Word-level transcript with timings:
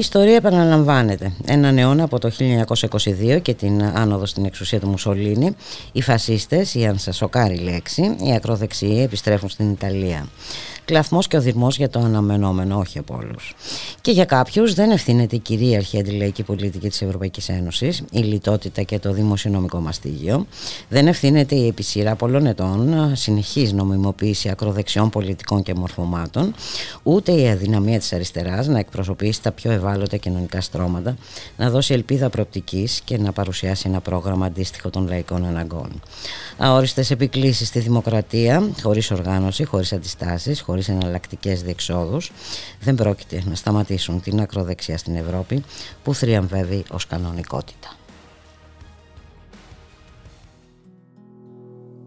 Ιστορία 0.00 0.36
επαναλαμβάνεται. 0.36 1.32
Έναν 1.46 1.78
αιώνα 1.78 2.04
από 2.04 2.18
το 2.18 2.30
1922 3.34 3.40
και 3.42 3.54
την 3.54 3.82
άνοδο 3.82 4.26
στην 4.26 4.44
εξουσία 4.44 4.80
του 4.80 4.88
Μουσολίνη, 4.88 5.56
οι 5.92 6.02
φασίστες, 6.02 6.74
η 6.74 6.86
αν 6.86 6.98
σας 6.98 7.16
σοκάρει 7.16 7.56
λέξη, 7.56 8.16
οι 8.22 8.34
ακροδεξιοί 8.34 9.00
επιστρέφουν 9.04 9.48
στην 9.48 9.70
Ιταλία 9.70 10.28
κλαθμός 10.90 11.26
και 11.26 11.36
οδυρμός 11.36 11.76
για 11.76 11.88
το 11.88 11.98
αναμενόμενο, 11.98 12.78
όχι 12.78 12.98
από 12.98 13.16
όλους. 13.16 13.54
Και 14.00 14.10
για 14.10 14.24
κάποιους 14.24 14.74
δεν 14.74 14.90
ευθύνεται 14.90 15.36
η 15.36 15.38
κυρίαρχη 15.38 15.98
αντιλαϊκή 15.98 16.42
πολιτική 16.42 16.88
της 16.88 17.02
Ευρωπαϊκής 17.02 17.48
Ένωσης, 17.48 18.02
η 18.10 18.18
λιτότητα 18.18 18.82
και 18.82 18.98
το 18.98 19.12
δημοσιονομικό 19.12 19.80
μαστίγιο, 19.80 20.46
δεν 20.88 21.06
ευθύνεται 21.06 21.54
η 21.54 21.66
επισήρα 21.66 22.14
πολλών 22.14 22.46
ετών 22.46 23.10
συνεχής 23.16 23.72
νομιμοποίηση 23.72 24.48
ακροδεξιών 24.48 25.10
πολιτικών 25.10 25.62
και 25.62 25.74
μορφωμάτων, 25.74 26.54
ούτε 27.02 27.32
η 27.32 27.48
αδυναμία 27.48 27.98
της 27.98 28.12
αριστεράς 28.12 28.66
να 28.66 28.78
εκπροσωπήσει 28.78 29.42
τα 29.42 29.52
πιο 29.52 29.70
ευάλωτα 29.70 30.16
κοινωνικά 30.16 30.60
στρώματα, 30.60 31.16
να 31.56 31.70
δώσει 31.70 31.94
ελπίδα 31.94 32.30
προοπτικής 32.30 33.00
και 33.04 33.18
να 33.18 33.32
παρουσιάσει 33.32 33.88
ένα 33.88 34.00
πρόγραμμα 34.00 34.46
αντίστοιχο 34.46 34.90
των 34.90 35.08
λαϊκών 35.08 35.44
αναγκών. 35.44 36.02
Αόριστες 36.58 37.10
επικλήσεις 37.10 37.68
στη 37.68 37.78
δημοκρατία, 37.78 38.70
χωρίς 38.82 39.10
οργάνωση, 39.10 39.64
χωρίς 39.64 39.92
αντιστάσεις, 39.92 40.60
χωρίς 40.80 41.02
εναλλακτικές 41.02 41.62
διεξόδους 41.62 42.32
δεν 42.80 42.94
πρόκειται 42.94 43.42
να 43.46 43.54
σταματήσουν 43.54 44.20
την 44.20 44.40
ακροδεξιά 44.40 44.98
στην 44.98 45.16
Ευρώπη 45.16 45.64
που 46.02 46.14
θριαμβεύει 46.14 46.84
ως 46.90 47.06
κανονικότητα. 47.06 47.88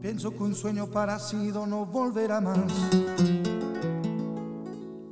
Pienso 0.06 0.28
que 0.36 0.44
un 0.50 0.56
sueño 0.62 0.86
parecido 0.98 1.60
no 1.74 1.80
volverá 1.98 2.38
más. 2.48 2.74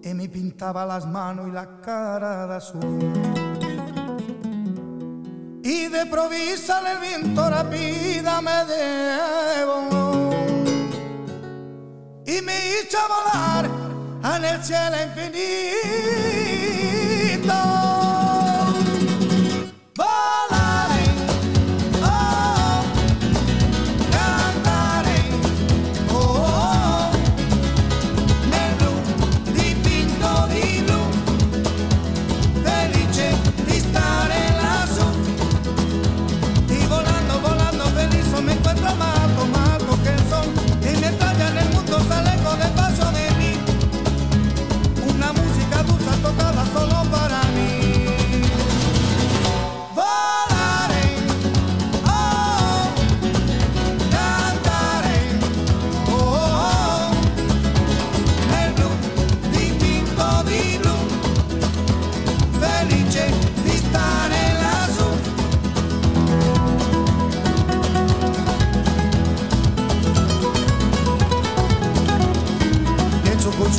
Y 0.08 0.12
me 0.20 0.28
pintaba 0.36 0.82
las 0.94 1.06
manos 1.18 1.44
y 1.50 1.52
la 1.60 1.68
cara 1.88 2.32
de 2.50 2.56
azul. 2.62 3.00
Y 5.76 5.78
de 5.96 6.04
provisa 6.14 6.76
el 6.92 6.98
viento 7.06 7.42
rápida 7.56 8.34
me 8.48 8.60
debo. 8.72 9.76
Y 12.38 12.42
me 12.42 12.58
hizo 12.70 12.98
volar 13.10 13.70
en 14.36 14.46
el 14.46 14.64
cielo 14.64 14.96
infinito. 15.04 15.32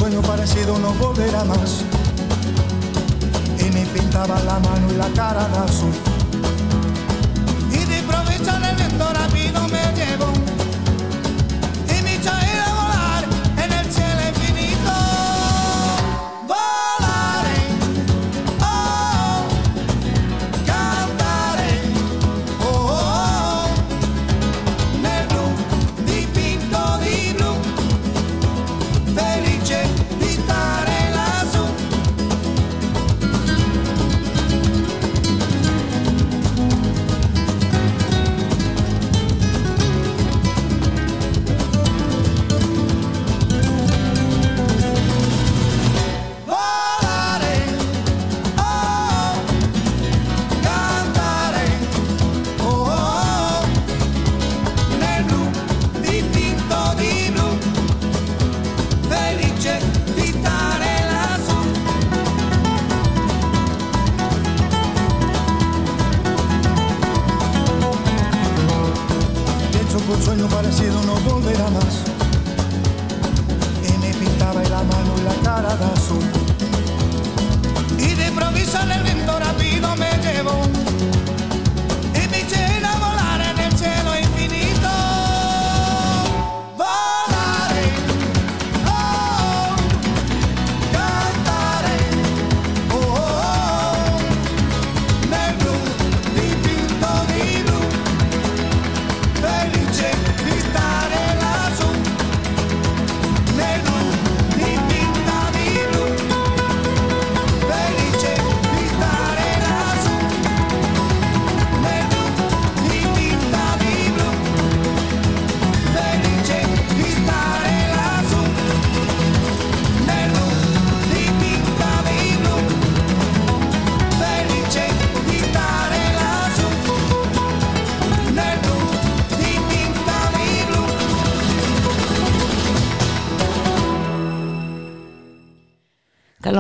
Sueño 0.03 0.21
parecido 0.23 0.77
no 0.81 0.93
volverá 0.95 1.45
más. 1.45 1.85
Y 3.61 3.71
me 3.71 3.87
pintaba 3.87 4.41
la 4.41 4.59
mano 4.59 4.93
y 4.93 4.97
la 4.97 5.09
cara 5.15 5.47
de 5.47 5.59
azul. 5.59 6.12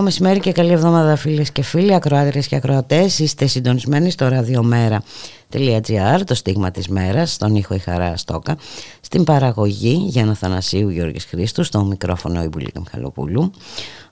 Καλό 0.03 0.15
μεσημέρι 0.15 0.41
και 0.41 0.53
καλή 0.53 0.73
εβδομάδα 0.73 1.17
φίλες 1.17 1.53
και 1.53 1.63
φίλοι, 1.63 1.95
ακροάτριες 1.95 2.47
και 2.47 2.57
ακροατές. 2.57 3.19
Είστε 3.19 3.47
συντονισμένοι 3.47 4.11
στο 4.11 4.29
radiomera.gr, 4.33 6.21
το 6.27 6.35
στίγμα 6.35 6.71
της 6.71 6.89
μέρας, 6.89 7.33
στον 7.33 7.55
ήχο 7.55 7.75
η 7.75 7.79
Χαρά 7.79 8.17
Στόκα, 8.17 8.57
στην 9.01 9.25
παραγωγή 9.25 10.05
Γιάννα 10.09 10.35
Θανασίου 10.35 10.89
Γιώργης 10.89 11.25
Χρήστου, 11.25 11.65
στο 11.65 11.85
μικρόφωνο 11.85 12.43
η 12.43 12.49
Μπουλίκα 12.49 12.81
Μιχαλοπούλου. 12.81 13.53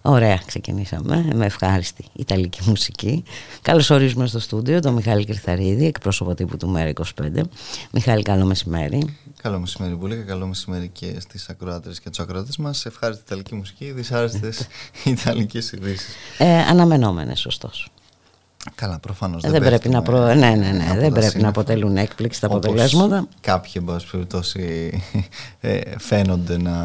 Ωραία, 0.03 0.41
ξεκινήσαμε 0.47 1.29
με 1.35 1.47
ευχάριστη 1.47 2.05
Ιταλική 2.13 2.61
μουσική. 2.69 3.23
Καλώς 3.63 3.91
ορίζουμε 3.91 4.27
στο 4.27 4.39
στούντιο 4.39 4.81
τον 4.81 4.95
Μιχάλη 4.95 5.25
Κρυθαρίδη, 5.25 5.87
εκπρόσωπο 5.87 6.35
τύπου 6.35 6.57
του 6.57 6.69
Μέρα 6.69 6.93
25. 7.23 7.41
Μιχάλη, 7.93 8.23
καλό 8.23 8.45
μεσημέρι. 8.45 9.17
Καλό 9.43 9.59
μεσημέρι, 9.59 9.95
Μπουλίκα. 9.95 10.23
Καλό 10.23 10.47
μεσημέρι 10.47 10.89
και 10.89 11.17
στις 11.21 11.49
ακροάτρε 11.49 11.93
και 12.03 12.09
τους 12.09 12.19
ακροατές 12.19 12.57
μας. 12.57 12.87
Ευχάριστη 12.87 13.23
Ιταλική 13.27 13.55
μουσική, 13.55 13.93
δυσάρεστες 13.93 14.67
Ιταλικές 15.05 15.73
ειδήσεις. 15.73 16.15
Ε, 16.39 16.59
Αναμενόμενες, 16.59 17.47
ωστόσο. 17.47 17.91
Καλά, 18.75 18.99
προφανώς. 18.99 19.45
Ε, 19.45 19.51
δεν, 19.51 19.61
πρέπει 19.61 19.89
να, 19.89 20.03
προ... 20.03 20.35
ναι, 20.35 20.35
ναι, 20.35 20.71
ναι, 20.71 20.95
δεν 20.99 21.13
πρέπει 21.13 21.41
να 21.41 21.49
αποτελούν 21.49 21.97
έκπληξη 21.97 22.41
τα 22.41 22.47
αποτελέσματα. 22.47 23.27
Κάποιοι, 23.41 23.73
εν 23.75 23.85
πάση 23.85 24.07
περιπτώσει, 24.11 25.03
ε, 25.61 25.81
φαίνονται 25.99 26.59
να, 26.59 26.77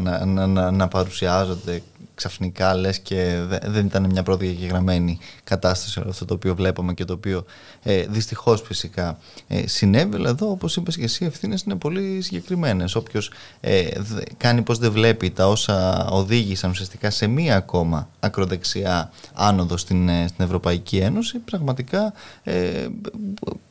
να, 0.00 0.46
να, 0.46 0.70
να 0.70 0.88
παρουσιάζονται 0.88 1.82
ξαφνικά 2.14 2.74
λες 2.74 2.98
και 2.98 3.40
δεν 3.64 3.86
ήταν 3.86 4.06
μια 4.10 4.22
πρώτη 4.22 4.46
γεγραμμένη 4.46 5.18
κατάσταση 5.44 6.02
αυτό 6.08 6.24
το 6.24 6.34
οποίο 6.34 6.54
βλέπαμε 6.54 6.94
και 6.94 7.04
το 7.04 7.12
οποίο 7.12 7.44
ε, 7.82 8.04
δυστυχώς 8.08 8.62
φυσικά 8.62 9.18
ε, 9.48 9.66
συνέβη. 9.66 10.16
Αλλά 10.16 10.28
εδώ 10.28 10.50
όπως 10.50 10.76
είπες 10.76 10.96
και 10.96 11.04
εσύ 11.04 11.24
ευθύνες 11.24 11.62
είναι 11.62 11.74
πολύ 11.74 12.20
συγκεκριμένες. 12.20 12.94
Όποιος 12.94 13.30
ε, 13.60 13.88
κάνει 14.36 14.62
πως 14.62 14.78
δεν 14.78 14.92
βλέπει 14.92 15.30
τα 15.30 15.48
όσα 15.48 16.06
οδήγησαν 16.08 16.70
ουσιαστικά 16.70 17.10
σε 17.10 17.26
μία 17.26 17.56
ακόμα 17.56 18.08
ακροδεξιά 18.20 19.12
άνοδο 19.34 19.76
στην, 19.76 20.08
ε, 20.08 20.26
στην 20.28 20.44
Ευρωπαϊκή 20.44 20.96
Ένωση 20.96 21.38
πραγματικά 21.38 22.12
ε, 22.42 22.86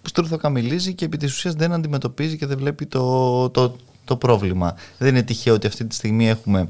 στρουθοκαμιλίζει 0.01 0.93
και 0.93 1.05
επί 1.05 1.17
της 1.17 1.33
ουσίας 1.33 1.53
δεν 1.53 1.73
αντιμετωπίζει 1.73 2.37
και 2.37 2.45
δεν 2.45 2.57
βλέπει 2.57 2.85
το, 2.85 3.49
το, 3.49 3.75
το 4.05 4.15
πρόβλημα. 4.15 4.75
Δεν 4.97 5.09
είναι 5.09 5.23
τυχαίο 5.23 5.53
ότι 5.53 5.67
αυτή 5.67 5.85
τη 5.85 5.95
στιγμή 5.95 6.29
έχουμε 6.29 6.69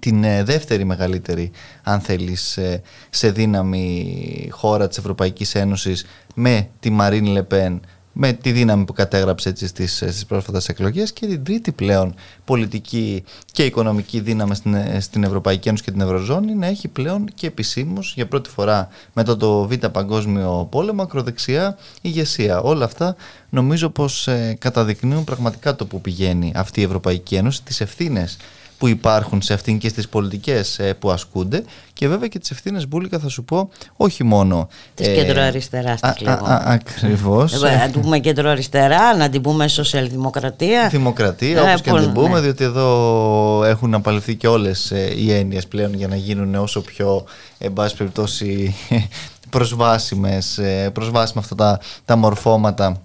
την 0.00 0.24
ε, 0.24 0.42
δεύτερη 0.44 0.84
μεγαλύτερη 0.84 1.50
αν 1.82 2.00
θέλεις 2.00 2.56
ε, 2.56 2.82
σε 3.10 3.30
δύναμη 3.30 4.48
χώρα 4.50 4.88
της 4.88 4.98
Ευρωπαϊκής 4.98 5.54
Ένωσης 5.54 6.06
με 6.34 6.68
τη 6.80 6.90
Μαρίν 6.90 7.26
Λεπέν 7.26 7.80
με 8.20 8.32
τη 8.32 8.52
δύναμη 8.52 8.84
που 8.84 8.92
κατέγραψε 8.92 9.48
έτσι 9.48 9.66
στις, 9.66 9.96
στις 9.96 10.26
πρόσφατες 10.26 10.68
εκλογές 10.68 11.12
και 11.12 11.26
την 11.26 11.44
τρίτη 11.44 11.72
πλέον 11.72 12.14
πολιτική 12.44 13.24
και 13.52 13.64
οικονομική 13.64 14.20
δύναμη 14.20 14.54
στην, 14.54 14.74
ε, 14.74 15.00
στην 15.00 15.24
Ευρωπαϊκή 15.24 15.68
Ένωση 15.68 15.84
και 15.84 15.90
την 15.90 16.00
Ευρωζώνη 16.00 16.54
να 16.54 16.66
έχει 16.66 16.88
πλέον 16.88 17.28
και 17.34 17.46
επισήμως 17.46 18.12
για 18.14 18.26
πρώτη 18.26 18.50
φορά 18.50 18.88
μετά 19.12 19.36
το 19.36 19.68
Β' 19.68 19.86
Παγκόσμιο 19.86 20.66
Πόλεμο 20.70 21.02
ακροδεξιά 21.02 21.76
ηγεσία. 22.00 22.60
Όλα 22.60 22.84
αυτά 22.84 23.16
νομίζω 23.50 23.90
πως 23.90 24.28
καταδεικνύουν 24.58 25.24
πραγματικά 25.24 25.76
το 25.76 25.86
που 25.86 26.00
πηγαίνει 26.00 26.52
αυτή 26.54 26.80
η 26.80 26.84
Ευρωπαϊκή 26.84 27.34
Ένωση, 27.34 27.62
τις 27.62 27.80
ευθύνες 27.80 28.36
που 28.78 28.88
υπάρχουν 28.88 29.42
σε 29.42 29.52
αυτήν 29.52 29.78
και 29.78 29.88
στις 29.88 30.08
πολιτικές 30.08 30.78
ε, 30.78 30.94
που 30.94 31.10
ασκούνται. 31.10 31.64
Και 31.92 32.08
βέβαια 32.08 32.28
και 32.28 32.38
τις 32.38 32.50
ευθύνες 32.50 32.88
Μπούλικα 32.88 33.18
θα 33.18 33.28
σου 33.28 33.44
πω 33.44 33.70
όχι 33.96 34.24
μόνο 34.24 34.68
της 34.94 35.06
ε, 35.06 35.14
κεντροαριστεράς 35.14 36.00
τις 36.00 36.26
ακριβώς. 36.64 37.62
Ε, 37.62 37.76
να 37.76 37.90
την 37.90 38.00
πούμε 38.00 38.18
κεντροαριστερά 38.18 39.16
να 39.16 39.28
την 39.28 39.40
πούμε 39.40 39.68
σοσιαλδημοκρατία. 39.68 40.88
Δημοκρατία 40.88 41.62
όπως 41.62 41.80
και 41.80 41.90
να 41.90 42.00
την 42.00 42.12
πούμε 42.12 42.28
ναι. 42.28 42.40
διότι 42.40 42.64
εδώ 42.64 43.64
έχουν 43.64 43.94
απαλληφθεί 43.94 44.34
και 44.34 44.48
όλες 44.48 44.90
ε, 44.90 45.12
οι 45.16 45.32
έννοιες 45.32 45.66
πλέον 45.66 45.94
για 45.94 46.08
να 46.08 46.16
γίνουν 46.16 46.54
όσο 46.54 46.80
πιο 46.80 47.24
εν 47.58 47.72
πάση 47.72 47.96
περιπτώσει 47.96 48.74
προσβάσιμες 49.50 50.60
προσβάσιμα 50.92 51.40
αυτά 51.40 51.54
τα, 51.54 51.80
τα 52.04 52.16
μορφώματα 52.16 53.00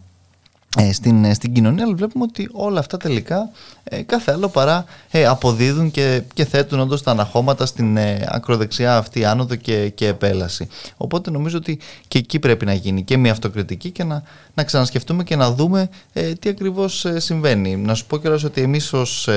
στην, 0.92 1.34
στην 1.34 1.54
κοινωνία 1.54 1.84
αλλά 1.84 1.96
βλέπουμε 1.96 2.24
ότι 2.24 2.50
όλα 2.52 2.80
αυτά 2.80 2.98
τελικά 2.98 3.50
ε, 3.84 4.02
κάθε 4.02 4.32
άλλο 4.32 4.48
παρά 4.48 4.86
ε, 5.12 5.26
αποδίδουν 5.26 5.92
και, 5.92 6.22
και 6.34 6.46
θέτουν 6.46 6.80
όντως 6.80 7.04
τα 7.04 7.12
αναχώματα 7.12 7.66
στην 7.66 7.98
ε, 7.98 8.28
ακροδεξιά 8.30 8.98
αυτή 8.98 9.26
άνοδο 9.26 9.56
και, 9.56 9.90
και 9.90 10.08
επέλαση. 10.08 10.68
Οπότε 10.98 11.32
νομίζω 11.32 11.58
ότι 11.58 11.80
και 12.08 12.18
εκεί 12.18 12.40
πρέπει 12.40 12.66
να 12.66 12.74
γίνει 12.74 13.04
και 13.04 13.18
μια 13.18 13.32
αυτοκριτική 13.32 13.92
και 13.92 14.04
να, 14.04 14.24
να 14.54 14.64
ξανασκεφτούμε 14.64 15.24
και 15.24 15.36
να 15.36 15.52
δούμε 15.52 15.90
ε, 16.14 16.34
τι 16.34 16.50
ακριβώς 16.50 17.06
ε, 17.06 17.20
συμβαίνει. 17.20 17.76
Να 17.76 17.94
σου 17.94 18.06
πω 18.06 18.18
κιόλας 18.18 18.44
ότι 18.44 18.62
εμείς 18.62 18.94
ως 18.94 19.30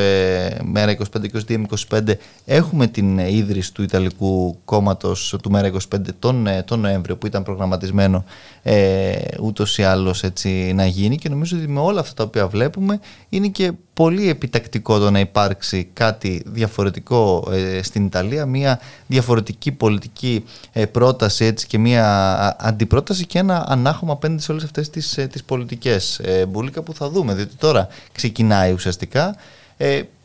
Μέρα 0.63 0.97
25, 0.97 1.03
22, 1.49 1.63
25 1.91 2.01
έχουμε 2.45 2.87
την 2.87 3.19
ίδρυση 3.19 3.75
του 3.75 3.83
Ιταλικού 3.83 4.59
κόμματος 4.65 5.37
του 5.43 5.51
Μέρα 5.51 5.73
25 5.73 5.79
τον, 6.19 6.49
τον 6.65 6.81
Νοέμβριο 6.81 7.17
που 7.17 7.27
ήταν 7.27 7.43
προγραμματισμένο 7.43 8.25
ε, 8.69 9.15
ούτως 9.41 9.79
ή 9.79 9.83
άλλως 9.83 10.23
έτσι 10.23 10.73
να 10.75 10.87
γίνει 10.87 11.17
και 11.27 11.33
νομίζω 11.33 11.57
ότι 11.57 11.69
με 11.69 11.81
όλα 11.81 12.01
αυτά 12.01 12.15
τα 12.15 12.25
οποία 12.25 12.47
βλέπουμε 12.47 13.01
είναι 13.29 13.49
και 13.49 13.73
πολύ 13.95 14.29
επιτακτικό 14.29 14.99
το 14.99 15.11
να 15.11 15.21
υπάρξει 15.21 15.89
κάτι 15.93 16.43
διαφορετικό 16.47 17.49
ε, 17.53 17.83
στην 17.83 18.05
Ιταλία, 18.05 18.47
μια 18.47 18.81
διαφορετική 19.07 19.73
πολιτική 19.73 20.45
ε, 20.73 20.87
πρόταση 20.87 21.45
έτσι, 21.45 21.67
και 21.67 21.79
μια 21.79 22.57
αντιπρόταση 22.61 23.27
και 23.27 23.39
ένα 23.39 23.65
ανάχωμα 23.69 24.13
απέναντι 24.13 24.43
σε 24.43 24.53
όλες 24.53 24.65
αυτές 24.65 24.91
τις, 24.91 25.19
ε, 25.19 25.27
τις 25.27 25.45
πολιτικές 25.45 26.21
μπουλίκα 26.49 26.83
που 26.83 26.95
θα 26.95 27.11
δούμε, 27.11 27.35
διότι 27.35 27.55
τώρα 27.55 27.89
ξεκινάει 28.13 28.73
ουσιαστικά 28.73 29.37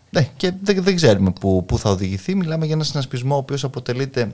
ναι, 0.09 0.27
και 0.37 0.51
δεν, 0.61 0.83
δεν 0.83 0.95
ξέρουμε 0.95 1.31
πού, 1.31 1.65
πού 1.65 1.77
θα 1.77 1.89
οδηγηθεί. 1.89 2.35
Μιλάμε 2.35 2.65
για 2.65 2.75
ένα 2.75 2.83
συνασπισμό 2.83 3.35
ο 3.35 3.37
οποίος 3.37 3.63
αποτελείται 3.63 4.31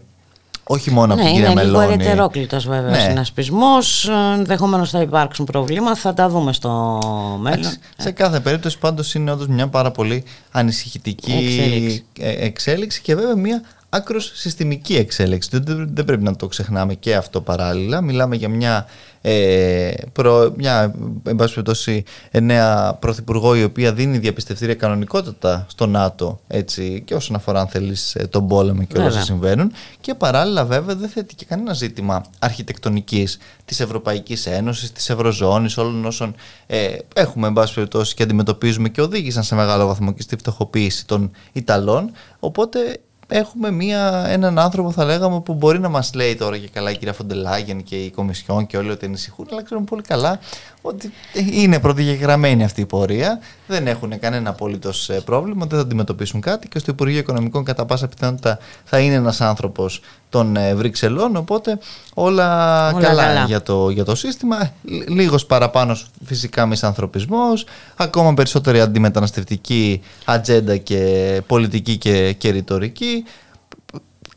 όχι 0.68 0.92
μόνο 0.92 1.16
ναι, 1.16 1.22
από 1.22 1.30
την 1.30 1.40
κυρία 1.40 1.54
Μελώνη. 1.54 1.86
Είναι 1.86 1.96
λίγο 1.96 2.10
ετερόκλητος 2.10 2.68
βέβαια 2.68 2.90
ναι. 2.90 3.00
συνασπισμός. 3.00 4.10
Ενδεχομένως 4.36 4.90
θα 4.90 5.02
υπάρξουν 5.02 5.46
προβλήματα. 5.46 5.96
Θα 5.96 6.14
τα 6.14 6.30
δούμε 6.30 6.54
στο 6.54 7.00
μέλλον. 7.42 7.72
Σε 7.98 8.12
κάθε 8.12 8.40
περίπτωση 8.40 8.78
πάντως 8.78 9.14
είναι 9.14 9.31
όντως 9.31 9.48
μια 9.48 9.68
πάρα 9.68 9.92
πολύ 9.92 10.24
ανησυχητική 10.52 11.31
εξέλιξη, 11.31 12.06
ε, 12.19 12.46
εξέλιξη 12.46 13.02
και 13.02 13.16
βέβαια 13.16 13.36
μια 13.36 13.62
άκρος 13.98 14.32
συστημική 14.36 14.96
εξέλιξη. 14.96 15.50
Δεν, 15.52 15.90
δεν 15.94 16.06
πρέπει 16.06 16.24
να 16.24 16.36
το 16.36 16.48
ξεχνάμε 16.48 16.94
και 16.94 17.16
αυτό 17.16 17.42
παράλληλα. 17.42 18.02
Μιλάμε 18.02 18.36
για 18.36 18.50
μια 18.50 18.86
ε, 19.22 19.92
προ, 20.14 20.54
μια 20.58 20.94
εν 21.24 21.36
πάση 21.36 22.04
νέα 22.42 22.94
πρωθυπουργό 22.94 23.56
η 23.56 23.64
οποία 23.64 23.94
δίνει 23.94 24.18
διαπιστευτήρια 24.18 24.76
κανονικότητα 24.76 25.66
στο 25.70 25.86
ΝΑΤΟ 25.86 26.39
έτσι, 26.48 27.01
και 27.06 27.16
όσον 27.16 27.36
αφορά 27.36 27.60
αν 27.60 27.68
θέλεις 27.68 28.16
ε, 28.16 28.27
τον 28.27 28.48
πόλεμο 28.48 28.84
και 28.84 28.98
όλα 28.98 29.08
όσα 29.08 29.22
συμβαίνουν 29.22 29.72
και 30.01 30.13
παράλληλα 30.13 30.66
βέβαια 30.66 30.96
δεν 30.96 31.10
θέτει 31.10 31.36
και 31.36 31.46
κανένα 31.46 31.74
ζήτημα 31.74 32.24
αρχιτεκτονικής 32.39 33.38
της 33.66 33.80
Ευρωπαϊκής 33.80 34.46
Ένωσης, 34.46 34.92
της 34.92 35.10
Ευρωζώνης, 35.10 35.77
όλων 35.77 36.06
όσων 36.06 36.36
ε, 36.68 36.88
έχουμε 37.16 37.48
εν 37.48 37.54
πάση 37.54 37.74
περιπτώσει 37.74 38.16
και 38.16 38.24
αντιμετωπίζουμε 38.24 38.89
και 38.89 39.01
οδήγησαν 39.01 39.44
σε 39.44 39.56
μεγάλο 39.56 39.88
βαθμό 39.88 40.13
και 40.13 40.22
στη 40.22 40.36
φτωχοποίηση 40.36 41.06
των 41.06 41.32
Ιταλών 41.54 42.12
οπότε 42.39 43.00
έχουμε 43.27 43.72
μια, 43.72 44.25
έναν 44.27 44.60
άνθρωπο 44.60 44.91
θα 44.91 45.05
λέγαμε 45.05 45.41
που 45.41 45.53
μπορεί 45.53 45.79
να 45.79 45.89
μας 45.89 46.13
λέει 46.13 46.36
τώρα 46.36 46.57
και 46.57 46.67
καλά 46.67 46.91
η 46.91 46.98
κυρία 46.98 47.13
Φοντελάγεν 47.13 47.84
και 47.84 47.96
η 47.96 48.12
Κομισιόν 48.12 48.65
και 48.65 48.77
όλοι 48.77 48.89
ότι 48.89 49.05
ανησυχούν 49.05 49.48
αλλά 49.51 49.63
ξέρουμε 49.63 49.86
πολύ 49.86 50.01
καλά 50.01 50.39
ότι 50.88 51.12
είναι 51.51 51.79
πρωτογεγραμμένη 51.79 52.63
αυτή 52.63 52.82
η 52.82 52.86
πορεία 52.86 53.39
δεν 53.67 53.88
έχουν 53.88 54.20
κανένα 54.20 54.50
απολύτως 54.50 55.10
ε, 55.10 55.22
πρόβλημα 55.25 55.65
δεν 55.65 55.77
θα 55.77 55.84
αντιμετωπίσουν 55.86 56.41
κάτι 56.41 56.67
και 56.67 56.79
στο 56.79 56.91
Υπουργείο 56.91 57.20
Οικονομικών 57.20 57.63
κατά 57.63 57.86
πάσα 57.86 58.08
πιθανότητα 58.08 58.60
θα 58.84 59.00
είναι 59.00 59.13
ένας 59.13 59.41
άνθρωπος 59.41 60.01
των 60.29 60.56
ε, 60.56 60.75
Βρυξελών 60.75 61.36
οπότε 61.36 61.79
όλα, 62.13 62.91
όλα 62.94 63.08
καλά, 63.08 63.44
Για, 63.44 63.62
το, 63.62 63.89
για 63.89 64.06
το 64.06 64.15
σύστημα. 64.15 64.72
Λίγος 65.08 65.46
παραπάνω 65.46 65.98
φυσικά 66.25 66.65
μισανθρωπισμός 66.65 67.65
ακόμα 67.96 68.34
περισσότερη 68.34 68.82
αντιμεταναστευτική 68.82 70.01
ατζέντα 70.25 70.77
και 70.77 71.41
πολιτική 71.48 71.98
και, 71.98 72.34
και 72.34 72.50
ρητορική 72.50 73.24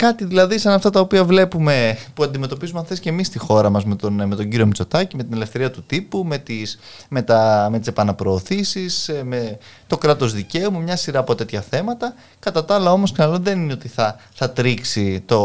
Κάτι 0.00 0.24
δηλαδή 0.24 0.58
σαν 0.58 0.72
αυτά 0.72 0.90
τα 0.90 1.00
οποία 1.00 1.24
βλέπουμε 1.24 1.98
που 2.14 2.22
αντιμετωπίζουμε 2.22 2.78
αν 2.78 2.84
θες 2.84 3.00
και 3.00 3.08
εμείς 3.08 3.26
στη 3.26 3.38
χώρα 3.38 3.70
μας 3.70 3.84
με 3.84 3.94
τον, 3.94 4.12
με 4.12 4.36
τον 4.36 4.48
κύριο 4.48 4.66
Μητσοτάκη, 4.66 5.16
με 5.16 5.22
την 5.22 5.32
ελευθερία 5.32 5.70
του 5.70 5.82
τύπου, 5.86 6.24
με 6.24 6.38
τις, 6.38 6.78
με 7.08 7.22
τα, 7.22 7.68
με 7.70 7.78
τις 7.78 7.88
επαναπροωθήσεις, 7.88 9.10
με 9.24 9.58
το 9.86 9.98
κράτος 9.98 10.32
δικαίου, 10.34 10.72
με 10.72 10.78
μια 10.78 10.96
σειρά 10.96 11.18
από 11.18 11.34
τέτοια 11.34 11.60
θέματα. 11.60 12.14
Κατά 12.38 12.64
τα 12.64 12.74
άλλα 12.74 12.92
όμως 12.92 13.12
καλό 13.12 13.38
δεν 13.38 13.62
είναι 13.62 13.72
ότι 13.72 13.88
θα, 13.88 14.16
θα 14.34 14.50
τρίξει 14.50 15.22
το, 15.26 15.38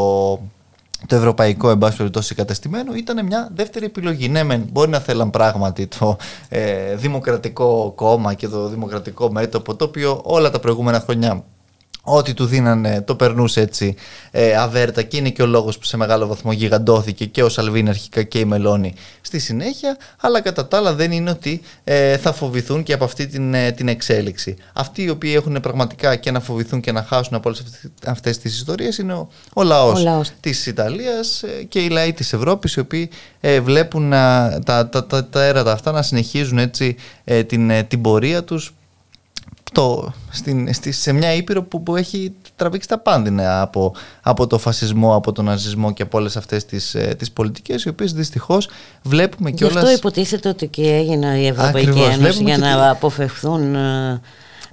το 1.08 1.16
ευρωπαϊκό 1.16 1.70
εν 1.70 1.78
πάση 1.78 1.98
περιπτώσει 1.98 2.36
κατεστημένο 2.36 2.94
ήταν 2.96 3.26
μια 3.26 3.50
δεύτερη 3.56 3.86
επιλογή. 3.86 4.30
Ναι, 4.30 4.44
μεν, 4.44 4.68
μπορεί 4.72 4.90
να 4.90 5.00
θέλαν 5.00 5.30
πράγματι 5.30 5.88
το 5.88 6.18
ε, 6.50 6.96
δημοκρατικό 6.96 7.94
κόμμα 7.96 8.34
και 8.34 8.48
το 8.48 8.68
δημοκρατικό 8.68 9.32
μέτωπο 9.32 9.76
το 9.76 9.86
οποίο 9.86 10.22
όλα 10.24 10.50
τα 10.50 10.60
προηγούμενα 10.60 11.00
χρόνια 11.00 11.44
ό,τι 12.08 12.34
του 12.34 12.46
δίνανε 12.46 13.02
το 13.02 13.16
περνούσε 13.16 13.62
έτσι 13.62 13.96
ε, 14.32 14.56
αβέρτα 14.56 15.02
και 15.02 15.18
είναι 15.18 15.30
και 15.30 15.42
ο 15.42 15.46
λόγος 15.46 15.78
που 15.78 15.86
σε 15.86 15.98
μεγάλο 15.98 16.28
βαθμό 16.28 16.52
γιγαντώθηκε 16.52 17.26
και 17.26 17.44
ο 17.44 17.50
Σαλβίνη 17.50 17.90
αρχικά 17.90 18.24
και 18.24 18.40
η 18.40 18.46
Μελώνη 18.46 18.94
στη 19.22 19.40
συνέχεια 19.40 19.98
αλλά 20.20 20.42
κατά 20.42 20.68
τα 20.68 20.78
άλλα 20.78 20.94
δεν 20.94 21.12
είναι 21.12 21.30
ότι 21.30 21.62
ε, 21.84 22.18
θα 22.18 22.34
φοβηθούν 22.34 22.84
και 22.84 22.94
από 22.94 23.04
αυτή 23.04 23.28
την, 23.28 23.54
ε, 23.54 23.72
την 23.72 23.88
εξέλιξη. 23.88 24.56
Αυτοί 24.74 25.04
οι 25.04 25.10
οποίοι 25.10 25.34
έχουν 25.36 25.60
πραγματικά 25.62 26.16
και 26.16 26.32
να 26.32 26.40
φοβηθούν 26.40 26.82
και 26.82 26.92
να 26.92 27.04
χάσουν 27.04 27.36
από 27.36 27.50
όλες 27.50 27.64
αυτές 28.06 28.38
τις 28.38 28.56
ιστορίες 28.56 28.98
είναι 28.98 29.14
ο, 29.14 29.30
ο, 29.54 29.64
λαός, 29.64 30.00
ο 30.00 30.04
λαός 30.04 30.32
της 30.40 30.66
Ιταλίας 30.66 31.44
ε, 31.44 31.64
και 31.64 31.80
οι 31.80 31.90
λαοί 31.90 32.14
της 32.14 32.34
Ευρώπης 32.34 32.74
οι 32.74 32.80
οποίοι 32.80 33.10
βλέπουν 33.62 34.10
τα, 34.10 34.60
τα, 34.66 34.90
τα, 34.90 35.26
τα, 35.26 35.44
έρατα 35.44 35.72
αυτά 35.72 35.92
να 35.92 36.02
συνεχίζουν 36.02 36.58
έτσι 36.58 36.96
την, 37.48 37.88
την 37.88 38.02
πορεία 38.02 38.44
τους 38.44 38.74
το, 39.72 40.14
στην, 40.30 40.74
στη, 40.74 40.92
σε 40.92 41.12
μια 41.12 41.34
ήπειρο 41.34 41.64
που, 41.64 41.84
που 41.84 41.96
έχει 41.96 42.34
τραβήξει 42.56 42.88
τα 42.88 42.98
πάντινα 42.98 43.62
από, 43.62 43.96
από 44.22 44.48
το 44.48 44.58
φασισμό, 44.58 45.16
από 45.16 45.32
τον 45.32 45.46
ναζισμό 45.46 45.94
και 45.94 46.04
από 46.04 46.18
όλες 46.18 46.38
αυτές 46.38 46.66
τις 46.66 46.96
ε, 46.96 47.16
τις 47.18 47.32
πολιτικές 47.32 47.84
οι 47.84 47.90
οποίες 47.90 48.14
δυστυχώς 48.14 48.70
βλέπουμε 49.04 49.52
και 49.52 49.66
Γι' 49.66 49.78
αυτό 49.78 49.92
υποτίθεται 49.92 50.50
ότι 50.50 50.68
και 50.68 50.94
έγινε 50.94 51.40
η 51.40 51.48
Ευρωπαϊκή 51.48 51.90
Ακριβώς, 51.90 52.14
Ένωση 52.14 52.44
για 52.44 52.58
να 52.58 52.90
αποφευθούν 52.90 53.76
ε, 53.76 54.22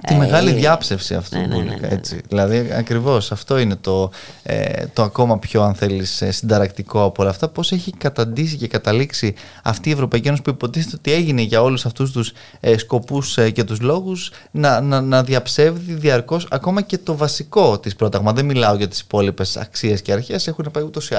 Τη 0.07 0.15
μεγάλη 0.15 0.51
ε, 0.51 0.53
διάψευση 0.53 1.15
αυτού. 1.15 1.39
Ναι, 1.39 1.47
ναι, 1.47 1.63
ναι, 1.63 1.89
έτσι. 1.89 2.21
Δηλαδή, 2.29 2.71
ακριβώς 2.77 3.33
αυτό 3.33 3.59
είναι 3.59 3.77
το, 3.77 4.11
ε, 4.43 4.87
το 4.93 5.03
ακόμα 5.03 5.39
πιο, 5.39 5.63
αν 5.63 5.75
θέλεις, 5.75 6.23
ε, 6.23 6.31
συνταρακτικό 6.31 7.05
από 7.05 7.23
όλα 7.23 7.31
αυτά. 7.31 7.49
Πώς 7.49 7.73
έχει 7.73 7.93
καταντήσει 7.99 8.57
και 8.57 8.69
καταλήξει 8.69 9.35
αυτή 9.63 9.89
η 9.89 9.93
Ευρωπαϊκή 9.93 10.27
Ένωση 10.27 10.43
που 10.43 10.51
υποτίθεται 10.51 10.97
ότι 10.97 11.13
έγινε 11.13 11.43
για 11.43 11.63
όλους 11.63 11.87
αυτούς 11.87 12.13
τους 12.13 12.33
ε, 12.61 12.79
σκοπούς 12.79 13.39
ε, 13.39 13.51
και 13.51 13.65
τους 13.65 13.81
λόγους 13.81 14.33
να, 14.51 14.81
να, 14.81 15.01
να 15.01 15.23
διαψεύδει 15.23 15.95
διαρκώς 15.95 16.47
ακόμα 16.51 16.83
και 16.83 16.99
το 16.99 17.17
βασικό 17.17 17.79
της 17.79 17.97
πρόταγμα. 17.97 18.33
Δεν 18.33 18.45
μιλάω 18.45 18.75
για 18.75 18.89
τις 18.89 19.01
υπόλοιπες 19.01 19.57
αξίες 19.57 20.03
και 20.03 20.13
αρχές. 20.13 20.47
Έχουν 20.47 20.69
πάει 20.73 20.85
ούτως 20.85 21.11
ή 21.11 21.15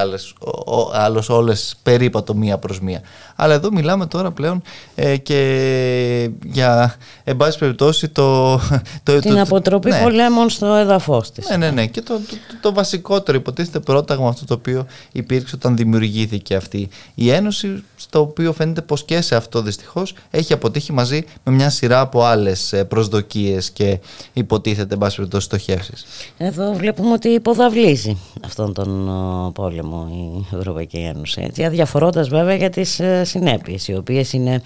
άλλως 0.94 1.30
όλες 1.30 1.76
περίπατο 1.84 2.36
μία 2.36 2.58
προς 2.58 2.80
μία. 2.80 3.02
Αλλά 3.36 3.54
εδώ 3.54 3.72
μιλάμε 3.72 4.06
τώρα 4.06 4.32
πλέον 4.32 4.62
ε, 4.96 5.18
και 5.18 6.30
για, 6.46 6.96
εν 7.24 7.38
πάση 7.38 7.58
περιπτώσει, 7.58 8.10
το, 8.10 8.60
το, 9.04 9.20
την 9.20 9.40
αποτροπή 9.40 9.90
ναι. 9.90 10.02
πολέμων 10.02 10.50
στο 10.50 10.66
έδαφος 10.66 11.32
της. 11.32 11.50
Ναι, 11.50 11.58
ναι, 11.58 11.72
ναι. 11.72 11.86
Και 11.86 12.02
το, 12.02 12.14
το, 12.14 12.36
το, 12.62 12.74
βασικότερο 12.74 13.38
υποτίθεται 13.38 13.80
πρόταγμα 13.80 14.30
αυτό 14.30 14.46
το 14.46 14.54
οποίο 14.54 14.86
υπήρξε 15.12 15.56
όταν 15.56 15.76
δημιουργήθηκε 15.76 16.56
αυτή 16.56 16.90
η 17.16 17.30
Ένωση, 17.30 17.84
στο 17.96 18.20
οποίο 18.20 18.54
φαίνεται 18.54 18.82
πως 18.82 19.04
και 19.04 19.22
σε 19.22 19.36
αυτό 19.36 19.62
δυστυχώς 19.62 20.14
έχει 20.32 20.54
αποτύχει 20.54 20.94
μαζί 20.94 21.24
με 21.44 21.54
μια 21.54 21.70
σειρά 21.70 22.00
από 22.00 22.24
άλλες 22.24 22.84
προσδοκίες 22.88 23.72
και 23.72 24.00
υποτίθεται, 24.34 24.94
εν 24.94 25.00
πάση 25.00 25.16
περιπτώσει, 25.16 25.46
στοχεύσεις. 25.46 26.06
Εδώ 26.38 26.74
βλέπουμε 26.74 27.12
ότι 27.12 27.30
υποδαβλίζει 27.30 28.18
αυτόν 28.46 28.74
τον 28.74 29.12
πόλεμο 29.54 30.08
η 30.52 30.56
Ευρωπαϊκή 30.58 30.98
Ένωση. 30.98 31.42
Έτσι, 31.42 31.64
αδιαφορώντας 31.64 32.30
βέβαια 32.30 32.56
για 32.56 32.70
τις 32.70 33.00
ε, 33.00 33.24
συνέπειες, 33.24 33.88
οι 33.88 33.96
οποίες 33.96 34.34
είναι 34.34 34.62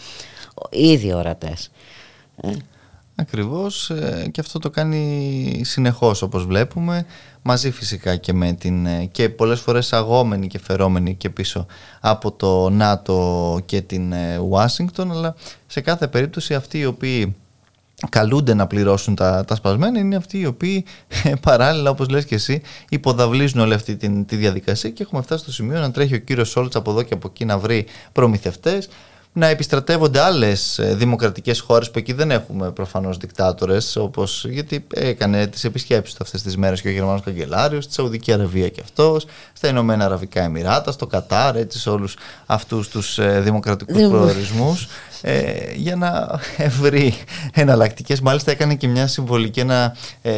ήδη 0.70 1.14
ορατές. 1.14 1.70
Ε. 3.18 3.22
Ακριβώς 3.22 3.90
ε, 3.90 4.28
και 4.32 4.42
αυτό 4.42 4.60
το 4.60 4.70
κάνει 4.70 5.62
συνεχώς 5.64 6.22
όπως 6.22 6.46
βλέπουμε 6.46 7.06
μαζί 7.42 7.72
φυσικά 7.72 8.16
και 8.16 8.34
με 8.34 8.54
την 8.54 8.86
ε, 8.86 9.06
και 9.06 9.30
πολλές 9.30 9.60
φορές 9.60 9.94
αγόμενη 9.94 10.48
και 10.48 10.60
φερόμενη 10.60 11.16
και 11.16 11.30
πίσω 11.30 11.66
από 12.00 12.32
το 12.32 12.70
ΝΑΤΟ 12.70 13.60
και 13.66 13.82
την 13.82 14.12
ε, 14.12 14.38
Ουάσιγκτον 14.38 15.12
αλλά 15.12 15.36
σε 15.68 15.82
κάθε 15.82 16.08
περίπτωση 16.08 16.54
αυτοί 16.54 16.80
οι 16.80 16.86
οποίοι 16.86 17.36
καλούνται 18.10 18.54
να 18.54 18.68
πληρώσουν 18.68 19.16
τα, 19.16 19.46
τα 19.46 19.56
σπασμένα 19.56 20.00
είναι 20.00 20.16
αυτοί 20.16 20.40
οι 20.40 20.46
οποίοι 20.46 20.86
παράλληλα 21.42 21.90
όπως 21.90 22.10
λες 22.10 22.26
και 22.26 22.36
εσύ 22.36 22.62
υποδαβλίζουν 22.90 23.60
όλη 23.60 23.74
αυτή 23.74 23.96
τη, 23.96 24.24
τη 24.24 24.36
διαδικασία 24.36 24.90
και 24.90 25.04
έχουμε 25.04 25.22
φτάσει 25.22 25.44
στο 25.44 25.52
σημείο 25.52 25.80
να 25.80 25.92
τρέχει 25.92 26.16
ο 26.16 26.20
κύριος 26.20 26.50
Σόλτς 26.50 26.76
από 26.76 26.92
εδώ 26.92 27.04
και 27.04 27.14
από 27.14 27.28
εκεί 27.32 27.46
να 27.46 27.58
βρει 27.58 27.86
προμηθευτές 28.12 28.90
να 29.38 29.48
επιστρατεύονται 29.48 30.20
άλλες 30.20 30.80
δημοκρατικές 30.84 31.60
χώρες 31.60 31.92
που 31.92 32.00
εκεί 32.00 32.14
δεν 32.14 32.32
έχουμε 32.32 32.72
προφανώς 32.72 33.18
δικτάτορες, 33.18 33.96
όπως 33.96 34.46
γιατί 34.50 34.88
έκανε 34.94 35.48
τις 35.48 35.64
επισκέψεις 35.64 36.16
του 36.16 36.24
αυτές 36.24 36.42
τις 36.42 36.58
μέρες 36.58 36.82
και 36.82 36.88
ο 36.88 36.92
Γερμανός 36.92 37.22
Καγκελάριος, 37.22 37.84
στη 37.84 37.94
Σαουδική 37.94 38.34
Αραβία 38.34 38.70
και 38.70 38.82
αυτός, 38.84 39.26
στα 39.54 39.68
Ηνωμένα 39.68 40.06
Αραβικά 40.06 40.42
Εμμυράτα, 40.42 40.92
στο 40.92 41.08
Κατάρ, 41.08 41.56
έτσι 41.56 41.80
σε 41.80 41.90
όλους 41.90 42.18
αυτούς 42.46 42.90
τους 42.90 43.18
ε, 43.18 43.40
δημοκρατικούς 43.40 44.08
προορισμούς 44.08 44.88
ε, 45.22 45.54
για 45.76 45.96
να 45.96 46.40
βρει 46.82 47.14
εναλλακτικές. 47.54 48.22
Μάλιστα 48.22 48.52
έκανε 48.52 48.76
και 48.76 48.88
μια 48.88 49.08
συμβολική, 49.08 49.60
ένα, 49.60 49.96
ε, 50.22 50.34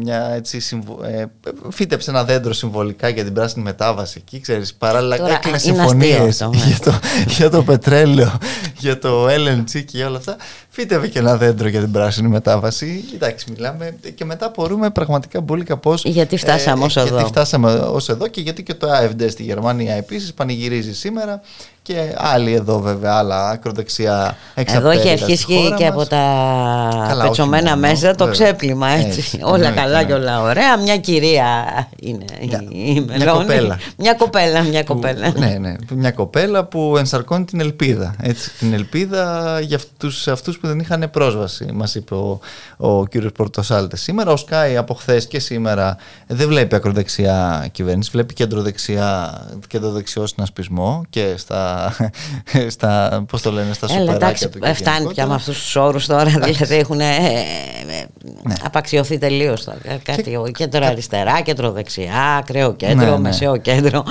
μια 0.00 0.30
έτσι, 0.34 0.60
συμβο, 0.60 1.04
ε, 1.04 1.24
φύτεψε 1.70 2.10
ένα 2.10 2.24
δέντρο 2.24 2.52
συμβολικά 2.52 3.08
για 3.08 3.24
την 3.24 3.32
πράσινη 3.32 3.64
μετάβαση 3.64 4.22
εκεί, 4.26 4.40
ξέρεις, 4.40 4.74
παράλληλα 4.74 5.16
Τώρα, 5.16 5.34
έκλεινε 5.34 5.58
συμφωνίες 5.58 6.40
ναι. 6.40 6.48
για, 6.66 6.78
το, 6.84 6.98
για 7.26 7.50
το 7.50 7.62
πετρέλαιο, 7.62 8.38
για 8.78 8.98
το 8.98 9.26
LNG 9.26 9.70
και 9.70 9.82
για 9.84 10.06
όλα 10.06 10.16
αυτά. 10.16 10.36
Φύτευε 10.68 11.08
και 11.08 11.18
ένα 11.18 11.36
δέντρο 11.36 11.68
για 11.68 11.80
την 11.80 11.92
πράσινη 11.92 12.28
μετάβαση. 12.28 13.04
Εντάξει, 13.14 13.50
μιλάμε 13.50 13.96
και 14.14 14.24
μετά 14.24 14.52
μπορούμε 14.56 14.90
πραγματικά 14.90 15.42
πολύ 15.42 15.64
καπώ. 15.64 15.94
Γιατί 16.04 16.36
φτάσαμε 16.36 16.82
ε, 16.82 16.86
ως 16.86 16.96
εδώ. 16.96 17.14
Γιατί 17.14 17.24
φτάσαμε 17.24 17.72
ως 17.72 18.08
εδώ 18.08 18.26
και 18.26 18.40
γιατί 18.40 18.62
και 18.62 18.74
το 18.74 18.88
AFD 19.02 19.26
στη 19.30 19.42
Γερμανία 19.42 19.94
επίσης 19.94 20.34
πανηγυρίζει 20.34 20.94
σήμερα 20.94 21.40
και 21.84 22.14
άλλοι 22.16 22.52
εδώ 22.52 22.80
βέβαια, 22.80 23.14
άλλα 23.14 23.48
ακροδεξιά 23.48 24.36
Εδώ 24.54 24.90
έχει 24.90 25.10
αρχίσει 25.10 25.74
και 25.76 25.86
από 25.86 26.06
τα 26.06 27.18
πετσομένα 27.22 27.76
μέσα 27.76 28.14
το 28.14 28.28
ξέπλυμα 28.28 28.88
έτσι. 28.88 29.38
όλα 29.42 29.70
καλά 29.70 30.04
και 30.04 30.12
όλα 30.12 30.42
ωραία. 30.42 30.76
Μια 30.76 30.96
κυρία 30.98 31.46
είναι 32.00 32.24
η 32.68 33.00
Μια 33.00 33.32
κοπέλα. 33.32 33.78
Μια 33.96 34.14
κοπέλα, 34.14 34.62
μια 34.62 34.82
κοπέλα. 34.82 35.32
Που, 35.32 35.40
ναι, 35.40 35.56
ναι. 35.58 35.74
Μια 35.94 36.10
κοπέλα 36.10 36.64
που 36.64 36.94
ενσαρκώνει 36.98 37.44
την 37.44 37.60
ελπίδα. 37.60 38.14
Έτσι, 38.20 38.50
την 38.58 38.72
ελπίδα 38.72 39.58
για 39.60 39.76
αυτούς, 39.76 40.28
αυτούς 40.28 40.58
που 40.58 40.66
δεν 40.66 40.78
είχαν 40.78 41.08
πρόσβαση, 41.10 41.66
μας 41.72 41.94
είπε 41.94 42.14
ο, 42.14 42.40
ο 42.76 43.06
κύριος 43.06 43.32
Πορτοσάλτες. 43.32 44.00
Σήμερα 44.00 44.32
ο 44.32 44.36
Σκάι 44.36 44.76
από 44.76 44.94
χθες 44.94 45.26
και 45.26 45.38
σήμερα 45.38 45.96
δεν 46.26 46.48
βλέπει 46.48 46.74
ακροδεξιά 46.74 47.68
κυβέρνηση, 47.72 48.10
βλέπει 48.12 48.34
κεντροδεξιά, 48.34 49.40
κεντροδεξιό 49.66 50.26
συνασπισμό 50.26 51.02
και 51.10 51.34
στα 51.36 51.73
στα, 52.68 53.24
πώς 53.28 53.42
το 53.42 53.52
λένε, 53.52 53.72
στα 53.72 53.86
Έλα, 53.96 54.14
εντάξει, 54.14 54.48
του 54.48 54.58
και 54.58 54.72
Φτάνει 54.72 55.06
πια 55.06 55.26
με 55.26 55.34
αυτούς 55.34 55.58
τους 55.58 55.76
όρους 55.76 56.06
τώρα, 56.06 56.24
δηλαδή 56.24 56.74
έχουν 56.74 57.00
ε, 57.00 57.04
ε, 57.04 58.06
ναι. 58.42 58.54
απαξιωθεί 58.64 59.18
τελείως 59.18 59.68
Κάτι 60.02 60.22
και, 60.22 60.50
κέντρο 60.52 60.86
αριστερά, 60.86 61.40
κέντρο 61.40 61.70
δεξιά, 61.70 62.36
ακραίο 62.38 62.74
κέντρο, 62.74 63.04
ναι, 63.04 63.10
ναι. 63.10 63.18
μεσαίο 63.18 63.56
κέντρο 63.56 64.04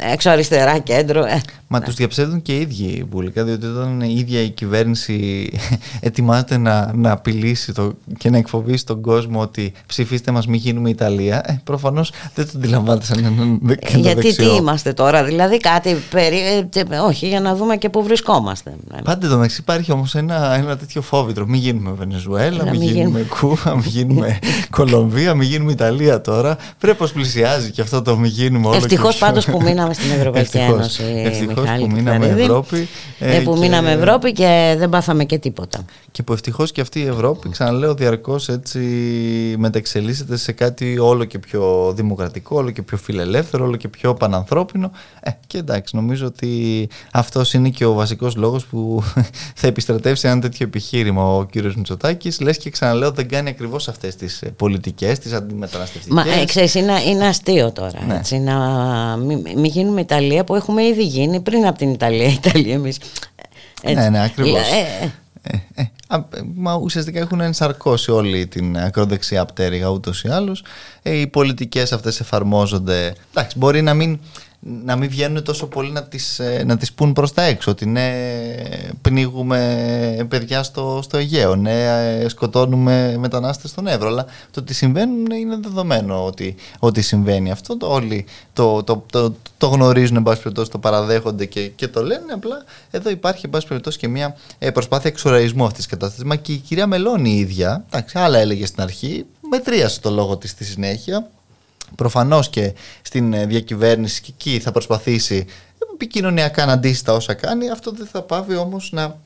έξω 0.00 0.30
αριστερά 0.30 0.78
κέντρο. 0.78 1.24
Ε. 1.24 1.40
Μα 1.68 1.78
ναι. 1.78 1.84
τους 1.84 1.94
διαψεύδουν 1.94 2.42
και 2.42 2.56
οι 2.56 2.60
ίδιοι 2.60 3.04
βουλικά, 3.10 3.44
διότι 3.44 3.66
όταν 3.66 4.00
η 4.00 4.14
ίδια 4.18 4.40
η 4.40 4.48
κυβέρνηση 4.50 5.50
ετοιμάζεται 6.00 6.56
να, 6.56 6.92
να 6.94 7.10
απειλήσει 7.10 7.72
το, 7.72 7.92
και 8.18 8.30
να 8.30 8.38
εκφοβήσει 8.38 8.86
τον 8.86 9.00
κόσμο 9.00 9.40
ότι 9.40 9.72
ψηφίστε 9.86 10.30
μας, 10.30 10.46
μην 10.46 10.60
γίνουμε 10.60 10.88
Ιταλία, 10.88 11.42
ε, 11.46 11.60
προφανώς 11.64 12.12
δεν 12.34 12.46
το 12.46 12.52
αντιλαμβάνεται 12.56 13.04
σαν 13.04 13.18
έναν 13.18 13.60
ε, 13.80 13.98
Γιατί 13.98 14.34
τι 14.34 14.44
είμαστε 14.44 14.92
τώρα, 14.92 15.24
δηλαδή 15.24 15.58
κάτι 15.58 15.96
περί... 16.10 16.38
Ε, 16.74 16.96
όχι, 16.96 17.28
για 17.28 17.40
να 17.40 17.54
δούμε 17.54 17.76
και 17.76 17.88
πού 17.88 18.02
βρισκόμαστε. 18.02 18.74
Πάντα 19.04 19.28
το 19.28 19.34
μεταξύ 19.34 19.60
υπάρχει 19.60 19.92
όμως 19.92 20.14
ένα, 20.14 20.54
ένα 20.54 20.76
τέτοιο 20.76 21.02
φόβητρο. 21.02 21.46
Μην 21.46 21.60
γίνουμε 21.60 21.90
Βενεζουέλα, 21.90 22.64
μην, 22.64 22.80
μην 22.80 22.90
γίνουμε 22.90 23.26
Κούβα, 23.40 23.74
μην 23.76 23.86
γίνουμε 23.86 24.38
Κολομβία, 24.76 25.34
μην 25.34 25.48
γίνουμε 25.48 25.72
Ιταλία 25.72 26.20
τώρα. 26.20 26.56
Πρέπει 26.78 27.02
να 27.02 27.08
πλησιάζει 27.08 27.70
και 27.70 27.80
αυτό 27.80 28.02
το 28.02 28.16
μην 28.16 28.30
γίνουμε 28.30 28.66
όλο 28.66 28.76
Ευτυχώς 28.76 29.18
πάντως 29.18 29.44
που 29.44 29.62
μείναμε 29.62 29.85
στην 29.92 30.10
Ευρωπαϊκή 30.10 30.58
Ένωση. 30.58 31.02
Ευτυχώς 31.24 31.70
που 31.78 31.90
μείναμε 31.90 32.26
Ευρώπη. 32.26 32.88
Ε, 33.18 33.40
που 33.40 33.52
και... 33.52 33.58
μείναμε 33.58 33.90
Ευρώπη 33.90 34.32
και 34.32 34.74
δεν 34.78 34.88
πάθαμε 34.88 35.24
και 35.24 35.38
τίποτα. 35.38 35.84
Και 36.10 36.22
που 36.22 36.32
ευτυχώς 36.32 36.72
και 36.72 36.80
αυτή 36.80 37.00
η 37.00 37.06
Ευρώπη, 37.06 37.48
ξαναλέω, 37.48 37.94
διαρκώς 37.94 38.48
έτσι 38.48 38.78
μεταξελίσσεται 39.58 40.36
σε 40.36 40.52
κάτι 40.52 40.98
όλο 40.98 41.24
και 41.24 41.38
πιο 41.38 41.92
δημοκρατικό, 41.96 42.56
όλο 42.56 42.70
και 42.70 42.82
πιο 42.82 42.96
φιλελεύθερο, 42.96 43.64
όλο 43.64 43.76
και 43.76 43.88
πιο 43.88 44.14
πανανθρώπινο. 44.14 44.90
Ε, 45.20 45.30
και 45.46 45.58
εντάξει, 45.58 45.96
νομίζω 45.96 46.26
ότι 46.26 46.88
αυτός 47.12 47.52
είναι 47.54 47.68
και 47.68 47.84
ο 47.84 47.92
βασικός 47.92 48.36
λόγος 48.36 48.66
που 48.66 49.02
θα 49.60 49.66
επιστρατεύσει 49.66 50.28
ένα 50.28 50.40
τέτοιο 50.40 50.66
επιχείρημα 50.66 51.36
ο 51.36 51.44
κύριος 51.44 51.76
Μητσοτάκης. 51.76 52.40
Λες 52.40 52.58
και 52.58 52.70
ξαναλέω, 52.70 53.10
δεν 53.10 53.28
κάνει 53.28 53.48
ακριβώς 53.48 53.88
αυτές 53.88 54.16
τις 54.16 54.42
πολιτικές, 54.56 55.18
τις 55.18 55.32
αντιμεταναστευτικές. 55.32 56.24
Μα 56.24 56.32
ε, 56.40 56.44
ξέρεις, 56.44 56.74
είναι, 56.74 57.02
είναι 57.06 57.26
αστείο 57.26 57.72
τώρα. 57.72 58.04
Ναι. 58.06 58.14
Έτσι, 58.14 58.38
να 58.38 58.56
μην, 59.16 59.46
μην 59.56 59.70
γίνουμε 59.76 60.00
Ιταλία 60.00 60.44
που 60.44 60.54
έχουμε 60.54 60.84
ήδη 60.84 61.04
γίνει 61.04 61.40
πριν 61.40 61.66
από 61.66 61.78
την 61.78 61.90
Ιταλία. 61.90 62.28
Ιταλία 62.44 62.74
εμείς. 62.74 62.98
Ναι, 63.82 64.08
ναι, 64.08 64.24
ακριβώς. 64.24 64.60
Ε, 64.60 65.12
ε, 65.42 65.56
ε, 65.74 65.82
ε 66.12 66.20
μα 66.54 66.74
ουσιαστικά 66.74 67.20
έχουν 67.20 67.40
ενσαρκώσει 67.40 68.10
όλη 68.10 68.46
την 68.46 68.78
ακροδεξιά 68.78 69.44
πτέρυγα 69.44 69.88
ούτως 69.88 70.22
ή 70.22 70.28
άλλως. 70.28 70.64
οι 71.02 71.26
πολιτικές 71.26 71.92
αυτές 71.92 72.20
εφαρμόζονται. 72.20 73.14
Εντάξει, 73.30 73.58
μπορεί 73.58 73.82
να 73.82 73.94
μην 73.94 74.18
να 74.84 74.96
μην 74.96 75.10
βγαίνουν 75.10 75.42
τόσο 75.42 75.66
πολύ 75.66 75.90
να 75.90 76.02
τις, 76.02 76.38
ε, 76.38 76.62
να 76.66 76.76
τις 76.76 76.92
πούν 76.92 77.12
προς 77.12 77.32
τα 77.32 77.42
έξω 77.42 77.70
ότι 77.70 77.86
ναι 77.86 78.12
πνίγουμε 79.00 80.26
παιδιά 80.28 80.62
στο, 80.62 81.00
στο 81.02 81.16
Αιγαίο 81.16 81.56
ναι 81.56 81.84
ε, 82.20 82.28
σκοτώνουμε 82.28 83.16
μετανάστες 83.18 83.70
στον 83.70 83.86
Εύρο 83.86 84.08
αλλά 84.08 84.24
το 84.24 84.60
ότι 84.60 84.74
συμβαίνουν 84.74 85.26
είναι 85.26 85.56
δεδομένο 85.60 86.24
ότι, 86.24 86.54
ότι 86.78 87.02
συμβαίνει 87.02 87.50
αυτό. 87.50 87.76
Το, 87.76 87.92
όλοι 87.92 88.26
το, 88.52 88.82
το, 88.82 89.04
το, 89.12 89.34
το 89.58 89.66
γνωρίζουν 89.66 90.16
εν 90.16 90.22
πάση 90.22 90.42
περιπτώσει 90.42 90.70
το 90.70 90.78
παραδέχονται 90.78 91.44
και, 91.44 91.68
και 91.68 91.88
το 91.88 92.02
λένε 92.02 92.32
απλά 92.32 92.64
εδώ 92.90 93.10
υπάρχει 93.10 93.40
εν 93.44 93.50
πάση 93.50 93.66
περιπτώσει 93.66 93.98
και 93.98 94.08
μια 94.08 94.36
ε, 94.58 94.70
προσπάθεια 94.70 95.10
εξοραϊσμού 95.10 95.64
αυτής 95.64 95.78
της 95.78 95.86
κατάστασης. 95.86 96.24
Μα 96.24 96.36
και 96.36 96.52
η 96.52 96.56
κυρία 96.56 96.86
Μελώνη 96.86 97.30
η 97.30 97.38
ίδια 97.38 97.84
εντάξει, 97.90 98.18
άλλα 98.18 98.38
έλεγε 98.38 98.66
στην 98.66 98.82
αρχή 98.82 99.24
μετρίασε 99.50 100.00
το 100.00 100.10
λόγο 100.10 100.36
της 100.36 100.50
στη 100.50 100.64
συνέχεια 100.64 101.30
προφανώς 101.94 102.48
και 102.48 102.74
στην 103.02 103.32
ε, 103.32 103.46
διακυβέρνηση 103.46 104.20
και 104.20 104.32
εκεί 104.34 104.58
θα 104.58 104.72
προσπαθήσει 104.72 105.46
επικοινωνιακά 105.92 106.66
να 106.66 106.72
αντίσει 106.72 107.04
τα 107.04 107.12
όσα 107.12 107.34
κάνει 107.34 107.70
αυτό 107.70 107.90
δεν 107.90 108.06
θα 108.06 108.22
πάβει 108.22 108.56
όμως 108.56 108.90
να 108.92 109.16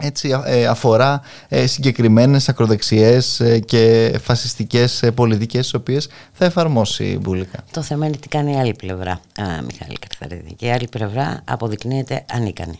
έτσι 0.00 0.42
ε, 0.44 0.66
αφορά 0.66 1.22
ε, 1.48 1.66
συγκεκριμένες 1.66 2.48
ακροδεξιές 2.48 3.42
και 3.64 4.14
φασιστικές 4.22 5.10
πολιτικές 5.14 5.62
τις 5.62 5.74
οποίες 5.74 6.08
θα 6.32 6.44
εφαρμόσει 6.44 7.04
η 7.04 7.18
Μπούλικα. 7.20 7.64
Το 7.70 7.82
θέμα 7.82 8.06
είναι 8.06 8.16
τι 8.16 8.28
κάνει 8.28 8.52
η 8.52 8.58
άλλη 8.58 8.74
πλευρά, 8.74 9.10
α, 9.12 9.44
Μιχάλη 9.44 9.98
Καρθαρίδη. 9.98 10.54
Και 10.54 10.66
η 10.66 10.70
άλλη 10.70 10.88
πλευρά 10.88 11.42
αποδεικνύεται 11.44 12.24
ανίκανη. 12.32 12.78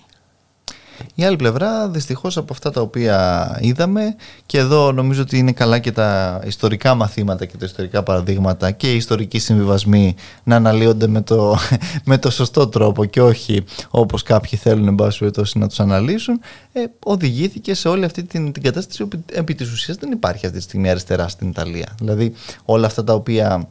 Η 1.15 1.25
άλλη 1.25 1.37
πλευρά, 1.37 1.89
δυστυχώς 1.89 2.37
από 2.37 2.53
αυτά 2.53 2.71
τα 2.71 2.81
οποία 2.81 3.59
είδαμε, 3.61 4.17
και 4.47 4.59
εδώ 4.59 4.93
νομίζω 4.93 5.23
ότι 5.23 5.39
είναι 5.39 5.53
καλά 5.53 5.79
και 5.79 5.93
τα 5.93 6.41
ιστορικά 6.47 6.95
μαθήματα 6.95 7.45
και 7.45 7.57
τα 7.57 7.65
ιστορικά 7.65 8.03
παραδείγματα 8.03 8.71
και 8.71 8.93
οι 8.93 8.97
ιστορικοί 8.97 9.39
συμβιβασμοί 9.39 10.15
να 10.45 10.57
αναλύονται 10.57 11.07
με 11.07 11.21
το, 11.21 11.57
με 12.05 12.19
το 12.19 12.31
σωστό 12.31 12.69
τρόπο 12.69 13.05
και 13.05 13.23
όχι 13.23 13.65
όπως 13.91 14.23
κάποιοι 14.23 14.59
θέλουν, 14.59 14.89
εν 14.89 14.95
πάση 14.95 15.31
να 15.55 15.69
τους 15.69 15.81
αναλύσουν, 15.81 16.41
ε, 16.73 16.85
οδηγήθηκε 17.05 17.75
σε 17.75 17.89
όλη 17.89 18.05
αυτή 18.05 18.23
την, 18.23 18.53
την 18.53 18.63
κατάσταση 18.63 19.05
που 19.07 19.23
επί 19.33 19.55
της 19.55 19.73
ουσίας 19.73 19.97
δεν 19.97 20.11
υπάρχει 20.11 20.47
αυτή 20.47 20.59
τη 20.59 20.65
στιγμή 20.65 20.91
αριστερά 20.91 21.29
στην 21.29 21.49
Ιταλία. 21.49 21.95
Δηλαδή, 21.99 22.33
όλα 22.65 22.87
αυτά 22.87 23.05
τα 23.05 23.15
οποία 23.15 23.69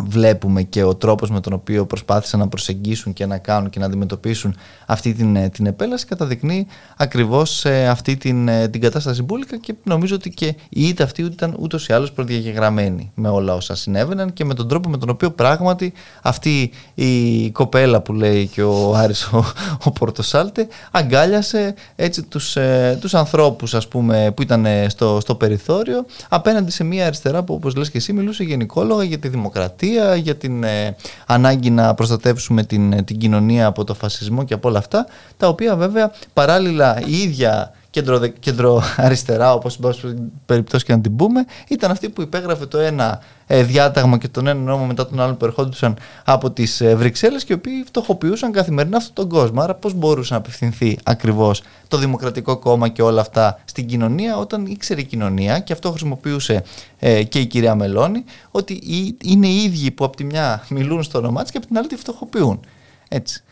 βλέπουμε 0.00 0.62
και 0.62 0.82
ο 0.82 0.94
τρόπος 0.94 1.30
με 1.30 1.40
τον 1.40 1.52
οποίο 1.52 1.86
προσπάθησαν 1.86 2.40
να 2.40 2.48
προσεγγίσουν 2.48 3.12
και 3.12 3.26
να 3.26 3.38
κάνουν 3.38 3.70
και 3.70 3.78
να 3.78 3.86
αντιμετωπίσουν 3.86 4.56
αυτή 4.86 5.14
την, 5.14 5.36
ε, 5.36 5.48
την 5.48 5.66
επέλαση 5.66 6.06
καταδεικνύει 6.06 6.66
ακριβώς 6.96 7.64
ε, 7.64 7.88
αυτή 7.88 8.16
την, 8.16 8.48
ε, 8.48 8.68
την 8.68 8.80
κατάσταση 8.80 9.22
μπουλικα 9.22 9.56
και 9.56 9.74
νομίζω 9.84 10.14
ότι 10.14 10.30
και 10.30 10.46
η 10.68 10.88
ήττα 10.88 11.04
αυτή 11.04 11.22
ήταν 11.22 11.56
ούτως 11.58 11.86
ή 11.88 11.92
άλλως 11.92 12.12
προδιαγεγραμμένη 12.12 13.12
με 13.14 13.28
όλα 13.28 13.54
όσα 13.54 13.74
συνέβαιναν 13.74 14.32
και 14.32 14.44
με 14.44 14.54
τον 14.54 14.68
τρόπο 14.68 14.88
με 14.88 14.96
τον 14.96 15.08
οποίο 15.08 15.30
πράγματι 15.30 15.92
αυτή 16.22 16.70
η 16.94 17.50
κοπέλα 17.50 18.00
που 18.00 18.12
λέει 18.12 18.46
και 18.46 18.62
ο 18.62 18.94
Άρης 18.94 19.24
ο, 19.24 19.44
ο 19.84 19.90
Πορτοσάλτε 19.90 20.68
αγκάλιασε 20.90 21.74
έτσι 21.96 22.22
τους, 22.22 22.56
τους 23.00 23.14
ανθρώπους 23.14 23.74
ας 23.74 23.88
πούμε 23.88 24.32
που 24.36 24.42
ήταν 24.42 24.66
στο, 24.86 25.18
στο 25.20 25.34
περιθώριο 25.34 26.06
απέναντι 26.28 26.70
σε 26.70 26.84
μια 26.84 27.06
αριστερά 27.06 27.42
που 27.42 27.54
όπως 27.54 27.74
λες 27.74 27.90
και 27.90 27.98
εσύ 27.98 28.12
μιλούσε 28.12 28.42
γενικόλογα 28.42 29.04
για 29.04 29.18
τη 29.18 29.28
δημοκρατία 29.28 29.83
για 30.16 30.36
την 30.36 30.64
ε, 30.64 30.96
ανάγκη 31.26 31.70
να 31.70 31.94
προστατεύσουμε 31.94 32.62
την, 32.64 32.92
ε, 32.92 33.02
την 33.02 33.18
κοινωνία 33.18 33.66
από 33.66 33.84
το 33.84 33.94
φασισμό 33.94 34.44
και 34.44 34.54
από 34.54 34.68
όλα 34.68 34.78
αυτά, 34.78 35.06
τα 35.36 35.48
οποία 35.48 35.76
βέβαια 35.76 36.12
παράλληλα 36.32 37.00
η 37.06 37.16
ίδια 37.16 37.72
κέντρο, 37.94 38.26
κέντρο 38.26 38.82
αριστερά, 39.06 39.54
όπως 39.54 39.72
στην 39.72 40.30
περιπτώσει 40.46 40.84
και 40.84 40.92
να 40.92 41.00
την 41.00 41.16
πούμε, 41.16 41.44
ήταν 41.68 41.90
αυτή 41.90 42.08
που 42.08 42.22
υπέγραφε 42.22 42.66
το 42.66 42.78
ένα 42.78 43.22
ε, 43.46 43.62
διάταγμα 43.62 44.18
και 44.18 44.28
τον 44.28 44.46
ένα 44.46 44.60
νόμο 44.60 44.84
μετά 44.84 45.06
τον 45.06 45.20
άλλο 45.20 45.34
που 45.34 45.44
ερχόντουσαν 45.44 45.96
από 46.24 46.50
τις 46.50 46.80
ε, 46.80 46.94
Βρυξέλλες 46.94 47.44
και 47.44 47.52
οι 47.52 47.56
οποίοι 47.56 47.84
φτωχοποιούσαν 47.86 48.52
καθημερινά 48.52 48.96
αυτόν 48.96 49.14
τον 49.14 49.28
κόσμο. 49.28 49.60
Άρα, 49.60 49.74
πώς 49.74 49.94
μπορούσε 49.94 50.32
να 50.32 50.38
απευθυνθεί 50.38 50.98
ακριβώς 51.02 51.62
το 51.88 51.96
Δημοκρατικό 51.96 52.56
Κόμμα 52.56 52.88
και 52.88 53.02
όλα 53.02 53.20
αυτά 53.20 53.60
στην 53.64 53.86
κοινωνία, 53.86 54.36
όταν 54.36 54.66
ήξερε 54.66 55.00
η 55.00 55.04
κοινωνία, 55.04 55.58
και 55.58 55.72
αυτό 55.72 55.90
χρησιμοποιούσε 55.90 56.64
ε, 56.98 57.22
και 57.22 57.38
η 57.38 57.46
κυρία 57.46 57.74
Μελώνη, 57.74 58.24
ότι 58.50 58.80
είναι 59.22 59.46
οι 59.46 59.62
ίδιοι 59.62 59.90
που 59.90 60.04
από 60.04 60.16
τη 60.16 60.24
μια 60.24 60.64
μιλούν 60.68 61.02
στο 61.02 61.18
όνομά 61.18 61.42
της 61.42 61.50
και 61.50 61.56
από 61.56 61.66
την 61.66 61.78
άλλη 61.78 61.86
τη 61.86 61.96
φτωχοποιούν. 61.96 62.60
Έτσι. 63.08 63.42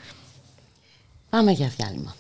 Πάμε 1.31 1.51
για 1.51 1.73
διάλειμμα. 1.77 2.15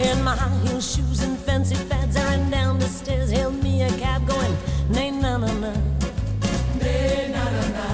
In 0.00 0.24
my 0.24 0.34
high 0.34 0.58
heel 0.64 0.80
shoes 0.80 1.22
and 1.22 1.38
fancy 1.38 1.74
fads, 1.74 2.16
I 2.16 2.24
ran 2.24 2.50
down 2.50 2.78
the 2.78 2.86
stairs, 2.86 3.30
hailed 3.30 3.62
me 3.62 3.82
a 3.82 3.90
cab 3.90 4.26
going, 4.26 4.56
na 4.88 5.10
na 5.10 5.36
na. 5.36 5.72
Na 6.80 7.44
na 7.44 7.44
na. 7.76 7.86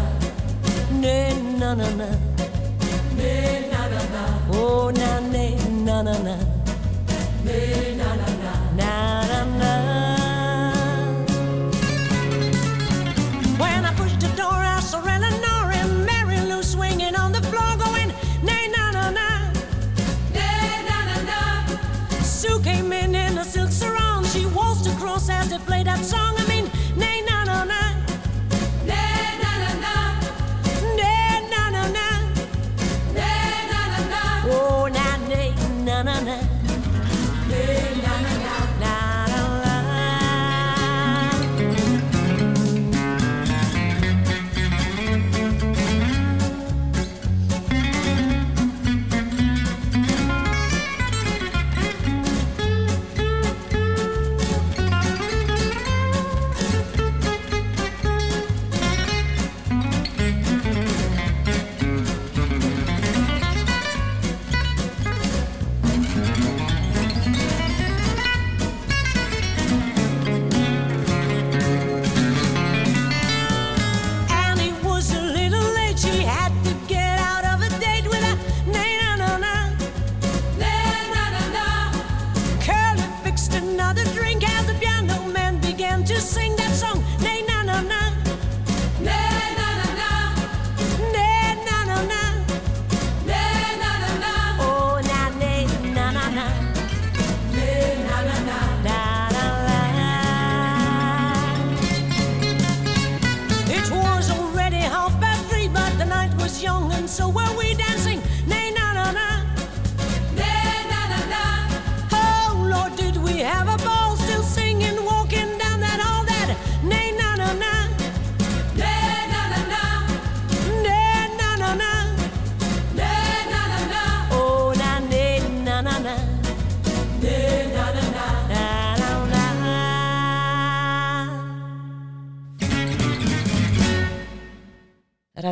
Na 1.00 1.74
na 1.74 1.88
na. 1.96 2.08
Na 3.18 3.88
na 3.88 4.00
na. 4.14 4.24
Oh, 4.52 4.92
na 4.94 5.18
na 5.18 5.56
na 5.84 6.02
na 6.02 6.18
na. 6.22 6.53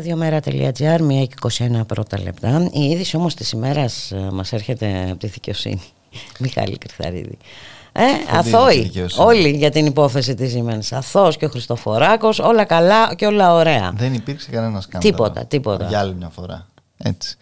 Ραδιομέρα.gr, 0.03 1.01
1 1.01 1.27
και 1.29 1.65
21 1.81 1.87
πρώτα 1.87 2.21
λεπτά. 2.21 2.69
Η 2.73 2.85
είδηση 2.85 3.17
όμως 3.17 3.35
της 3.35 3.51
ημέρας 3.51 4.13
ε, 4.13 4.29
μας 4.33 4.53
έρχεται 4.53 5.07
από 5.11 5.19
τη 5.19 5.27
δικαιοσύνη. 5.27 5.83
Μιχάλη 6.41 6.79
Κρυθαρίδη. 6.79 7.39
Ε, 7.93 8.03
αθώοι 8.31 8.93
όλοι 9.17 9.51
για 9.51 9.71
την 9.71 9.87
υπόθεση 9.87 10.35
της 10.35 10.55
Siemens. 10.57 10.97
Αθώος 10.97 11.37
και 11.37 11.45
ο 11.45 11.49
Χριστοφοράκος, 11.49 12.39
όλα 12.39 12.65
καλά 12.65 13.15
και 13.15 13.27
όλα 13.27 13.55
ωραία. 13.55 13.93
Δεν 13.97 14.15
υπήρξε 14.15 14.51
κανένας 14.51 14.83
σκάνδαλο. 14.83 15.15
Τίποτα, 15.15 15.47
τίποτα. 15.47 15.87
Για 15.89 15.99
άλλη 15.99 16.15
μια 16.15 16.29
φορά. 16.29 16.67
Έτσι. 16.97 17.37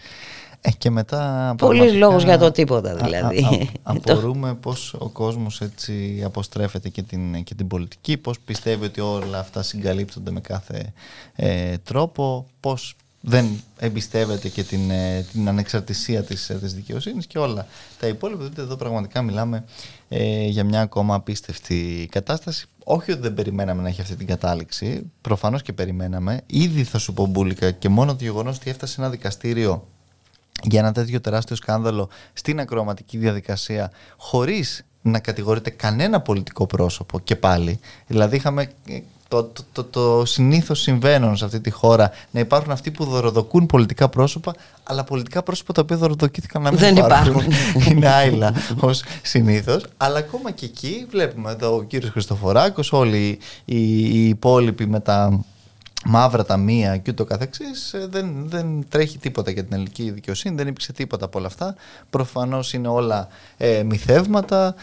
Ε, 0.60 0.70
και 0.70 0.90
μετά 0.90 1.54
Πολλοί 1.58 1.92
λόγος 1.92 2.24
για 2.24 2.38
το 2.38 2.50
τίποτα 2.50 2.94
δηλαδή. 2.94 3.42
Α, 3.42 3.48
α, 3.48 3.66
απορούμε 3.94 4.54
πώς 4.54 4.94
ο 4.98 5.08
κόσμος 5.08 5.60
έτσι 5.60 6.22
αποστρέφεται 6.24 6.88
και 6.88 7.02
την, 7.02 7.42
και 7.44 7.54
την 7.54 7.66
πολιτική, 7.66 8.16
πώς 8.16 8.40
πιστεύει 8.40 8.84
ότι 8.84 9.00
όλα 9.00 9.38
αυτά 9.38 9.62
συγκαλύπτονται 9.62 10.30
με 10.30 10.40
κάθε 10.40 10.92
ε, 11.36 11.76
τρόπο, 11.78 12.46
πώς 12.60 12.96
δεν 13.20 13.62
εμπιστεύεται 13.78 14.48
και 14.48 14.62
την, 14.62 14.90
ε, 14.90 15.26
την 15.32 15.48
ανεξαρτησία 15.48 16.22
της, 16.22 16.50
ε, 16.50 16.54
της 16.54 16.74
δικαιοσύνης 16.74 17.26
και 17.26 17.38
όλα 17.38 17.66
τα 17.98 18.06
υπόλοιπα. 18.06 18.38
Δηλαδή 18.38 18.62
εδώ 18.62 18.76
πραγματικά 18.76 19.22
μιλάμε 19.22 19.64
ε, 20.08 20.46
για 20.46 20.64
μια 20.64 20.80
ακόμα 20.80 21.14
απίστευτη 21.14 22.08
κατάσταση. 22.10 22.66
Όχι 22.84 23.12
ότι 23.12 23.20
δεν 23.20 23.34
περιμέναμε 23.34 23.82
να 23.82 23.88
έχει 23.88 24.00
αυτή 24.00 24.14
την 24.16 24.26
κατάληξη, 24.26 25.10
προφανώς 25.20 25.62
και 25.62 25.72
περιμέναμε. 25.72 26.40
Ήδη 26.46 26.84
θα 26.84 26.98
σου 26.98 27.12
πω 27.12 27.26
μπουλικα 27.26 27.70
και 27.70 27.88
μόνο 27.88 28.12
το 28.16 28.24
γεγονός 28.24 28.56
ότι 28.56 28.70
έφτασε 28.70 29.00
ένα 29.00 29.10
δικαστήριο 29.10 29.86
για 30.62 30.80
ένα 30.80 30.92
τέτοιο 30.92 31.20
τεράστιο 31.20 31.56
σκάνδαλο 31.56 32.08
στην 32.32 32.60
ακροαματική 32.60 33.18
διαδικασία 33.18 33.90
χωρίς 34.16 34.84
να 35.02 35.18
κατηγορείται 35.18 35.70
κανένα 35.70 36.20
πολιτικό 36.20 36.66
πρόσωπο 36.66 37.18
και 37.18 37.36
πάλι. 37.36 37.80
Δηλαδή 38.06 38.36
είχαμε 38.36 38.70
το, 39.28 39.44
το, 39.44 39.64
το, 39.72 39.84
το 39.84 40.24
συνήθως 40.24 40.80
συμβαίνουν 40.80 41.36
σε 41.36 41.44
αυτή 41.44 41.60
τη 41.60 41.70
χώρα 41.70 42.10
να 42.30 42.40
υπάρχουν 42.40 42.72
αυτοί 42.72 42.90
που 42.90 43.04
δωροδοκούν 43.04 43.66
πολιτικά 43.66 44.08
πρόσωπα, 44.08 44.54
αλλά 44.82 45.04
πολιτικά 45.04 45.42
πρόσωπα 45.42 45.72
τα 45.72 45.80
οποία 45.82 45.96
δωροδοκήθηκαν 45.96 46.62
να 46.62 46.70
μην 46.70 46.78
Δεν 46.78 46.96
υπάρχουν. 46.96 47.42
Είναι 47.90 48.08
άειλα 48.08 48.54
ως 48.80 49.04
συνήθως. 49.22 49.84
Αλλά 49.96 50.18
ακόμα 50.18 50.50
και 50.50 50.64
εκεί 50.64 51.06
βλέπουμε 51.10 51.50
εδώ 51.50 51.76
ο 51.76 51.82
κύριος 51.82 52.10
Χριστοφοράκος, 52.10 52.92
όλοι 52.92 53.38
οι, 53.64 53.98
οι 53.98 54.28
υπόλοιποι 54.28 54.86
με 54.86 55.00
τα 55.00 55.44
μαύρα 56.04 56.44
ταμεία 56.44 56.96
και 56.96 57.10
ούτω 57.10 57.24
καθεξής 57.24 57.92
ε, 57.92 58.06
δεν, 58.10 58.48
δεν 58.48 58.84
τρέχει 58.88 59.18
τίποτα 59.18 59.50
για 59.50 59.64
την 59.64 59.72
ελληνική 59.74 60.10
δικαιοσύνη 60.10 60.54
δεν 60.54 60.66
υπήρξε 60.66 60.92
τίποτα 60.92 61.24
από 61.24 61.38
όλα 61.38 61.46
αυτά. 61.46 61.74
Προφανώς 62.10 62.72
είναι 62.72 62.88
όλα 62.88 63.28
ε, 63.56 63.82
μυθεύματα 63.82 64.74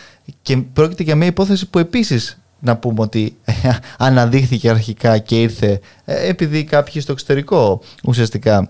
και 0.41 0.57
πρόκειται 0.57 1.03
για 1.03 1.15
μια 1.15 1.27
υπόθεση 1.27 1.69
που 1.69 1.79
επίσης 1.79 2.39
να 2.59 2.77
πούμε 2.77 3.01
ότι 3.01 3.37
αναδείχθηκε 3.97 4.69
αρχικά 4.69 5.17
και 5.17 5.41
ήρθε 5.41 5.79
ε, 6.05 6.27
επειδή 6.27 6.63
κάποιοι 6.63 7.01
στο 7.01 7.11
εξωτερικό 7.11 7.81
ουσιαστικά 8.03 8.69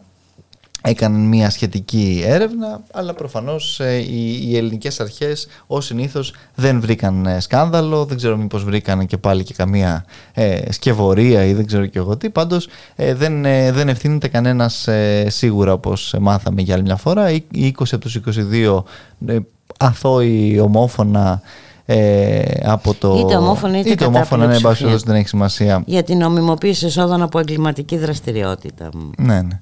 έκαναν 0.88 1.22
μια 1.22 1.50
σχετική 1.50 2.24
έρευνα 2.26 2.82
αλλά 2.92 3.14
προφανώς 3.14 3.80
ε, 3.80 3.98
οι, 3.98 4.50
οι 4.50 4.58
ελληνικές 4.58 5.00
αρχές 5.00 5.48
ως 5.68 5.86
συνήθως 5.86 6.34
δεν 6.56 6.82
βρήκαν 6.82 7.26
ε, 7.26 7.40
σκάνδαλο 7.40 8.06
δεν 8.06 8.18
ξέρω 8.18 8.38
μήπως 8.38 8.64
βρήκαν 8.64 9.06
και 9.06 9.18
πάλι 9.18 9.44
και 9.44 9.54
καμία 9.54 10.06
ε, 10.34 10.72
σκευωρία 10.72 11.46
ή 11.46 11.54
δεν 11.54 11.66
ξέρω 11.66 11.86
και 11.86 12.00
εγώ 12.00 12.18
τι 12.18 12.30
πάντως 12.30 12.68
δεν, 12.96 13.42
δεν 13.74 13.90
ευθύνεται 13.90 14.28
κανένας 14.28 14.88
σίγουρα 15.28 15.74
όπως 15.74 16.16
μάθαμε 16.20 16.62
για 16.62 16.74
άλλη 16.74 16.84
μια 16.84 16.96
φορά 16.96 17.32
οι 17.32 17.44
20 17.52 17.84
από 17.92 18.00
τους 18.00 18.20
22 18.52 18.84
αθώοι 19.78 20.60
ομόφωνα 20.60 21.42
ε, 21.90 22.42
από 22.64 22.94
το. 22.94 23.18
Είτε 23.20 23.36
ομόφωνα 23.36 23.80
είτε, 23.80 23.90
είτε 23.90 24.06
ομόφωνα, 24.06 24.48
ναι, 24.48 24.58
δεν 25.06 25.16
έχει 25.16 25.28
σημασία. 25.28 25.84
Για 25.86 26.04
την 26.04 26.18
νομιμοποίηση 26.18 26.86
εσόδων 26.86 27.22
από 27.22 27.40
εγκληματική 27.40 27.98
δραστηριότητα. 27.98 28.90
Ναι, 29.18 29.42
ναι. 29.42 29.62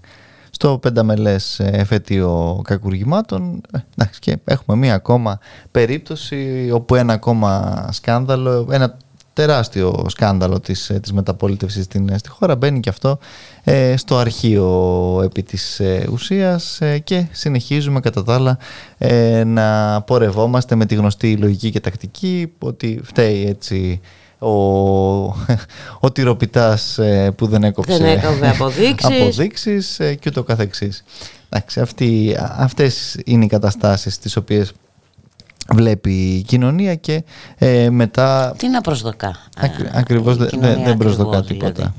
Στο 0.58 0.78
πενταμελές 0.78 1.60
εφέτειο 1.60 2.62
κακουργημάτων, 2.64 3.62
ε, 3.72 3.78
εντάξει, 3.98 4.20
και 4.20 4.38
έχουμε 4.44 4.78
μία 4.78 4.94
ακόμα 4.94 5.40
περίπτωση 5.72 6.70
όπου 6.74 6.96
ένα 6.96 7.14
ακόμα 7.14 7.88
σκάνδαλο, 7.92 8.68
ένα 8.72 8.98
τεράστιο 9.34 10.06
σκάνδαλο 10.08 10.60
της, 10.60 10.92
της 11.02 11.14
μεταπολίτευσης 11.14 11.86
στην, 11.86 12.18
στη 12.18 12.30
χώρα 12.30 12.56
μπαίνει 12.56 12.80
και 12.80 12.90
αυτό 12.90 13.20
ε, 13.64 13.98
στο 13.98 14.18
αρχείο 14.18 15.22
επί 15.24 15.44
της 15.44 15.80
ε, 15.80 16.08
ουσίας 16.12 16.82
ε, 16.82 17.00
και 17.00 17.26
συνεχίζουμε 17.32 18.00
κατά 18.00 18.24
τα 18.24 18.34
άλλα 18.34 18.58
να 19.46 20.02
πορευόμαστε 20.02 20.76
με 20.76 20.86
τη 20.86 20.96
γνωστή 20.96 21.38
λογική 21.38 21.72
και 21.72 21.80
τακτική 21.80 22.54
ότι 22.60 23.00
φταίει 23.04 23.46
έτσι 23.48 24.02
ο, 24.40 24.50
ο 26.06 26.12
τυροπιτάς 26.14 27.00
που 27.36 27.48
δεν 27.48 27.64
έκοψε 27.64 27.98
δεν 27.98 28.18
έκοβε 28.18 28.50
αποδείξεις, 28.50 29.10
αποδείξεις 29.22 29.96
και 29.98 30.28
ούτω 30.28 30.44
καθεξής. 30.44 31.04
Εντάξει, 31.50 31.80
αυτοί, 31.80 32.38
αυτές 32.40 33.20
είναι 33.26 33.46
οι 33.46 33.48
καταστάσεις 33.48 34.18
τις 34.18 34.36
οποίες 34.36 34.72
βλέπει 35.74 36.12
η 36.12 36.42
κοινωνία 36.42 36.96
και 36.96 37.24
ε, 37.58 37.90
μετά... 37.90 38.56
Τι 38.58 38.68
να 38.68 38.82
προσδοκά. 38.82 39.36
Ακρι, 39.58 39.90
ακριβώς 39.94 40.38
δεν 40.38 40.50
δε, 40.86 40.96
προσδοκά 40.96 41.44
τίποτα. 41.44 41.72
Δηλαδή. 41.72 41.94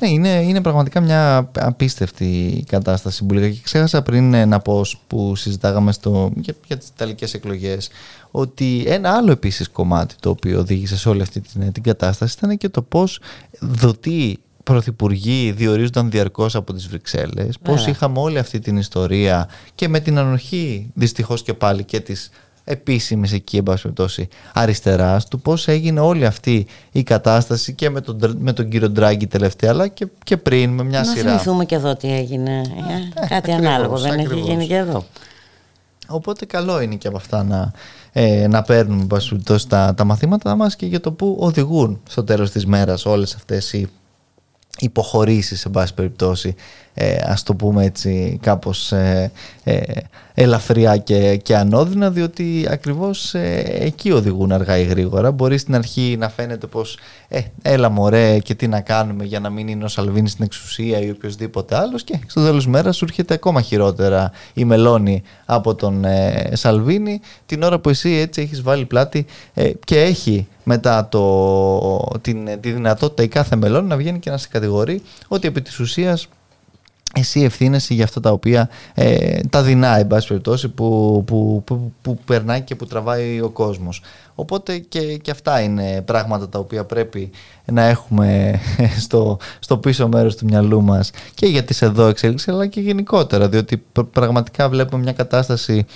Ναι, 0.00 0.08
είναι, 0.08 0.28
είναι 0.28 0.60
πραγματικά 0.60 1.00
μια 1.00 1.50
απίστευτη 1.58 2.64
κατάσταση 2.66 3.24
που 3.24 3.34
Και 3.34 3.60
ξέχασα 3.62 4.02
πριν 4.02 4.34
ε, 4.34 4.44
να 4.44 4.60
πω 4.60 4.84
που 5.06 5.36
συζητάγαμε 5.36 5.92
στο, 5.92 6.32
για, 6.36 6.54
για 6.66 6.76
τις 6.76 6.88
Ιταλικές 6.88 7.34
εκλογές 7.34 7.90
ότι 8.30 8.84
ένα 8.86 9.10
άλλο 9.10 9.30
επίσης 9.30 9.68
κομμάτι 9.68 10.14
το 10.20 10.30
οποίο 10.30 10.58
οδήγησε 10.58 10.96
σε 10.96 11.08
όλη 11.08 11.22
αυτή 11.22 11.40
την, 11.40 11.72
την 11.72 11.82
κατάσταση 11.82 12.36
ήταν 12.38 12.56
και 12.56 12.68
το 12.68 12.82
πώς 12.82 13.20
δοτεί 13.60 14.38
πρωθυπουργοί 14.64 15.52
διορίζονταν 15.52 16.10
διαρκώς 16.10 16.54
από 16.54 16.72
τις 16.72 16.88
Βρυξέλλες, 16.88 17.58
πώς 17.62 17.86
είχαμε 17.86 18.18
όλη 18.18 18.38
αυτή 18.38 18.58
την 18.58 18.76
ιστορία 18.76 19.48
και 19.74 19.88
με 19.88 20.00
την 20.00 20.18
ανοχή 20.18 20.90
δυστυχώς 20.94 21.42
και 21.42 21.54
πάλι 21.54 21.84
και 21.84 22.00
της 22.00 22.30
επίσημης 22.64 23.32
εκεί 23.32 23.56
εν 23.56 23.62
πάση 23.62 23.92
αριστεράς 24.52 25.28
του 25.28 25.40
πώς 25.40 25.68
έγινε 25.68 26.00
όλη 26.00 26.26
αυτή 26.26 26.66
η 26.92 27.02
κατάσταση 27.02 27.74
και 27.74 27.90
με 27.90 28.00
τον, 28.00 28.36
με 28.38 28.52
τον 28.52 28.68
κύριο 28.68 28.90
Ντράγκη 28.90 29.26
τελευταία 29.26 29.70
αλλά 29.70 29.88
και, 29.88 30.06
και 30.24 30.36
πριν 30.36 30.70
με 30.70 30.82
μια 30.82 30.98
να 30.98 31.04
σειρά. 31.04 31.24
Να 31.24 31.30
θυμηθούμε 31.30 31.64
και 31.64 31.74
εδώ 31.74 31.96
τι 31.96 32.12
έγινε. 32.12 32.56
Ε, 32.56 33.24
ε 33.24 33.26
κάτι 33.26 33.52
ακριβώς, 33.52 33.54
ανάλογο 33.54 33.98
δεν 33.98 34.12
ακριβώς. 34.12 34.32
έχει 34.32 34.40
γίνει 34.40 34.66
και 34.66 34.76
εδώ. 34.76 35.04
Οπότε 36.08 36.44
καλό 36.44 36.80
είναι 36.80 36.94
και 36.94 37.08
από 37.08 37.16
αυτά 37.16 37.42
να, 37.44 37.72
ε, 38.12 38.46
να 38.46 38.62
παίρνουμε 38.62 39.06
τα, 39.68 39.94
τα 39.96 40.04
μαθήματα 40.04 40.56
μας 40.56 40.76
και 40.76 40.86
για 40.86 41.00
το 41.00 41.12
που 41.12 41.36
οδηγούν 41.40 42.00
στο 42.08 42.24
τέλος 42.24 42.50
της 42.50 42.66
μέρας 42.66 43.06
όλες 43.06 43.34
αυτές 43.34 43.72
οι 43.72 43.88
υποχωρήσεις 44.78 45.60
σε 45.60 45.68
πάση 45.68 45.94
περιπτώσει 45.94 46.54
ε, 46.94 47.16
ας 47.24 47.42
το 47.42 47.54
πούμε 47.54 47.84
έτσι 47.84 48.38
κάπως 48.42 48.92
ε, 48.92 49.30
ε, 49.64 49.82
ελαφριά 50.34 50.96
και, 50.96 51.36
και 51.36 51.56
ανώδυνα 51.56 52.10
διότι 52.10 52.66
ακριβώς 52.70 53.34
ε, 53.34 53.64
εκεί 53.66 54.12
οδηγούν 54.12 54.52
αργά 54.52 54.78
ή 54.78 54.84
γρήγορα. 54.84 55.30
Μπορεί 55.30 55.58
στην 55.58 55.74
αρχή 55.74 56.16
να 56.18 56.28
φαίνεται 56.28 56.66
πως 56.66 56.98
ε, 57.28 57.40
έλα 57.62 57.88
μωρέ 57.88 58.38
και 58.38 58.54
τι 58.54 58.68
να 58.68 58.80
κάνουμε 58.80 59.24
για 59.24 59.40
να 59.40 59.50
μην 59.50 59.68
είναι 59.68 59.84
ο 59.84 59.88
Σαλβίνης 59.88 60.30
στην 60.30 60.44
εξουσία 60.44 61.00
ή 61.00 61.10
οποιοδήποτε 61.10 61.76
άλλος 61.76 62.02
και 62.04 62.18
στο 62.26 62.44
τέλος 62.44 62.66
μέρας 62.66 62.96
σου 62.96 63.04
έρχεται 63.04 63.34
ακόμα 63.34 63.60
χειρότερα 63.60 64.30
η 64.54 64.64
μελώνη 64.64 65.22
από 65.44 65.74
τον 65.74 66.04
ε, 66.04 66.50
Σαλβίνη 66.52 67.20
την 67.46 67.62
ώρα 67.62 67.78
που 67.78 67.88
εσύ 67.88 68.10
έτσι 68.10 68.40
έχεις 68.40 68.62
βάλει 68.62 68.84
πλάτη 68.84 69.26
και 69.84 70.00
έχει 70.00 70.46
μετά 70.64 71.08
το, 71.08 72.18
την, 72.20 72.60
τη 72.60 72.72
δυνατότητα 72.72 73.22
η 73.22 73.28
κάθε 73.28 73.56
μελών 73.56 73.86
να 73.86 73.96
βγαίνει 73.96 74.18
και 74.18 74.30
να 74.30 74.36
σε 74.36 74.48
κατηγορεί 74.48 75.02
ότι 75.28 75.48
επί 75.48 75.62
της 75.62 75.80
ουσίας 75.80 76.28
εσύ 77.14 77.42
ευθύνεσαι 77.42 77.94
για 77.94 78.04
αυτά 78.04 78.20
τα 78.20 78.30
οποία 78.30 78.68
ε, 78.94 79.40
τα 79.50 79.62
δεινά, 79.62 79.98
εν 79.98 80.06
πάση 80.06 80.28
περιπτώσει, 80.28 80.68
που, 80.68 81.22
που, 81.26 81.62
που, 81.66 81.92
που, 82.02 82.18
περνάει 82.24 82.60
και 82.60 82.74
που 82.74 82.86
τραβάει 82.86 83.40
ο 83.40 83.48
κόσμος. 83.48 84.02
Οπότε 84.34 84.78
και, 84.78 85.16
και 85.16 85.30
αυτά 85.30 85.60
είναι 85.60 86.02
πράγματα 86.02 86.48
τα 86.48 86.58
οποία 86.58 86.84
πρέπει 86.84 87.30
να 87.64 87.82
έχουμε 87.82 88.60
στο, 89.04 89.38
στο 89.58 89.78
πίσω 89.78 90.08
μέρος 90.08 90.36
του 90.36 90.44
μυαλού 90.44 90.82
μας 90.82 91.10
και 91.34 91.46
για 91.46 91.64
τις 91.64 91.82
εδώ 91.82 92.06
εξέλιξεις, 92.06 92.48
αλλά 92.48 92.66
και 92.66 92.80
γενικότερα, 92.80 93.48
διότι 93.48 93.82
πραγματικά 94.12 94.68
βλέπουμε 94.68 95.02
μια 95.02 95.12
κατάσταση 95.12 95.86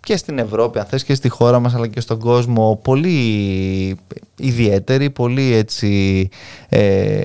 και 0.00 0.16
στην 0.16 0.38
Ευρώπη, 0.38 0.78
αν 0.78 0.84
θες, 0.84 1.04
και 1.04 1.14
στη 1.14 1.28
χώρα 1.28 1.58
μας, 1.58 1.74
αλλά 1.74 1.86
και 1.86 2.00
στον 2.00 2.18
κόσμο, 2.18 2.80
πολύ 2.82 3.98
ιδιαίτερη, 4.36 5.10
πολύ 5.10 5.54
έτσι... 5.54 6.28
Ε, 6.68 7.22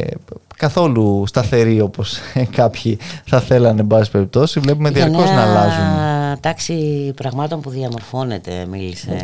καθόλου 0.57 1.23
σταθερή 1.27 1.81
όπως 1.81 2.17
κάποιοι 2.59 2.99
θα 3.25 3.39
θέλανε 3.39 3.81
εν 3.81 3.87
πάση 3.87 4.11
περιπτώσει. 4.11 4.59
Βλέπουμε 4.59 4.89
διαρκώς 4.89 5.29
να 5.29 5.41
αλλάζουν. 5.41 6.39
τάξη 6.39 7.11
πραγμάτων 7.15 7.61
που 7.61 7.69
διαμορφώνεται 7.69 8.65
μίλησε 8.69 9.17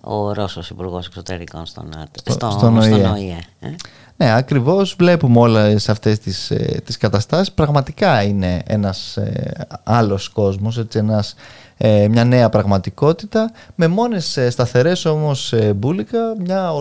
ο 0.00 0.32
Ρώσος 0.32 0.70
υπουργός 0.70 1.06
Εξωτερικών 1.06 1.66
στον, 1.66 1.88
στο, 2.24 2.50
στον, 2.50 2.78
ΟΗΕ. 2.78 3.38
Ε. 3.60 3.68
Ναι, 4.16 4.34
ακριβώς. 4.34 4.94
Βλέπουμε 4.98 5.38
όλες 5.38 5.88
αυτές 5.88 6.18
τις, 6.18 6.50
ε, 6.50 6.80
τις 6.84 6.96
καταστάσεις. 6.96 7.52
Πραγματικά 7.52 8.22
είναι 8.22 8.62
ένας 8.66 9.16
ε, 9.16 9.66
άλλος 9.82 10.28
κόσμος, 10.28 10.78
έτσι, 10.78 10.98
ένας, 10.98 11.34
μια 12.10 12.24
νέα 12.24 12.48
πραγματικότητα, 12.48 13.50
με 13.74 13.86
μόνες 13.86 14.38
σταθερές 14.50 15.04
όμως 15.04 15.54
μπουλικα, 15.74 16.18
μια 16.38 16.72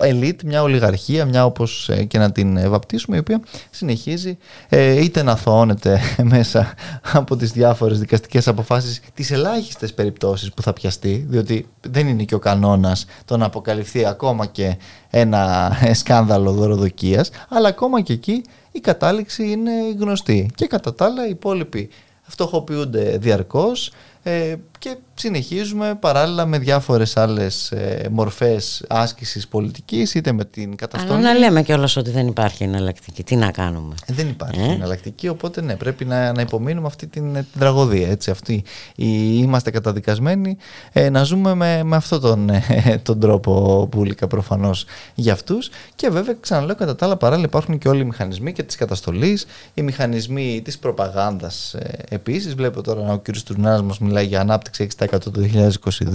ελίτ, 0.00 0.42
μια 0.42 0.62
ολιγαρχία, 0.62 1.24
μια 1.24 1.44
όπως 1.44 1.88
ε, 1.88 2.04
και 2.04 2.18
να 2.18 2.32
την 2.32 2.70
βαπτίσουμε, 2.70 3.16
η 3.16 3.18
οποία 3.18 3.40
συνεχίζει 3.70 4.38
ε, 4.68 5.04
είτε 5.04 5.22
να 5.22 5.36
θωώνεται 5.36 6.00
μέσα 6.34 6.74
από 7.12 7.36
τις 7.36 7.52
διάφορες 7.52 7.98
δικαστικές 7.98 8.48
αποφάσεις, 8.48 9.00
τις 9.14 9.30
ελάχιστες 9.30 9.94
περιπτώσεις 9.94 10.52
που 10.52 10.62
θα 10.62 10.72
πιαστεί, 10.72 11.26
διότι 11.28 11.66
δεν 11.80 12.08
είναι 12.08 12.22
και 12.22 12.34
ο 12.34 12.38
κανόνας 12.38 13.06
το 13.24 13.36
να 13.36 13.44
αποκαλυφθεί 13.44 14.06
ακόμα 14.06 14.46
και 14.46 14.76
ένα 15.10 15.72
σκάνδαλο 15.92 16.52
δωροδοκίας, 16.52 17.30
αλλά 17.48 17.68
ακόμα 17.68 18.00
και 18.00 18.12
εκεί 18.12 18.42
η 18.72 18.80
κατάληξη 18.80 19.50
είναι 19.50 19.70
γνωστή. 19.98 20.50
Και 20.54 20.66
κατά 20.66 20.94
τα 20.94 21.04
άλλα 21.04 21.26
οι 21.26 21.30
υπόλοιποι 21.30 21.88
φτωχοποιούνται 22.22 23.18
διαρκώς 23.18 23.92
ε, 24.22 24.54
και 24.78 24.96
συνεχίζουμε 25.18 25.94
παράλληλα 26.00 26.46
με 26.46 26.58
διάφορες 26.58 27.16
άλλες 27.16 27.70
ε, 27.70 28.08
μορφές 28.10 28.84
άσκησης 28.88 29.48
πολιτικής 29.48 30.14
είτε 30.14 30.32
με 30.32 30.44
την 30.44 30.76
καταστολή. 30.76 31.12
Αλλά 31.12 31.32
να 31.32 31.38
λέμε 31.38 31.62
κιόλας 31.62 31.96
ότι 31.96 32.10
δεν 32.10 32.26
υπάρχει 32.26 32.62
εναλλακτική. 32.62 33.22
Τι 33.22 33.36
να 33.36 33.50
κάνουμε; 33.50 33.94
Ε, 34.06 34.12
δεν 34.12 34.28
υπάρχει 34.28 34.60
ε; 34.60 34.72
εναλλακτική 34.72 35.28
οπότε 35.28 35.62
ναι 35.62 35.76
πρέπει 35.76 36.04
να, 36.04 36.32
να 36.32 36.40
υπομείνουμε 36.40 36.86
αυτή 36.86 37.06
την, 37.06 37.32
την 37.34 37.44
τραγωδία. 37.58 38.08
Έτσι, 38.08 38.30
αυτή, 38.30 38.64
η, 38.96 39.38
είμαστε 39.38 39.70
καταδικασμένοι 39.70 40.56
ε, 40.92 41.10
να 41.10 41.22
ζούμε 41.22 41.54
με, 41.54 41.82
με 41.82 41.96
αυτόν 41.96 42.20
τον, 42.20 42.48
ε, 42.50 43.00
τον 43.02 43.20
τρόπο 43.20 43.86
πουλικα 43.90 44.26
προφανώς 44.26 44.84
για 45.14 45.32
αυτούς 45.32 45.70
και 45.94 46.08
βέβαια 46.08 46.36
ξαναλέω 46.40 46.74
κατά 46.74 46.94
τα 46.96 47.06
άλλα 47.06 47.16
παράλληλα 47.16 47.46
υπάρχουν 47.46 47.78
και 47.78 47.88
όλοι 47.88 48.00
οι 48.00 48.04
μηχανισμοί 48.04 48.52
και 48.52 48.62
της 48.62 48.76
καταστολής, 48.76 49.46
οι 49.74 49.82
μηχανισμοί 49.82 50.60
της 50.64 50.78
προπαγάνδας 50.78 51.74
ε, 51.74 51.98
επίσης. 52.08 52.54
Βλέπω 52.54 52.82
τώρα 52.82 53.12
ο 53.12 53.18
κ. 53.18 53.24
Τουρνάς 53.44 53.82
μας 53.82 53.98
μιλάει 53.98 54.26
για 54.26 54.40
ανάπτυξη 54.40 54.88
6% 54.98 55.05
το 55.06 55.32
2022. 55.36 56.12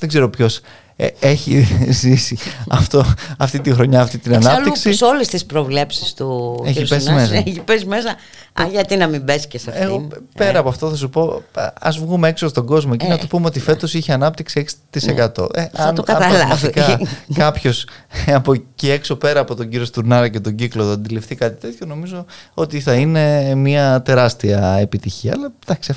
Δεν 0.00 0.08
ξέρω 0.08 0.30
ποιος 0.30 0.60
ε, 0.96 1.06
έχει 1.20 1.66
ζήσει 2.00 2.38
αυτό, 2.68 3.04
αυτή 3.38 3.60
τη 3.60 3.72
χρονιά, 3.72 4.00
αυτή 4.00 4.18
την 4.18 4.32
Εξάλλου, 4.32 4.54
ανάπτυξη. 4.54 4.92
Σε 4.92 5.04
όλες 5.04 5.28
τις 5.28 5.44
προβλέψεις 5.46 6.14
του 6.14 6.62
έχει 6.66 6.88
πέσει, 6.88 7.12
μέσα. 7.12 7.34
έχει 7.34 7.60
πέσει 7.64 7.86
μέσα. 7.86 8.16
Α, 8.60 8.66
γιατί 8.70 8.96
να 8.96 9.06
μην 9.06 9.24
πέσει 9.24 9.48
και 9.48 9.58
σε 9.58 9.70
αυτή. 9.70 9.82
Εγώ, 9.82 10.08
πέρα 10.34 10.56
ε. 10.56 10.58
από 10.58 10.68
αυτό 10.68 10.88
θα 10.88 10.96
σου 10.96 11.08
πω, 11.08 11.42
α 11.80 11.90
βγούμε 11.90 12.28
έξω 12.28 12.48
στον 12.48 12.66
κόσμο 12.66 12.96
και 12.96 13.06
ε. 13.06 13.08
να 13.08 13.18
του 13.18 13.26
πούμε 13.26 13.46
ότι 13.46 13.60
φέτος 13.60 13.94
είχε 13.94 14.12
ανάπτυξη 14.12 14.66
6%. 14.90 15.06
Ναι. 15.06 15.62
Ε, 15.62 15.68
θα 15.72 15.82
αν, 15.84 15.94
το 15.94 16.02
καταλάβει. 16.02 16.70
Κάποιος 17.34 17.86
από 18.26 18.52
εκεί 18.52 18.90
έξω 18.90 19.16
πέρα 19.16 19.40
από 19.40 19.54
τον 19.54 19.68
κύριο 19.68 19.86
Στουρνάρα 19.86 20.28
και 20.28 20.40
τον 20.40 20.54
κύκλο 20.54 20.84
θα 20.84 20.92
αντιληφθεί 20.92 21.34
κάτι 21.34 21.60
τέτοιο, 21.60 21.86
νομίζω 21.86 22.24
ότι 22.54 22.80
θα 22.80 22.94
είναι 22.94 23.54
μια 23.54 24.02
τεράστια 24.02 24.76
επιτυχία. 24.80 25.32
Αλλά 25.36 25.52
εντάξει, 25.66 25.94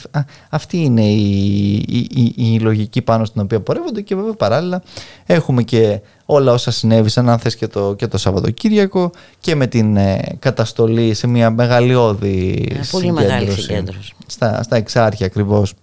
αυτή 0.49 0.77
είναι 0.77 1.05
η, 1.05 1.73
η, 1.75 2.09
η, 2.15 2.33
η 2.35 2.59
λογική 2.59 3.01
πάνω 3.01 3.25
στην 3.25 3.41
οποία 3.41 3.59
πορεύονται 3.59 4.01
και 4.01 4.15
βέβαια 4.15 4.33
παράλληλα 4.33 4.81
Έχουμε 5.29 5.63
και 5.63 5.99
όλα 6.29 6.51
όσα 6.51 6.71
συνέβησαν, 6.71 7.29
αν 7.29 7.39
θες 7.39 7.55
και 7.55 7.67
το, 7.67 7.93
και 7.93 8.07
το 8.07 8.17
Σαββατοκύριακο 8.17 9.11
και 9.39 9.55
με 9.55 9.67
την 9.67 9.97
ε, 9.97 10.37
καταστολή 10.39 11.13
σε 11.13 11.27
μια 11.27 11.49
μεγαλειώδη 11.49 12.67
ε, 12.71 12.79
πολύ 12.91 13.11
μεγάλη 13.11 13.51
συγκέντρωση. 13.51 14.13
στα, 14.27 14.63
στα 14.63 14.75
εξάρχεια 14.75 15.25
ακριβώς 15.25 15.73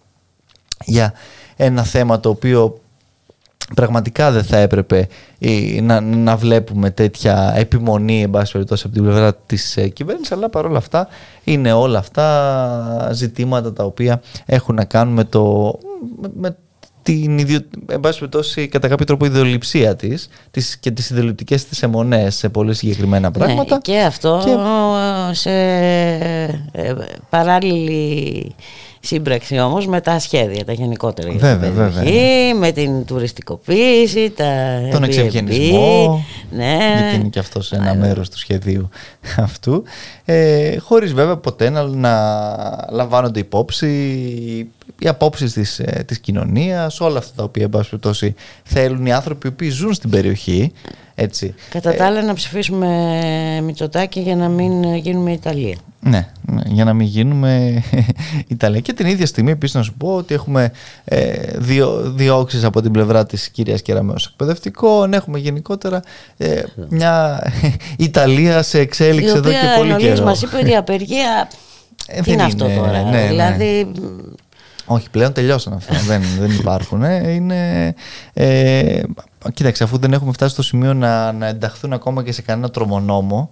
για 0.85 1.13
ένα 1.57 1.83
θέμα 1.83 2.21
το 2.21 2.29
οποίο 2.29 2.79
πραγματικά 3.75 4.31
δεν 4.31 4.45
θα 4.45 4.57
έπρεπε 4.57 5.09
ε, 5.39 5.81
να, 5.81 6.01
να 6.01 6.37
βλέπουμε 6.37 6.91
τέτοια 6.91 7.53
επιμονή 7.57 8.23
εν 8.23 8.31
πάση 8.31 8.53
περιπτώσει 8.53 8.83
από 8.87 8.95
την 8.95 9.05
πλευρά 9.05 9.35
της 9.35 9.77
ε, 9.77 9.89
κυβέρνησης. 9.89 10.33
Αλλά 10.33 10.49
παρόλα 10.49 10.79
αυτά 10.79 11.09
είναι 11.45 11.73
όλα 11.73 11.99
αυτά 11.99 13.09
ζητήματα 13.13 13.73
τα 13.73 13.85
οποία 13.85 14.23
έχουν 14.47 14.75
να 14.75 14.85
κάνουν 14.85 15.15
με 15.15 15.25
το, 15.25 15.75
με, 16.35 16.57
την 17.05 17.39
ιδιο... 17.39 17.61
εν 17.87 18.01
πάση 18.01 18.19
περιπτώσει, 18.19 18.69
κατά 18.69 18.89
κάποιο 18.89 19.07
τρόπο 19.07 19.25
ιδεολειψία 19.25 19.97
της 19.97 20.29
τις... 20.51 20.77
και 20.77 20.91
τις 20.91 21.11
ιδεολειπτικές 21.11 21.65
της 21.65 21.83
αιμονές 21.83 22.35
σε 22.35 22.49
πολύ 22.49 22.75
συγκεκριμένα 22.75 23.31
ναι, 23.31 23.39
πράγματα. 23.39 23.75
Ναι, 23.75 23.81
και 23.81 24.01
αυτό 24.01 24.43
και... 24.45 24.55
σε 25.35 25.51
ε, 26.73 26.95
παράλληλη 27.31 28.55
σύμπραξη 29.05 29.59
όμως 29.59 29.87
με 29.87 30.01
τα 30.01 30.19
σχέδια, 30.19 30.65
τα 30.65 30.73
γενικότερα 30.73 31.31
βέβαια, 31.31 31.49
για 31.49 31.59
την 31.59 31.75
βέβαια. 31.75 32.55
με 32.55 32.73
την 32.73 33.05
τουριστικοποίηση, 33.05 34.31
τα 34.31 34.45
τον 34.93 35.03
εξευγενισμό. 35.03 36.25
Ναι. 36.51 36.79
Γιατί 36.99 37.15
είναι 37.15 37.29
και 37.29 37.39
αυτό 37.39 37.61
ένα 37.71 37.91
ε, 37.91 37.95
μέρος 37.97 38.31
του 38.31 38.39
σχεδίου 38.39 38.89
αυτού. 39.37 39.83
Ε, 40.25 40.77
Χωρίς 40.79 41.13
βέβαια 41.13 41.37
ποτέ 41.37 41.71
να, 41.71 41.83
να 41.83 42.15
λαμβάνονται 42.91 43.41
υπόψη 43.41 43.89
οι 44.99 45.09
απόψεις 45.09 45.53
της 45.53 45.75
της, 45.77 45.87
ε, 45.87 46.03
της 46.03 46.19
κοινωνίας, 46.19 47.01
όλα 47.01 47.19
αυτά 47.19 47.33
τα 47.37 47.43
οποία 47.43 47.69
εν 47.73 48.35
θέλουν 48.63 49.07
οι 49.07 49.13
άνθρωποι 49.13 49.51
που 49.51 49.65
ζουν 49.65 49.95
στην 49.95 50.11
περιοχή. 50.11 50.73
Έτσι. 51.15 51.55
Κατά 51.71 51.95
τα 51.95 52.07
άλλα 52.07 52.23
να 52.23 52.35
ψηφίσουμε 52.35 52.89
Μητσοτάκη 53.63 54.21
για 54.21 54.37
να 54.37 54.49
μην 54.49 54.95
γίνουμε 54.95 55.33
Ιταλία. 55.33 55.77
Ναι, 56.01 56.29
ναι, 56.43 56.63
για 56.67 56.85
να 56.85 56.93
μην 56.93 57.07
γίνουμε 57.07 57.83
Ιταλία. 58.49 58.81
Και 58.81 58.93
την 58.93 59.07
ίδια 59.07 59.27
στιγμή 59.27 59.51
επίσης 59.51 59.75
να 59.75 59.83
σου 59.83 59.95
πω 59.95 60.15
ότι 60.15 60.35
έχουμε 60.35 60.73
ε, 61.05 61.33
δύο 61.57 62.01
διώξεις 62.01 62.65
από 62.65 62.83
την 62.83 62.93
πλευρά 62.93 63.27
της 63.27 63.49
κυρίας 63.49 63.83
Κεραμέως 63.83 64.27
εκπαιδευτικών. 64.27 65.13
Έχουμε 65.13 65.39
γενικότερα 65.39 66.03
ε, 66.37 66.63
μια 66.89 67.43
Ιταλία 67.97 68.63
σε 68.63 68.79
εξέλιξη 68.79 69.37
εδώ 69.37 69.51
και 69.51 69.57
πολύ 69.77 69.97
καιρό. 69.97 70.25
Μας 70.25 70.43
είπε 70.43 70.57
ότι 70.57 70.71
η 70.71 70.77
απεργία 70.77 71.49
ε, 72.07 72.21
τι 72.21 72.33
είναι 72.33 72.43
αυτό 72.43 72.69
τώρα. 72.69 73.03
Ναι, 73.03 73.31
ναι. 73.57 73.85
Δηλαδή 74.87 75.01
όχι, 75.01 75.11
πλέον 75.11 75.33
τελειώσαν 75.33 75.73
αυτά. 75.73 75.95
δεν, 75.95 76.23
δεν 76.39 76.51
υπάρχουν. 76.51 77.03
Ε. 77.03 77.31
Είναι, 77.31 77.95
ε, 78.33 79.03
κοίταξε, 79.53 79.85
αφού 79.85 79.99
δεν 79.99 80.13
έχουμε 80.13 80.33
φτάσει 80.33 80.53
στο 80.53 80.63
σημείο 80.63 80.95
να, 80.95 81.33
να 81.33 81.47
ενταχθούν 81.47 81.93
ακόμα 81.93 82.23
και 82.23 82.33
σε 82.33 82.43
κανένα 82.43 82.71
τρομονόμο, 82.71 83.51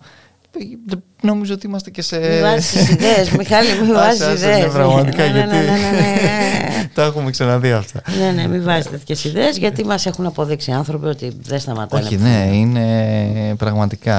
νομίζω 1.22 1.54
ότι 1.54 1.66
είμαστε 1.66 1.90
και 1.90 2.02
σε. 2.02 2.18
Μη 2.18 2.40
βάζεις 2.40 2.88
ιδέες, 2.88 3.30
Μιχάλη, 3.30 3.68
μη 3.82 3.92
βάζεις 3.98 4.26
ιδέες. 4.26 4.72
Πραγματικά, 4.72 5.22
ναι, 5.22 5.30
γιατί. 5.30 5.54
Ναι, 5.54 5.60
ναι, 5.60 6.88
τα 6.94 7.02
έχουμε 7.02 7.30
ξαναδεί 7.30 7.72
αυτά. 7.72 8.02
Ναι, 8.20 8.30
ναι, 8.30 8.48
μην 8.48 8.62
βάζεις 8.62 8.90
τέτοιες 8.90 9.24
ιδέες, 9.24 9.56
γιατί 9.56 9.84
μας 9.84 10.06
έχουν 10.06 10.26
αποδείξει 10.26 10.72
άνθρωποι 10.72 11.06
ότι 11.06 11.32
δεν 11.42 11.58
σταματάνε. 11.58 12.04
Όχι, 12.04 12.16
ναι, 12.16 12.48
είναι 12.52 13.54
πραγματικά 13.58 14.18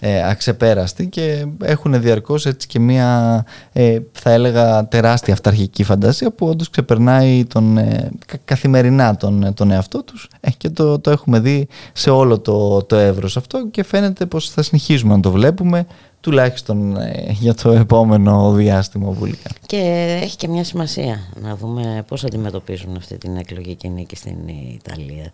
ε, 0.00 0.28
αξεπέραστοι 0.28 1.06
και 1.06 1.46
έχουν 1.62 2.00
διαρκώς 2.00 2.46
έτσι 2.46 2.66
και 2.66 2.78
μία, 2.78 3.44
ε, 3.72 3.98
θα 4.12 4.30
έλεγα, 4.30 4.88
τεράστια 4.88 5.32
αυταρχική 5.32 5.84
φαντασία 5.84 6.30
που 6.30 6.46
όντως 6.46 6.70
ξεπερνάει 6.70 7.44
τον, 7.44 7.78
ε, 7.78 8.10
καθημερινά 8.44 9.16
τον, 9.16 9.54
τον 9.54 9.70
εαυτό 9.70 10.02
τους 10.02 10.28
ε, 10.40 10.50
και 10.50 10.70
το, 10.70 10.98
το 10.98 11.10
έχουμε 11.10 11.40
δει 11.40 11.68
σε 11.92 12.10
όλο 12.10 12.38
το, 12.38 12.82
το 12.82 12.96
εύρος 12.96 13.36
αυτό 13.36 13.68
και 13.70 13.84
φαίνεται 13.84 14.26
πως 14.26 14.50
θα 14.50 14.62
συνεχίζουμε 14.62 15.14
να 15.14 15.20
το 15.20 15.30
βλέπουμε 15.30 15.86
τουλάχιστον 16.26 16.96
ε, 16.96 17.26
για 17.30 17.54
το 17.54 17.70
επόμενο 17.70 18.52
διάστημα 18.52 19.10
βουλικά. 19.10 19.50
Και 19.66 19.76
έχει 20.22 20.36
και 20.36 20.48
μια 20.48 20.64
σημασία 20.64 21.20
να 21.40 21.56
δούμε 21.56 22.04
πώς 22.08 22.24
αντιμετωπίζουν 22.24 22.96
αυτή 22.96 23.18
την 23.18 23.36
εκλογική 23.36 23.88
νίκη 23.88 24.16
στην 24.16 24.36
Ιταλία 24.74 25.30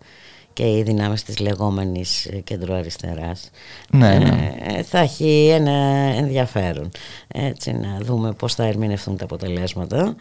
και 0.53 0.63
οι 0.63 0.83
δυνάμεις 0.83 1.23
της 1.23 1.39
λεγόμενης 1.39 2.29
κεντροαριστεράς 2.43 3.49
ναι, 3.91 4.17
ναι. 4.17 4.55
Ε, 4.59 4.83
θα 4.83 4.99
έχει 4.99 5.49
ένα 5.53 5.71
ενδιαφέρον 6.17 6.91
έτσι 7.27 7.71
να 7.71 7.97
δούμε 8.01 8.31
πώς 8.31 8.55
θα 8.55 8.65
ερμηνευτούν 8.65 9.17
τα 9.17 9.23
αποτελέσματα 9.23 10.15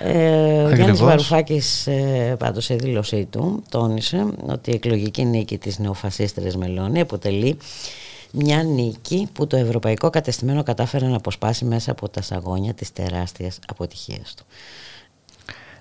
ε, 0.00 0.62
ο 0.62 0.74
Γιάννης 0.74 1.00
Βαρουφάκης 1.00 1.86
ε, 1.86 2.36
πάντως 2.38 2.64
σε 2.64 2.74
δήλωσή 2.74 3.24
του 3.30 3.62
τόνισε 3.68 4.26
ότι 4.48 4.70
η 4.70 4.74
εκλογική 4.74 5.24
νίκη 5.24 5.58
της 5.58 5.78
νεοφασίστερης 5.78 6.56
Μελώνη 6.56 7.00
αποτελεί 7.00 7.56
μια 8.32 8.62
νίκη 8.62 9.28
που 9.32 9.46
το 9.46 9.56
ευρωπαϊκό 9.56 10.10
κατεστημένο 10.10 10.62
κατάφερε 10.62 11.06
να 11.06 11.16
αποσπάσει 11.16 11.64
μέσα 11.64 11.90
από 11.90 12.08
τα 12.08 12.22
σαγόνια 12.22 12.74
της 12.74 12.92
τεράστιας 12.92 13.58
αποτυχίας 13.66 14.34
του. 14.34 14.44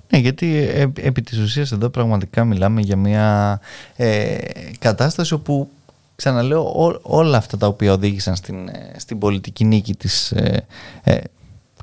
Ναι, 0.09 0.17
γιατί 0.17 0.55
ε, 0.55 0.87
επί 0.95 1.21
της 1.21 1.37
ουσίας 1.37 1.71
εδώ 1.71 1.89
πραγματικά 1.89 2.45
μιλάμε 2.45 2.81
για 2.81 2.95
μια 2.95 3.59
ε, 3.95 4.37
κατάσταση 4.79 5.33
όπου 5.33 5.69
ξαναλέω 6.15 6.99
όλα 7.01 7.37
αυτά 7.37 7.57
τα 7.57 7.67
οποία 7.67 7.93
οδήγησαν 7.93 8.35
στην, 8.35 8.67
ε, 8.67 8.91
στην 8.97 9.19
πολιτική 9.19 9.65
νίκη 9.65 9.95
της 9.95 10.31
ε, 10.31 10.65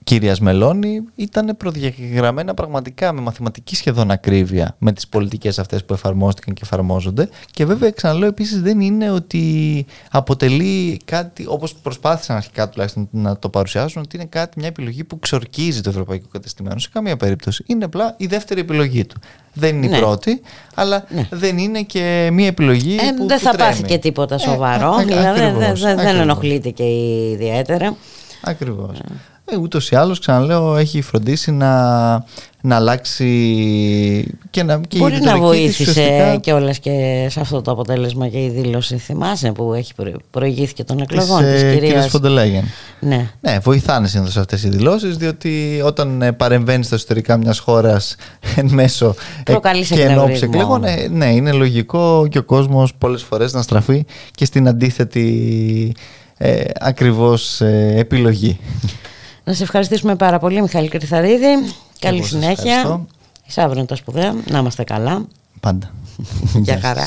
κυρίας 0.04 0.40
Μελώνη 0.40 1.00
ήταν 1.14 1.56
προδιαγραμμένα 1.56 2.54
πραγματικά 2.54 3.12
με 3.12 3.20
μαθηματική 3.20 3.76
σχεδόν 3.76 4.10
ακρίβεια 4.10 4.76
με 4.78 4.92
τις 4.92 5.08
πολιτικές 5.08 5.58
αυτές 5.58 5.84
που 5.84 5.92
εφαρμόστηκαν 5.92 6.54
και 6.54 6.60
εφαρμόζονται 6.64 7.28
και 7.50 7.64
βέβαια 7.64 7.90
ξαναλέω 7.90 8.28
επίσης 8.28 8.62
δεν 8.62 8.80
είναι 8.80 9.10
ότι 9.10 9.86
αποτελεί 10.10 11.00
κάτι 11.04 11.44
όπως 11.48 11.74
προσπάθησαν 11.74 12.36
αρχικά 12.36 12.68
τουλάχιστον 12.68 13.08
να 13.10 13.38
το 13.38 13.48
παρουσιάσουν 13.48 14.02
ότι 14.02 14.16
είναι 14.16 14.26
κάτι 14.28 14.58
μια 14.58 14.68
επιλογή 14.68 15.04
που 15.04 15.18
ξορκίζει 15.18 15.80
το 15.80 15.90
ευρωπαϊκό 15.90 16.26
κατεστημένο 16.32 16.78
σε 16.78 16.88
καμία 16.92 17.16
περίπτωση 17.16 17.64
είναι 17.66 17.84
απλά 17.84 18.14
η 18.16 18.26
δεύτερη 18.26 18.60
επιλογή 18.60 19.04
του 19.04 19.20
δεν 19.54 19.76
είναι 19.76 19.86
η 19.86 19.88
ναι. 19.88 19.98
πρώτη, 19.98 20.40
αλλά 20.74 21.04
ναι. 21.08 21.28
δεν 21.30 21.58
είναι 21.58 21.82
και 21.82 22.28
μία 22.32 22.46
επιλογή. 22.46 22.94
Ε, 22.94 23.12
που 23.16 23.26
δεν 23.26 23.38
θα 23.38 23.50
τρέμει. 23.50 23.70
πάθει 23.70 23.82
και 23.82 23.98
τίποτα 23.98 24.34
ε, 24.34 24.38
σοβαρό. 24.38 24.96
δηλαδή, 24.96 25.74
δεν 25.82 26.16
ενοχλείται 26.16 26.70
και 26.70 26.84
ιδιαίτερα. 27.30 27.96
Ακριβώς. 28.42 28.98
ε, 28.98 29.04
ούτως 29.61 29.90
ή 29.90 29.96
άλλως 29.96 30.18
ξαναλέω 30.18 30.76
έχει 30.76 31.00
φροντίσει 31.00 31.50
να, 31.50 32.12
να 32.61 32.76
αλλάξει 32.76 33.28
και 34.50 34.62
να 34.62 34.80
και 34.88 34.98
Μπορεί 34.98 35.20
να 35.20 35.38
βοήθησε 35.38 35.90
ουσιαστικά... 35.90 36.37
και 36.37 36.52
όλα 36.52 36.72
και 36.72 37.26
σε 37.30 37.40
αυτό 37.40 37.62
το 37.62 37.70
αποτέλεσμα 37.70 38.28
και 38.28 38.44
η 38.44 38.48
δήλωση 38.48 38.96
θυμάσαι 38.96 39.52
που 39.52 39.72
έχει 39.72 39.92
προηγήθηκε 40.30 40.85
των 40.85 41.00
εκλογών 41.00 41.42
της, 41.42 41.62
της 41.62 41.72
κυρίας 41.72 42.09
Φοντελέγεν. 42.09 42.64
Ναι. 43.00 43.30
ναι, 43.40 43.59
βοηθάνε 43.59 44.09
συνήθως 44.09 44.37
αυτές 44.37 44.62
οι 44.62 44.68
δηλώσεις 44.68 45.16
διότι 45.16 45.80
όταν 45.85 46.22
ε, 46.22 46.33
παρεμβαίνεις 46.33 46.87
στα 46.87 46.94
εσωτερικά 46.94 47.37
μιας 47.37 47.59
χώρας 47.59 48.16
εν 48.57 48.68
μέσω 48.72 49.14
ε, 49.44 49.54
και 49.94 50.02
ενόψη 50.02 50.44
εκλογών 50.44 50.85
ε, 50.85 51.09
ναι, 51.11 51.26
είναι 51.35 51.52
λογικό 51.52 52.26
και 52.30 52.38
ο 52.38 52.42
κόσμος 52.42 52.94
πολλές 52.94 53.22
φορές 53.22 53.52
να 53.52 53.62
στραφεί 53.62 54.04
και 54.35 54.44
στην 54.44 54.68
αντίθετη 54.68 55.94
ε, 56.38 56.64
ακριβώς 56.80 57.61
ε, 57.61 57.94
επιλογή. 57.96 58.59
Να 59.44 59.52
σε 59.52 59.62
ευχαριστήσουμε 59.62 60.16
πάρα 60.16 60.38
πολύ 60.38 60.61
Μιχάλη 60.61 60.88
Κρυθαρίδη. 60.88 61.72
Καλή 61.98 62.22
συνέχεια. 62.22 63.07
Εις 63.46 63.59
αύριο 63.59 63.85
τα 63.85 63.94
σπουδαία. 63.94 64.35
Να 64.48 64.59
είμαστε 64.59 64.85
καλά. 64.85 65.26
Πάντα. 65.61 65.90
Γεια 66.64 66.80
χαρά. 66.80 67.07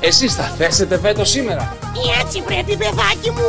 Εσείς 0.00 0.34
θα 0.34 0.42
θέσετε 0.42 0.96
βέτο 0.96 1.24
σήμερα. 1.24 1.76
Έτσι 2.22 2.40
πρέπει 2.40 2.76
παιδάκι 2.76 3.30
μου. 3.30 3.42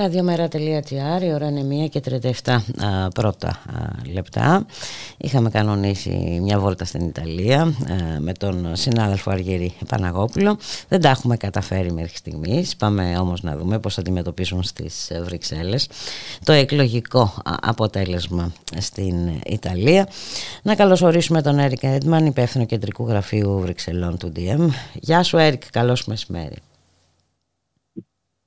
Ραδιομέρα.gr, 0.00 1.22
η 1.22 1.32
ώρα 1.32 1.48
είναι 1.48 1.84
1 1.84 1.88
και 1.88 2.02
37 2.44 2.56
πρώτα 3.14 3.62
λεπτά. 4.12 4.66
Είχαμε 5.16 5.50
κανονίσει 5.50 6.38
μια 6.42 6.58
βόλτα 6.58 6.84
στην 6.84 7.06
Ιταλία 7.06 7.72
με 8.18 8.32
τον 8.32 8.76
συνάδελφο 8.76 9.30
Αργύρη 9.30 9.74
Παναγόπουλο. 9.88 10.58
Δεν 10.88 11.00
τα 11.00 11.08
έχουμε 11.08 11.36
καταφέρει 11.36 11.92
μέχρι 11.92 12.16
στιγμής. 12.16 12.76
Πάμε 12.76 13.18
όμως 13.18 13.42
να 13.42 13.56
δούμε 13.56 13.78
πώς 13.78 13.94
θα 13.94 14.00
αντιμετωπίσουν 14.00 14.62
στις 14.62 15.10
Βρυξέλλες 15.22 15.88
το 16.44 16.52
εκλογικό 16.52 17.34
αποτέλεσμα 17.60 18.52
στην 18.78 19.28
Ιταλία. 19.46 20.08
Να 20.62 20.74
καλωσορίσουμε 20.74 21.42
τον 21.42 21.58
Έρικ 21.58 21.82
Έντμαν, 21.82 22.26
υπεύθυνο 22.26 22.64
κεντρικού 22.64 23.06
γραφείου 23.06 23.58
Βρυξελών 23.60 24.18
του 24.18 24.32
DM. 24.36 24.68
Γεια 24.94 25.22
σου 25.22 25.36
Έρικ, 25.36 25.70
καλώς 25.70 26.06
μεσημέρι. 26.06 26.56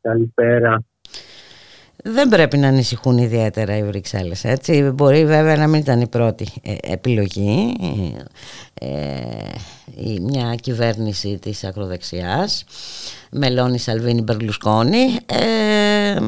Καλησπέρα 0.01 0.84
δεν 2.04 2.30
πρέπει 2.30 2.58
να 2.58 2.68
ανησυχούν 2.68 3.18
ιδιαίτερα 3.18 3.78
οι 3.78 3.84
Βρυξέλλες 3.84 4.43
έτσι. 4.43 4.91
Μπορεί 4.95 5.26
βέβαια 5.26 5.56
να 5.56 5.68
μην 5.68 5.80
ήταν 5.80 6.01
η 6.01 6.08
πρώτη 6.08 6.45
ε, 6.64 6.93
επιλογή 6.93 7.74
ε, 8.74 8.88
μια 10.22 10.56
κυβέρνηση 10.62 11.39
της 11.41 11.64
ακροδεξιάς 11.64 12.66
Μελώνη 13.32 13.78
Σαλβίνη 13.78 14.22
Μπερλουσκόνη 14.22 15.04
ε, 15.26 16.20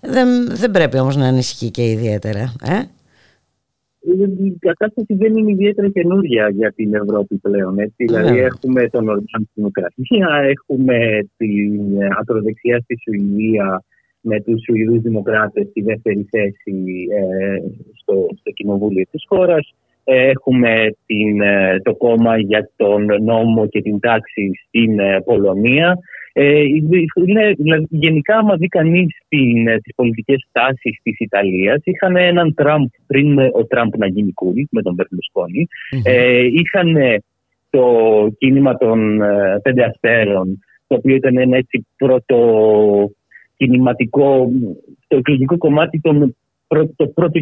δεν, 0.00 0.56
δεν 0.56 0.70
πρέπει 0.70 0.98
όμως 0.98 1.16
να 1.16 1.26
ανησυχεί 1.26 1.70
και 1.70 1.90
ιδιαίτερα 1.90 2.52
ε; 2.62 2.82
η 4.44 4.56
κατάσταση 4.58 5.14
δεν 5.14 5.36
είναι 5.36 5.50
ιδιαίτερα 5.50 5.88
καινούργια 5.88 6.48
για 6.48 6.72
την 6.72 6.94
Ευρώπη 6.94 7.36
πλέον. 7.36 7.78
Έτσι. 7.78 7.94
Yeah. 7.98 8.06
Δηλαδή 8.06 8.38
έχουμε 8.38 8.88
τον 8.88 9.08
Ορμπάν 9.08 9.48
στην 9.50 9.64
Ουκρανία, 9.64 10.48
έχουμε 10.50 11.28
την 11.36 11.80
ακροδεξιά 12.18 12.80
στη 12.80 12.96
Σουηδία 13.02 13.84
με 14.24 14.40
τους 14.40 14.62
Σουηδούς 14.64 15.00
Δημοκράτες 15.00 15.66
στη 15.70 15.82
δεύτερη 15.82 16.26
θέση 16.30 17.06
ε, 17.18 17.56
στο, 18.00 18.26
στο 18.40 18.50
Κοινοβούλιο 18.50 19.04
της 19.10 19.24
χώρας. 19.28 19.74
Ε, 20.04 20.28
έχουμε 20.28 20.96
την, 21.06 21.40
ε, 21.40 21.80
το 21.82 21.94
κόμμα 21.94 22.38
για 22.38 22.70
τον 22.76 23.06
νόμο 23.22 23.66
και 23.66 23.82
την 23.82 24.00
τάξη 24.00 24.50
στην 24.66 24.98
Πολωνία. 25.24 25.98
Ε, 26.32 26.62
δηλαδή, 27.56 27.86
γενικά, 27.90 28.36
άμα 28.36 28.56
δει 28.56 28.68
κανείς 28.68 29.16
τις 29.82 29.94
πολιτικές 29.94 30.48
τάσεις 30.52 30.98
της 31.02 31.18
Ιταλίας, 31.18 31.80
είχαν 31.84 32.16
έναν 32.16 32.54
Τραμπ 32.54 32.86
πριν 33.06 33.38
ο 33.38 33.66
Τραμπ 33.68 33.92
να 33.96 34.06
γίνει 34.06 34.32
κούλι 34.32 34.68
με 34.70 34.82
τον 34.82 34.94
μπερλουσκονη 34.94 35.66
είχαν 36.52 36.96
το 37.70 37.86
κίνημα 38.38 38.76
των 38.76 39.18
πέντε 39.62 39.84
αστέρων, 39.84 40.58
το 40.86 40.96
οποίο 40.96 41.14
ήταν 41.14 41.36
ένα 41.36 41.56
έτσι 41.56 41.86
πρώτο 41.96 42.36
κινηματικό, 43.56 44.50
το 45.06 45.16
εκλογικό 45.16 45.56
κομμάτι, 45.56 46.00
το, 46.00 46.34
το 46.96 47.06
πρώτο, 47.06 47.40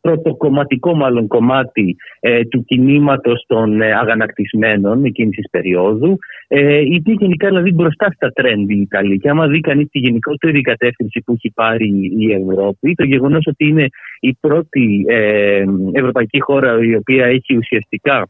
πρώτο 0.00 0.34
κομματικό 0.34 0.94
μάλλον 0.94 1.26
κομμάτι 1.26 1.96
ε, 2.20 2.44
του 2.44 2.64
κινήματος 2.64 3.44
των 3.46 3.80
ε, 3.80 3.92
αγανακτισμένων 3.92 5.04
εκείνης 5.04 5.36
της 5.36 5.50
περίοδου 5.50 6.18
ε, 6.48 6.78
η 6.78 7.02
γενικά 7.04 7.48
δηλαδή 7.48 7.72
μπροστά 7.72 8.10
στα 8.14 8.30
τρένδι 8.30 8.74
η 8.74 8.80
Ιταλία. 8.80 9.16
Και 9.16 9.28
άμα 9.28 9.46
δει 9.46 9.60
κανείς 9.60 9.88
τη 9.90 9.98
γενικότερη 9.98 10.60
κατεύθυνση 10.60 11.22
που 11.24 11.32
έχει 11.32 11.52
πάρει 11.54 12.12
η 12.18 12.32
Ευρώπη 12.32 12.94
το 12.94 13.04
γεγονός 13.04 13.46
ότι 13.46 13.66
είναι 13.66 13.86
η 14.20 14.36
πρώτη 14.40 15.04
ε, 15.08 15.64
ευρωπαϊκή 15.92 16.40
χώρα 16.40 16.84
η 16.84 16.94
οποία 16.94 17.26
έχει 17.26 17.56
ουσιαστικά 17.56 18.28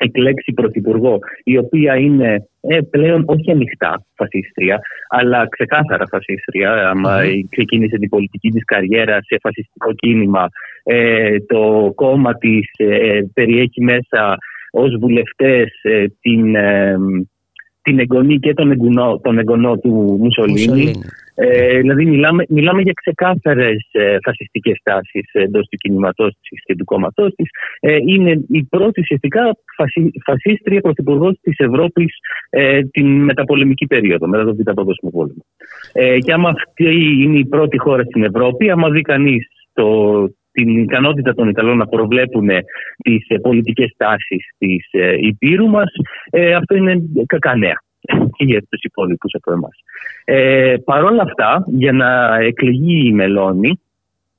εκλέξει 0.00 0.52
πρωθυπουργό, 0.52 1.18
η 1.44 1.56
οποία 1.58 1.96
είναι 1.96 2.48
ε, 2.60 2.80
πλέον 2.90 3.24
όχι 3.26 3.50
ανοιχτά 3.50 4.04
φασίστρια, 4.14 4.80
αλλά 5.08 5.48
ξεκάθαρα 5.48 6.06
φασίστρια. 6.06 6.88
Άμα 6.88 7.18
ξεκίνησε 7.50 7.96
την 7.96 8.08
πολιτική 8.08 8.48
της 8.48 8.64
καριέρας 8.64 9.24
σε 9.26 9.36
φασιστικό 9.42 9.92
κίνημα, 9.92 10.48
ε, 10.82 11.36
το 11.40 11.92
κόμμα 11.94 12.34
της 12.34 12.70
ε, 12.76 13.20
περιέχει 13.34 13.82
μέσα 13.82 14.36
ως 14.70 14.96
βουλευτές 15.00 15.70
την, 16.20 16.56
την 17.82 17.98
εγγονή 17.98 18.38
και 18.38 18.54
τον 18.54 18.70
εγγονό, 18.70 19.20
τον 19.22 19.38
εγγονό 19.38 19.76
του 19.78 20.18
Μουσολίνη. 20.20 20.92
Ε, 21.42 21.78
δηλαδή 21.78 22.04
μιλάμε, 22.04 22.44
μιλάμε 22.48 22.82
για 22.82 22.92
ξεκάθαρες 22.92 23.88
ε, 23.92 24.16
φασιστικές 24.22 24.80
τάσεις 24.82 25.30
εντός 25.32 25.66
του 25.68 25.76
κινηματός 25.76 26.34
της 26.48 26.64
και 26.64 26.76
του 26.76 26.84
κόμματός 26.84 27.34
της. 27.34 27.50
Ε, 27.80 27.96
είναι 28.06 28.44
η 28.48 28.64
πρώτη 28.64 29.00
ουσιαστικά 29.00 29.56
φασι, 29.76 30.10
φασίστρια 30.24 30.80
πρωθυπουργός 30.80 31.38
της 31.42 31.58
Ευρώπης 31.58 32.14
ε, 32.50 32.82
την 32.82 33.24
μεταπολεμική 33.24 33.86
περίοδο, 33.86 34.26
μετά 34.26 34.44
τον 34.44 34.56
Β' 34.56 34.72
Παγκόσμιο 34.74 35.10
Πόλεμο. 35.10 35.44
Ε, 35.92 36.18
και 36.18 36.32
άμα 36.32 36.48
αυτή 36.48 37.22
είναι 37.22 37.38
η 37.38 37.46
πρώτη 37.46 37.78
χώρα 37.78 38.02
στην 38.04 38.24
Ευρώπη, 38.24 38.70
άμα 38.70 38.90
δει 38.90 39.00
κανείς 39.00 39.46
την 40.52 40.78
ικανότητα 40.78 41.34
των 41.34 41.48
Ιταλών 41.48 41.76
να 41.76 41.86
προβλέπουν 41.86 42.48
τις 43.02 43.24
ε, 43.28 43.38
πολιτικές 43.38 43.94
τάσεις 43.96 44.44
της 44.58 44.88
ε, 44.90 45.14
Υπήρου 45.18 45.68
μας, 45.68 45.92
ε, 46.30 46.54
αυτό 46.54 46.74
είναι 46.74 47.02
κακά 47.26 47.56
νέα 47.56 47.82
και 48.36 48.44
για 48.44 48.60
τους 48.70 48.82
υπόλοιπους 48.82 49.34
από 49.34 49.52
εμάς. 49.52 49.76
Ε, 50.24 50.74
Παρ' 50.84 51.04
όλα 51.04 51.22
αυτά, 51.22 51.64
για 51.66 51.92
να 51.92 52.36
εκλεγεί 52.36 53.06
η 53.06 53.12
Μελώνη, 53.12 53.80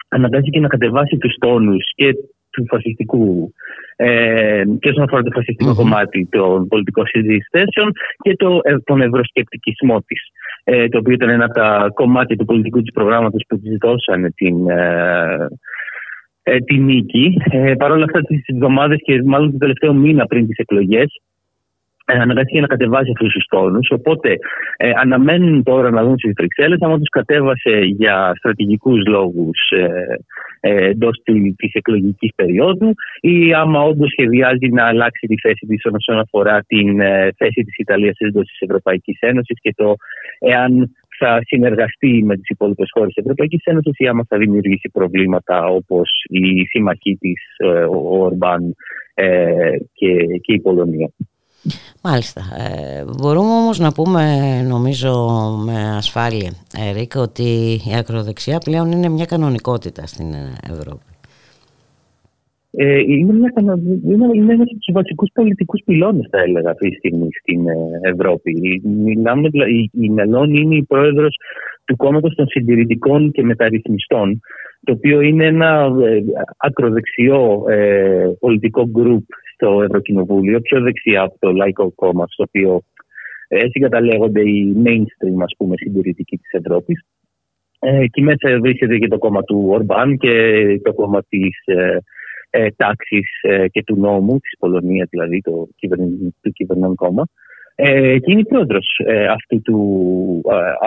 αναγκάζει 0.08 0.50
και 0.50 0.60
να 0.60 0.68
κατεβάσει 0.68 1.18
τους 1.18 1.36
τόνους 1.40 1.92
και 1.96 2.14
του 2.52 2.66
φασιστικού 2.68 3.54
ε, 3.96 4.64
και 4.80 4.90
όσον 4.90 5.04
αφορά 5.04 5.22
το 5.22 5.32
φασιστικο 5.34 5.76
κομμάτι 5.76 6.28
των 6.32 6.68
πολιτικών 6.68 7.06
συζητήσεων 7.08 7.92
και 8.18 8.36
το, 8.36 8.60
ε, 8.64 8.80
τον 8.84 9.02
ευρωσκεπτικισμό 9.02 10.02
της. 10.02 10.22
Ε, 10.64 10.88
το 10.88 10.98
οποίο 10.98 11.14
ήταν 11.14 11.30
ένα 11.30 11.46
από 11.46 11.54
τα 11.54 11.90
κομμάτια 11.94 12.36
του 12.36 12.46
πολιτικού 12.46 12.82
της 12.82 12.92
προγράμματος 12.92 13.44
που 13.48 13.60
τη 13.60 13.78
δώσανε 13.78 14.30
την, 14.30 14.70
ε, 14.70 15.48
ε, 16.44 16.60
τη 16.60 16.78
νίκη. 16.78 17.38
Ε, 17.52 17.74
Παρ' 17.78 17.92
όλα 17.92 18.04
αυτά, 18.04 18.22
τις 18.22 18.44
εβδομάδες 18.46 19.00
και 19.04 19.22
μάλλον 19.26 19.50
τον 19.50 19.60
τελευταίο 19.60 19.94
μήνα 19.94 20.26
πριν 20.26 20.48
τις 20.48 20.58
εκλογές, 20.58 21.22
ε, 22.06 22.18
αναγκάστηκε 22.20 22.60
να 22.60 22.68
κατεβάσει 22.68 23.12
αυτούς 23.16 23.34
τους 23.34 23.46
τόνους. 23.50 23.90
Οπότε 23.92 24.36
ε, 24.78 24.92
αναμένουν 24.96 25.64
τώρα 25.64 25.90
να 25.90 26.04
δουν 26.04 26.18
στις 26.18 26.34
Βρυξέλλες, 26.38 26.80
άμα 26.82 26.98
τους 26.98 27.10
κατέβασε 27.10 27.80
για 27.80 28.32
στρατηγικούς 28.36 29.06
λόγους 29.08 29.60
ε, 29.70 30.16
ε, 30.60 30.86
εντός 30.90 31.22
τη 31.56 31.70
εκλογικής 31.74 32.32
περίοδου, 32.36 32.94
ή 33.22 33.54
άμα 33.54 33.82
όντως 33.82 34.10
σχεδιάζει 34.10 34.68
να 34.68 34.86
αλλάξει 34.86 35.28
τη 35.28 35.40
θέση 35.40 35.66
της 35.66 35.86
όσον 35.86 36.20
αφορά 36.20 36.64
την 36.68 37.00
ε, 37.00 37.30
θέση 37.38 37.64
της 37.64 37.78
Ιταλίας 37.78 38.16
εντός 38.18 38.46
της 38.48 38.60
Ευρωπαϊκής 38.60 39.18
Ένωσης 39.20 39.58
και 39.62 39.74
το 39.76 39.96
εάν 40.40 40.96
θα 41.18 41.40
συνεργαστεί 41.46 42.24
με 42.24 42.36
τις 42.36 42.50
υπόλοιπες 42.50 42.90
χώρες 42.92 43.14
της 43.14 43.24
Ευρωπαϊκής 43.24 43.64
Ένωσης 43.64 43.94
ή 43.98 44.08
άμα 44.08 44.26
θα 44.28 44.38
δημιουργήσει 44.38 44.90
προβλήματα 44.94 45.66
όπως 45.66 46.10
η 46.28 46.66
σύμμαχή 46.66 47.18
της, 47.20 47.42
ε, 47.58 47.84
ο 47.84 48.24
Ορμπάν 48.24 48.76
και, 49.94 50.26
και 50.42 50.54
η 50.54 50.60
Πολωνία. 50.60 51.10
Μάλιστα. 52.04 52.42
Ε, 52.58 53.04
μπορούμε 53.22 53.52
όμως 53.52 53.80
να 53.80 53.92
πούμε, 53.92 54.22
νομίζω 54.68 55.12
με 55.66 55.96
ασφάλεια, 55.98 56.52
Ερικ, 56.90 57.12
ότι 57.16 57.44
η 57.90 57.96
ακροδεξιά 57.98 58.58
πλέον 58.58 58.92
είναι 58.92 59.10
μια 59.10 59.26
κανονικότητα 59.26 60.06
στην 60.06 60.34
Ευρώπη. 60.72 61.12
Ε, 62.74 63.00
είναι, 63.00 63.34
μια, 63.34 63.54
είναι, 64.06 64.26
είναι 64.34 64.54
ένας 64.54 64.68
από 64.72 64.80
τους 64.80 64.94
βασικούς 64.94 65.30
πολιτικούς 65.34 65.82
πυλώνες, 65.86 66.28
θα 66.32 66.40
έλεγα, 66.40 66.70
αυτή 66.70 66.90
τη 66.90 66.96
στιγμή 66.96 67.28
στην 67.42 67.68
ε, 67.68 67.76
Ευρώπη. 68.02 68.82
Μιλάμε, 68.84 69.48
η, 69.48 69.90
η 69.94 70.10
Μελώνη 70.10 70.62
είναι 70.62 70.76
η 70.76 70.84
πρόεδρος 70.84 71.36
του 71.86 71.96
κόμματος 71.96 72.36
των 72.36 72.48
συντηρητικών 72.48 73.32
και 73.32 73.44
μεταρρυθμιστών, 73.44 74.40
το 74.84 74.92
οποίο 74.92 75.22
είναι 75.22 75.46
ένα 75.46 75.92
ε, 76.04 76.22
ακροδεξιό 76.58 77.64
ε, 77.70 78.32
πολιτικό 78.40 78.90
γκρουπ 78.90 79.24
στο 79.62 79.82
Ευρωκοινοβούλιο, 79.82 80.60
πιο 80.62 80.82
δεξιά 80.82 81.22
από 81.22 81.36
το 81.40 81.52
Λαϊκό 81.52 81.92
Κόμμα, 81.92 82.26
στο 82.28 82.44
οποίο 82.48 82.82
έτσι 83.48 83.80
καταλέγονται 83.80 84.42
οι 84.42 84.76
mainstream, 84.86 85.42
ας 85.44 85.54
πούμε, 85.58 85.76
συντηρητικοί 85.78 86.38
της 86.38 86.52
Ευρώπης. 86.52 87.06
Ε, 87.80 88.00
εκεί 88.00 88.22
μέσα 88.22 88.60
βρίσκεται 88.60 88.98
και 88.98 89.08
το 89.08 89.18
κόμμα 89.18 89.44
του 89.44 89.66
Ορμπάν 89.68 90.18
και 90.18 90.34
το 90.84 90.94
κόμμα 90.94 91.24
της 91.30 91.62
ε, 91.66 91.98
ε, 92.50 92.68
τάξης 92.76 93.40
ε, 93.42 93.68
και 93.68 93.84
του 93.84 93.96
νόμου, 94.00 94.40
της 94.40 94.58
Πολωνίας 94.60 95.08
δηλαδή, 95.10 95.42
το, 95.42 95.68
το 96.42 96.50
κυβερνών 96.50 96.96
κόμμα. 96.96 97.26
Ε, 97.76 98.20
και 98.20 98.32
είναι 98.32 98.40
η 98.40 98.46
πρόεδρος 98.46 99.00
ε, 99.06 99.26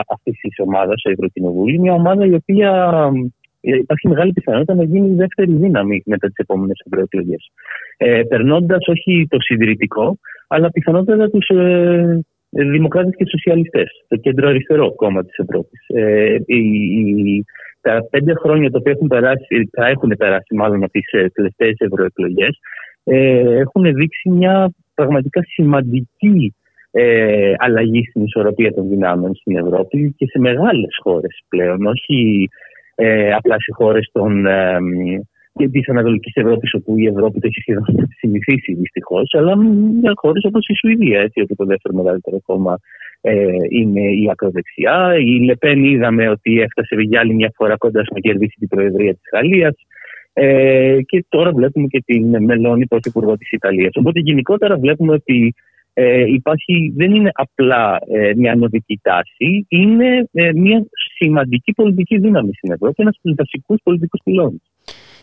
αυτής 0.09 0.39
της 0.41 0.59
ομάδας 0.59 1.01
στο 1.01 1.11
Ευρωκοινοβούλιο. 1.11 1.81
Μια 1.81 1.93
ομάδα 1.93 2.27
η 2.27 2.35
οποία 2.35 2.71
ε, 3.15 3.29
υπάρχει 3.65 4.09
μεγάλη 4.09 4.33
πιθανότητα 4.33 4.75
να 4.75 4.85
γίνει 4.85 5.11
η 5.11 5.15
δεύτερη 5.15 5.53
δύναμη 5.53 6.03
μετά 6.05 6.27
τις 6.27 6.37
επόμενες 6.37 6.83
ευρωεκλογές. 6.87 7.51
Ε, 7.97 8.23
Περνώντας 8.29 8.89
όχι 8.89 9.27
το 9.31 9.41
συντηρητικό, 9.41 10.19
αλλά 10.49 10.71
πιθανότατα 10.71 11.31
τους 11.31 11.49
ε, 11.49 12.21
δημοκράτες 12.51 13.15
και 13.17 13.27
σοσιαλιστές, 13.27 14.05
το 14.09 14.17
κέντρο 14.17 14.49
αριστερό 14.49 14.95
κόμμα 14.95 15.25
της 15.25 15.37
Ευρώπης. 15.37 15.81
Ε, 15.87 16.37
τα 17.81 18.07
πέντε 18.11 18.35
χρόνια 18.35 18.71
τα 18.71 18.79
οποία 18.79 18.93
έχουν 18.93 19.09
περάσει, 19.09 19.69
θα 19.73 19.87
έχουν 19.87 20.15
περάσει 20.19 20.55
μάλλον 20.55 20.83
από 20.83 20.93
τις 20.93 21.13
ε, 21.13 21.29
τελευταίες 21.29 21.77
ευρωεκλογές, 21.79 22.59
ε, 23.05 23.59
έχουν 23.59 23.95
δείξει 23.95 24.31
μια 24.31 24.71
πραγματικά 24.95 25.41
σημαντική 25.43 26.55
ε, 26.91 27.53
αλλαγή 27.57 28.07
στην 28.09 28.23
ισορροπία 28.25 28.73
των 28.75 28.89
δυνάμεων 28.89 29.35
στην 29.35 29.57
Ευρώπη 29.57 30.15
και 30.17 30.27
σε 30.27 30.39
μεγάλες 30.39 30.99
χώρες 31.03 31.43
πλέον, 31.49 31.87
όχι 31.87 32.49
ε, 32.95 33.33
απλά 33.33 33.55
σε 33.61 33.73
χώρες 33.73 34.11
των, 34.13 34.47
ε, 34.47 34.79
της 35.71 35.89
Ανατολικής 35.89 36.35
Ευρώπης, 36.35 36.75
όπου 36.75 36.99
η 36.99 37.07
Ευρώπη 37.07 37.41
το 37.41 37.47
έχει 37.47 37.61
σχεδόν 37.61 38.09
συνηθίσει 38.21 38.75
δυστυχώς, 38.75 39.35
αλλά 39.35 39.57
με 39.57 40.13
χώρες 40.15 40.45
όπως 40.45 40.69
η 40.69 40.75
Σουηδία, 40.75 41.21
έτσι, 41.21 41.41
όπου 41.41 41.55
το 41.55 41.65
δεύτερο 41.65 41.95
μεγαλύτερο 41.95 42.41
κόμμα 42.47 42.79
ε, 43.21 43.57
είναι 43.69 44.01
η 44.01 44.29
ακροδεξιά. 44.31 45.15
Η 45.19 45.45
Λεπέν 45.45 45.85
είδαμε 45.85 46.29
ότι 46.29 46.61
έφτασε 46.61 46.95
για 46.95 47.21
άλλη 47.21 47.35
μια 47.35 47.53
φορά 47.55 47.77
κοντά 47.77 48.05
στο 48.05 48.15
να 48.15 48.21
κερδίσει 48.21 48.57
την 48.59 48.69
Προεδρία 48.69 49.13
της 49.13 49.29
Γαλλίας. 49.33 49.75
Ε, 50.33 50.99
και 51.07 51.25
τώρα 51.29 51.53
βλέπουμε 51.53 51.87
και 51.87 52.03
την 52.07 52.45
Μελώνη 52.45 52.87
πρωθυπουργό 52.87 53.37
της 53.37 53.51
Ιταλίας. 53.53 53.93
Οπότε 53.95 54.21
γενικότερα 54.21 54.77
βλέπουμε 54.77 55.13
ότι 55.13 55.55
ε, 55.95 56.25
υπάρχει, 56.33 56.93
δεν 56.97 57.15
είναι 57.15 57.31
απλά 57.33 57.99
ε, 58.13 58.33
μια 58.37 58.53
ανωδική 58.53 59.01
τάση, 59.03 59.67
είναι 59.69 60.29
ε, 60.33 60.53
μια 60.53 60.87
σημαντική 61.17 61.73
πολιτική 61.73 62.19
δύναμη 62.19 62.55
στην 62.55 62.73
Ευρώπη, 62.73 62.95
ένας 63.03 63.17
από 63.17 63.29
τους 63.29 63.35
βασικούς 63.37 63.81
πολιτικούς 63.83 64.21
πυλώνες. 64.25 64.63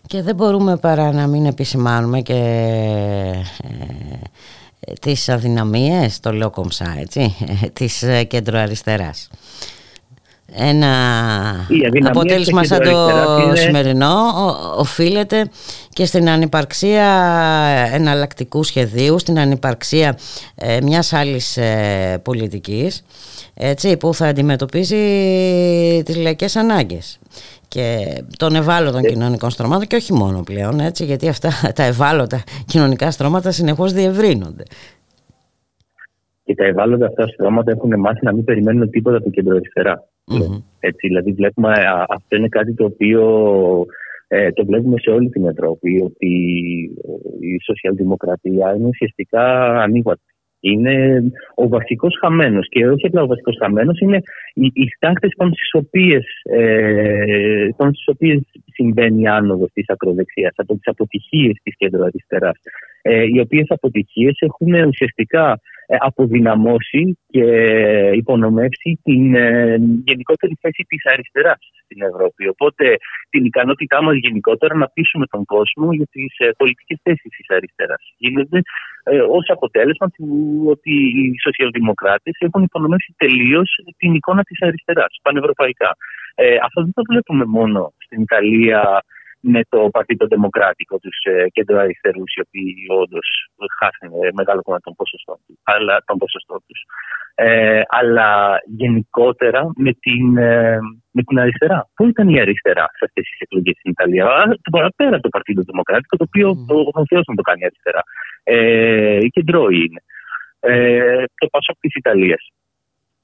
Και 0.08 0.22
δεν 0.22 0.36
μπορούμε 0.36 0.78
παρά 0.82 1.12
να 1.12 1.28
μην 1.28 1.46
επισημάνουμε 1.46 2.22
και 2.22 2.34
ε, 4.80 4.94
τις 5.02 5.30
αδυναμίες, 5.30 6.20
το 6.20 6.32
λέω 6.32 6.50
κομψά 6.50 6.96
έτσι, 7.00 7.36
ε, 7.64 7.68
της 7.70 8.04
ε, 8.04 8.24
κέντρο-αριστεράς. 8.24 9.30
Ένα 10.54 10.90
αποτέλεσμα 12.04 12.64
σαν 12.64 12.80
το 12.80 13.10
σημερινό 13.56 14.16
οφείλεται 14.78 15.50
και 15.90 16.06
στην 16.06 16.30
ανυπαρξία 16.30 17.06
εναλλακτικού 17.94 18.64
σχεδίου, 18.64 19.20
στην 19.20 19.40
ανυπαρξία 19.40 20.18
μιας 20.84 21.14
άλλης 21.14 21.60
πολιτικής 22.24 23.04
έτσι, 23.54 23.98
που 23.98 24.14
θα 24.14 24.28
αντιμετωπίσει 24.28 24.96
τις 26.06 26.16
λαϊκές 26.18 26.56
ανάγκες 26.56 27.20
και 27.68 28.06
των 28.38 28.56
ευάλωτων 28.56 29.02
κοινωνικών 29.02 29.50
στρώματων 29.50 29.88
και 29.88 29.96
όχι 29.96 30.14
μόνο 30.14 30.44
πλέον 30.44 30.80
έτσι 30.80 31.06
γιατί 31.06 31.28
αυτά 31.28 31.50
τα 31.78 31.84
ευάλωτα 31.84 32.44
κοινωνικά 32.66 33.12
στρώματα 33.12 33.52
συνεχώς 33.52 33.94
διευρύνονται. 33.94 34.64
Και 36.44 36.56
τα 36.56 36.66
ευάλωτα 36.66 37.06
αυτά 37.06 37.28
στρώματα 37.28 37.72
έχουν 37.72 38.00
μάθει 38.00 38.26
να 38.26 38.34
μην 38.34 38.44
περιμένουν 38.44 38.90
τίποτα 38.90 39.18
από 39.18 39.26
το 39.26 39.62
κέντρο 40.32 40.64
Έτσι, 40.80 41.08
δηλαδή 41.08 41.32
βλέπουμε, 41.32 41.74
αυτό 42.10 42.36
είναι 42.36 42.48
κάτι 42.48 42.74
το 42.74 42.86
οποίο 42.86 43.24
ε, 44.28 44.52
το 44.52 44.66
βλέπουμε 44.66 45.00
σε 45.00 45.10
όλη 45.10 45.30
την 45.30 45.46
Ευρώπη 45.46 46.02
ότι 46.04 46.34
η 47.40 47.62
σοσιαλδημοκρατία 47.64 48.76
είναι 48.76 48.88
ουσιαστικά 48.88 49.76
ανοίγουατη 49.82 50.32
είναι 50.62 51.24
ο 51.56 51.68
βασικός 51.68 52.18
χαμένος. 52.22 52.68
Και 52.70 52.88
όχι 52.88 53.06
απλά 53.06 53.22
ο 53.22 53.28
βασικός 53.28 53.58
χαμένος, 53.62 54.00
είναι 54.00 54.22
οι, 54.54 54.66
οι 54.74 54.88
στάχτε 54.96 55.28
πάνω 55.38 55.52
στις 55.54 55.70
οποίες 55.74 56.26
ε, 56.44 57.68
συμβαίνει 58.74 59.22
η 59.22 59.28
άνοδος 59.28 59.72
της 59.74 59.86
ακροδεξιάς, 59.88 60.54
από 60.56 60.74
τις 60.74 60.88
αποτυχίες 60.88 61.56
της 61.64 61.76
κέντρο 61.78 62.04
αριστερά. 62.04 62.52
Ε, 63.02 63.24
οι 63.24 63.40
οποίες 63.40 63.66
αποτυχίες 63.70 64.38
έχουν 64.40 64.74
ουσιαστικά 64.74 65.52
ε, 65.52 65.58
αποδυναμώσει 66.00 67.18
και 67.28 67.46
υπονομεύσει 68.14 69.00
την 69.04 69.36
ε, 69.36 69.78
γενικότερη 70.04 70.58
θέση 70.62 70.86
της 70.88 71.06
αριστεράς 71.06 71.72
στην 71.84 72.02
Ευρώπη. 72.02 72.48
Οπότε 72.48 72.98
την 73.30 73.46
ικανότητά 73.46 74.04
μας 74.04 74.16
γενικότερα 74.16 74.76
να 74.76 74.88
πείσουμε 74.88 75.26
τον 75.26 75.46
κόσμο 75.46 75.94
για 75.94 76.08
τις 76.12 76.38
ε, 76.38 76.50
πολιτικές 76.58 77.00
θέσεις 77.04 77.30
της 77.38 77.50
αριστεράς. 77.50 78.14
Γίνεται 78.18 78.62
ε, 79.04 79.20
ως 79.20 79.50
αποτέλεσμα 79.50 80.08
του 80.10 80.28
ότι 80.68 80.92
οι 80.92 81.34
σοσιαλδημοκράτες 81.44 82.36
έχουν 82.40 82.64
υπονομεύσει 82.64 83.14
τελείως 83.18 83.70
την 83.98 84.14
εικόνα 84.14 84.44
της 84.44 84.62
αριστεράς 84.62 85.20
πανευρωπαϊκά. 85.22 85.98
Ε, 86.36 86.56
αυτό 86.66 86.82
δεν 86.82 86.94
το 86.94 87.04
βλέπουμε 87.10 87.46
μόνο 87.46 87.94
στην 87.98 88.22
Ιταλία 88.22 89.04
με 89.42 89.62
το 89.70 89.90
Παρτίδο 89.92 90.26
Δημοκράτικο, 90.26 91.00
τους 91.00 91.18
ε, 91.24 91.48
κεντροαριστερού, 91.50 92.24
οι 92.36 92.42
οποίοι 92.46 92.76
όντως 92.88 93.28
χάσαν 93.80 94.10
μεγάλο 94.34 94.62
κομμάτι 94.62 94.84
των 94.84 94.96
ποσοστών, 94.96 95.38
αλλά, 95.64 96.04
των 96.06 96.18
ποσοστών 96.18 96.60
τους. 96.68 96.80
Ε, 97.36 97.82
αλλά 97.88 98.62
γενικότερα 98.66 99.72
με 99.76 99.94
την, 99.94 100.38
ε, 100.38 100.78
με 101.12 101.24
την 101.24 101.40
αριστερά. 101.40 101.90
Πού 101.96 102.08
ήταν 102.08 102.30
η 102.30 102.40
αριστερά 102.40 102.86
σε 102.98 103.06
αυτές 103.06 103.24
τις 103.30 103.40
εκλογές 103.40 103.76
στην 103.78 103.92
Ιταλία, 103.92 104.26
πέρα 104.96 105.14
από 105.14 105.24
το 105.24 105.30
Παρτίδο 105.30 105.62
Δημοκράτικο, 105.62 106.18
το 106.18 106.26
οποίο 106.28 106.50
mm. 106.50 106.76
ο 106.94 107.06
Θεός 107.06 107.22
να 107.28 107.36
το 107.36 107.42
κάνει 107.42 107.66
αριστερά. 107.66 108.04
Ε, 108.44 109.18
η 109.26 109.28
κεντρώη 109.28 109.76
είναι. 109.76 110.02
Ε, 110.60 111.24
το 111.36 111.48
Πασόκ 111.52 111.80
της 111.80 111.96
Ιταλίας. 111.96 112.52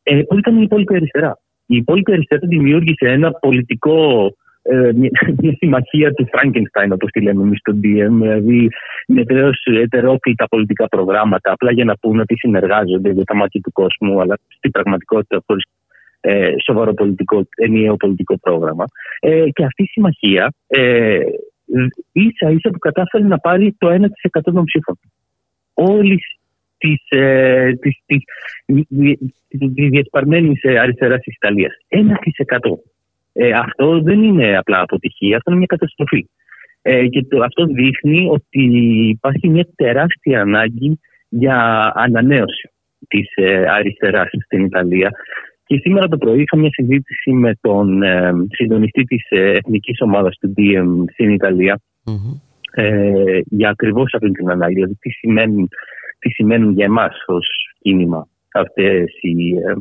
Ε, 0.03 0.21
πού 0.27 0.37
ήταν 0.37 0.57
η 0.57 0.61
υπόλοιπη 0.61 0.95
αριστερά; 0.95 1.39
Η 1.65 1.75
υπόλοιπη 1.75 2.11
αριστερά 2.11 2.47
δημιούργησε 2.47 3.05
ένα 3.09 3.31
πολιτικό 3.31 4.25
ε, 4.25 4.29
μια, 4.95 5.09
συμμαχία 5.57 6.13
του 6.13 6.27
Φράγκενστάιν, 6.31 6.91
όπως 6.91 7.05
τη 7.05 7.21
λέμε 7.21 7.43
εμείς 7.43 7.55
στο 7.55 7.73
DiEM, 7.73 8.15
δηλαδή 8.21 8.69
με 9.07 9.23
ετερόκλητα 9.81 10.47
πολιτικά 10.47 10.87
προγράμματα, 10.87 11.51
απλά 11.51 11.71
για 11.71 11.85
να 11.85 11.97
πούνε 11.97 12.21
ότι 12.21 12.37
συνεργάζονται 12.37 13.11
για 13.11 13.23
τα 13.23 13.35
μάτια 13.35 13.61
του 13.61 13.71
κόσμου, 13.71 14.21
αλλά 14.21 14.37
στην 14.47 14.71
πραγματικότητα 14.71 15.43
χωρί 15.45 15.61
ε, 16.21 16.51
σοβαρό 16.65 16.93
πολιτικό, 16.93 17.47
ενιαίο 17.55 17.95
πολιτικό 17.95 18.39
πρόγραμμα. 18.39 18.85
Ε, 19.19 19.49
και 19.49 19.63
αυτή 19.65 19.83
η 19.83 19.87
συμμαχία 19.87 20.53
ε, 20.67 21.19
ίσα 22.11 22.49
ίσα 22.49 22.69
που 22.69 22.79
κατάφερε 22.79 23.23
να 23.23 23.39
πάρει 23.39 23.75
το 23.77 23.87
1% 23.89 23.97
των 24.43 24.63
ψήφων. 24.63 24.99
Όλη 25.73 26.19
τη 26.77 26.93
ε, 27.09 27.73
της, 27.73 28.01
της, 28.05 28.23
της, 29.47 30.77
αριστεράς 30.79 31.19
της 31.19 31.35
Ιταλίας. 31.35 31.73
1%. 31.89 32.03
Ε, 33.39 33.51
αυτό 33.51 34.01
δεν 34.01 34.23
είναι 34.23 34.57
απλά 34.57 34.81
αποτυχία, 34.81 35.37
αυτό 35.37 35.49
είναι 35.49 35.59
μια 35.59 35.77
καταστροφή. 35.77 36.29
Ε, 36.81 37.07
και 37.07 37.23
το, 37.23 37.43
αυτό 37.43 37.65
δείχνει 37.65 38.27
ότι 38.29 38.63
υπάρχει 39.07 39.49
μια 39.49 39.67
τεράστια 39.75 40.41
ανάγκη 40.41 40.99
για 41.29 41.91
ανανέωση 41.95 42.69
της 43.07 43.31
ε, 43.35 43.65
αριστεράς 43.69 44.29
στην 44.45 44.65
Ιταλία. 44.65 45.11
Και 45.65 45.77
σήμερα 45.77 46.07
το 46.07 46.17
πρωί 46.17 46.41
είχα 46.41 46.57
μια 46.57 46.69
συζήτηση 46.71 47.31
με 47.31 47.57
τον 47.61 48.03
ε, 48.03 48.31
συντονιστή 48.49 49.03
της 49.03 49.25
ε, 49.29 49.51
εθνικής 49.51 50.01
ομάδας 50.01 50.37
του 50.37 50.53
DM 50.57 51.11
στην 51.13 51.29
Ιταλία 51.29 51.79
ε, 52.71 53.39
για 53.43 53.69
ακριβώς 53.69 54.13
αυτή 54.13 54.31
την 54.31 54.49
ανάγκη, 54.49 54.73
δηλαδή 54.73 54.95
τι 54.99 55.09
σημαίνουν, 55.09 55.69
τι 56.19 56.29
σημαίνουν 56.29 56.73
για 56.73 56.85
εμάς 56.85 57.23
ως 57.25 57.47
κίνημα 57.79 58.27
αυτές 58.53 59.17
οι, 59.21 59.55
ε, 59.55 59.73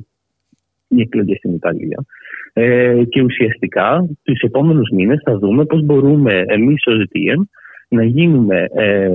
οι 0.89 1.01
εκλογές 1.01 1.37
στην 1.37 1.55
Ιταλία. 1.55 2.05
Ε, 2.53 3.03
και 3.09 3.23
ουσιαστικά 3.23 4.09
τους 4.23 4.41
επόμενους 4.41 4.89
μήνες 4.91 5.21
θα 5.25 5.39
δούμε 5.39 5.65
πώς 5.65 5.83
μπορούμε 5.83 6.45
εμείς 6.47 6.87
ως 6.87 7.05
DM 7.15 7.43
να 7.89 8.05
γίνουμε 8.05 8.67
ε, 8.75 9.09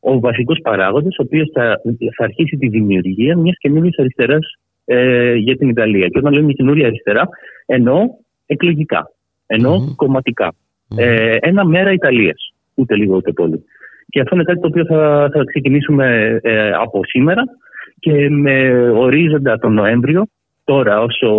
ο 0.00 0.20
βασικός 0.20 0.58
παράγοντας 0.62 1.18
ο 1.18 1.22
οποίος 1.22 1.50
θα, 1.54 1.80
θα 2.16 2.24
αρχίσει 2.24 2.56
τη 2.56 2.68
δημιουργία 2.68 3.36
μιας 3.36 3.56
καινούργιας 3.58 3.98
αριστεράς 3.98 4.58
ε, 4.84 5.34
για 5.34 5.56
την 5.56 5.68
Ιταλία. 5.68 6.08
Και 6.08 6.18
όταν 6.18 6.32
λέμε 6.32 6.52
καινούργια 6.52 6.86
αριστερά 6.86 7.28
εννοώ 7.66 8.00
εκλογικά, 8.46 9.10
κομματικά. 9.96 10.54
Ε, 10.96 11.36
ένα 11.40 11.64
μέρα 11.64 11.92
Ιταλίας, 11.92 12.54
ούτε 12.74 12.96
λίγο 12.96 13.16
ούτε 13.16 13.32
πολύ. 13.32 13.64
Και 14.08 14.20
αυτό 14.20 14.34
είναι 14.34 14.44
κάτι 14.44 14.60
το 14.60 14.66
οποίο 14.66 14.84
θα, 14.84 15.30
θα 15.32 15.44
ξεκινήσουμε 15.44 16.38
ε, 16.42 16.70
από 16.70 17.00
σήμερα 17.04 17.42
και 17.98 18.30
με 18.30 18.88
ορίζοντα 18.90 19.58
τον 19.58 19.72
Νοέμβριο, 19.72 20.26
τώρα 20.64 21.00
όσο 21.00 21.30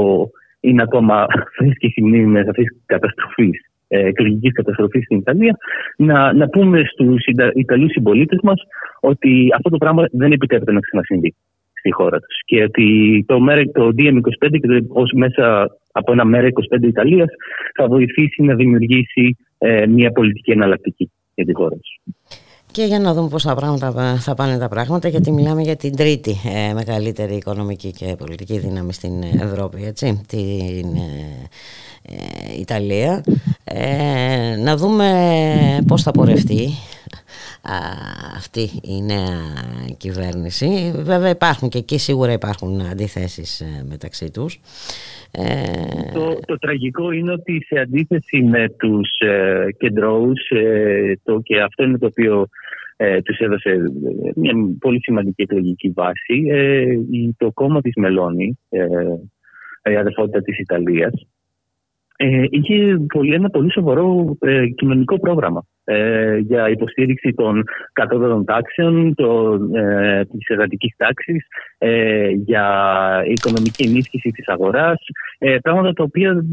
είναι 0.59 0.81
ακόμα 0.81 1.25
φρέσκη 1.55 2.01
με 2.01 2.39
αυτή 2.39 2.63
τη 2.63 2.75
καταστροφής, 2.85 3.59
ε, 3.87 4.07
εκλογικής 4.07 4.51
καταστροφής 4.51 5.03
στην 5.03 5.17
Ιταλία, 5.17 5.57
να, 5.97 6.33
να 6.33 6.47
πούμε 6.47 6.81
στους 6.85 7.25
Ιταλούς 7.53 7.91
συμπολίτες 7.91 8.39
μας 8.43 8.61
ότι 8.99 9.49
αυτό 9.55 9.69
το 9.69 9.77
πράγμα 9.77 10.05
δεν 10.11 10.31
επιτρέπεται 10.31 10.71
να 10.71 10.79
ξανασυμβεί 10.79 11.35
στη 11.79 11.91
χώρα 11.91 12.19
τους. 12.19 12.39
Και 12.45 12.63
ότι 12.63 13.23
το, 13.27 13.37
το 13.73 13.87
DM25 13.97 14.59
και 14.61 14.83
ως 14.87 15.11
μέσα 15.15 15.67
από 15.91 16.11
ένα 16.11 16.25
μέρα 16.25 16.47
25 16.47 16.83
Ιταλίας 16.83 17.29
θα 17.75 17.87
βοηθήσει 17.87 18.43
να 18.43 18.55
δημιουργήσει 18.55 19.37
ε, 19.57 19.85
μια 19.87 20.11
πολιτική 20.11 20.51
εναλλακτική 20.51 21.11
για 21.35 21.45
τη 21.45 21.53
χώρα 21.53 21.75
τους. 21.75 22.15
Και 22.75 22.83
για 22.83 22.99
να 22.99 23.13
δούμε 23.13 23.27
πώς 23.27 23.43
τα 23.43 23.55
πράγματα 23.55 24.17
θα 24.19 24.33
πάνε 24.33 24.57
τα 24.57 24.67
πράγματα 24.67 25.07
γιατί 25.07 25.31
μιλάμε 25.31 25.61
για 25.61 25.75
την 25.75 25.95
τρίτη 25.95 26.37
ε, 26.45 26.73
μεγαλύτερη 26.73 27.35
οικονομική 27.35 27.91
και 27.91 28.15
πολιτική 28.17 28.59
δύναμη 28.59 28.93
στην 28.93 29.23
Ευρώπη, 29.23 29.85
έτσι, 29.85 30.21
την 30.27 30.95
ε, 30.95 31.49
ε, 32.01 32.59
Ιταλία. 32.59 33.23
να 34.59 34.77
δούμε 34.77 35.83
πώς 35.87 36.01
θα 36.01 36.11
πορευτεί 36.11 36.69
αυτή 38.37 38.69
η 38.83 39.01
νέα 39.01 39.39
κυβέρνηση. 39.97 40.93
Βέβαια 40.95 41.29
υπάρχουν 41.29 41.69
και 41.69 41.77
εκεί 41.77 41.97
σίγουρα 41.97 42.31
υπάρχουν 42.31 42.81
αντιθέσεις 42.81 43.63
μεταξύ 43.87 44.29
τους. 44.29 44.59
Το, 46.13 46.39
το 46.45 46.57
τραγικό 46.57 47.11
είναι 47.11 47.31
ότι 47.31 47.65
σε 47.65 47.79
αντίθεση 47.79 48.43
με 48.43 48.69
τους 48.69 49.09
ε, 49.19 49.67
κεντρώους 49.77 50.39
το, 51.23 51.39
και 51.43 51.61
αυτό 51.61 51.83
είναι 51.83 51.97
το 51.97 52.05
οποίο 52.05 52.47
ε, 52.97 53.21
τους 53.21 53.37
έδωσε 53.37 53.69
ε, 53.69 53.79
μια 54.35 54.53
πολύ 54.79 54.99
σημαντική 55.01 55.41
εκλογική 55.41 55.89
βάση. 55.95 56.45
Ε, 56.49 56.85
το 57.37 57.51
κόμμα 57.51 57.81
της 57.81 57.95
Μελόνι, 57.95 58.59
ε, 58.69 58.85
η 59.91 59.95
αδερφότητα 59.95 60.41
της 60.41 60.59
Ιταλίας, 60.59 61.27
ε, 62.17 62.43
είχε 62.49 62.97
πολύ, 63.13 63.33
ένα 63.33 63.49
πολύ 63.49 63.71
σοβαρό 63.71 64.37
ε, 64.39 64.67
κοινωνικό 64.67 65.19
πρόγραμμα 65.19 65.65
ε, 65.83 66.37
για 66.37 66.69
υποστήριξη 66.69 67.33
των 67.33 67.63
κατώτατων 67.93 68.45
τάξεων, 68.45 69.15
το, 69.15 69.59
ε, 69.73 70.25
της 70.25 70.47
εργατικής 70.47 70.95
τάξης, 70.97 71.47
ε, 71.77 72.29
για 72.29 72.65
οικονομική 73.27 73.83
ενίσχυση 73.83 74.29
της 74.29 74.47
αγοράς, 74.47 74.99
ε, 75.37 75.57
πράγματα 75.61 75.93
τα 75.93 76.03
οποία 76.03 76.45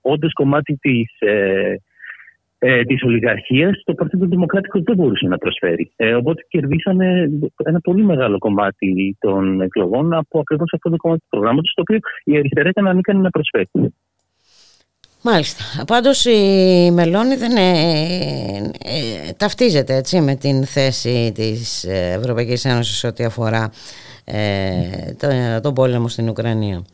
όντως 0.00 0.32
κομμάτι 0.32 0.76
της, 0.80 1.16
ε, 1.18 1.74
ε, 2.58 2.82
της 2.82 3.02
ολιγαρχίας 3.02 3.82
το 3.84 3.94
Partito 3.94 4.26
Democratico 4.26 4.80
δεν 4.82 4.96
μπορούσε 4.96 5.26
να 5.26 5.38
προσφέρει. 5.38 5.92
Ε, 5.96 6.14
οπότε 6.14 6.44
κερδίσανε 6.48 7.30
ένα 7.64 7.80
πολύ 7.80 8.04
μεγάλο 8.04 8.38
κομμάτι 8.38 9.16
των 9.20 9.60
εκλογών 9.60 10.14
από 10.14 10.38
ακριβώς 10.40 10.72
αυτό 10.74 10.90
το 10.90 10.96
κομμάτι 10.96 11.20
του 11.20 11.28
προγράμματος, 11.30 11.72
το 11.74 11.80
οποίο 11.80 11.98
η 12.24 12.36
αριστερά 12.36 12.68
ήταν 12.68 12.88
ανίκανη 12.88 13.20
να 13.20 13.30
προσφέρει. 13.30 13.68
Μάλιστα. 15.22 15.84
Πάντως 15.86 16.24
η 16.24 16.90
Μελώνη 16.92 17.36
δεν 17.36 17.56
ε, 17.56 18.70
ε, 18.84 19.32
ταυτίζεται 19.36 19.94
έτσι, 19.94 20.20
με 20.20 20.34
την 20.34 20.64
θέση 20.64 21.32
της 21.34 21.84
Ευρωπαϊκής 22.18 22.64
Ένωσης 22.64 23.04
ό,τι 23.04 23.24
αφορά 23.24 23.70
ε, 24.24 25.14
το, 25.18 25.28
τον 25.62 25.74
πόλεμο 25.74 26.08
στην 26.08 26.28
Ουκρανία. 26.28 26.84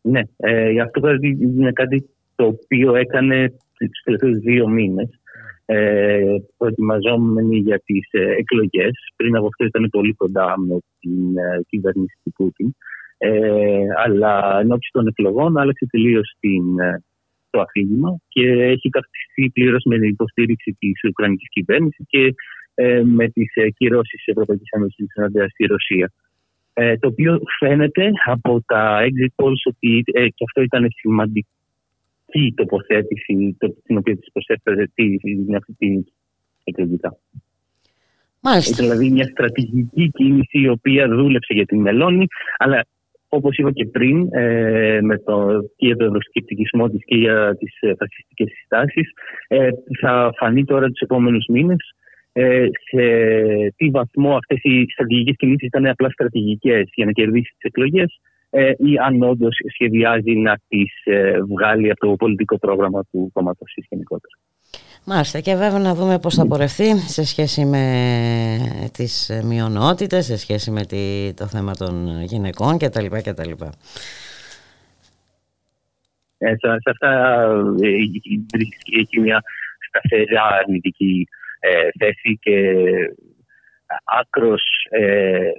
Ναι, 0.00 0.20
ε, 0.36 0.80
αυτό 0.80 1.00
είναι 1.22 1.72
κάτι 1.72 2.08
το 2.34 2.44
οποίο 2.44 2.94
έκανε 2.94 3.52
τους 3.78 4.02
τελευταίους 4.04 4.38
δύο 4.38 4.68
μήνες 4.68 5.08
ε, 5.70 6.36
προετοιμαζόμενοι 6.56 7.56
για 7.56 7.80
τις 7.84 8.08
ε, 8.10 8.34
εκλογές. 8.38 8.92
Πριν 9.16 9.36
από 9.36 9.46
αυτό 9.46 9.64
ήταν 9.64 9.88
πολύ 9.90 10.12
κοντά 10.12 10.54
με 10.58 10.78
την 11.00 11.36
ε, 11.36 11.60
κυβέρνηση 11.68 12.14
του 12.22 12.32
Πούτιν. 12.32 12.74
Ε, 13.18 13.86
αλλά 14.04 14.58
εν 14.60 14.72
ώψη 14.72 14.90
των 14.92 15.06
εκλογών 15.06 15.58
άλλαξε 15.58 15.86
τελείως 15.90 16.36
ε, 16.40 17.02
το 17.50 17.60
αφήγημα 17.60 18.18
και 18.28 18.48
έχει 18.50 18.90
ταυτιστεί 18.90 19.50
πλήρως 19.52 19.82
με 19.84 19.98
την 19.98 20.08
υποστήριξη 20.08 20.76
της 20.78 21.04
Ουκρανικής 21.04 21.48
κυβέρνησης 21.48 22.06
και 22.08 22.34
ε, 22.74 23.02
με 23.02 23.28
τις 23.28 23.54
ε, 23.54 23.70
κυρώσεις 23.70 24.10
της 24.10 24.26
Ευρωπαϊκής 24.26 24.68
Ένωσης 24.70 25.06
εναντίον 25.14 25.48
στη 25.48 25.64
Ρωσία. 25.64 26.12
Ε, 26.72 26.96
το 26.96 27.08
οποίο 27.08 27.40
φαίνεται 27.58 28.10
από 28.26 28.62
τα 28.66 29.00
exit 29.02 29.44
polls 29.44 29.62
ότι 29.64 30.02
ε, 30.12 30.28
και 30.28 30.44
αυτό 30.44 30.62
ήταν 30.62 30.86
σημαντική 30.90 32.54
τοποθέτηση 32.54 33.56
το, 33.58 33.74
την 33.84 33.96
οποία 33.96 34.16
της 34.16 34.32
προσέφερε 34.32 34.82
αυτή 34.82 35.20
την 35.78 36.04
εκλογικά. 36.64 37.16
Μάλιστα. 38.40 38.82
Δηλαδή 38.82 39.10
μια 39.10 39.24
στρατηγική 39.24 40.10
κίνηση 40.10 40.58
η 40.60 40.68
οποία 40.68 41.08
δούλεψε 41.08 41.54
για 41.54 41.66
την 41.66 41.80
Μελώνη, 41.80 42.26
αλλά 42.58 42.84
όπως 43.28 43.56
είπα 43.56 43.72
και 43.72 43.86
πριν, 43.86 44.28
ε, 44.30 45.00
με 45.02 45.18
το, 45.18 45.60
και 45.76 45.86
για 45.86 45.96
τον 45.96 46.06
ευρωσκεπτικισμό 46.06 46.88
της 46.88 47.04
και 47.04 47.16
για 47.16 47.56
τις 47.58 47.76
ε, 47.80 47.94
φασιστικές 47.98 48.48
συστάσεις, 48.50 49.10
ε, 49.48 49.68
θα 50.00 50.32
φανεί 50.38 50.64
τώρα 50.64 50.86
τους 50.86 51.00
επόμενους 51.00 51.44
μήνες 51.48 51.92
ε, 52.32 52.66
σε 52.90 53.04
τι 53.76 53.90
βαθμό 53.90 54.36
αυτές 54.36 54.58
οι 54.62 54.86
στρατηγικές 54.90 55.34
κινήσεις 55.36 55.66
ήταν 55.66 55.86
απλά 55.86 56.10
στρατηγικές 56.10 56.90
για 56.94 57.04
να 57.04 57.12
κερδίσει 57.12 57.50
τις 57.50 57.62
εκλογές 57.62 58.20
ε, 58.50 58.70
ή 58.76 58.98
αν 59.06 59.22
όντως 59.22 59.56
σχεδιάζει 59.72 60.32
να 60.32 60.58
τις 60.68 60.92
ε, 61.04 61.38
βγάλει 61.48 61.90
από 61.90 62.06
το 62.06 62.16
πολιτικό 62.16 62.58
πρόγραμμα 62.58 63.04
του 63.10 63.30
κόμματος 63.32 63.74
γενικότερα. 63.88 64.34
Μάλιστα 65.04 65.40
και 65.40 65.54
βέβαια 65.54 65.78
να 65.78 65.94
δούμε 65.94 66.18
πώς 66.18 66.34
θα 66.34 66.46
πορευτεί 66.46 66.98
σε 66.98 67.24
σχέση 67.24 67.64
με 67.64 67.84
τις 68.92 69.40
μειονότητες, 69.44 70.24
σε 70.24 70.36
σχέση 70.36 70.70
με 70.70 70.84
το 71.34 71.46
θέμα 71.46 71.72
των 71.74 72.22
γυναικών 72.22 72.78
κτλ. 72.78 73.06
κτλ. 73.06 73.50
Ε, 76.38 76.54
σε 76.56 76.90
αυτά 76.90 77.42
ε, 77.82 77.88
έχει 79.00 79.20
μια 79.20 79.42
σταθερά 79.88 80.44
αρνητική 80.44 81.28
ε, 81.60 81.88
θέση 81.98 82.38
και 82.40 82.74
άκρος 84.20 84.62
ε, 84.90 85.50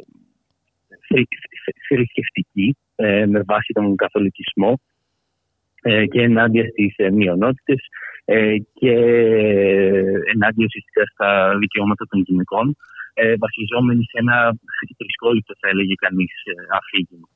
θρησκευτική 1.87 2.77
ε, 2.95 3.25
με 3.25 3.41
βάση 3.45 3.73
τον 3.73 3.95
καθολικισμό 3.95 4.79
ε, 5.81 6.05
και 6.05 6.21
ενάντια 6.21 6.63
στις 6.67 6.93
ε, 6.97 7.11
μειονότητες 7.11 7.77
ε, 7.77 8.18
και 8.73 8.93
ενάντια 10.33 10.65
ουσιαστικά 10.69 11.03
στα 11.13 11.57
δικαιώματα 11.59 12.05
των 12.09 12.19
γυναικών, 12.21 12.75
ε, 13.13 13.35
βασιζόμενοι 13.43 14.03
σε 14.03 14.17
ένα 14.23 14.37
θρησκόλητο, 14.97 15.53
θα 15.59 15.67
έλεγε 15.69 15.95
κανείς, 16.05 16.33
ε, 16.51 16.53
αφήγημα. 16.77 17.27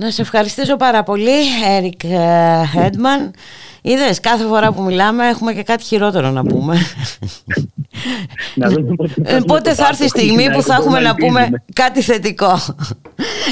Να 0.00 0.10
σε 0.10 0.22
ευχαριστήσω 0.22 0.76
πάρα 0.76 1.02
πολύ, 1.02 1.38
Έρικ 1.68 2.00
Χέντμαν. 2.72 3.30
Είδες, 3.82 4.20
κάθε 4.20 4.44
φορά 4.44 4.72
που 4.72 4.82
μιλάμε 4.82 5.28
έχουμε 5.28 5.52
και 5.52 5.62
κάτι 5.62 5.82
χειρότερο 5.82 6.30
να 6.30 6.42
πούμε. 6.44 6.76
Πότε 9.46 9.74
θα 9.74 9.86
έρθει 9.88 10.04
η 10.04 10.08
στιγμή 10.08 10.50
που 10.50 10.62
θα 10.62 10.74
έχουμε 10.74 11.00
να 11.00 11.14
πούμε 11.14 11.48
κάτι 11.72 12.02
θετικό. 12.02 12.58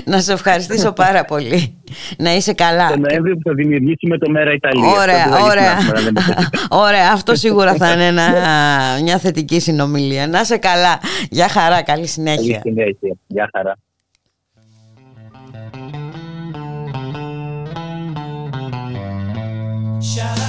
Να 0.05 0.21
σε 0.21 0.33
ευχαριστήσω 0.33 0.93
πάρα 0.93 1.25
πολύ. 1.25 1.81
Να 2.19 2.35
είσαι 2.35 2.53
καλά. 2.53 2.89
Το 2.89 2.99
Νοέμβριο 2.99 3.35
που 3.35 3.43
θα 3.45 3.55
δημιουργήσουμε 3.55 4.19
το 4.19 4.31
Μέρα 4.31 4.53
Ιταλίας. 4.53 4.93
Ωραία, 4.99 5.27
ωραία. 5.45 5.77
Ωραία, 6.69 7.13
αυτό 7.13 7.35
σίγουρα 7.35 7.75
θα 7.75 7.93
είναι 7.93 8.23
μια 9.03 9.19
θετική 9.19 9.61
συνομιλία. 9.61 10.27
Να 10.27 10.41
είσαι 10.41 10.57
καλά. 10.57 11.01
Γεια 11.31 11.49
χαρά, 11.49 11.83
καλή 11.83 12.07
συνέχεια. 12.07 12.61
Καλή 12.63 12.75
συνέχεια. 12.77 13.17
Γεια 13.27 13.51
χαρά. 13.57 13.77
Shout 20.01 20.39
out. 20.39 20.48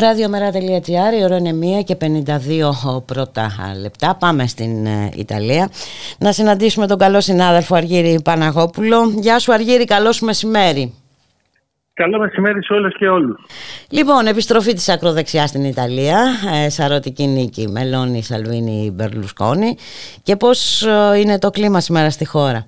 Ραδιομέρα.gr, 0.00 1.20
η 1.20 1.24
ώρα 1.24 1.36
είναι 1.36 1.80
1 1.80 1.84
και 1.84 1.96
52 2.00 3.02
πρώτα 3.04 3.50
λεπτά. 3.80 4.16
Πάμε 4.16 4.46
στην 4.46 4.86
ε, 4.86 5.10
Ιταλία 5.14 5.68
να 6.18 6.32
συναντήσουμε 6.32 6.86
τον 6.86 6.98
καλό 6.98 7.20
συνάδελφο 7.20 7.74
Αργύρη 7.74 8.20
Παναγόπουλο. 8.24 9.12
Γεια 9.16 9.38
σου 9.38 9.52
Αργύρη, 9.52 9.84
καλό 9.84 10.12
σου 10.12 10.24
μεσημέρι. 10.24 10.94
Καλό 11.94 12.18
μεσημέρι 12.18 12.64
σε 12.64 12.72
όλες 12.72 12.94
και 12.98 13.08
όλους. 13.08 13.46
Λοιπόν, 13.88 14.26
επιστροφή 14.26 14.72
της 14.72 14.88
ακροδεξιάς 14.88 15.48
στην 15.48 15.64
Ιταλία, 15.64 16.24
ε, 16.64 16.68
σαρωτική 16.68 17.26
νίκη, 17.26 17.68
Μελώνη, 17.68 18.22
Σαλβίνη, 18.22 18.90
Μπερλουσκόνη 18.94 19.76
και 20.22 20.36
πώς 20.36 20.82
ε, 20.82 21.18
είναι 21.18 21.38
το 21.38 21.50
κλίμα 21.50 21.80
σήμερα 21.80 22.10
στη 22.10 22.26
χώρα; 22.26 22.66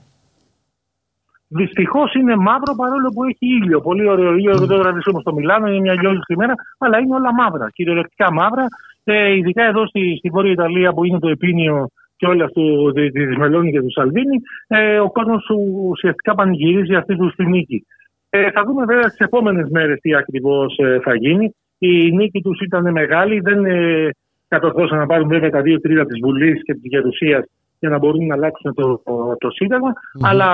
Δυστυχώς 1.52 2.14
είναι 2.14 2.36
μαύρο 2.36 2.74
παρόλο 2.76 3.08
που 3.14 3.24
έχει 3.24 3.46
ήλιο. 3.58 3.80
Πολύ 3.80 4.08
ωραίο 4.08 4.32
ήλιο. 4.32 4.52
Mm. 4.52 4.62
Εδώ 4.62 4.76
βρισκόμαστε 4.76 5.30
στο 5.30 5.34
Μιλάνο, 5.34 5.66
είναι 5.66 5.80
μια 5.80 5.94
λιώδη 6.00 6.36
μέρα, 6.36 6.54
αλλά 6.78 6.98
είναι 6.98 7.14
όλα 7.14 7.34
μαύρα. 7.34 7.66
Κυριολεκτικά 7.72 8.32
μαύρα. 8.32 8.66
Ε, 9.04 9.34
ειδικά 9.36 9.64
εδώ 9.64 9.86
στη, 9.86 10.16
στη 10.18 10.28
Βόρεια 10.28 10.52
Ιταλία 10.52 10.92
που 10.92 11.04
είναι 11.04 11.18
το 11.18 11.28
επίνειο 11.28 11.88
και 12.16 12.26
όλα 12.26 12.46
του, 12.46 12.92
τη, 12.94 13.10
της 13.10 13.36
Μελώνης 13.36 13.72
και 13.72 13.80
του 13.80 13.92
Σαλβίνη, 13.92 14.36
ε, 14.66 14.98
ο 14.98 15.10
κόσμος 15.10 15.46
ουσιαστικά 15.90 16.34
πανηγυρίζει 16.34 16.94
αυτή 16.94 17.16
του 17.16 17.32
τη 17.36 17.46
νίκη. 17.46 17.86
Ε, 18.30 18.50
θα 18.50 18.64
δούμε 18.64 18.84
βέβαια 18.84 19.08
στις 19.08 19.26
επόμενες 19.26 19.68
μέρες 19.70 20.00
τι 20.00 20.14
ακριβώς 20.14 20.78
ε, 20.78 20.98
θα 21.02 21.14
γίνει. 21.14 21.54
Η 21.78 22.12
νίκη 22.12 22.40
τους 22.40 22.60
ήταν 22.60 22.92
μεγάλη. 22.92 23.40
Δεν 23.40 23.64
ε, 23.64 24.08
κατορθώσαν 24.48 24.98
να 24.98 25.06
πάρουν 25.06 25.28
βέβαια 25.28 25.50
τα 25.50 25.60
δύο 25.60 25.80
τρίτα 25.80 26.04
της 26.06 26.18
Βουλής 26.22 26.62
και 26.64 26.72
της 26.72 26.82
Γερουσίας 26.84 27.44
για 27.80 27.88
να 27.88 27.98
μπορούν 27.98 28.26
να 28.26 28.34
αλλάξουν 28.34 28.74
το, 28.74 29.00
το, 29.04 29.36
το 29.38 29.50
συνταγμα 29.50 29.92
Αλλά 30.22 30.48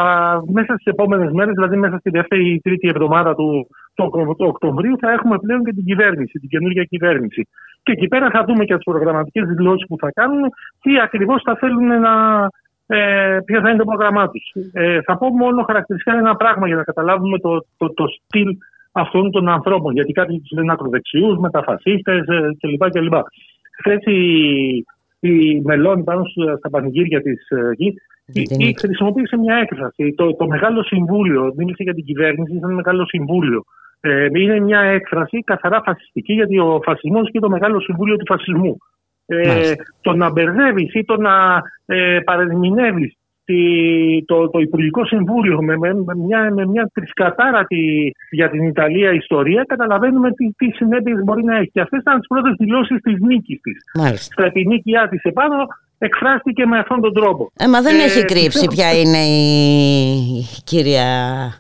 μέσα 0.47 0.73
στις 0.73 0.85
επόμενες 0.85 1.31
μέρες, 1.33 1.55
δηλαδή 1.55 1.77
μέσα 1.77 1.97
στη 1.99 2.11
δεύτερη 2.11 2.53
ή 2.53 2.61
τρίτη 2.61 2.89
εβδομάδα 2.89 3.35
του, 3.35 3.67
του, 3.95 4.11
του 4.39 4.47
Οκτωβρίου, 4.53 4.97
θα 4.99 5.11
έχουμε 5.11 5.39
πλέον 5.39 5.65
και 5.65 5.73
την 5.73 5.85
κυβέρνηση, 5.85 6.39
την 6.39 6.49
καινούργια 6.49 6.85
κυβέρνηση. 6.85 7.49
Και 7.83 7.93
εκεί 7.93 8.09
πέρα 8.09 8.31
θα 8.31 8.45
δούμε 8.45 8.65
και 8.65 8.75
τις 8.75 8.85
προγραμματικές 8.85 9.47
δηλώσεις 9.47 9.87
που 9.87 9.97
θα 10.01 10.11
κάνουν, 10.13 10.43
τι 10.83 11.01
ακριβώς 11.01 11.43
θα 11.45 11.57
θέλουν 11.57 12.01
να. 12.01 12.15
Ε, 12.89 13.39
ποιο 13.45 13.61
θα 13.61 13.69
είναι 13.69 13.79
το 13.79 13.85
πρόγραμμά 13.85 14.29
τους. 14.29 14.53
Ε, 14.73 15.03
θα 15.03 15.19
πω 15.19 15.29
μόνο 15.29 15.63
χαρακτηριστικά 15.63 16.19
ένα 16.19 16.37
πράγμα 16.37 16.67
για 16.67 16.77
να 16.77 16.83
καταλάβουμε 16.83 17.39
το, 17.39 17.67
το, 17.77 17.93
το 17.95 18.05
στυλ 18.07 18.57
αυτών 18.93 19.31
των 19.31 19.49
ανθρώπων. 19.49 19.93
Γιατί 19.93 20.13
κάποιοι 20.13 20.41
τους 20.41 20.51
λένε 20.51 20.73
ακροδεξιούς, 20.73 21.39
μεταφασίστες 21.39 22.27
ε, 22.27 22.51
κλπ. 22.61 23.15
Χθες 23.79 24.03
η, 24.05 24.21
η 25.21 25.61
Μελώνη 25.61 26.03
πάνω 26.03 26.23
στα 26.59 26.71
πανηγύρια 26.71 27.23
της 27.23 27.49
ε, 27.49 28.73
χρησιμοποίησε 28.79 29.37
μια 29.37 29.57
έκφραση. 29.57 30.15
Το, 30.17 30.35
το 30.35 30.47
Μεγάλο 30.47 30.83
Συμβούλιο, 30.83 31.53
μίλησε 31.57 31.83
για 31.83 31.95
την 31.95 32.05
κυβέρνηση, 32.05 32.57
ήταν 32.57 32.75
Μεγάλο 32.75 33.07
Συμβούλιο. 33.07 33.65
Ε, 34.01 34.27
είναι 34.33 34.61
μια 34.61 34.81
έκφραση 34.81 35.43
καθαρά 35.45 35.83
φασιστική, 35.85 36.33
γιατί 36.33 36.59
ο 36.59 36.81
φασισμός 36.85 37.31
και 37.31 37.39
το 37.39 37.49
Μεγάλο 37.49 37.81
Συμβούλιο 37.81 38.17
του 38.17 38.27
Φασισμού. 38.27 38.77
Ε, 39.27 39.73
το 40.01 40.13
να 40.13 40.31
μπερδεύεις 40.31 40.95
ή 40.95 41.05
το 41.05 41.17
να 41.17 41.63
ε, 41.87 42.19
παρεμηνεύει 42.25 43.17
το, 44.27 44.49
το 44.49 44.59
Υπουργικό 44.59 45.05
Συμβούλιο 45.05 45.63
με, 45.63 45.77
με, 45.77 45.95
μια, 46.17 46.53
με 46.55 46.67
μια 46.67 46.91
τρισκατάρατη 46.95 48.13
για 48.31 48.51
την 48.51 48.63
Ιταλία 48.63 49.13
ιστορία, 49.13 49.65
καταλαβαίνουμε 49.67 50.33
τι, 50.33 50.53
τι 50.57 50.71
συνέπειες 50.71 51.21
μπορεί 51.25 51.45
να 51.45 51.57
έχει. 51.57 51.71
Και 51.71 51.81
αυτές 51.81 52.01
ήταν 52.01 52.19
τις 52.19 52.27
πρώτες 52.27 52.55
δηλώσεις 52.59 53.01
της 53.01 53.21
νίκης 53.21 53.61
της. 53.61 53.77
Στα 54.15 54.45
επινίκια 54.45 55.09
τη 55.09 55.19
επάνω 55.23 55.67
εκφράστηκε 55.99 56.67
με 56.67 56.79
αυτόν 56.79 57.01
τον 57.01 57.15
τρόπο. 57.15 57.51
Ε, 57.57 57.67
μα 57.67 57.83
δεν 57.83 58.01
ε, 58.01 58.03
έχει 58.03 58.25
κρύψει 58.25 58.67
ποια 58.67 58.99
είναι 58.99 59.19
η 59.19 60.47
κυρία. 60.65 61.09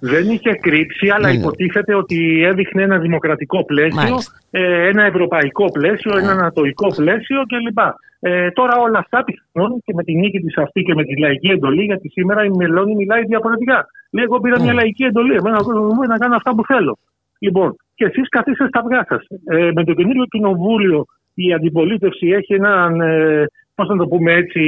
Δεν 0.01 0.30
είχε 0.30 0.53
κρύψει, 0.61 1.09
αλλά 1.09 1.26
ναι, 1.26 1.32
ναι. 1.32 1.39
υποτίθεται 1.39 1.95
ότι 1.95 2.43
έδειχνε 2.45 2.82
ένα 2.82 2.99
δημοκρατικό 2.99 3.64
πλαίσιο, 3.64 4.18
ε, 4.51 4.89
ένα 4.89 5.05
ευρωπαϊκό 5.05 5.64
πλαίσιο, 5.64 6.18
ένα 6.18 6.30
ανατολικό 6.30 6.87
πλαίσιο 6.95 7.43
κλπ. 7.47 7.78
Ε, 8.20 8.51
τώρα 8.51 8.76
όλα 8.76 8.99
αυτά 8.99 9.24
πιθανόν 9.24 9.82
και 9.84 9.93
με 9.95 10.03
τη 10.03 10.14
νίκη 10.14 10.39
της 10.39 10.57
αυτή 10.57 10.82
και 10.82 10.95
με 10.95 11.05
τη 11.05 11.18
λαϊκή 11.18 11.49
εντολή, 11.49 11.84
γιατί 11.84 12.09
σήμερα 12.09 12.45
η 12.45 12.51
Μελώνη 12.51 12.95
μιλάει 12.95 13.22
διαφορετικά. 13.24 13.87
Λέει: 14.11 14.24
Εγώ 14.24 14.41
πήρα 14.41 14.57
μια 14.62 14.72
ναι. 14.72 14.80
λαϊκή 14.80 15.05
εντολή. 15.05 15.34
Εμένα 15.34 15.59
μου 15.64 16.03
να 16.09 16.18
κάνω 16.18 16.34
αυτά 16.34 16.55
που 16.55 16.64
θέλω. 16.64 16.99
Λοιπόν, 17.39 17.76
και 17.95 18.05
εσείς 18.05 18.28
καθίστε 18.28 18.66
στα 18.68 18.80
αυγά 18.80 19.05
σας. 19.09 19.26
Ε, 19.45 19.70
με 19.74 19.84
το 19.84 19.93
καινούριο 19.95 20.24
κοινοβούλιο 20.24 21.07
η 21.34 21.53
αντιπολίτευση 21.53 22.26
έχει 22.26 22.55
έναν, 22.55 23.01
ε, 23.01 23.45
πώς 23.77 23.89
να 23.89 23.97
το 23.97 24.07
πούμε 24.07 24.33
έτσι, 24.33 24.62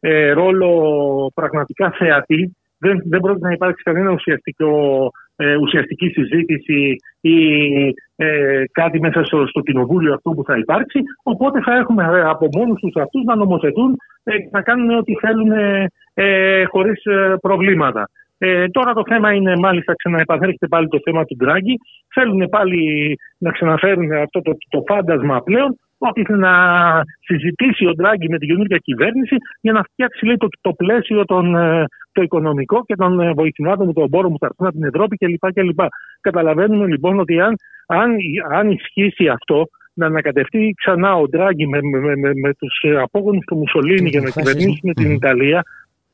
ε, 0.00 0.30
ρόλο 0.30 0.70
πραγματικά 1.34 1.90
θεατή. 1.90 2.56
Δεν, 2.78 3.02
δεν 3.04 3.20
πρόκειται 3.20 3.46
να 3.46 3.52
υπάρξει 3.52 3.82
κανένα 3.82 4.10
ουσιαστικό 4.12 4.70
ε, 5.36 5.56
ουσιαστική 5.56 6.08
συζήτηση 6.08 6.96
ή 7.20 7.36
ε, 8.16 8.62
κάτι 8.72 9.00
μέσα 9.00 9.24
στο, 9.24 9.46
στο 9.46 9.60
κοινοβούλιο 9.60 10.14
αυτό 10.14 10.30
που 10.30 10.44
θα 10.44 10.58
υπάρξει. 10.58 11.00
Οπότε 11.22 11.60
θα 11.60 11.76
έχουμε 11.76 12.04
ε, 12.04 12.20
από 12.20 12.48
μόνους 12.56 12.80
τους 12.80 12.94
αυτούς 13.02 13.24
να 13.24 13.36
νομοθετούν 13.36 13.96
και 14.24 14.48
να 14.50 14.62
κάνουν 14.62 14.98
ό,τι 14.98 15.14
θέλουν 15.14 15.52
ε, 16.14 16.64
χωρίς 16.64 17.02
προβλήματα. 17.40 18.08
Ε, 18.44 18.68
τώρα 18.68 18.92
το 18.92 19.02
θέμα 19.06 19.32
είναι 19.32 19.56
μάλιστα 19.56 19.94
ξαναεπανέρχεται 19.94 20.66
πάλι 20.66 20.88
το 20.88 20.98
θέμα 21.04 21.24
του 21.24 21.36
Ντράγκη. 21.36 21.78
Θέλουν 22.14 22.48
πάλι 22.48 22.82
να 23.38 23.50
ξαναφέρουν 23.50 24.12
αυτό 24.12 24.42
το, 24.42 24.56
το 24.68 24.82
φάντασμα 24.86 25.42
πλέον 25.42 25.78
ότι 26.08 26.32
να 26.32 26.54
συζητήσει 27.20 27.86
ο 27.86 27.94
Ντράγκη 27.94 28.28
με 28.28 28.38
την 28.38 28.48
καινούργια 28.48 28.76
κυβέρνηση 28.76 29.36
για 29.60 29.72
να 29.72 29.82
φτιάξει 29.82 30.26
λέει, 30.26 30.36
το, 30.36 30.48
το 30.60 30.72
πλαίσιο 30.72 31.24
των, 31.24 31.56
ε, 31.56 31.84
το 32.12 32.22
οικονομικό 32.22 32.84
και 32.84 32.96
των 32.96 33.20
ε, 33.20 33.32
βοηθημάτων 33.32 33.86
του 33.86 33.92
τον 33.92 34.10
πόρο 34.10 34.28
που 34.28 34.38
θα 34.38 34.46
έρθουν 34.46 34.66
από 34.66 34.76
την 34.76 34.86
Ευρώπη 34.86 35.16
κλπ. 35.16 35.80
Καταλαβαίνουμε 36.20 36.86
λοιπόν 36.86 37.18
ότι 37.20 37.40
αν, 37.40 37.54
αν, 37.86 38.10
αν 38.52 38.70
ισχύσει 38.70 39.28
αυτό, 39.28 39.66
να 39.94 40.06
ανακατευτεί 40.06 40.74
ξανά 40.76 41.14
ο 41.14 41.28
Ντράγκη 41.28 41.66
με, 41.66 41.78
με, 41.82 41.98
με, 41.98 42.16
με, 42.16 42.30
με 42.34 42.54
τους 42.54 42.84
απόγονους 43.02 43.44
του 43.44 43.56
Μουσολίνη 43.56 44.08
για 44.08 44.20
να 44.20 44.30
κυβερνήσουν 44.30 44.92
την 44.94 45.10
Ιταλία, 45.10 45.62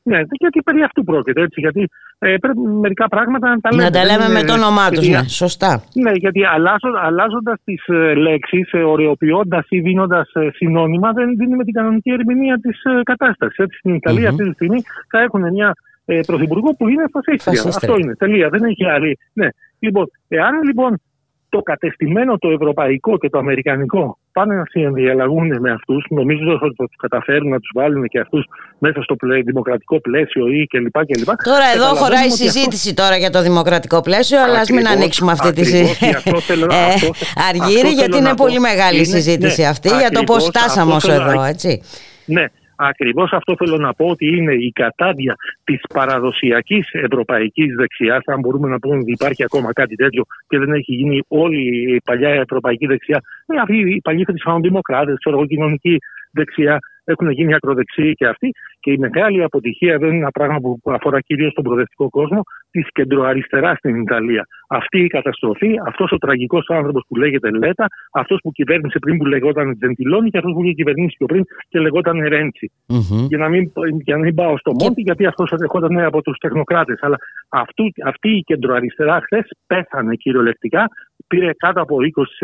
ναι, 0.09 0.19
γιατί 0.43 0.61
περί 0.61 0.81
αυτού 0.83 1.03
πρόκειται. 1.03 1.41
Έτσι, 1.41 1.59
γιατί 1.59 1.89
ε, 2.19 2.35
πρέπει 2.37 2.59
μερικά 2.59 3.07
πράγματα 3.07 3.49
να 3.49 3.59
τα 3.59 3.69
λέμε. 3.71 3.83
Να 3.83 3.91
τα 3.91 4.05
λέμε 4.05 4.27
με 4.37 4.43
το 4.43 4.53
όνομά 4.53 4.89
τους, 4.89 5.07
ναι, 5.07 5.23
σωστά. 5.27 5.83
Ναι, 5.93 6.11
γιατί 6.11 6.41
αλλάζοντας 7.01 7.57
τις 7.63 7.87
ε, 7.87 8.13
λέξεις, 8.13 8.71
ε, 8.71 8.77
ωρεοποιώντας 8.77 9.65
ή 9.69 9.79
δίνοντας 9.79 10.31
ε, 10.33 10.49
συνώνυμα, 10.53 11.11
δεν 11.11 11.29
δίνουμε 11.35 11.63
την 11.63 11.73
κανονική 11.73 12.11
ερμηνεία 12.11 12.59
της 12.59 12.83
ε, 12.83 13.03
κατάστασης. 13.03 13.65
Στην 13.77 13.93
Ιταλία 13.93 14.29
mm-hmm. 14.29 14.31
αυτή 14.31 14.43
τη 14.43 14.53
στιγμή 14.53 14.81
θα 15.09 15.19
έχουν 15.21 15.41
μια 15.51 15.75
ε, 16.05 16.19
πρωθυπουργό 16.25 16.75
που 16.77 16.87
είναι 16.87 17.03
φασίστρια. 17.11 17.61
Αυτό 17.67 17.95
είναι. 17.97 18.15
Τελεία. 18.15 18.49
Δεν 18.49 18.63
έχει 18.63 18.85
άλλη. 18.85 19.17
Ναι. 19.33 19.47
Λοιπόν, 19.79 20.11
εάν 20.27 20.61
λοιπόν 20.63 21.01
το 21.49 21.61
κατεστημένο 21.61 22.37
το 22.37 22.49
ευρωπαϊκό 22.49 23.17
και 23.17 23.29
το 23.29 23.37
αμερικανικό 23.37 24.18
πάνε 24.31 24.55
να 24.55 24.63
συνδιαλλαγούν 24.69 25.59
με 25.59 25.71
αυτούς, 25.71 26.05
νομίζω 26.09 26.51
ότι 26.63 26.75
θα 26.75 26.85
τους 26.85 26.95
καταφέρουν 26.97 27.49
να 27.49 27.59
τους 27.59 27.71
βάλουν 27.73 28.07
και 28.07 28.19
αυτούς 28.19 28.45
μέσα 28.79 29.01
στο 29.01 29.15
δημοκρατικό 29.43 30.01
πλαίσιο 30.01 30.47
ή 30.47 30.67
κλπ. 30.67 31.05
κλπ. 31.05 31.25
Τώρα 31.43 31.65
εδώ 31.75 31.85
χωράει 31.85 32.29
συζήτηση 32.29 32.93
τώρα 32.93 33.17
για 33.17 33.29
το 33.29 33.41
δημοκρατικό 33.41 34.01
πλαίσιο, 34.01 34.43
αλλά 34.43 34.59
ας 34.59 34.69
μην 34.69 34.87
ανοίξουμε 34.87 35.31
αυτή 35.31 35.51
τη 35.53 35.65
συζήτηση. 35.65 36.21
Ε, 36.69 37.09
αργύρι, 37.49 37.89
γιατί 37.89 38.17
είναι 38.17 38.35
πολύ 38.35 38.59
μεγάλη 38.59 38.99
η 38.99 39.05
συζήτηση 39.05 39.61
ναι, 39.61 39.67
αυτή 39.67 39.89
για 39.89 40.09
το 40.09 40.23
πώς 40.23 40.45
φτάσαμε 40.45 40.93
όσο 40.93 41.11
εδώ, 41.11 41.43
έτσι. 41.43 41.81
Ναι, 42.25 42.45
Ακριβώς 42.81 43.31
αυτό 43.31 43.55
θέλω 43.55 43.77
να 43.77 43.93
πω 43.93 44.05
ότι 44.05 44.37
είναι 44.37 44.53
η 44.53 44.71
κατάδια 44.71 45.35
της 45.63 45.81
παραδοσιακής 45.93 46.89
ευρωπαϊκής 46.91 47.75
δεξιάς. 47.75 48.23
Αν 48.25 48.39
μπορούμε 48.39 48.67
να 48.69 48.79
πούμε 48.79 48.97
ότι 48.97 49.11
υπάρχει 49.11 49.43
ακόμα 49.43 49.73
κάτι 49.73 49.95
τέτοιο 49.95 50.23
και 50.47 50.57
δεν 50.57 50.71
έχει 50.71 50.93
γίνει 50.93 51.21
όλη 51.27 51.93
η 51.95 52.01
παλιά 52.05 52.29
ευρωπαϊκή 52.29 52.85
δεξιά. 52.85 53.21
Ε, 53.45 53.59
αυτοί 53.59 53.77
οι 53.77 54.01
παλιοί 54.01 54.23
χριστιανοδημοκράτε, 54.25 55.13
ξέρω 55.13 55.35
εγώ, 55.37 55.45
κοινωνική 55.45 55.97
δεξιά 56.31 56.79
έχουν 57.11 57.29
γίνει 57.31 57.53
ακροδεξιοί 57.53 58.13
και 58.13 58.27
αυτοί. 58.27 58.51
Και 58.79 58.91
η 58.91 58.97
μεγάλη 58.97 59.43
αποτυχία 59.43 59.97
δεν 59.97 60.09
είναι 60.09 60.17
ένα 60.17 60.31
πράγμα 60.31 60.59
που 60.59 60.79
αφορά 60.83 61.19
κυρίως 61.19 61.53
τον 61.53 61.63
προοδευτικό 61.63 62.09
κόσμο, 62.09 62.41
της 62.71 62.87
κεντροαριστεράς 62.91 63.77
στην 63.77 64.01
Ιταλία. 64.01 64.47
Αυτή 64.67 64.99
η 64.99 65.07
καταστροφή, 65.07 65.71
αυτός 65.85 66.11
ο 66.11 66.17
τραγικός 66.17 66.65
άνθρωπος 66.69 67.03
που 67.07 67.15
λέγεται 67.15 67.49
Λέτα, 67.49 67.85
αυτός 68.11 68.39
που 68.43 68.51
κυβέρνησε 68.51 68.99
πριν 68.99 69.17
που 69.17 69.25
λεγόταν 69.25 69.77
Τζεντιλόνι 69.77 70.29
και 70.29 70.37
αυτός 70.37 70.53
που 70.53 70.63
είχε 70.63 70.73
κυβερνήσει 70.73 71.15
πιο 71.17 71.25
πριν 71.25 71.43
και 71.69 71.79
λεγόταν 71.79 72.27
Ρέντσι. 72.27 72.71
Mm-hmm. 72.87 73.25
Για, 73.27 73.37
να 73.37 73.49
μην, 73.49 73.71
για 74.03 74.15
να 74.15 74.21
μην 74.21 74.35
πάω 74.35 74.57
στο 74.57 74.71
Μόντι, 74.71 75.01
γιατί 75.01 75.25
αυτός 75.25 75.51
ερχόταν 75.51 75.99
από 75.99 76.21
τους 76.21 76.37
τεχνοκράτες. 76.37 76.99
Αλλά 77.01 77.17
αυτού, 77.49 77.83
αυτή 78.05 78.29
η 78.29 78.41
κεντροαριστερά 78.41 79.21
χθες 79.23 79.47
πέθανε 79.67 80.15
κυριολεκτικά, 80.15 80.87
πήρε 81.27 81.51
κάτω 81.57 81.81
από 81.81 81.97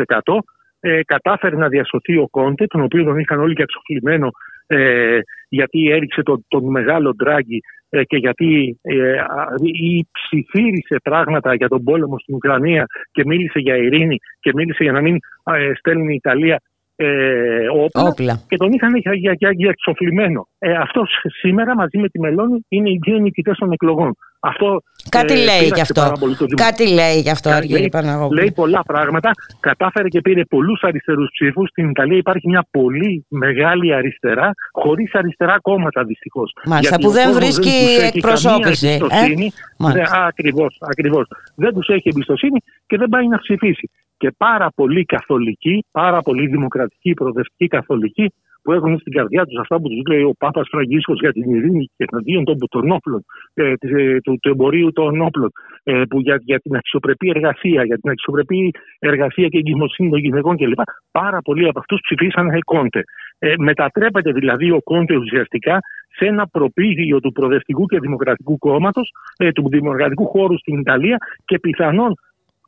20%. 0.06 0.38
Ε, 0.80 1.00
κατάφερε 1.04 1.56
να 1.56 1.68
διασωθεί 1.68 2.16
ο 2.16 2.28
Κόντε, 2.30 2.66
τον 2.66 2.82
οποίο 2.82 3.04
τον 3.04 3.18
είχαν 3.18 3.40
όλοι 3.40 3.54
και 3.54 3.62
εξοφλημένο 3.62 4.30
ε, 4.66 5.18
γιατί 5.48 5.90
έριξε 5.90 6.22
τον, 6.22 6.44
τον 6.48 6.70
μεγάλο 6.70 7.14
Ντράγκη 7.14 7.60
ε, 7.88 8.04
και 8.04 8.16
γιατί 8.16 8.78
ε, 8.82 9.14
ή 9.62 10.06
ψιθύρισε 10.12 10.96
πράγματα 11.02 11.54
για 11.54 11.68
τον 11.68 11.82
πόλεμο 11.82 12.18
στην 12.18 12.34
Ουκρανία 12.34 12.86
και 13.12 13.22
μίλησε 13.26 13.58
για 13.58 13.76
ειρήνη 13.76 14.16
και 14.40 14.50
μίλησε 14.54 14.82
για 14.82 14.92
να 14.92 15.00
μην 15.00 15.16
ε, 15.44 15.72
στέλνει 15.74 16.12
η 16.12 16.14
Ιταλία 16.14 16.60
ε, 16.96 17.66
όπλα, 18.02 18.44
και 18.48 18.56
τον 18.56 18.72
είχαν 18.72 18.96
για, 18.96 19.14
για, 19.14 19.32
για, 19.32 19.50
για 19.52 19.68
εξοφλημένο. 19.68 20.48
Ε, 20.58 20.72
αυτός 20.72 21.10
σήμερα 21.40 21.74
μαζί 21.74 21.98
με 21.98 22.08
τη 22.08 22.20
Μελώνη 22.20 22.64
είναι 22.68 22.90
οι 22.90 22.98
δύο 23.02 23.18
νικητές 23.18 23.56
των 23.58 23.72
εκλογών. 23.72 24.16
Αυτό 24.50 24.82
Κάτι 25.08 25.32
ε, 25.32 25.36
λέει 25.36 25.44
πείραξε 25.44 25.74
γι' 25.74 25.80
αυτό. 25.80 26.00
πάρα 26.00 26.16
πολύ 26.22 26.36
το 26.36 26.44
Δημο- 26.44 26.62
Κάτι 26.66 26.84
λέει 26.98 27.20
γι' 27.20 27.30
αυτό, 27.30 27.48
Κα- 27.48 27.56
Αργύρη 27.56 27.78
λέει, 27.78 27.88
Παναγόπουλου. 27.88 28.38
λέει 28.40 28.52
πολλά 28.52 28.82
πράγματα. 28.86 29.30
Κατάφερε 29.60 30.08
και 30.08 30.20
πήρε 30.20 30.44
πολλούς 30.44 30.82
αριστερούς 30.82 31.28
ψήφους. 31.32 31.68
Στην 31.68 31.90
Ιταλία 31.90 32.16
υπάρχει 32.16 32.48
μια 32.48 32.66
πολύ 32.70 33.24
μεγάλη 33.28 33.94
αριστερά, 33.94 34.50
χωρίς 34.72 35.14
αριστερά 35.14 35.58
κόμματα 35.60 36.04
δυστυχώς. 36.04 36.52
Μάλιστα, 36.66 36.96
που 36.98 37.10
δεν 37.10 37.32
βρίσκει 37.32 37.74
εκπροσώπηση, 38.14 38.88
ε; 39.10 39.34
Μάλιστα. 39.78 40.24
Ακριβώς, 40.26 40.76
ακριβώς. 40.80 41.26
Δεν 41.54 41.74
τους 41.74 41.88
έχει 41.88 42.08
εμπιστοσύνη 42.08 42.58
και 42.86 42.96
δεν 42.96 43.08
πάει 43.08 43.28
να 43.28 43.38
ψηφίσει. 43.38 43.90
Και 44.18 44.30
πάρα 44.36 44.68
πολλοί 44.74 45.04
καθολικοί, 45.04 45.84
πάρα 45.90 46.22
πολλοί 46.22 46.46
δημοκρατικοί, 46.46 47.14
προοδευτικοί 47.14 47.66
καθολικοί, 47.66 48.32
που 48.66 48.72
έχουν 48.72 48.98
στην 48.98 49.12
καρδιά 49.12 49.44
τους 49.46 49.58
αυτά 49.58 49.76
που 49.80 49.88
τους 49.88 50.02
λέει 50.10 50.22
ο 50.22 50.32
Πάπας 50.38 50.66
Φραγκίσκος 50.70 51.18
για 51.20 51.32
την 51.32 51.54
ειρήνη 51.54 51.84
και 51.96 52.04
εναντίον 52.10 52.44
των, 52.44 52.56
των 52.70 52.90
όπλων, 52.90 53.24
ε, 53.54 53.74
της, 53.74 53.90
ε, 53.90 54.18
του, 54.24 54.38
του 54.42 54.48
εμπορίου 54.48 54.92
των 54.92 55.20
όπλων, 55.20 55.50
ε, 55.82 56.02
που 56.10 56.20
για, 56.20 56.36
για 56.44 56.58
την 56.58 56.76
αξιοπρεπή 56.76 57.28
εργασία, 57.28 57.84
για 57.84 57.98
την 57.98 58.10
αξιοπρεπή 58.10 58.70
εργασία 58.98 59.48
και 59.48 59.58
εγκυμοσύνη 59.58 60.10
των 60.10 60.18
γυναικών 60.18 60.56
κλπ. 60.56 60.80
Πάρα 61.10 61.38
πολλοί 61.42 61.68
από 61.68 61.78
αυτούς 61.78 62.00
ψηφίσαν 62.02 62.58
Κόντε. 62.64 63.00
Ε, 63.38 63.54
μετατρέπεται 63.58 64.32
δηλαδή 64.32 64.70
ο 64.70 64.80
Κόντε 64.82 65.16
ουσιαστικά 65.16 65.78
σε 66.16 66.24
ένα 66.26 66.46
προπήγιο 66.46 67.20
του 67.20 67.32
Προοδευτικού 67.32 67.86
και 67.86 67.98
Δημοκρατικού 67.98 68.58
κόμματος, 68.58 69.10
ε, 69.36 69.52
του 69.52 69.68
Δημοκρατικού 69.68 70.26
χώρου 70.26 70.58
στην 70.58 70.78
Ιταλία 70.78 71.16
και 71.44 71.58
πιθανόν 71.58 72.14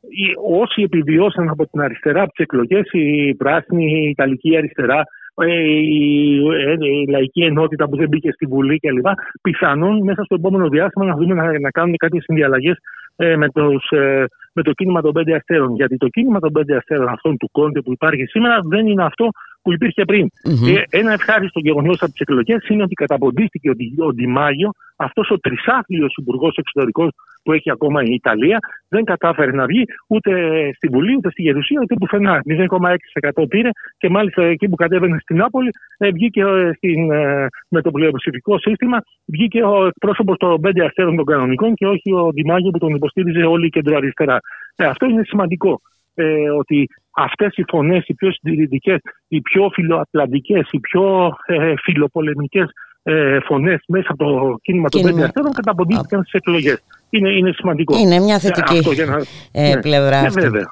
οι- 0.09 0.59
όσοι 0.63 0.83
επιβιώσαν 0.83 1.49
από 1.49 1.67
την 1.67 1.81
αριστερά 1.81 2.23
από 2.23 2.33
τις 2.33 2.45
εκλογές, 2.45 2.89
η 2.93 3.35
πράσινη, 3.35 4.05
η 4.05 4.09
Ιταλική 4.09 4.57
αριστερά, 4.57 4.99
ε, 4.99 5.05
η, 5.47 6.37
ε, 6.67 6.73
η 6.73 7.07
λαϊκή 7.09 7.43
ενότητα 7.43 7.89
που 7.89 7.97
δεν 7.97 8.09
μπήκε 8.09 8.33
στη 8.33 8.47
Βουλή 8.47 8.79
κλπ. 8.79 9.07
Πιθανόν 9.43 10.03
μέσα 10.03 10.25
στο 10.25 10.35
επόμενο 10.35 10.69
διάστημα 10.69 11.05
να 11.05 11.17
δούμε 11.17 11.35
να, 11.35 11.59
να 11.59 11.71
κάνουν 11.71 11.97
κάποιες 11.97 12.23
συνδιαλλαγές 12.23 12.77
ε, 13.17 13.37
με, 13.37 13.49
τους, 13.49 13.89
ε, 13.91 14.25
με 14.53 14.63
το 14.63 14.73
κίνημα 14.73 15.01
των 15.01 15.13
πέντε 15.13 15.35
αστέρων. 15.35 15.75
Γιατί 15.75 15.97
το 15.97 16.09
κίνημα 16.09 16.39
των 16.41 16.53
πέντε 16.53 16.77
αστέρων 16.77 17.09
αυτών 17.09 17.37
του 17.37 17.49
Κόντε 17.53 17.81
που 17.81 17.93
υπάρχει 17.93 18.25
σήμερα 18.25 18.61
δεν 18.65 18.87
είναι 18.87 19.05
αυτό 19.05 19.29
που 19.63 19.73
υπήρχε 19.73 20.05
πριν. 20.05 20.27
Μμμ. 20.45 20.77
Ε, 20.77 20.83
ένα 20.91 21.13
ευχάριστο 21.13 21.61
γεγονός 21.61 21.97
από 22.01 22.11
τις 22.11 22.21
εκλογές 22.21 22.69
είναι 22.69 22.83
ότι 22.83 22.95
καταποντίστηκε 22.95 23.71
ότι 23.71 23.95
ο 23.99 24.13
Ντιμάγιο, 24.13 24.71
αυτός 24.97 25.31
ο 25.31 25.39
τρισάθλιος 25.39 26.15
υπουργός 26.17 26.57
εξωτερικών 26.57 27.11
που 27.43 27.53
έχει 27.53 27.71
ακόμα 27.71 28.03
η 28.03 28.13
Ιταλία, 28.13 28.59
δεν 28.89 29.05
κατάφερε 29.05 29.53
να 29.53 29.67
βγει 29.67 29.85
ούτε 30.07 30.33
στη 30.77 30.89
Βουλή 30.89 31.17
ούτε 31.17 31.31
στη 31.31 31.43
Γερουσία 31.43 31.81
ούτε 31.83 31.95
πουθενά. 31.95 32.43
0,6% 32.49 33.49
πήρε 33.49 33.71
και 33.99 34.09
μάλιστα 34.09 34.43
εκεί 34.43 34.69
που 34.69 34.77
κατέβαινε 34.77 35.19
στην 35.21 35.37
Νάπολη 35.37 35.71
ε, 35.99 36.11
βγήκε 36.11 36.41
ε, 36.41 36.73
στην, 36.77 37.11
ε, 37.11 37.47
με 37.69 37.83
το 37.83 37.91
πλειοψηφικό 37.91 38.59
σύστημα 38.59 38.99
βγήκε 39.27 39.63
ο 39.63 39.87
εκπρόσωπος 39.87 40.37
των 40.37 40.61
πέντε 40.61 40.85
αστέρων 40.85 41.17
των 41.17 41.25
κανονικών 41.25 41.75
και 41.75 41.87
όχι 41.87 42.13
ο 42.13 42.33
Ντιμάγιο 42.33 42.71
που 42.71 42.79
τον 42.79 42.95
υποστήριζε 42.95 43.43
όλη 43.43 43.67
η 43.67 43.71
κεντροαριστερά. 43.71 44.39
Ε, 44.77 44.85
αυτό 44.85 45.07
είναι 45.07 45.23
σημαντικό. 45.25 45.81
Ε, 46.15 46.51
ότι 46.51 46.89
αυτές 47.25 47.57
οι 47.57 47.65
φωνές, 47.69 48.05
οι 48.07 48.15
πιο 48.15 48.33
συντηρητικές, 48.33 48.99
οι 49.29 49.41
πιο 49.41 49.71
φιλοατλαντικές, 49.73 50.69
οι 50.71 50.81
πιο 50.81 51.37
ε, 51.47 51.75
φιλοπολεμικές 51.83 52.67
ε, 53.03 53.39
φωνές 53.41 53.83
μέσα 53.89 54.07
από 54.13 54.25
το 54.25 54.59
κίνημα 54.63 54.89
των 54.89 55.01
Κίνημα. 55.01 55.17
πέντε 55.17 55.27
αστέρων 55.29 55.53
καταποντήθηκαν 55.53 56.21
στις 56.21 56.33
εκλογές. 56.33 56.83
Είναι, 57.11 57.31
είναι 57.31 57.53
σημαντικό. 57.53 57.99
Είναι 57.99 58.19
μια 58.19 58.35
Ε, 58.35 58.39
θετική 58.39 58.79
αυτό 58.79 58.93
για 58.93 59.07
να- 59.07 59.23
ε, 59.53 59.75
ναι. 59.75 59.81
πλευρά 59.81 60.21
Ναι, 60.21 60.27
αυτή. 60.27 60.41
βέβαια. 60.41 60.71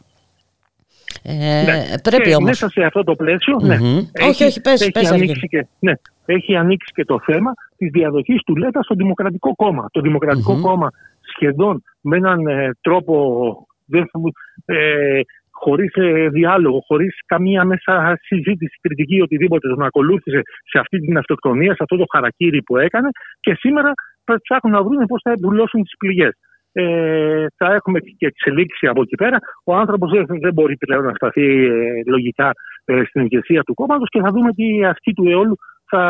Ε, 1.23 1.33
Ναι. 1.35 1.85
Πρέπει 2.03 2.23
και 2.29 2.35
όμως. 2.35 2.49
Μέσα 2.49 2.69
σε 2.69 2.83
αυτό 2.83 3.05
το 3.05 3.15
πλαίσιο, 3.15 3.57
ναι, 3.63 3.79
Μμμ. 3.79 3.99
Όχι, 4.29 4.45
όχι, 4.45 4.61
πες, 4.61 4.81
έχει, 4.81 4.91
πες, 4.91 5.11
ανοίξει 5.11 5.31
Αργύρη. 5.31 5.49
και, 5.49 5.67
ναι, 5.79 5.93
έχει 6.27 6.57
ανοίξει 6.57 6.93
και 6.95 7.05
το 7.05 7.21
θέμα 7.25 7.53
της 7.77 7.91
διαδοχής 7.91 8.43
του 8.43 8.57
Λέτα 8.57 8.83
στο 8.83 8.95
Δημοκρατικό 8.95 9.55
Κόμμα. 9.55 9.89
Το 9.93 10.01
δημοκρατικο 10.01 10.53
Μμμ. 10.53 10.61
Κόμμα 10.63 10.91
σχεδόν 11.35 11.83
με 12.01 12.17
έναν 12.17 12.47
ε, 12.47 12.71
τρόπο 12.81 13.67
δεν 13.85 14.09
θα 14.13 14.19
μου- 14.19 14.33
ε, 14.65 15.21
χωρίς 15.65 15.93
ε, 15.95 16.29
διάλογο, 16.29 16.79
χωρίς 16.87 17.15
καμία 17.27 17.65
μέσα 17.65 18.19
συζήτηση, 18.23 18.77
κριτική, 18.81 19.21
οτιδήποτε, 19.21 19.69
τον 19.69 19.83
ακολούθησε 19.83 20.41
σε 20.71 20.79
αυτή 20.79 20.99
την 20.99 21.19
αυτοκτονία, 21.19 21.73
σε 21.75 21.83
αυτό 21.83 21.97
το 21.97 22.05
χαρακτήρι 22.13 22.63
που 22.63 22.77
έκανε 22.77 23.09
και 23.41 23.55
σήμερα 23.59 23.93
θα 24.25 24.41
ψάχνουν 24.43 24.73
να 24.73 24.83
βρουν 24.83 25.07
πώς 25.07 25.21
θα 25.25 25.33
δουλώσουν 25.39 25.83
τις 25.83 25.97
πληγές. 25.99 26.35
Ε, 26.73 27.47
θα 27.57 27.75
έχουμε 27.75 27.99
και 28.01 28.27
εξελίξει 28.27 28.87
από 28.87 29.03
εκεί 29.03 29.15
πέρα. 29.15 29.39
Ο 29.65 29.75
άνθρωπος 29.75 30.11
δεν, 30.11 30.25
δεν 30.41 30.53
μπορεί 30.53 30.77
πλέον 30.77 31.05
να 31.05 31.13
σταθεί 31.15 31.67
ε, 31.67 32.03
λογικά 32.07 32.51
ε, 32.85 33.03
στην 33.05 33.23
ηγεσία 33.23 33.63
του 33.63 33.75
κόμματος 33.75 34.09
και 34.09 34.21
θα 34.21 34.31
δούμε 34.31 34.51
τι 34.53 34.85
ασκή 34.85 35.13
του 35.13 35.29
αιώλου 35.29 35.57
θα 35.89 36.03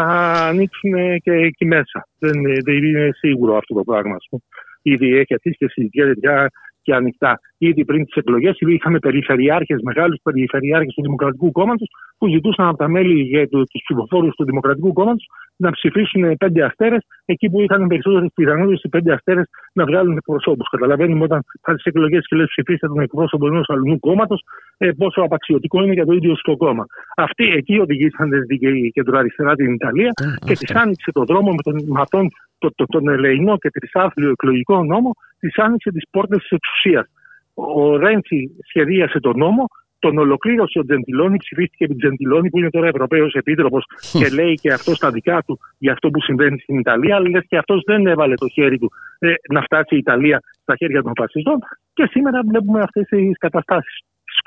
ανοίξουν 0.51 0.95
ε, 0.95 1.19
και 1.19 1.33
εκεί 1.33 1.65
μέσα. 1.65 2.09
Δεν, 2.19 2.45
ε, 2.45 2.57
δεν 2.65 2.85
είναι 2.85 3.11
σίγουρο 3.13 3.57
αυτό 3.57 3.75
το 3.75 3.83
πράγμα. 3.83 4.15
ας 4.15 4.27
πούμε. 4.31 4.43
Ήδη 4.83 5.17
έχει 5.17 5.35
αρχίσει 5.35 5.57
και 5.57 5.69
συζητιέται 5.69 6.15
πια 6.21 6.51
και 6.87 6.95
ανοιχτά. 6.95 7.41
Ήδη 7.59 7.85
πριν 7.85 8.05
τις 8.05 8.15
εκλογές 8.15 8.57
είχαμε 8.59 8.99
περιφερειάρχες, 8.99 9.81
μεγάλους 9.83 10.19
περιφερειάρχες 10.23 10.95
του 10.95 11.03
Δημοκρατικού 11.03 11.53
Κόμματος 11.53 11.89
που 12.19 12.29
ζητούσαν 12.29 12.67
από 12.69 12.77
τα 12.77 12.89
μέλη 12.89 13.23
για 13.23 13.49
τους 13.49 13.83
ψηφοφόρους 13.83 14.35
του 14.35 14.45
Δημοκρατικού 14.45 14.93
Κόμματος 14.93 15.27
να 15.57 15.71
ψηφίσουν 15.71 16.37
πέντε 16.37 16.65
αστέρες 16.65 17.07
εκεί 17.25 17.51
που 17.51 17.61
είχαν 17.61 17.87
περισσότερες 17.87 18.31
πιθανότητες 18.35 18.83
οι 18.83 18.89
πέντε 18.89 19.13
αστέρες 19.13 19.47
να 19.73 19.85
βγάλουν 19.85 20.17
εκπροσώπους. 20.17 20.69
Καταλαβαίνουμε 20.71 21.25
όταν 21.25 21.41
θα 21.63 21.75
τις 21.75 21.85
εκλογές 21.85 22.27
και 22.29 22.37
λες 22.37 22.47
ψηφίστε 22.47 22.87
τον 22.87 23.01
εκπρόσωπο 23.01 23.47
ενός 23.47 23.69
αλλού 23.69 23.99
κόμματος, 23.99 24.43
ε, 24.77 24.91
πόσο 24.97 25.21
απαξιωτικό 25.21 25.83
είναι 25.83 25.93
για 25.93 26.07
το 26.07 26.13
ίδιο 26.13 26.37
στο 26.37 26.57
κόμμα. 26.57 26.85
Αυτοί 27.17 27.45
εκεί 27.45 27.79
οδηγήσαν 27.79 28.31
η 28.59 28.91
κεντροαριστερά 28.91 29.55
την 29.55 29.73
Ιταλία 29.73 30.11
και 30.47 30.55
τη 30.55 30.75
άνοιξε 30.75 31.13
το 31.13 31.25
δρόμο 31.25 31.51
με, 31.51 31.63
τον, 31.63 31.75
με 31.87 32.01
αυτόν 32.01 32.29
το, 32.59 32.71
το, 32.75 32.85
τον 32.87 33.09
ελεηνό 33.09 33.57
και 33.59 33.71
τρισάθλιο 33.71 34.31
εκλογικό 34.31 34.85
νόμο, 34.85 35.11
της 35.47 35.59
άνοιξε 35.65 35.91
τις 35.91 36.07
πόρτες 36.11 36.39
της 36.39 36.51
εξουσίας. 36.51 37.07
Ο 37.55 37.97
Ρέντσι 37.97 38.51
σχεδίασε 38.69 39.21
τον 39.21 39.37
νόμο, 39.37 39.65
τον 39.99 40.19
ολοκλήρωσε 40.19 40.79
ο 40.79 40.85
Τζεντιλόνι, 40.85 41.37
ψηφίστηκε 41.37 41.85
επί 41.85 41.95
Τζεντιλόνι, 41.95 42.51
που 42.51 42.59
είναι 42.59 42.71
τώρα 42.71 42.87
Ευρωπαίος 42.87 43.35
Επίτροπος 43.35 43.85
και 44.13 44.29
λέει 44.29 44.55
και 44.55 44.73
αυτός 44.73 44.97
στα 44.97 45.11
δικά 45.11 45.43
του 45.47 45.59
για 45.79 45.93
αυτό 45.93 46.11
που 46.11 46.21
συμβαίνει 46.21 46.59
στην 46.59 46.79
Ιταλία. 46.79 47.17
Αλλά 47.17 47.29
λες 47.29 47.45
και 47.49 47.57
αυτός 47.57 47.83
δεν 47.87 48.07
έβαλε 48.07 48.35
το 48.35 48.49
χέρι 48.49 48.79
του 48.79 48.91
ε, 49.19 49.33
να 49.53 49.61
φτάσει 49.63 49.95
η 49.95 49.99
Ιταλία 49.99 50.41
στα 50.63 50.77
χέρια 50.77 51.03
των 51.03 51.13
φασιστών. 51.17 51.59
Και 51.95 52.07
σήμερα 52.11 52.41
βλέπουμε 52.49 52.81
αυτές 52.81 53.07
τις 53.07 53.39
καταστάσεις. 53.39 53.99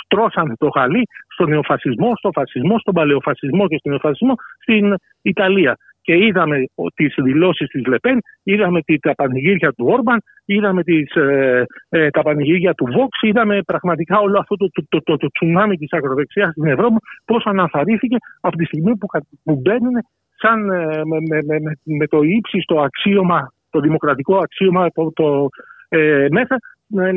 Στρώσανε 0.04 0.54
το 0.58 0.70
χαλί 0.70 1.04
στον 1.34 1.50
νεοφασισμό, 1.50 2.12
στον 2.16 2.32
φασισμό, 2.34 2.80
στον 2.80 2.94
παλαιοφασισμό 2.94 3.68
και 3.68 3.78
στον 3.78 3.92
νεοφασισμό 3.92 4.34
στην 4.62 4.96
Ιταλία. 5.22 5.78
Και 6.10 6.26
είδαμε 6.26 6.58
τις 6.96 7.14
δηλώσεις 7.18 7.68
της 7.68 7.86
Λεπέν, 7.86 8.20
είδαμε 8.44 8.82
τη, 8.82 9.00
τα 9.00 9.16
πανηγύρια 9.16 9.72
του 9.72 9.86
Όρμπαν, 9.88 10.22
είδαμε 10.46 10.84
τις, 10.84 11.16
ε, 11.16 11.66
ε, 11.90 12.10
τα 12.10 12.22
πανηγύρια 12.22 12.74
του 12.74 12.86
Βόξ, 12.86 13.22
είδαμε 13.22 13.62
πραγματικά 13.66 14.20
όλο 14.20 14.40
αυτό 14.40 14.56
το, 14.56 14.70
το, 14.72 14.86
το, 14.90 15.02
το, 15.04 15.18
το 15.18 15.28
τσουνάμι 15.28 15.78
της 15.78 15.94
ακροδεξιάς 15.94 16.52
στην 16.52 16.66
Ευρώπη, 16.66 16.96
πώς 17.26 17.46
αναθαρρύθηκε 17.46 18.16
από 18.42 18.58
τη 18.58 18.66
στιγμή 18.66 18.98
που, 18.98 19.08
που 19.44 19.56
μπαίνουν 19.62 19.94
σαν, 20.38 20.70
ε, 20.70 21.02
με, 21.06 21.18
με, 21.30 21.60
με, 21.60 21.72
με, 21.84 22.08
το 22.08 22.22
ύψιστο 22.22 22.80
αξίωμα, 22.80 23.54
το 23.70 23.80
δημοκρατικό 23.80 24.38
αξίωμα 24.38 24.92
το, 24.92 25.12
το, 25.14 25.48
ε, 25.90 26.28
μέσα 26.32 26.58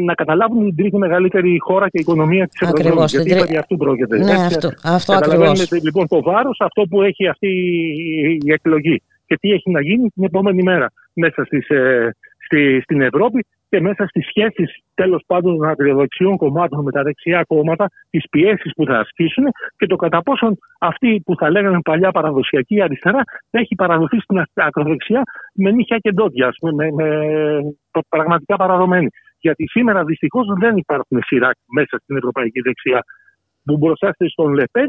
να 0.04 0.14
καταλάβουν 0.14 0.64
την 0.64 0.76
τρίτη 0.76 0.96
μεγαλύτερη 0.96 1.58
χώρα 1.60 1.88
και 1.88 2.00
οικονομία 2.00 2.46
της 2.48 2.60
Ευρώπη. 2.60 3.04
Γιατί 3.06 3.30
τρί... 3.30 3.40
περί 3.40 3.56
αυτού 3.56 3.76
πρόκειται. 3.76 4.18
Ναι, 4.18 4.30
Έτσι, 4.32 4.44
αυτό, 4.44 4.70
αυτό 4.82 5.12
Καταλαβαίνετε 5.12 5.80
λοιπόν 5.82 6.06
το 6.08 6.22
βάρος 6.22 6.60
αυτό 6.60 6.82
που 6.82 7.02
έχει 7.02 7.26
αυτή 7.28 7.48
η 8.42 8.52
εκλογή 8.52 9.02
και 9.26 9.36
τι 9.40 9.50
έχει 9.50 9.70
να 9.70 9.82
γίνει 9.82 10.08
την 10.08 10.24
επόμενη 10.24 10.62
μέρα 10.62 10.92
μέσα 11.12 11.44
στις, 11.44 11.68
ε, 11.68 12.14
στη, 12.44 12.80
στην 12.82 13.00
Ευρώπη 13.00 13.46
και 13.68 13.80
μέσα 13.80 14.06
στις 14.06 14.26
σχέσεις 14.26 14.78
τέλος 14.94 15.22
πάντων 15.26 15.56
των 15.56 15.68
ακροδεξιών 15.68 16.36
κομμάτων 16.36 16.82
με 16.82 16.90
τα 16.90 17.02
δεξιά 17.02 17.44
κόμματα, 17.46 17.86
τις 18.10 18.24
πιέσεις 18.30 18.72
που 18.76 18.84
θα 18.84 18.98
ασκήσουν 18.98 19.44
και 19.76 19.86
το 19.86 19.96
κατά 19.96 20.22
πόσον 20.22 20.58
αυτή 20.78 21.22
που 21.24 21.36
θα 21.36 21.50
λέγανε 21.50 21.80
παλιά 21.80 22.10
παραδοσιακή 22.10 22.82
αριστερά 22.82 23.22
θα 23.50 23.58
έχει 23.58 23.74
παραδοθεί 23.74 24.20
στην 24.20 24.42
ακροδεξιά 24.54 25.22
με 25.54 25.70
νύχια 25.70 25.98
και 25.98 26.12
ντότια, 26.12 26.54
με, 26.62 26.72
με, 26.72 26.90
με, 26.92 27.06
πραγματικά 28.08 28.56
παραδομένη. 28.56 29.08
Γιατί 29.44 29.64
σήμερα 29.68 30.04
δυστυχώς 30.04 30.46
δεν 30.58 30.76
υπάρχουν 30.76 31.18
σειρά 31.22 31.50
μέσα 31.76 31.94
στην 32.02 32.16
ευρωπαϊκή 32.16 32.60
δεξιά 32.60 33.00
που 33.64 33.76
μπροστά 33.76 34.14
στον 34.28 34.52
Λεπέν 34.52 34.88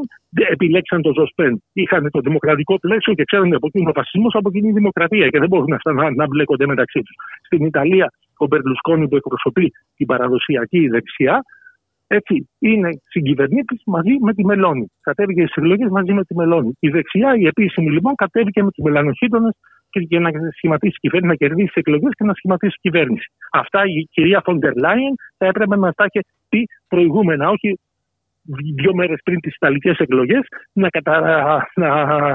επιλέξαν 0.52 1.02
τον 1.02 1.14
Ζωσπέν. 1.14 1.64
Είχαν 1.74 2.10
το 2.12 2.20
δημοκρατικό 2.20 2.80
πλαίσιο 2.80 3.14
και 3.14 3.24
ξέρουν 3.24 3.54
από 3.54 3.68
εκείνο 3.68 3.90
ο 3.90 3.94
φασισμός, 4.00 4.34
από 4.36 4.50
εκείνη 4.50 4.68
η 4.68 4.72
δημοκρατία 4.72 5.28
και 5.28 5.40
δεν 5.40 5.50
μπορούν 5.50 5.74
αυτά 5.74 5.94
να, 5.94 6.12
να 6.12 6.28
μπλέκονται 6.28 6.66
μεταξύ 6.66 7.00
τους. 7.00 7.16
Στην 7.46 7.66
Ιταλία, 7.66 8.08
ο 8.38 8.46
Μπερλουσκόνη 8.46 9.08
που 9.08 9.16
εκπροσωπεί 9.16 9.72
την 9.96 10.06
παραδοσιακή 10.06 10.88
δεξιά, 10.88 11.44
έτσι, 12.08 12.50
είναι 12.60 12.90
συγκυβερνήτης 13.04 13.82
μαζί 13.86 14.18
με 14.22 14.34
τη 14.34 14.46
Μελώνη. 14.46 14.92
Κατέβηκε 15.02 15.42
στις 15.42 15.56
εκλογές 15.56 15.90
μαζί 15.90 16.14
με 16.14 16.24
τη 16.24 16.36
Μελώνη. 16.36 16.72
Η 16.80 16.90
δεξιά, 16.90 17.36
η 17.36 17.46
επίσημη 17.46 17.92
λοιπόν, 17.92 18.16
κατέβηκε 18.16 18.64
με 18.64 18.72
τους 18.72 18.84
μελανοχίτονε 18.84 19.50
και 20.00 20.20
να 20.20 20.30
σχηματίσει 20.56 20.98
κυβέρνηση, 21.00 21.32
να 21.32 21.36
κερδίσει 21.36 21.72
τι 21.74 21.80
εκλογές 21.80 22.12
και 22.18 22.24
να 22.24 22.34
σχηματίσει 22.34 22.76
κυβέρνηση. 22.82 23.32
Αυτά 23.52 23.82
η 23.86 24.08
κυρία 24.12 24.42
Φοντερ 24.46 24.76
Λάιεν 24.76 25.16
θα 25.38 25.46
έπρεπε 25.46 25.76
να 25.76 25.94
τα 25.94 26.04
έχει 26.04 26.26
πει 26.50 26.68
προηγούμενα, 26.88 27.50
όχι 27.50 27.80
δύο 28.82 28.94
μέρες 28.94 29.20
πριν 29.24 29.40
τις 29.40 29.56
Ιταλικές 29.56 29.98
εκλογές 29.98 30.42
να, 30.74 30.90
κατα, 30.90 31.18
να 31.76 31.90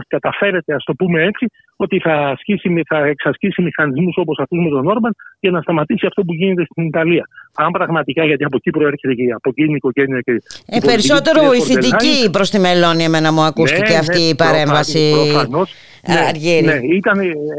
καταφέρετε, 0.08 0.74
ας 0.74 0.84
το 0.84 0.94
πούμε 0.94 1.22
έτσι, 1.22 1.46
ότι 1.76 1.98
θα, 1.98 2.12
ασκήσει, 2.12 2.82
θα 2.88 2.98
εξασκήσει 2.98 3.62
μηχανισμούς 3.62 4.16
όπως 4.16 4.38
αυτούς 4.38 4.58
με 4.58 4.68
τον 4.68 4.86
Όρμπαν 4.86 5.14
για 5.40 5.50
να 5.50 5.60
σταματήσει 5.60 6.06
αυτό 6.06 6.22
που 6.22 6.34
γίνεται 6.34 6.64
στην 6.70 6.84
Ιταλία. 6.86 7.28
Αν 7.56 7.70
πραγματικά, 7.70 8.24
γιατί 8.24 8.44
από 8.44 8.56
εκεί 8.56 8.70
προέρχεται 8.70 9.14
και 9.14 9.32
από 9.32 9.48
εκεί 9.50 9.62
η 9.62 9.74
οικογένεια 9.74 10.20
και 10.20 10.42
ε, 10.66 10.78
Περισσότερο 10.84 11.42
βοηθητική 11.42 12.30
προς 12.30 12.50
τη 12.50 12.58
Μελώνη 12.58 13.04
εμένα 13.04 13.32
μου 13.32 13.40
ακούστηκε 13.40 13.92
ναι, 13.92 13.98
αυτή 13.98 14.20
ναι, 14.20 14.28
η 14.28 14.34
παρέμβαση. 14.34 15.12
Προφανώς, 15.32 15.74
ναι, 16.08 16.72
ναι, 16.72 16.86
ήταν, 16.86 17.18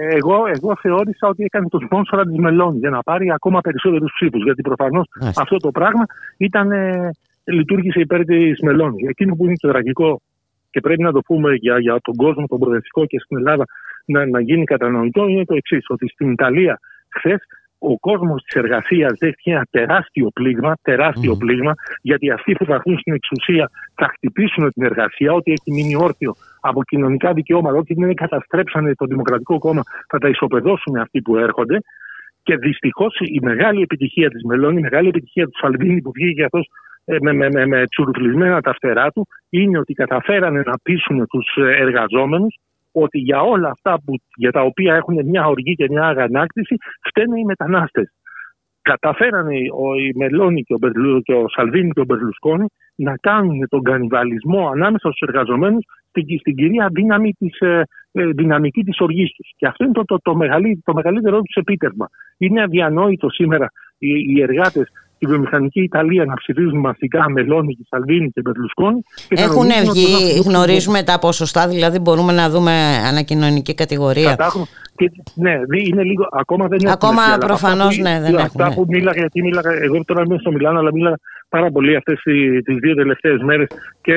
εγώ, 0.10 0.44
εγώ 0.56 0.76
θεώρησα 0.82 1.28
ότι 1.28 1.44
έκανε 1.44 1.68
το 1.70 1.80
σπόνσορα 1.86 2.24
της 2.26 2.38
Μελώνης 2.38 2.80
για 2.80 2.90
να 2.90 3.04
πάρει 3.04 3.32
ακόμα 3.32 3.62
περισσότερους 3.62 4.12
ψήφους. 4.14 4.44
Γιατί 4.44 4.62
προφανώς 4.62 5.06
αυτό 5.36 5.58
το 5.58 5.72
πράγμα 5.72 6.06
ήταν 6.38 6.72
λειτουργήσε 7.44 8.00
υπέρ 8.00 8.26
της 8.26 8.60
Μελώνης. 8.60 9.08
Εκείνο 9.08 9.36
που 9.36 9.46
είναι 9.46 9.56
το 9.60 9.68
τραγικό 9.68 10.22
και 10.70 10.80
πρέπει 10.80 11.02
να 11.02 11.12
το 11.12 11.20
πούμε 11.20 11.54
για, 11.54 11.80
για 11.80 12.00
τον 12.02 12.16
κόσμο, 12.16 12.48
τον 12.48 12.60
προοδευτικό 12.60 13.06
και 13.06 13.20
στην 13.20 13.38
Ελλάδα 13.38 13.66
να, 14.06 14.26
να 14.26 14.42
γίνει 14.42 14.64
κατανοητό 14.64 15.28
είναι 15.28 15.46
το 15.46 15.56
εξής: 15.56 15.86
Ότι 15.88 16.08
στην 16.08 16.32
Ιταλία 16.32 16.80
χθες 17.10 17.40
ο 17.80 18.00
κόσμος 18.00 18.44
της 18.44 18.56
εργασίας 18.56 19.12
δέχτηκε 19.20 19.52
ένα 19.52 19.68
τεράστιο 19.72 20.30
πλήγμα, 20.34 20.76
τεράστιο 20.82 21.34
mm. 21.34 21.38
πλήγμα, 21.38 21.74
γιατί 22.02 22.32
αυτοί 22.32 22.54
που 22.54 22.66
θα 22.66 22.74
έρθουν 22.74 23.00
στην 23.00 23.14
εξουσία 23.14 23.70
θα 23.96 24.08
χτυπήσουν 24.14 24.72
την 24.72 24.84
εργασία, 24.84 25.34
ό,τι 25.34 25.52
έχει 25.52 25.72
μείνει 25.72 25.96
όρθιο 25.96 26.36
από 26.62 26.84
κοινωνικά 26.84 27.34
δικαιώματα, 27.34 27.78
ό,τι 27.78 27.94
δεν 27.94 28.14
καταστρέψανε 28.14 28.94
το 28.96 29.06
Δημοκρατικό 29.06 29.58
Κόμμα, 29.58 29.82
θα 30.08 30.18
τα 30.18 30.28
ισοπεδώσουν 30.28 30.96
αυτοί 30.98 31.22
που 31.22 31.38
έρχονται. 31.38 31.80
Και 32.44 32.56
δυστυχώς 32.58 33.20
η 33.20 33.40
μεγάλη 33.42 33.82
επιτυχία 33.82 34.30
της 34.30 34.44
Μελώνη, 34.44 34.80
η 34.80 34.82
μεγάλη 34.82 35.08
επιτυχία 35.08 35.46
του 35.46 35.58
Σαλβίνη 35.62 36.02
που 36.02 36.12
βγήκε 36.12 36.44
αυτός 36.44 36.70
ε, 37.06 37.18
με, 37.22 37.34
με, 37.34 37.50
με, 37.50 37.66
με 37.66 37.88
τσουρουφλισμένα 37.88 38.62
τα 38.62 38.74
φτερά 38.74 39.12
του 39.12 39.28
είναι 39.50 39.80
ότι 39.80 39.94
καταφέρανε 39.94 40.62
να 40.66 40.74
πείσουν 40.84 41.28
τους 41.28 41.48
εργαζόμενους 41.58 42.60
ότι 42.92 43.20
για 43.20 43.42
όλα 43.42 43.70
αυτά 43.70 44.02
που, 44.06 44.16
για 44.36 44.52
τα 44.52 44.62
οποία 44.62 44.96
έχουν 44.96 45.26
μια 45.26 45.46
οργή 45.46 45.74
και 45.76 45.88
μια 45.90 46.04
αγανάκτηση 46.04 46.76
φταίνε 47.08 47.40
οι 47.40 47.46
μετανάστες. 47.46 48.14
Καταφέρανε 48.82 49.56
ο, 49.56 50.00
η 50.00 50.14
Μελώνη 50.16 50.64
και 50.64 50.74
ο, 50.74 50.78
Μπερλου, 50.78 51.22
και 51.22 51.34
ο 51.34 51.46
Σαλβίνη 51.48 51.90
και 51.90 52.00
ο 52.00 52.06
Μπερλουσκόνη 52.06 52.66
να 52.96 53.16
κάνουν 53.16 53.68
τον 53.70 53.84
κανιβαλισμό 53.84 54.70
ανάμεσα 54.70 55.12
στους 55.12 55.28
εργαζομένους 55.28 55.86
στην, 56.10 56.40
στην 56.40 56.56
κυρία 56.56 56.90
δύναμη 56.92 57.34
της, 57.34 57.60
ε, 57.60 57.84
ε, 58.12 58.26
δυναμική 58.26 58.84
της 58.84 59.00
οργής 59.00 59.32
τους. 59.32 59.52
Και 59.56 59.68
αυτό 59.68 59.84
είναι 59.84 59.94
το, 59.94 60.06
το, 60.06 60.20
το, 60.22 60.36
μεγαλύτερο, 60.36 60.82
το 60.84 60.94
μεγαλύτερο 60.94 61.42
τους 61.42 61.56
επίτευγμα. 61.56 62.10
Είναι 62.38 62.62
αδιανόητο 62.62 63.30
σήμερα 63.30 63.72
οι, 63.98 64.10
οι 64.10 64.42
εργάτες 64.42 64.90
τη 65.20 65.26
βιομηχανική 65.26 65.82
Ιταλία 65.82 66.26
να 66.26 66.34
ψηφίζουν 66.34 66.80
μαθητικά 66.80 67.30
Μελώνη 67.30 67.74
και 67.74 67.86
Σαλβίνη 67.90 68.30
και 68.30 68.42
Μπερλουσκόνη. 68.42 69.02
Έχουν 69.30 69.70
βγει, 69.92 70.42
γνωρίζουμε 70.46 71.04
τα 71.04 71.20
ποσοστά, 71.20 71.68
δηλαδή 71.68 72.00
μπορούμε 72.00 72.34
να 72.34 72.50
δούμε 72.50 72.72
ανακοινωνική 73.10 73.74
κατηγορία. 73.74 74.36
Και, 74.96 75.12
ναι, 75.36 75.52
είναι 75.88 76.04
λίγο, 76.04 76.28
ακόμα 76.32 76.68
δεν 76.68 76.80
έχουμε. 76.82 76.92
Ακόμα 76.92 77.38
προφανώς 77.40 77.98
ναι, 77.98 78.20
δεν 78.22 78.36
αυτά 78.36 78.66
έχουμε. 78.66 78.76
που 78.76 78.86
μίλαγα, 78.88 79.20
γιατί 79.20 79.42
μίλαγα, 79.42 79.72
εγώ 79.82 80.04
τώρα 80.06 80.22
είμαι 80.26 80.38
στο 80.38 80.52
Μιλάνο, 80.52 80.80
αλλά 80.80 80.92
μίλαγα 80.94 81.18
πάρα 81.50 81.72
πολύ 81.72 81.96
αυτές 81.96 82.22
τις 82.64 82.78
δύο 82.80 82.96
τελευταίες 82.96 83.42
μέρες 83.42 83.68
και 84.02 84.14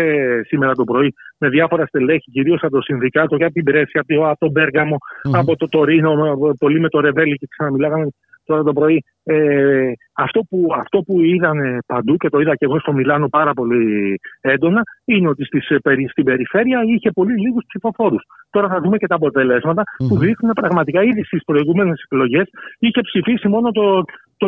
σήμερα 0.47 0.75
το 0.75 0.85
πρωί 0.85 1.15
με 1.39 1.49
διάφορα 1.49 1.87
στελέχη, 1.87 2.31
κυρίως 2.31 2.63
από 2.63 2.75
το 2.75 2.83
Συνδικάτο, 2.83 3.37
για 3.37 3.51
την 3.51 3.65
Πρέσια, 3.65 4.05
από 4.31 4.39
τον 4.39 4.51
Μπέργαμο, 4.51 4.97
mm-hmm. 4.97 5.31
από 5.35 5.57
το 5.57 5.69
Τωρίνο, 5.69 6.13
πολύ 6.59 6.81
με 6.81 6.89
το 6.89 7.01
Ρεβέλη 7.01 7.37
και 7.37 7.47
ξαναμιλάγαμε 7.51 8.07
τώρα 8.45 8.63
το 8.63 8.73
πρωί. 8.73 9.05
Ε, 9.25 9.93
αυτό, 10.13 10.41
που, 10.49 10.67
αυτό 10.77 10.99
που 10.99 11.21
είδαν 11.21 11.83
παντού 11.87 12.17
και 12.17 12.29
το 12.29 12.41
είδα 12.41 12.57
και 12.57 12.65
εγώ 12.65 12.79
στο 12.79 12.93
Μιλάνο 12.93 13.29
πάρα 13.29 13.53
πολύ 13.53 14.19
έντονα 14.41 14.83
είναι 15.05 15.29
ότι 15.29 15.45
στις, 15.45 15.67
στην 16.11 16.25
περιφέρεια 16.25 16.83
είχε 16.95 17.11
πολύ 17.11 17.41
λίγους 17.41 17.65
ψηφοφόρους. 17.67 18.23
Τώρα 18.51 18.69
θα 18.69 18.81
δούμε 18.81 18.97
και 18.97 19.07
τα 19.07 19.15
αποτελέσματα 19.15 19.83
mm-hmm. 19.83 20.07
που 20.09 20.19
δείχνουν 20.19 20.53
πραγματικά 20.53 21.03
ήδη 21.03 21.25
στις 21.25 21.45
προηγούμενες 21.45 22.03
εκλογές 22.05 22.47
είχε 22.79 23.01
ψηφίσει 23.01 23.49
μόνο 23.49 23.71
το, 23.71 24.05
το 24.37 24.47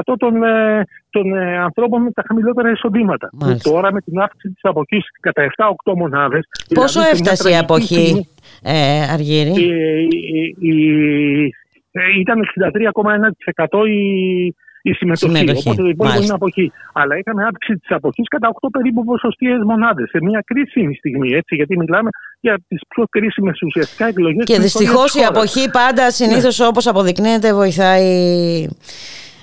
28% 0.00 0.14
των, 0.18 0.42
ε, 0.42 0.84
των 1.10 1.34
ε, 1.34 1.58
ανθρώπων 1.58 2.02
με 2.02 2.10
τα 2.10 2.22
χαμηλότερα 2.26 2.70
εισοδήματα. 2.70 3.30
Τώρα 3.62 3.92
με 3.92 4.00
την 4.00 4.18
αύξηση 4.18 4.52
της 4.54 4.64
αποχής 4.64 5.04
κατά 5.20 5.50
7-8 5.84 5.92
μονάδες. 5.96 6.48
Πόσο 6.74 7.00
δηλαδή 7.00 7.18
έφτασε 7.18 7.50
η 7.50 7.56
αποχή, 7.56 8.28
ε, 8.62 9.02
Αργύρη; 9.12 9.50
Ε, 9.50 10.06
ήταν 12.20 12.40
63,1% 13.68 13.86
η, 13.88 14.46
η 14.82 14.92
συμμετοχή. 14.92 15.36
συμμετοχή. 15.36 15.68
Οπότε 15.68 15.82
το 15.82 15.88
υπόλοιπο 15.88 16.22
είναι 16.22 16.32
αποχή. 16.32 16.72
Αλλά 16.92 17.18
είχαμε 17.18 17.44
αύξηση 17.44 17.78
της 17.78 17.90
αποχής 17.90 18.28
κατά 18.28 18.48
8 18.48 18.68
περίπου 18.72 19.04
ποσοστίε 19.04 19.58
μονάδες. 19.64 20.08
Σε 20.08 20.18
μια 20.22 20.42
κρίσιμη 20.46 20.94
στιγμή, 20.94 21.32
έτσι, 21.32 21.54
γιατί 21.54 21.76
μιλάμε 21.76 22.08
για 22.40 22.60
τις 22.68 22.80
πιο 22.88 23.04
κρίσιμες 23.10 23.62
ουσιαστικά 23.62 24.06
εκλογές. 24.06 24.44
Και 24.44 24.58
δυστυχώς 24.58 25.14
η 25.14 25.24
αποχή 25.24 25.70
πάντα 25.70 26.10
συνήθως 26.10 26.58
ναι. 26.58 26.66
όπως 26.66 26.86
αποδεικνύεται 26.86 27.54
βοηθάει. 27.54 28.08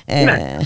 Ε... 0.06 0.24
Ναι. 0.24 0.58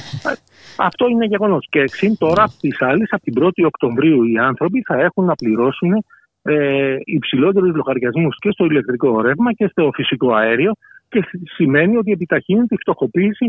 Αυτό 0.77 1.07
είναι 1.07 1.25
γεγονός. 1.25 1.67
Και 1.69 1.79
εξήν 1.79 2.17
τώρα 2.17 2.53
της 2.59 2.81
άλλης, 2.81 3.11
από 3.11 3.23
την 3.23 3.33
1η 3.43 3.65
Οκτωβρίου, 3.65 4.23
οι 4.23 4.37
άνθρωποι 4.37 4.81
θα 4.87 4.95
έχουν 5.01 5.25
να 5.25 5.35
πληρώσουν 5.35 6.05
ε, 6.41 6.95
υψηλότερους 7.03 7.75
λογαριασμούς 7.75 8.37
και 8.39 8.49
στο 8.51 8.65
ηλεκτρικό 8.65 9.21
ρεύμα 9.21 9.53
και 9.53 9.67
στο 9.67 9.89
φυσικό 9.93 10.33
αέριο 10.33 10.71
και 11.11 11.21
σημαίνει 11.55 11.97
ότι 11.97 12.11
επιταχύνεται 12.11 12.75
η 12.75 12.77
φτωχοποίηση 12.77 13.45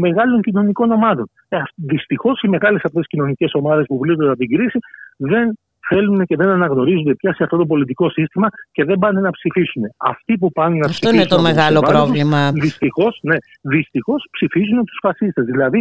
μεγάλων 0.00 0.42
κοινωνικών 0.42 0.90
ομάδων. 0.90 1.30
Ε, 1.48 1.58
Δυστυχώς 1.74 2.42
οι 2.42 2.48
μεγάλες 2.48 2.80
αυτές 2.84 3.06
κοινωνικές 3.06 3.50
ομάδες 3.54 3.86
που 3.86 3.98
βρίσκονται 3.98 4.28
από 4.28 4.38
την 4.38 4.56
κρίση 4.56 4.78
δεν 5.16 5.58
θέλουν 5.88 6.26
και 6.26 6.36
δεν 6.36 6.48
αναγνωρίζονται 6.48 7.14
πια 7.14 7.34
σε 7.34 7.42
αυτό 7.44 7.56
το 7.56 7.66
πολιτικό 7.66 8.10
σύστημα 8.10 8.48
και 8.72 8.84
δεν 8.84 8.98
πάνε 8.98 9.20
να 9.20 9.30
ψηφίσουν. 9.30 9.82
Αυτοί 9.96 10.38
που 10.38 10.52
πάνε 10.52 10.76
να 10.76 10.86
αυτό 10.86 10.92
ψηφίσουν. 10.92 11.20
Αυτό 11.20 11.34
είναι 11.34 11.42
το 11.42 11.48
μεγάλο 11.48 11.80
πρόβλημα. 11.80 12.52
Δυστυχώς 12.52 13.18
ναι, 13.22 13.36
δυστυχώς 13.60 14.28
ψηφίζουν 14.30 14.84
τους 14.84 14.98
φασίστες. 15.02 15.44
Δηλαδή 15.44 15.80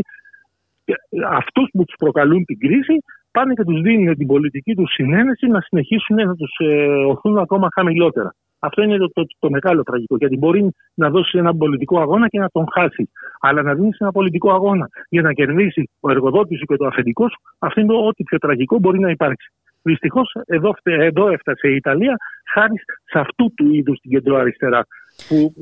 ε, 0.86 0.94
αυτούς 1.30 1.70
που 1.74 1.84
τους 1.84 1.96
προκαλούν 1.98 2.46
την 2.46 2.60
κρίση 2.60 3.04
πάνε 3.32 3.54
και 3.54 3.64
τους 3.64 3.82
δίνουν 3.82 4.16
την 4.16 4.28
πολιτική 4.28 4.74
τους 4.76 4.94
συνένεση 4.94 5.48
να 5.48 5.62
συνεχίσουν 5.62 6.16
να 6.16 6.36
τους 6.36 6.56
ε, 6.58 6.88
οθούν 7.12 7.38
ακόμα 7.38 7.68
χαμηλότερα. 7.76 8.36
Αυτό 8.68 8.82
είναι 8.82 8.98
το, 8.98 9.10
το, 9.14 9.24
το, 9.40 9.50
μεγάλο 9.50 9.84
τραγικό. 9.84 10.16
Γιατί 10.18 10.38
μπορεί 10.38 10.70
να 10.94 11.10
δώσει 11.10 11.38
ένα 11.38 11.56
πολιτικό 11.56 12.00
αγώνα 12.00 12.28
και 12.28 12.40
να 12.40 12.50
τον 12.50 12.66
χάσει. 12.76 13.10
Αλλά 13.40 13.62
να 13.62 13.74
δίνεις 13.74 13.98
ένα 13.98 14.12
πολιτικό 14.12 14.52
αγώνα 14.52 14.90
για 15.10 15.22
να 15.22 15.34
κερδίσει 15.34 15.90
ο 16.00 16.12
εργοδότης 16.12 16.60
σου 16.60 16.66
και 16.66 16.76
το 16.76 16.86
αφεντικό 16.86 17.30
σου, 17.30 17.40
αυτό 17.60 17.82
είναι 17.82 17.94
ό,τι 18.08 18.24
πιο 18.24 18.38
τραγικό 18.38 18.80
μπορεί 18.80 19.00
να 19.00 19.10
υπάρξει. 19.10 19.52
Δυστυχώς 19.82 20.36
εδώ, 20.46 20.74
εδώ 20.84 21.30
έφτασε 21.30 21.68
η 21.68 21.76
Ιταλία 21.76 22.16
χάρη 22.54 22.76
σε 23.04 23.20
αυτού 23.20 23.54
του 23.56 23.74
είδους 23.74 24.00
την 24.00 24.12
κεντροαριστερά 24.12 24.86
που, 25.28 25.54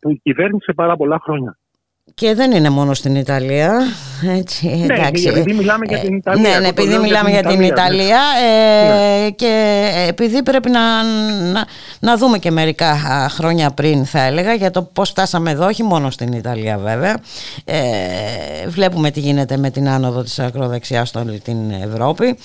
που 0.00 0.18
κυβέρνησε 0.22 0.72
πάρα 0.72 0.96
πολλά 0.96 1.18
χρόνια. 1.22 1.58
Και 2.14 2.34
δεν 2.34 2.52
είναι 2.52 2.70
μόνο 2.70 2.94
στην 2.94 3.14
Ιταλία. 3.14 3.72
Έτσι, 4.38 4.66
ναι, 4.66 4.94
εντάξει. 4.94 5.28
επειδή 5.28 5.52
μιλάμε 5.52 5.84
για 5.88 5.98
την 5.98 6.16
Ιταλία. 6.16 6.50
Ναι, 6.50 6.58
ναι 6.58 6.68
επειδή 6.68 6.98
μιλάμε 6.98 7.30
για 7.30 7.42
την 7.42 7.60
Ιταλία, 7.60 8.20
ε, 8.44 9.22
ναι. 9.22 9.30
και 9.30 9.84
επειδή 10.08 10.42
πρέπει 10.42 10.70
να, 10.70 11.02
να, 11.52 11.66
να, 12.00 12.16
δούμε 12.16 12.38
και 12.38 12.50
μερικά 12.50 12.96
χρόνια 13.30 13.70
πριν 13.70 14.04
θα 14.04 14.22
έλεγα 14.22 14.54
για 14.54 14.70
το 14.70 14.82
πώς 14.82 15.08
φτάσαμε 15.08 15.50
εδώ, 15.50 15.66
όχι 15.66 15.82
μόνο 15.82 16.10
στην 16.10 16.32
Ιταλία 16.32 16.78
βέβαια. 16.78 17.16
Ε, 17.64 17.78
βλέπουμε 18.66 19.10
τι 19.10 19.20
γίνεται 19.20 19.56
με 19.56 19.70
την 19.70 19.88
άνοδο 19.88 20.22
της 20.22 20.38
ακροδεξιάς 20.38 21.08
στην 21.08 21.70
Ευρώπη. 21.92 22.38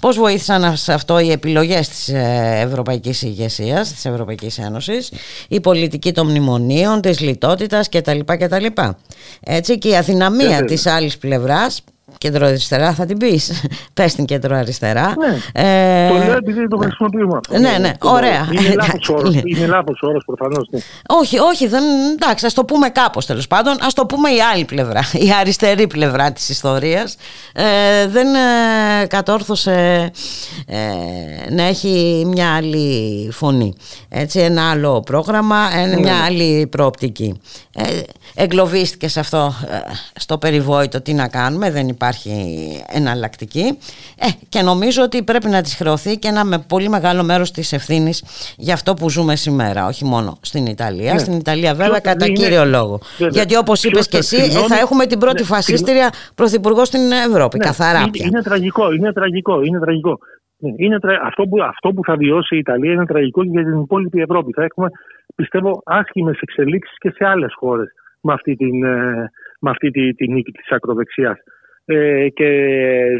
Πώς 0.00 0.18
βοήθησαν 0.18 0.76
σε 0.76 0.92
αυτό 0.92 1.18
οι 1.18 1.30
επιλογές 1.30 1.88
της 1.88 2.08
ε, 2.08 2.60
Ευρωπαϊκής 2.66 3.22
ηγεσίας, 3.22 3.92
της 3.92 4.04
Ευρωπαϊκής 4.04 4.58
Ένωσης, 4.58 5.12
η 5.48 5.60
πολιτική 5.60 6.12
των 6.12 6.26
μνημονίων, 6.26 7.00
της 7.00 7.20
λιτότητας 7.20 7.88
κτλ. 7.88 8.18
κτλ. 8.24 8.66
Έτσι 9.40 9.78
και 9.78 9.88
η 9.88 9.96
αδυναμία 9.96 10.64
της 10.64 10.82
της 10.82 10.92
άλλης 10.92 11.18
πλευράς 11.18 11.84
κεντροαριστερά 12.18 12.92
θα 12.92 13.06
την 13.06 13.18
πεις. 13.18 13.64
Πες 13.94 14.14
την 14.14 14.24
κεντροαριστερά. 14.24 15.14
Ναι. 15.18 15.62
Ε... 15.62 16.08
Το 16.08 16.14
λέω 16.14 16.36
επειδή 16.36 16.68
το 16.68 16.76
χρησιμοποιούμε 16.76 17.36
αυτό. 17.36 17.58
Ναι, 17.58 17.76
ναι, 17.80 17.92
ωραία. 18.00 18.48
Είναι 18.58 18.74
λάθος 18.74 19.08
όρος. 19.08 19.34
Είναι 19.44 19.66
λάθος 19.66 20.00
όρος 20.02 20.24
προφανώς. 20.26 20.68
Ναι. 20.70 20.80
Όχι, 21.08 21.38
όχι, 21.38 21.66
δεν, 21.66 21.82
εντάξει, 22.12 22.46
ας 22.46 22.54
το 22.54 22.64
πούμε 22.64 22.88
κάπως 22.88 23.26
τέλος 23.26 23.46
πάντων. 23.46 23.72
Α 23.72 23.86
το 23.94 24.06
πούμε 24.06 24.30
η 24.30 24.40
άλλη 24.52 24.64
πλευρά, 24.64 25.00
η 25.12 25.32
αριστερή 25.40 25.86
πλευρά 25.86 26.32
της 26.32 26.48
ιστορίας. 26.48 27.16
Ε, 27.54 28.06
δεν 28.06 28.26
ε, 28.34 29.06
κατόρθωσε 29.06 30.10
ε, 30.66 30.76
να 31.50 31.62
έχει 31.62 32.24
μια 32.26 32.54
άλλη 32.54 33.28
φωνή. 33.32 33.74
Έτσι, 34.08 34.40
ένα 34.40 34.70
άλλο 34.70 35.00
πρόγραμμα, 35.00 35.86
ναι. 35.86 35.96
μια 35.96 36.24
άλλη 36.24 36.66
προοπτική. 36.66 37.40
Ε, 38.34 38.42
εγκλωβίστηκες 38.42 39.12
σε 39.12 39.20
αυτό, 39.20 39.52
ε, 39.68 39.78
στο 40.14 40.38
περιβόητο, 40.38 41.02
τι 41.02 41.14
να 41.14 41.28
κάνουμε, 41.28 41.70
δεν 41.70 41.88
υπάρχει 41.88 42.12
υπάρχει 42.22 42.84
εναλλακτική 42.88 43.78
ε, 44.18 44.28
και 44.48 44.62
νομίζω 44.62 45.02
ότι 45.02 45.22
πρέπει 45.22 45.48
να 45.48 45.62
της 45.62 45.74
χρεωθεί 45.74 46.18
και 46.18 46.28
ένα 46.28 46.44
με 46.44 46.64
πολύ 46.68 46.88
μεγάλο 46.88 47.22
μέρος 47.22 47.50
της 47.50 47.72
ευθύνης 47.72 48.24
για 48.56 48.74
αυτό 48.74 48.94
που 48.94 49.10
ζούμε 49.10 49.36
σήμερα, 49.36 49.86
όχι 49.86 50.04
μόνο 50.04 50.38
στην 50.40 50.66
Ιταλία. 50.66 51.12
Ναι. 51.12 51.18
Στην 51.18 51.32
Ιταλία 51.32 51.74
βέβαια 51.74 52.00
κατά 52.00 52.26
είναι, 52.26 52.34
κύριο 52.34 52.64
λόγο. 52.64 53.00
Γιατί 53.30 53.56
όπως 53.56 53.84
είπες 53.84 54.08
και 54.08 54.16
εσύ 54.16 54.50
θα 54.50 54.78
έχουμε 54.78 55.06
την 55.06 55.18
πρώτη 55.18 55.40
ναι, 55.40 55.48
φασίστρια 55.48 56.10
πρωθυπουργό 56.34 56.84
στην 56.84 57.12
Ευρώπη, 57.28 57.58
ναι, 57.58 57.64
καθαρά 57.64 58.00
είναι, 58.00 58.10
πια. 58.10 58.26
Είναι 58.26 58.42
τραγικό, 58.42 58.92
είναι 58.92 59.12
τραγικό, 59.12 59.62
είναι 59.62 59.78
τραγικό. 59.78 60.18
Ναι, 60.56 60.70
είναι 60.76 60.98
αυτό, 61.24 61.42
που, 61.42 61.62
αυτό 61.62 61.88
που 61.88 62.02
θα 62.04 62.16
βιώσει 62.16 62.54
η 62.54 62.58
Ιταλία 62.58 62.92
είναι 62.92 63.06
τραγικό 63.06 63.42
για 63.42 63.64
την 63.64 63.80
υπόλοιπη 63.80 64.20
Ευρώπη. 64.20 64.52
Θα 64.52 64.62
έχουμε, 64.62 64.88
πιστεύω, 65.34 65.82
άσχημες 65.84 66.38
εξελίξεις 66.40 66.96
και 66.98 67.10
σε 67.10 67.24
άλλες 67.24 67.52
χώρες 67.58 67.88
με 68.22 68.32
αυτή, 68.32 68.56
την, 68.56 68.84
ε, 68.84 69.30
με 69.60 69.70
αυτή 69.70 69.90
τη, 69.90 70.14
τη 70.14 70.28
νίκη 70.28 70.52
της 70.52 70.70
ακροδεξιάς. 70.70 71.38
Ε, 71.84 72.28
και 72.28 72.48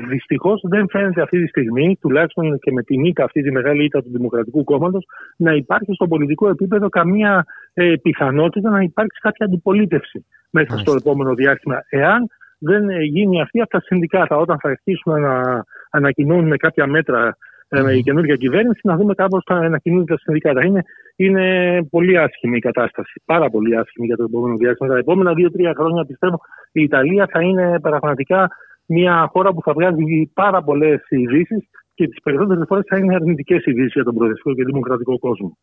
δυστυχώς 0.09 0.61
δεν 0.69 0.89
φαίνεται 0.91 1.23
αυτή 1.23 1.43
τη 1.43 1.49
στιγμή, 1.49 1.97
τουλάχιστον 2.01 2.59
και 2.59 2.73
με 2.73 2.83
την 2.83 3.05
ήττα, 3.05 3.25
αυτή 3.25 3.43
τη 3.43 3.51
μεγάλη 3.51 3.85
ήττα 3.85 4.03
του 4.03 4.11
Δημοκρατικού 4.13 4.65
Κόμματος, 4.65 5.05
να 5.37 5.53
υπάρχει 5.53 5.95
στο 5.95 6.07
πολιτικό 6.07 6.49
επίπεδο 6.49 6.89
καμία 6.89 7.45
ε, 7.75 7.95
πιθανότητα 8.03 8.71
να 8.71 8.81
υπάρξει 8.81 9.21
κάποια 9.21 9.47
αντιπολίτευση 9.47 10.27
μέσα 10.51 10.79
στο 10.79 10.93
επόμενο 10.93 11.35
διάστημα. 11.35 11.85
Εάν 11.89 12.27
δεν 12.59 12.91
γίνει 13.01 13.41
αυτή 13.41 13.61
από 13.61 13.71
τα 13.71 13.81
συνδικάτα, 13.81 14.37
όταν 14.37 14.59
θα 14.59 14.69
αρχίσουν 14.69 15.21
να 15.21 15.65
ανακοινώνουν 15.91 16.47
με 16.47 16.57
κάποια 16.57 16.87
μέτρα 16.87 17.37
ε, 17.75 17.97
η 17.97 18.03
καινούργια 18.03 18.37
κυβέρνηση, 18.37 18.81
να 18.83 18.97
δούμε 18.97 19.14
κάπως 19.14 19.43
θα 19.47 19.55
ανακοινούν 19.55 20.07
τα 20.07 20.18
συνδικάτα. 20.18 20.64
Είναι, 20.64 20.83
είναι 21.16 21.45
πολύ 21.91 22.18
άσχημη 22.18 22.57
η 22.57 22.61
κατάσταση. 22.61 23.23
Πάρα 23.25 23.51
πολύ 23.51 23.77
άσχημη 23.77 24.07
για 24.07 24.16
το 24.16 24.23
επόμενο 24.23 24.57
διάστημα. 24.57 24.89
Τα 24.89 24.99
επόμενα 24.99 25.35
δύο-τρία 25.35 25.73
χρόνια 25.77 26.05
πιστεύω 26.05 26.41
η 26.73 26.83
Ιταλία 26.83 27.29
θα 27.33 27.41
είναι 27.43 27.81
πραγματικά 27.81 28.51
μια 28.87 29.29
χώρα 29.33 29.53
που 29.53 29.62
θα 29.62 29.73
βγάζει 29.73 30.31
πάρα 30.35 30.62
πολλές 30.62 31.01
ειδήσεις 31.09 31.68
και 31.95 32.09
τις 32.09 32.20
περισσότερες 32.23 32.64
φορές 32.68 32.85
θα 32.89 32.97
είναι 32.97 33.14
αρνητικές 33.14 33.64
ειδήσεις 33.64 33.93
για 33.93 34.05
τον 34.05 34.14
προοδευτικό 34.14 34.55
και 34.55 34.64
δημοκρατικό 34.64 35.18
κόσμο. 35.18 35.57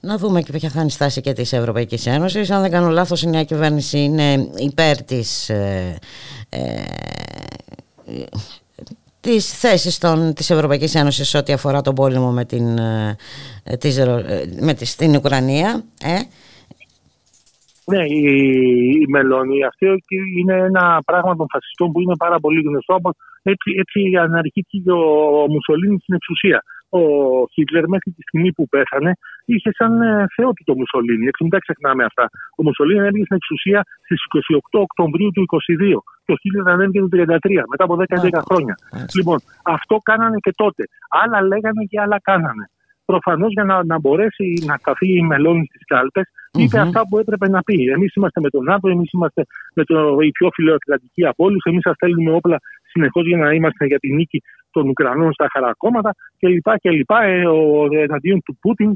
Να 0.00 0.16
δούμε 0.16 0.40
και 0.40 0.52
ποια 0.52 0.68
θα 0.68 0.78
είναι 0.78 0.88
η 0.88 0.90
στάση 0.90 1.20
και 1.20 1.32
της 1.32 1.52
Ευρωπαϊκής 1.52 2.06
Ένωσης. 2.06 2.50
Αν 2.50 2.60
δεν 2.60 2.70
κάνω 2.70 2.88
λάθος 2.88 3.22
η 3.22 3.28
νέα 3.28 3.44
κυβέρνηση 3.44 3.98
είναι 3.98 4.32
υπέρ 4.56 5.02
της 5.02 5.48
ε, 5.48 5.98
ε, 6.48 6.82
τις 9.22 9.58
θέσεις 9.58 9.98
των, 9.98 10.34
της 10.34 10.50
Ευρωπαϊκής 10.50 10.94
Ένωσης 10.94 11.34
ό,τι 11.34 11.52
αφορά 11.52 11.80
τον 11.80 11.94
πόλεμο 11.94 12.30
με 12.30 12.44
την, 12.44 12.78
ε, 12.78 13.16
της, 13.80 13.98
ε, 13.98 14.04
με 14.60 14.74
τη, 14.74 14.84
στην 14.86 15.16
Ουκρανία. 15.16 15.84
Ε; 16.02 16.16
Ναι, 17.92 18.04
η, 18.06 18.22
η 19.02 19.06
Μελώνη 19.08 19.64
αυτή 19.64 19.86
είναι 20.38 20.56
ένα 20.70 21.02
πράγμα 21.04 21.36
των 21.36 21.46
φασιστών 21.52 21.92
που 21.92 22.00
είναι 22.00 22.16
πάρα 22.16 22.38
πολύ 22.40 22.60
γνωστό. 22.60 23.00
Έτσι, 23.42 23.70
έτσι 23.82 24.00
αναρχήθηκε 24.16 24.92
ο 24.92 25.46
Μουσολίνης 25.48 26.02
στην 26.02 26.14
εξουσία 26.14 26.62
ο 26.98 27.02
Χίτλερ 27.52 27.84
μέχρι 27.94 28.10
τη 28.16 28.22
στιγμή 28.22 28.52
που 28.52 28.68
πέθανε 28.68 29.12
είχε 29.44 29.70
σαν 29.78 30.00
ε, 30.00 30.26
θεότη 30.34 30.64
το 30.64 30.74
Μουσολίνη. 30.80 31.26
Έτσι, 31.26 31.42
μην 31.42 31.52
τα 31.52 31.58
ξεχνάμε 31.58 32.04
αυτά. 32.04 32.24
Ο 32.58 32.62
Μουσολίνη 32.62 33.00
ανέβηκε 33.00 33.24
στην 33.24 33.36
εξουσία 33.36 33.80
στις 34.04 34.20
28 34.72 34.80
Οκτωβρίου 34.86 35.30
του 35.30 35.42
22 35.42 35.98
και 36.24 36.32
ο 36.32 36.36
Χίτλερ 36.40 36.68
ανέβηκε 36.74 37.00
το 37.00 37.08
33, 37.12 37.62
μετά 37.70 37.84
από 37.84 37.94
10-11 37.98 38.40
χρόνια. 38.48 38.74
Λοιπόν, 39.18 39.38
αυτό 39.62 39.94
κάνανε 40.02 40.38
και 40.44 40.52
τότε. 40.56 40.82
Άλλα 41.22 41.42
λέγανε 41.42 41.82
και 41.90 42.00
άλλα 42.00 42.18
κάνανε. 42.20 42.64
Προφανώς 43.04 43.52
για 43.52 43.64
να, 43.64 43.84
να 43.84 43.98
μπορέσει 43.98 44.62
να 44.66 44.76
καθεί 44.76 45.08
η 45.16 45.22
μελώνη 45.22 45.66
στις 45.68 45.84
κάλπες, 45.86 46.26
είπε 46.58 46.78
mm-hmm. 46.78 46.86
αυτά 46.86 47.00
που 47.08 47.18
έπρεπε 47.18 47.48
να 47.48 47.62
πει. 47.62 47.84
Εμείς 47.96 48.14
είμαστε 48.14 48.40
με 48.40 48.48
τον 48.48 48.64
ΝΑΤΟ, 48.64 48.88
εμείς 48.88 49.12
είμαστε 49.12 49.42
με 49.74 49.84
το, 49.84 50.18
η 50.20 50.30
πιο 50.30 50.48
φιλοατλαντική 50.54 51.26
από 51.26 51.44
όλους, 51.44 51.62
εμείς 51.64 51.82
θα 51.82 51.94
στέλνουμε 51.94 52.32
όπλα 52.32 52.58
συνεχώς 52.92 53.26
για 53.26 53.36
να 53.36 53.52
είμαστε 53.52 53.86
για 53.86 53.98
τη 53.98 54.12
νίκη 54.12 54.42
των 54.70 54.88
Ουκρανών 54.88 55.32
στα 55.32 55.46
χαρακόμματα 55.52 56.10
κλπ. 56.38 56.68
κλπ. 56.82 57.10
Ε, 57.10 57.46
ο, 57.46 57.86
εναντίον 58.06 58.42
του 58.44 58.56
Πούτιν 58.60 58.90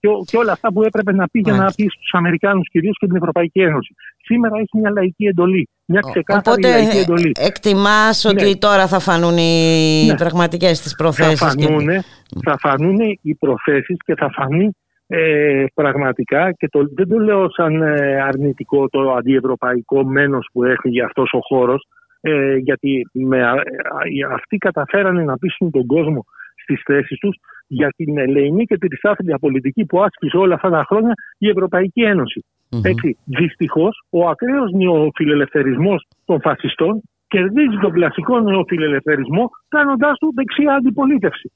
και, 0.00 0.08
και, 0.24 0.36
όλα 0.36 0.52
αυτά 0.52 0.72
που 0.72 0.82
έπρεπε 0.82 1.12
να 1.12 1.28
πει 1.28 1.38
για 1.38 1.52
να 1.52 1.72
πει 1.76 1.82
στους 1.82 2.12
Αμερικάνους 2.12 2.68
κυρίως 2.68 2.96
και 2.98 3.06
την 3.06 3.16
Ευρωπαϊκή 3.16 3.60
Ένωση. 3.60 3.94
Σήμερα 4.24 4.54
έχει 4.56 4.78
μια 4.78 4.90
λαϊκή 4.90 5.24
εντολή. 5.24 5.68
Μια 5.84 6.00
ξεκάθαρη 6.00 6.66
Οπότε, 6.66 6.82
λαϊκή 6.82 6.98
εντολή. 6.98 7.32
Εκτιμάς 7.38 8.24
ότι 8.24 8.48
ναι. 8.48 8.56
τώρα 8.56 8.86
θα 8.86 8.98
φανούν 8.98 9.36
οι 9.36 10.06
ναι. 10.06 10.16
πραγματικές 10.16 10.80
της 10.80 10.94
προθέσεις. 10.94 11.38
Θα 11.38 11.48
φανούν, 11.48 11.86
και... 11.86 12.02
θα 12.44 12.58
φανούν 12.58 12.98
οι 13.22 13.34
προθέσεις 13.34 13.96
και 14.04 14.14
θα 14.14 14.30
φανεί 14.32 14.70
ε, 15.06 15.64
πραγματικά 15.74 16.52
και 16.52 16.68
το, 16.68 16.88
δεν 16.94 17.08
το 17.08 17.18
λέω 17.18 17.50
σαν 17.50 17.82
ε, 17.82 18.22
αρνητικό 18.22 18.88
το 18.88 19.12
αντιευρωπαϊκό 19.12 20.04
μένος 20.04 20.48
που 20.52 20.64
έχει 20.64 21.00
αυτός 21.00 21.32
ο 21.32 21.38
χώρος 21.40 21.86
ε, 22.24 22.56
γιατί 22.56 23.02
με, 23.12 23.38
ε, 23.38 24.34
αυτοί 24.34 24.56
καταφέρανε 24.56 25.22
να 25.22 25.38
πείσουν 25.38 25.70
τον 25.70 25.86
κόσμο 25.86 26.24
στις 26.62 26.82
θέσεις 26.84 27.18
τους 27.18 27.36
για 27.66 27.88
την 27.96 28.18
ελεηνή 28.18 28.64
και 28.64 28.78
τη 28.78 28.88
τρισάφιλια 28.88 29.38
πολιτική 29.38 29.84
που 29.84 30.02
άσκησε 30.02 30.36
όλα 30.36 30.54
αυτά 30.54 30.70
τα 30.70 30.84
χρόνια 30.88 31.12
η 31.38 31.48
Ευρωπαϊκή 31.48 32.02
Ένωση. 32.02 32.44
Mm-hmm. 32.44 32.84
Έτσι, 32.84 33.18
δυστυχώς, 33.24 34.04
ο 34.10 34.28
ακραίος 34.28 34.72
νεοφιλελευθερισμός 34.72 36.06
των 36.24 36.40
φασιστών 36.40 37.02
κερδίζει 37.28 37.78
τον 37.80 37.92
κλασικό 37.92 38.40
νεοφιλελευθερισμό 38.40 39.50
κάνοντάς 39.68 40.18
του 40.18 40.32
δεξιά 40.34 40.74
αντιπολίτευση. 40.74 41.52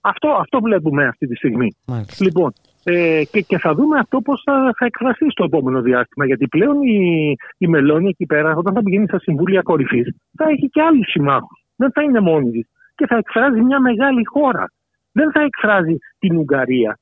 Αυτό, 0.00 0.28
αυτό 0.28 0.60
βλέπουμε 0.60 1.06
αυτή 1.06 1.26
τη 1.26 1.36
στιγμή. 1.36 1.76
Λοιπόν, 2.20 2.52
ε, 2.84 3.22
και, 3.30 3.40
και 3.40 3.58
θα 3.58 3.74
δούμε 3.74 3.98
αυτό 3.98 4.20
πώς 4.20 4.42
θα, 4.44 4.74
θα 4.78 4.84
εκφραστεί 4.86 5.30
στο 5.30 5.44
επόμενο 5.44 5.80
διάστημα. 5.80 6.26
Γιατί 6.26 6.48
πλέον 6.48 6.82
η, 6.82 7.34
η 7.58 7.66
Μελώνη 7.66 8.08
εκεί 8.08 8.26
πέρα, 8.26 8.54
όταν 8.56 8.74
θα 8.74 8.82
πηγαίνει 8.82 9.06
στα 9.06 9.18
συμβούλια 9.18 9.62
κορυφής, 9.62 10.16
θα 10.36 10.44
έχει 10.48 10.68
και 10.68 10.82
άλλους 10.82 11.10
συμμάχους. 11.10 11.64
Δεν 11.76 11.90
θα 11.92 12.02
είναι 12.02 12.20
μόνη 12.20 12.50
της. 12.50 12.68
Και 12.94 13.06
θα 13.06 13.16
εκφράζει 13.16 13.60
μια 13.60 13.80
μεγάλη 13.80 14.24
χώρα. 14.24 14.72
Δεν 15.12 15.30
θα 15.32 15.40
εκφράζει 15.40 15.96
την 16.18 16.36
Ουγγαρία. 16.36 16.98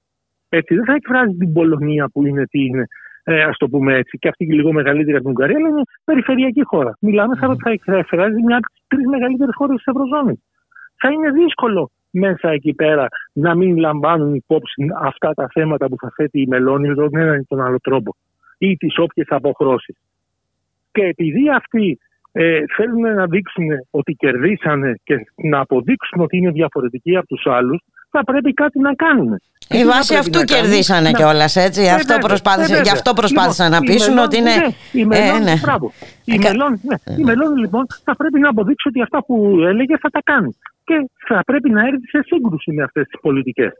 Έτσι, 0.49 0.75
δεν 0.75 0.85
θα 0.85 0.93
εκφράζει 0.93 1.37
την 1.37 1.53
Πολωνία 1.53 2.09
που 2.13 2.27
είναι 2.27 2.47
τι 2.47 2.65
είναι, 2.65 2.87
ε, 3.25 3.43
ας 3.43 3.57
το 3.57 3.69
πούμε 3.69 3.95
έτσι, 3.95 4.19
και 4.19 4.29
αυτή 4.29 4.47
και 4.47 4.53
λίγο 4.53 4.73
μεγαλύτερη 4.73 5.17
από 5.17 5.23
την 5.23 5.31
Ουγγαρία, 5.31 5.57
αλλά 5.57 5.69
είναι 5.69 5.83
περιφερειακή 6.05 6.65
χώρα. 6.65 6.97
Μιλάμε 7.01 7.37
σαν 7.37 7.51
ότι 7.51 7.81
θα 7.85 7.97
εκφράζει 7.97 8.43
μια 8.43 8.57
από 8.57 8.67
τις 8.67 8.83
τρεις 8.89 9.07
μεγαλύτερες 9.07 9.55
χώρες 9.55 9.77
της 9.77 9.87
Ευρωζώνης. 9.87 10.41
Θα 11.01 11.11
είναι 11.11 11.31
δύσκολο 11.31 11.91
μέσα 12.13 12.49
εκεί 12.51 12.75
πέρα 12.75 13.07
να 13.33 13.55
μην 13.55 13.77
λαμβάνουν 13.77 14.35
υπόψη 14.35 14.85
αυτά 15.03 15.35
τα 15.35 15.49
θέματα 15.53 15.89
που 15.89 15.97
θα 16.01 16.13
θέτει 16.17 16.41
η 16.41 16.47
Μελώνη 16.47 16.89
με 16.89 16.95
τον 16.95 17.17
ένα 17.17 17.37
ή 17.37 17.45
τον 17.49 17.61
άλλο 17.61 17.79
τρόπο 17.79 18.17
ή 18.59 18.77
τις 18.77 18.99
όποιες 18.99 19.27
αποχρώσεις. 19.31 19.97
Και 20.93 21.03
επειδή 21.03 21.51
αυτοί 21.57 21.99
ε, 22.33 22.59
θέλουν 22.77 23.15
να 23.15 23.27
δείξουν 23.27 23.65
ότι 23.91 24.13
κερδίσανε 24.13 24.95
και 25.05 25.15
να 25.51 25.59
αποδείξουν 25.61 26.21
ότι 26.21 26.37
είναι 26.37 26.51
διαφορετικοί 26.51 27.17
από 27.17 27.27
τους 27.27 27.47
άλλους, 27.47 27.83
θα 28.11 28.25
πρέπει 28.25 28.53
κάτι 28.53 28.79
να 28.79 28.95
κάνουν. 28.95 29.41
Η 29.69 29.85
βάση 29.85 30.15
αυτού 30.15 30.39
να 30.39 30.45
κερδίσανε 30.45 31.11
να... 31.11 31.19
κιόλας, 31.19 31.57
έτσι. 31.57 31.83
Ε, 31.83 31.91
αυτό 31.91 32.19
προσπάθησε, 32.19 32.81
γι' 32.83 32.91
αυτό 32.91 33.13
προσπάθησαν 33.13 33.71
λοιπόν, 33.71 33.85
να 33.87 33.93
πείσουν 33.93 34.19
ότι 34.19 34.37
είναι. 34.37 34.55
Ναι, 34.57 35.01
η 35.01 35.05
Μελώνη, 35.05 35.39
ε, 35.39 35.45
ναι. 35.45 35.57
Η, 36.25 36.39
Μελώνη, 36.39 36.81
ναι. 36.83 36.97
η 37.19 37.23
Μελώνη, 37.23 37.61
λοιπόν, 37.61 37.87
θα 38.05 38.17
πρέπει 38.17 38.39
να 38.41 38.49
αποδείξει 38.49 38.89
ότι 38.89 39.03
αυτά 39.03 39.25
που 39.25 39.57
έλεγε 39.71 39.95
θα 40.01 40.09
τα 40.09 40.21
κάνει 40.25 40.57
και 40.85 41.11
θα 41.29 41.43
πρέπει 41.47 41.71
να 41.71 41.81
έρθει 41.87 42.09
σε 42.09 42.23
σύγκρουση 42.23 42.73
με 42.73 42.83
αυτές 42.83 43.07
τις 43.07 43.21
πολιτικές. 43.21 43.73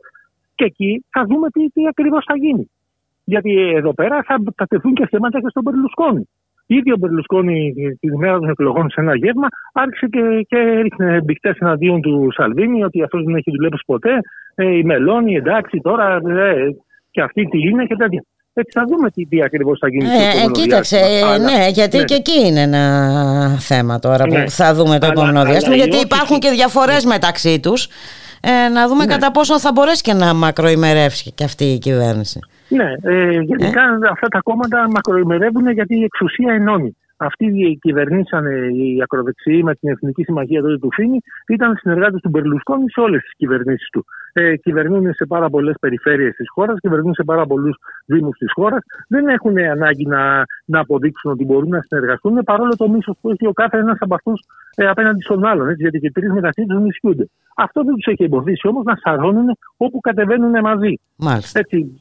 Και 0.55 0.65
εκεί 0.65 1.05
θα 1.11 1.25
δούμε 1.25 1.49
τι, 1.51 1.69
τι 1.69 1.87
ακριβώς 1.87 2.25
θα 2.25 2.37
γίνει. 2.37 2.71
Γιατί 3.25 3.73
εδώ 3.75 3.95
πέρα 3.95 4.23
θα, 4.23 4.43
θα 4.57 4.67
τεθούν 4.67 4.95
και 4.95 5.07
θέματα 5.07 5.41
και 5.41 5.49
στον 5.49 5.63
Περλουσκόνη. 5.63 6.29
Ήδη 6.67 6.93
ο 6.93 6.97
Μπερλουσκόνη 6.97 7.73
τη 8.01 8.17
μέρα 8.17 8.39
των 8.39 8.49
εκλογών 8.49 8.91
σε 8.91 9.01
ένα 9.01 9.17
γεύμα 9.17 9.47
άρχισε 9.73 10.07
και, 10.07 10.47
και 10.49 10.57
έριχνε 10.57 11.21
μπικτές 11.25 11.59
εναντίον 11.59 12.01
του 12.01 12.29
Σαλβίνη 12.33 12.85
ότι 12.85 13.03
αυτός 13.03 13.25
δεν 13.25 13.35
έχει 13.35 13.51
δουλέψει 13.51 13.83
ποτέ. 13.87 14.19
Ε, 14.55 14.77
η 14.77 14.85
Μελώνη, 14.85 15.35
εντάξει, 15.35 15.81
τώρα 15.83 16.21
ε, 16.27 16.69
και 17.11 17.23
αυτή 17.23 17.45
τι 17.45 17.59
είναι 17.59 17.85
και 17.85 17.97
τέτοια. 17.97 18.25
Έτσι 18.55 18.79
θα 18.79 18.85
δούμε 18.89 19.11
τι, 19.11 19.27
τι 19.27 19.43
ακριβώς 19.43 19.79
θα 19.79 19.89
γίνει. 19.89 20.05
Ε, 20.05 20.45
ε 20.45 20.51
κοίταξε, 20.51 20.97
ε, 20.97 21.39
ναι, 21.39 21.69
γιατί 21.69 21.97
ναι. 21.97 22.05
και 22.05 22.15
εκεί 22.15 22.47
είναι 22.47 22.61
ένα 22.61 23.57
θέμα 23.59 23.99
τώρα 23.99 24.25
που 24.25 24.35
ναι. 24.35 24.49
θα 24.49 24.75
δούμε 24.75 24.99
το 24.99 25.07
επόμενο 25.07 25.45
διάστημα. 25.45 25.77
Γιατί 25.77 25.97
υπάρχουν 25.97 26.39
και 26.39 26.51
διαφορές 26.51 27.05
ναι. 27.05 27.13
μεταξύ 27.13 27.61
τους. 27.61 27.89
Ε, 28.41 28.69
να 28.69 28.89
δούμε 28.89 29.05
ναι. 29.05 29.13
κατά 29.13 29.31
πόσο 29.31 29.61
θα 29.61 29.73
μπορέσει 29.73 30.03
και 30.03 30.13
να 30.13 30.35
μακροημερεύσει 30.35 31.33
και 31.33 31.45
αυτή 31.45 31.65
η 31.65 31.79
κυβέρνηση. 31.79 32.39
Ναι, 32.69 32.93
ε, 33.03 33.31
γενικά 33.31 33.83
ε; 33.83 34.09
αυτά 34.11 34.29
τα 34.29 34.41
κόμματα 34.43 34.89
μακροημερεύουν 34.91 35.71
γιατί 35.71 35.95
η 35.95 36.05
εξουσία 36.05 36.53
ενώνει. 36.55 36.97
Αυτοί 37.25 37.79
κυβερνήσαν 37.81 38.47
οι 38.47 39.03
ακροδεξιοί 39.03 39.61
με 39.65 39.75
την 39.75 39.89
Εθνική 39.89 40.23
Συμμαχία 40.23 40.63
τότε 40.63 40.79
του 40.79 40.93
Φίνη, 40.93 41.19
ήταν 41.49 41.77
συνεργάτες 41.77 42.21
του 42.21 42.29
Μπερλουσκόνη 42.29 42.91
σε 42.91 43.01
όλες 43.01 43.21
τις 43.23 43.33
κυβερνήσεις 43.37 43.89
του. 43.89 44.05
ε, 44.33 44.57
κυβερνούν 44.57 45.15
σε 45.15 45.25
πάρα 45.27 45.51
πολλές 45.51 45.75
περιφέρειες 45.81 46.35
της 46.35 46.51
χώρας, 46.51 46.81
κυβερνούν 46.81 47.15
σε 47.15 47.25
πάρα 47.25 47.47
πολλούς 47.47 47.77
Δήμους 48.07 48.39
της 48.39 48.53
χώρας. 48.53 48.83
Δεν 49.09 49.27
έχουν 49.29 49.59
ανάγκη 49.59 50.07
να, 50.07 50.45
να 50.65 50.81
αποδείξουν 50.81 51.31
ότι 51.31 51.45
μπορούν 51.45 51.69
να 51.69 51.81
συνεργαστούν, 51.81 52.43
παρόλο 52.45 52.77
το 52.77 52.89
μίσος 52.89 53.17
που 53.21 53.31
έχει 53.31 53.47
ο 53.47 53.53
κάθε 53.53 53.79
ένα 53.79 53.97
από 54.01 54.15
αυτούς 54.15 54.45
ε, 54.75 54.87
απέναντι 54.87 55.23
στον 55.23 55.45
άλλον. 55.45 55.69
Έτσι, 55.69 55.83
γιατί 55.83 55.99
και 55.99 56.11
τρεις 56.11 56.33
μεταξύ 56.33 56.65
τους 56.69 56.81
νησιούνται. 56.81 57.29
Αυτό 57.57 57.85
δεν 57.85 57.95
τους 57.95 58.07
έχει 58.07 58.25
εμποδίσει 58.25 58.69
όμως 58.69 58.85
να 58.85 58.97
σαρώνουν 58.97 59.57
όπου 59.77 60.01
κατεβαίνουν 60.01 60.61
μαζί. 60.63 60.95
Μάλιστα. 61.17 61.59
Έτσι, 61.59 61.95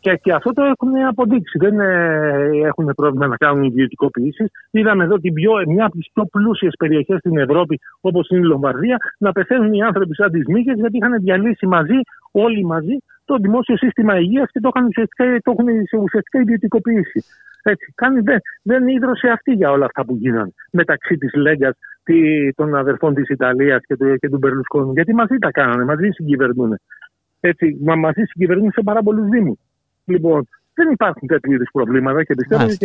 και, 0.00 0.14
και 0.22 0.32
αυτό 0.32 0.52
το 0.52 0.62
έχουν 0.62 1.06
αποδείξει. 1.08 1.58
Δεν 1.58 1.80
ε, 1.80 2.50
έχουν 2.64 2.92
πρόβλημα 2.96 3.26
να 3.26 3.36
κάνουν 3.36 3.72
ιδιωτικοποιήσει. 4.14 4.50
Είδαμε 4.70 5.04
εδώ 5.04 5.16
την 5.18 5.32
πιο, 5.32 5.52
μια 5.66 5.84
από 5.84 5.96
τις 5.96 6.10
πιο 6.12 6.24
πλούσιες 6.24 6.74
περιοχές 6.78 7.18
στην 7.18 7.38
Ευρώπη, 7.38 7.80
όπως 8.00 8.28
είναι 8.28 8.40
η 8.40 8.44
Λομβαρδία, 8.44 8.96
να 9.18 9.32
πεθαίνουν 9.32 9.72
οι 9.72 9.82
άνθρωποι 9.82 10.14
σαν 10.14 10.30
τις 10.30 10.46
μύγε 10.46 10.72
γιατί 10.72 10.96
είχαν 10.96 11.20
διαλύσει 11.20 11.66
μαζί, 11.66 11.98
όλοι 12.30 12.64
μαζί, 12.64 12.96
το 13.24 13.36
δημόσιο 13.36 13.76
σύστημα 13.76 14.18
υγείας 14.18 14.50
και 14.50 14.60
το, 14.60 14.70
είχαν 14.74 14.86
ουσιαστικά, 14.86 15.24
το 15.42 15.50
έχουν 15.50 15.66
ουσιαστικά 16.02 16.40
ιδιωτικοποιήσει. 16.40 17.24
Έτσι, 17.62 17.92
κάνει, 17.94 18.20
δεν, 18.20 18.38
δεν 18.62 18.88
ίδρωσε 18.88 19.28
αυτή 19.28 19.52
για 19.52 19.70
όλα 19.70 19.84
αυτά 19.84 20.04
που 20.04 20.16
γίνανε 20.16 20.52
μεταξύ 20.72 21.16
της 21.16 21.34
Λέγκας, 21.34 21.74
των 22.54 22.74
αδερφών 22.74 23.14
της 23.14 23.28
Ιταλίας 23.28 23.80
και 23.86 23.96
του, 23.96 24.16
και 24.16 24.28
του 24.28 24.38
Μπερλουσκόνου. 24.38 24.92
Γιατί 24.92 25.14
μαζί 25.14 25.36
τα 25.38 25.50
κάνανε, 25.50 25.84
μαζί 25.84 26.08
συγκυβερνούν. 26.10 26.78
Έτσι, 27.40 27.78
μα 27.84 27.96
μαζί 27.96 28.22
συγκυβερνούν 28.24 28.70
σε 28.72 28.82
πάρα 28.84 29.02
πολλούς 29.02 29.28
Δήμους. 29.28 29.58
Λοιπόν, 30.04 30.48
δεν 30.80 30.88
υπάρχουν 30.92 31.28
τέτοιου 31.28 31.52
είδους 31.52 31.70
προβλήματα 31.72 32.24
και 32.24 32.34
πιστεύω 32.34 32.62
ότι 32.64 32.76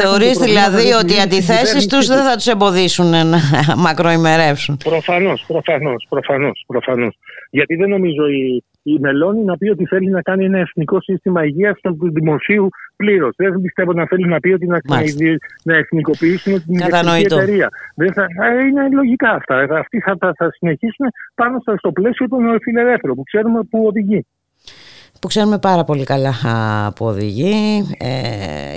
Θεωρείς 0.00 0.36
δηλαδή 0.38 0.88
ότι 1.02 1.12
οι 1.16 1.20
αντιθέσεις 1.26 1.86
τους 1.86 2.06
δεν 2.06 2.22
θα 2.28 2.34
τους 2.38 2.46
εμποδίσουν 2.46 3.10
να 3.10 3.38
μακροημερεύσουν; 3.86 4.76
Προφανώς, 4.84 5.44
προφανώς, 5.46 6.06
προφανώς. 6.08 6.64
Προφανώς. 6.66 7.18
Γιατί 7.50 7.74
δεν 7.76 7.88
νομίζω 7.88 8.24
η, 8.28 8.64
η 8.82 8.98
Μελώνη 8.98 9.42
να 9.44 9.56
πει 9.56 9.68
ότι 9.68 9.84
θέλει 9.86 10.10
να 10.10 10.22
κάνει 10.22 10.44
ένα 10.44 10.58
εθνικό 10.58 11.00
σύστημα 11.00 11.44
υγείας 11.44 11.80
του 11.80 12.12
δημοσίου 12.12 12.68
πλήρως. 12.96 13.34
Δεν 13.36 13.60
πιστεύω 13.60 13.92
να 13.92 14.06
θέλει 14.06 14.26
να 14.28 14.40
πει 14.40 14.50
ότι 14.52 14.66
να, 14.66 14.78
να 15.62 15.76
εθνικοποιήσουν 15.76 16.52
την 16.64 16.74
ιδιωτική 16.74 17.34
εταιρεία. 17.34 17.68
Δεν 17.94 18.12
θα, 18.12 18.26
είναι 18.68 18.88
λογικά 18.92 19.30
αυτά. 19.30 19.56
Αυτοί 19.70 20.00
θα, 20.00 20.16
θα, 20.18 20.32
θα 20.36 20.50
συνεχίσουν 20.52 21.06
πάνω 21.34 21.62
στο 21.78 21.92
πλαίσιο 21.92 22.28
των 22.28 22.40
φιλελεύθερων 22.62 23.16
που 23.16 23.22
ξέρουμε 23.22 23.60
που 23.70 23.86
οδηγεί 23.86 24.26
που 25.20 25.28
ξέρουμε 25.28 25.58
πάρα 25.58 25.84
πολύ 25.84 26.04
καλά 26.04 26.34
που 26.96 27.06
οδηγεί. 27.06 27.86
Ε, 27.98 28.08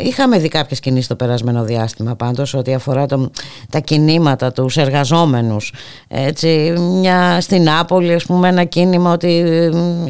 είχαμε 0.04 0.40
δει 0.40 0.48
κάποιες 0.48 0.80
κινήσεις 0.80 1.06
στο 1.06 1.16
περασμένο 1.16 1.64
διάστημα 1.64 2.16
πάντως 2.16 2.54
ό,τι 2.54 2.74
αφορά 2.74 3.06
το, 3.06 3.32
τα 3.70 3.80
κινήματα, 3.80 4.52
τους 4.52 4.78
εργαζόμενους. 4.78 5.74
Έτσι, 6.08 6.74
μια, 6.78 7.42
στην 7.42 7.64
Νάπολη 7.64 8.14
ας 8.14 8.26
πούμε 8.26 8.48
ένα 8.48 8.64
κίνημα 8.64 9.12
ότι, 9.12 9.44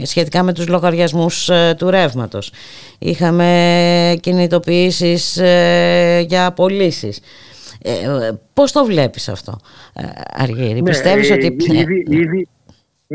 σχετικά 0.04 0.44
με 0.44 0.54
τους 0.54 0.68
λογαριασμούς 0.68 1.50
ε, 1.50 1.76
του 1.78 1.90
ρεύματος. 1.90 2.52
Είχαμε 3.00 4.18
κινητοποιήσεις 4.22 5.38
ε, 5.38 6.26
για 6.28 6.46
απολύσεις. 6.46 7.20
Ε, 7.86 8.32
πώς 8.54 8.72
το 8.72 8.86
βλέπεις 8.86 9.30
αυτό 9.30 9.60
Αργύρη, 10.34 10.82
ναι, 10.82 10.90
πιστεύεις 10.90 11.32
ότι... 11.32 11.56
Ήδη, 11.60 12.06
ήδη, 12.10 12.48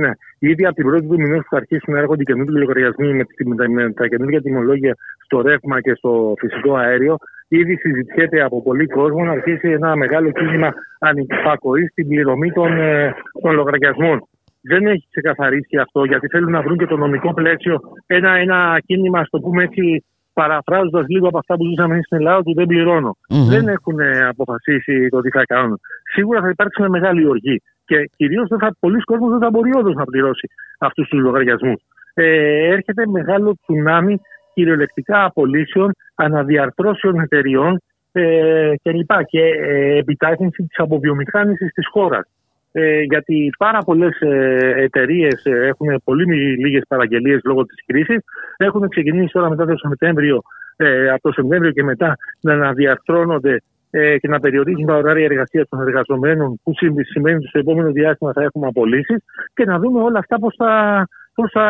ναι, 0.02 0.10
ήδη 0.38 0.64
από 0.66 0.74
την 0.74 0.84
πρώτη 0.84 1.06
του 1.06 1.20
μηνός 1.20 1.42
που 1.42 1.50
θα 1.50 1.56
αρχίσουν 1.56 1.94
να 1.94 2.00
έρχονται 2.00 2.22
καινούργιοι 2.22 2.56
λογαριασμοί 2.58 3.14
με, 3.14 3.24
με, 3.44 3.68
με 3.68 3.92
τα 3.92 4.06
καινούργια 4.08 4.40
τιμολόγια 4.42 4.94
στο 5.24 5.40
ρεύμα 5.40 5.80
και 5.80 5.94
στο 5.94 6.34
φυσικό 6.38 6.74
αέριο, 6.74 7.16
ήδη 7.48 7.76
συζητιέται 7.76 8.42
από 8.42 8.62
πολλοί 8.62 8.86
κόσμο 8.86 9.24
να 9.24 9.30
αρχίσει 9.30 9.68
ένα 9.68 9.96
μεγάλο 9.96 10.30
κίνημα 10.30 10.70
ανυπακοής 10.98 11.90
στην 11.90 12.08
πληρωμή 12.08 12.52
των, 12.52 12.78
ε, 12.78 13.14
των 13.42 13.54
λογαριασμών. 13.54 14.28
Δεν 14.62 14.86
έχει 14.86 15.06
ξεκαθαρίσει 15.10 15.76
αυτό 15.76 16.04
γιατί 16.04 16.26
θέλουν 16.26 16.50
να 16.50 16.62
βρουν 16.62 16.78
και 16.78 16.86
το 16.86 16.96
νομικό 16.96 17.34
πλαίσιο 17.34 17.80
ένα, 18.06 18.30
ένα 18.34 18.78
κίνημα, 18.86 19.18
ας 19.18 19.28
το 19.28 19.38
πούμε 19.40 19.62
έτσι, 19.62 20.04
παραφράζοντας 20.32 21.04
λίγο 21.08 21.26
από 21.28 21.38
αυτά 21.38 21.54
που 21.56 21.64
ζήσαμε 21.64 22.00
στην 22.02 22.16
Ελλάδα, 22.16 22.42
του 22.42 22.54
δεν 22.54 22.66
πληρωνω 22.66 23.16
Δεν 23.28 23.68
έχουν 23.68 23.98
αποφασίσει 24.28 25.08
το 25.08 25.20
τι 25.20 25.30
θα 25.30 25.44
κάνουν. 25.44 25.80
Σίγουρα 26.14 26.40
θα 26.40 26.48
υπάρξει 26.48 26.80
μια 26.80 26.90
μεγάλη 26.90 27.26
οργή. 27.26 27.56
Και 27.88 28.10
κυρίως 28.16 28.48
πολλοί 28.80 29.00
κόσμοι 29.00 29.28
δεν 29.28 29.38
θα 29.38 29.50
μπορεί 29.50 29.70
όντως 29.76 29.94
να 29.94 30.04
πληρώσει 30.04 30.48
αυτούς 30.78 31.08
τους 31.08 31.20
λογαριασμούς. 31.20 31.80
Ε, 32.14 32.72
έρχεται 32.74 33.06
μεγάλο 33.06 33.56
τσουνάμι 33.62 34.20
κυριολεκτικά 34.54 35.24
απολύσεων, 35.24 35.94
αναδιαρθρώσεων 36.14 37.20
εταιριών 37.20 37.82
ε, 38.12 38.72
κλπ. 38.82 39.10
Και 39.26 39.40
ε, 39.40 39.98
επιτάχυνση 39.98 40.62
της 40.62 40.78
αποβιομηχάνησης 40.78 41.72
της 41.72 41.88
χώρας. 41.90 42.26
Ε, 42.72 43.00
γιατί 43.00 43.52
πάρα 43.58 43.78
πολλές 43.78 44.20
ε, 44.20 44.72
εταιρείες 44.76 45.44
ε, 45.44 45.66
έχουν 45.66 46.00
πολύ 46.04 46.24
λίγες 46.64 46.82
παραγγελίες 46.88 47.40
λόγω 47.44 47.64
της 47.64 47.84
κρίσης. 47.86 48.18
Έχουν 48.56 48.88
ξεκινήσει 48.88 49.32
τώρα 49.32 49.48
μετά 49.48 49.66
το 49.66 49.76
Σεπτέμβριο, 49.76 50.42
ε, 50.76 51.10
από 51.10 51.22
το 51.22 51.32
Σεπτέμβριο 51.32 51.72
και 51.72 51.82
μετά 51.82 52.16
να 52.40 52.52
αναδιαρθρώνονται 52.52 53.62
ε, 53.90 54.18
και 54.18 54.28
να 54.28 54.40
περιορίζουν 54.40 54.86
τα 54.86 54.94
ωράρια 54.96 55.24
εργασίας 55.24 55.68
των 55.68 55.80
εργαζομένων, 55.80 56.60
που 56.62 56.72
σημαίνει 57.12 57.36
ότι 57.36 57.46
στο 57.46 57.58
επόμενο 57.58 57.90
διάστημα 57.90 58.32
θα 58.32 58.42
έχουμε 58.42 58.66
απολύσεις 58.66 59.24
και 59.54 59.64
να 59.64 59.78
δούμε 59.78 60.02
όλα 60.02 60.18
αυτά 60.18 60.38
πώς 60.38 60.54
θα, 60.58 61.04
πώς 61.34 61.50
θα, 61.52 61.66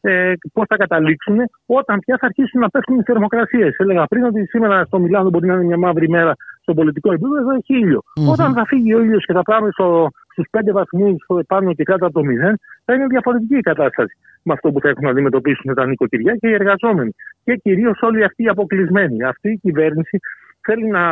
ε, 0.00 0.32
πώς 0.52 0.64
θα 0.68 0.76
καταλήξουν 0.76 1.36
όταν 1.66 1.98
πια 1.98 2.16
θα 2.20 2.26
αρχίσουν 2.26 2.60
να 2.60 2.68
πέφτουν 2.68 2.98
οι 2.98 3.02
θερμοκρασίες. 3.02 3.76
Έλεγα 3.78 4.04
πριν 4.04 4.24
ότι 4.24 4.46
σήμερα 4.46 4.84
στο 4.84 4.98
Μιλάνο 4.98 5.30
μπορεί 5.30 5.46
να 5.46 5.54
είναι 5.54 5.64
μια 5.64 5.78
μαύρη 5.78 6.08
μέρα 6.08 6.34
στο 6.60 6.74
πολιτικό 6.74 7.12
επίπεδο, 7.12 7.38
εδώ 7.38 7.50
έχει 7.50 7.74
ήλιο. 7.74 8.00
Mm-hmm. 8.04 8.32
Όταν 8.32 8.52
θα 8.52 8.64
φύγει 8.66 8.94
ο 8.94 9.00
ήλιος 9.00 9.24
και 9.24 9.32
θα 9.32 9.42
πάμε 9.42 9.68
στο, 9.70 10.08
στους 10.32 10.46
5 10.50 10.72
βαθμούς 10.72 11.16
πάνω 11.46 11.74
και 11.74 11.82
κάτω 11.82 12.06
από 12.06 12.20
το 12.20 12.26
0, 12.50 12.54
θα 12.84 12.94
είναι 12.94 13.06
διαφορετική 13.06 13.56
η 13.56 13.60
κατάσταση 13.60 14.16
με 14.42 14.52
αυτό 14.52 14.70
που 14.70 14.80
θα 14.80 14.88
έχουν 14.88 15.04
να 15.04 15.10
αντιμετωπίσουν 15.10 15.74
τα 15.74 15.86
νοικοκυριά 15.86 16.36
και 16.36 16.48
οι 16.48 16.52
εργαζόμενοι. 16.52 17.14
Και 17.44 17.54
κυρίως 17.54 17.98
όλοι 18.02 18.24
αυτοί 18.24 18.42
οι 18.42 18.48
αποκλεισμένοι. 18.48 19.24
Αυτή 19.24 19.48
η 19.50 19.56
κυβέρνηση 19.56 20.18
θέλει 20.68 20.86
να 20.98 21.04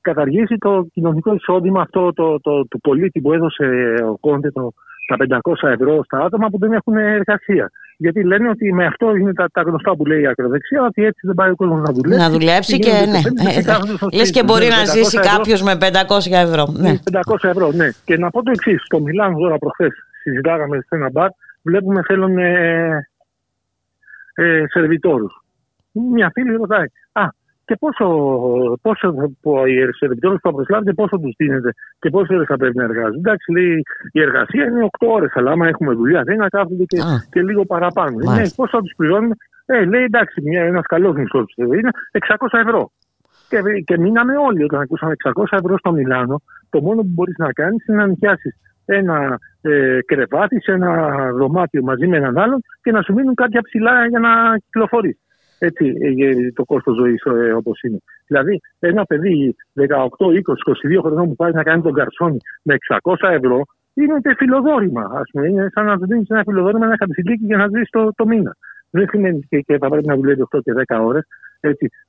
καταργήσει 0.00 0.56
το 0.58 0.86
κοινωνικό 0.92 1.34
εισόδημα 1.34 1.80
αυτό 1.80 2.12
το, 2.12 2.40
το, 2.40 2.66
του 2.70 2.80
πολίτη 2.80 3.20
που 3.20 3.32
έδωσε 3.32 3.64
ο 4.12 4.16
Κόντε 4.18 4.50
το, 4.50 4.72
τα 5.06 5.40
500 5.62 5.68
ευρώ 5.68 6.04
στα 6.04 6.18
άτομα 6.18 6.48
που 6.48 6.58
δεν 6.58 6.72
έχουν 6.72 6.96
εργασία. 6.96 7.70
Γιατί 7.96 8.24
λένε 8.24 8.48
ότι 8.48 8.72
με 8.72 8.84
αυτό 8.86 9.16
είναι 9.16 9.32
τα, 9.32 9.46
τα 9.52 9.62
γνωστά 9.62 9.96
που 9.96 10.06
λέει 10.06 10.20
η 10.20 10.26
ακροδεξιά, 10.26 10.82
ότι 10.82 11.04
έτσι 11.04 11.20
δεν 11.22 11.34
πάει 11.34 11.50
ο 11.50 11.56
κόσμος 11.56 11.80
να 11.86 11.92
δουλέψει. 11.92 12.22
Να 12.22 12.30
δουλέψει 12.30 12.78
και, 12.78 12.92
ναι. 13.12 13.20
Λες 14.12 14.30
και 14.30 14.42
μπορεί 14.42 14.68
να 14.68 14.84
ζήσει 14.84 15.18
κάποιος 15.18 15.62
με 15.62 15.74
500 15.80 15.84
ευρώ. 16.30 16.64
Ναι. 16.72 16.94
500 17.12 17.34
ευρώ, 17.42 17.72
ναι. 17.72 17.88
Και 18.04 18.16
να 18.16 18.30
πω 18.30 18.42
το 18.42 18.50
εξής. 18.50 18.82
Στο 18.84 19.00
Μιλάνο 19.00 19.38
τώρα 19.38 19.58
προχθές 19.58 19.92
συζητάγαμε 20.22 20.76
σε 20.80 20.96
ένα 20.96 21.10
μπαρ, 21.10 21.28
βλέπουμε 21.62 22.02
θέλουν 22.06 22.38
ε, 22.38 23.08
ε, 24.34 24.62
σερβιτόρους. 24.68 25.44
Μια 25.92 26.30
φίλη 26.34 26.56
ρωτάει, 26.56 26.86
Α, 27.12 27.22
και 27.66 27.76
πόσο, 27.82 28.06
πόσο 28.82 29.14
οι 29.66 29.80
ερευνητές 29.80 30.30
που 30.30 30.38
θα 30.42 30.52
προσλάβετε, 30.52 30.92
πόσο 30.92 31.16
τους 31.18 31.34
δίνετε 31.38 31.70
και 31.98 32.10
πόσες 32.10 32.36
ώρες 32.36 32.46
θα 32.46 32.56
πρέπει 32.56 32.76
να 32.76 32.84
εργάζονται. 32.84 33.18
Εντάξει, 33.18 33.52
λέει 33.52 33.82
η 34.12 34.20
εργασία 34.20 34.64
είναι 34.64 34.88
8 34.98 35.06
ώρες, 35.16 35.30
αλλά 35.34 35.50
άμα 35.50 35.66
έχουμε 35.68 35.94
δουλειά, 35.94 36.22
δεν 36.22 36.36
να 36.36 36.48
κάθονται 36.48 36.84
και, 36.84 36.98
και 37.30 37.42
λίγο 37.42 37.64
παραπάνω. 37.64 38.16
Ναι, 38.34 38.42
πώ 38.56 38.68
θα 38.68 38.80
τους 38.80 38.92
πληρώνουμε, 38.96 39.34
ε, 39.66 39.84
λέει 39.84 40.02
εντάξει, 40.02 40.42
ένας 40.52 40.86
καλός 40.86 41.14
μισθό 41.16 41.44
του 41.44 41.72
είναι 41.72 41.90
600 42.10 42.58
ευρώ. 42.66 42.90
Και, 43.48 43.58
και 43.84 43.98
μείναμε 43.98 44.36
όλοι 44.36 44.64
όταν 44.64 44.80
ακούσαμε 44.80 45.14
600 45.24 45.44
ευρώ 45.50 45.78
στο 45.78 45.92
Μιλάνο. 45.92 46.42
Το 46.70 46.80
μόνο 46.80 47.00
που 47.00 47.12
μπορείς 47.14 47.36
να 47.38 47.52
κάνεις 47.52 47.86
είναι 47.86 47.96
να 47.96 48.06
νοικιάσεις 48.06 48.54
ένα 48.84 49.38
ε, 49.60 49.98
κρεβάτι 50.06 50.60
σε 50.60 50.72
ένα 50.72 50.90
δωμάτιο 51.32 51.82
μαζί 51.82 52.06
με 52.06 52.16
έναν 52.16 52.38
άλλον 52.38 52.60
και 52.82 52.92
να 52.92 53.02
σου 53.02 53.12
μείνουν 53.12 53.34
κάποια 53.34 53.60
ψηλά 53.62 54.06
για 54.06 54.18
να 54.18 54.56
κυκλοφορείς 54.56 55.18
έτσι, 55.58 55.94
ε, 56.00 56.52
το 56.52 56.64
κόστος 56.64 56.96
ζωής 56.96 57.22
ε, 57.24 57.52
όπως 57.52 57.82
είναι. 57.82 57.98
Δηλαδή, 58.26 58.60
ένα 58.78 59.04
παιδί 59.04 59.56
18, 59.74 59.84
20, 59.84 60.38
22 60.98 61.00
χρονών 61.00 61.28
που 61.28 61.36
πάει 61.36 61.52
να 61.52 61.62
κάνει 61.62 61.82
τον 61.82 61.92
καρσόνι 61.92 62.38
με 62.62 62.76
600 63.02 63.14
ευρώ 63.30 63.62
είναι 63.94 64.20
φιλοδόρημα. 64.36 65.02
Α 65.02 65.22
πούμε, 65.30 65.48
είναι 65.48 65.68
σαν 65.72 65.84
να 65.84 65.98
του 65.98 66.06
δίνεις 66.06 66.28
ένα 66.28 66.42
φιλοδόρημα, 66.46 66.86
ένα 66.86 66.96
χαρτιλίκι 66.98 67.44
για 67.44 67.56
να 67.56 67.66
ζήσει 67.68 67.90
το, 67.90 68.12
το 68.16 68.26
μήνα. 68.26 68.56
Δεν 68.90 69.08
σημαίνει 69.08 69.40
και, 69.48 69.60
και 69.60 69.78
θα 69.78 69.88
πρέπει 69.88 70.06
να 70.06 70.16
δουλεύει 70.16 70.42
8 70.56 70.58
και 70.62 70.72
10 70.86 70.98
ώρες. 71.00 71.26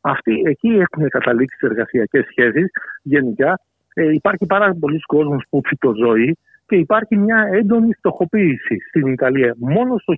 Αυτοί 0.02 0.42
εκεί 0.46 0.68
έχουν 0.68 1.10
καταλήξει 1.10 1.58
τις 1.58 1.70
εργασιακές 1.70 2.26
σχέσεις 2.26 2.70
γενικά. 3.02 3.60
Ε, 3.94 4.12
υπάρχει 4.14 4.46
πάρα 4.46 4.76
πολλοί 4.80 5.00
κόσμος 5.00 5.44
που 5.50 5.62
φυτοζωεί 5.66 6.38
και 6.68 6.76
υπάρχει 6.76 7.16
μια 7.18 7.50
έντονη 7.52 7.94
φτωχοποίηση 7.94 8.78
στην 8.90 9.08
Ιταλία. 9.08 9.56
Μόνο 9.58 9.98
στο 9.98 10.14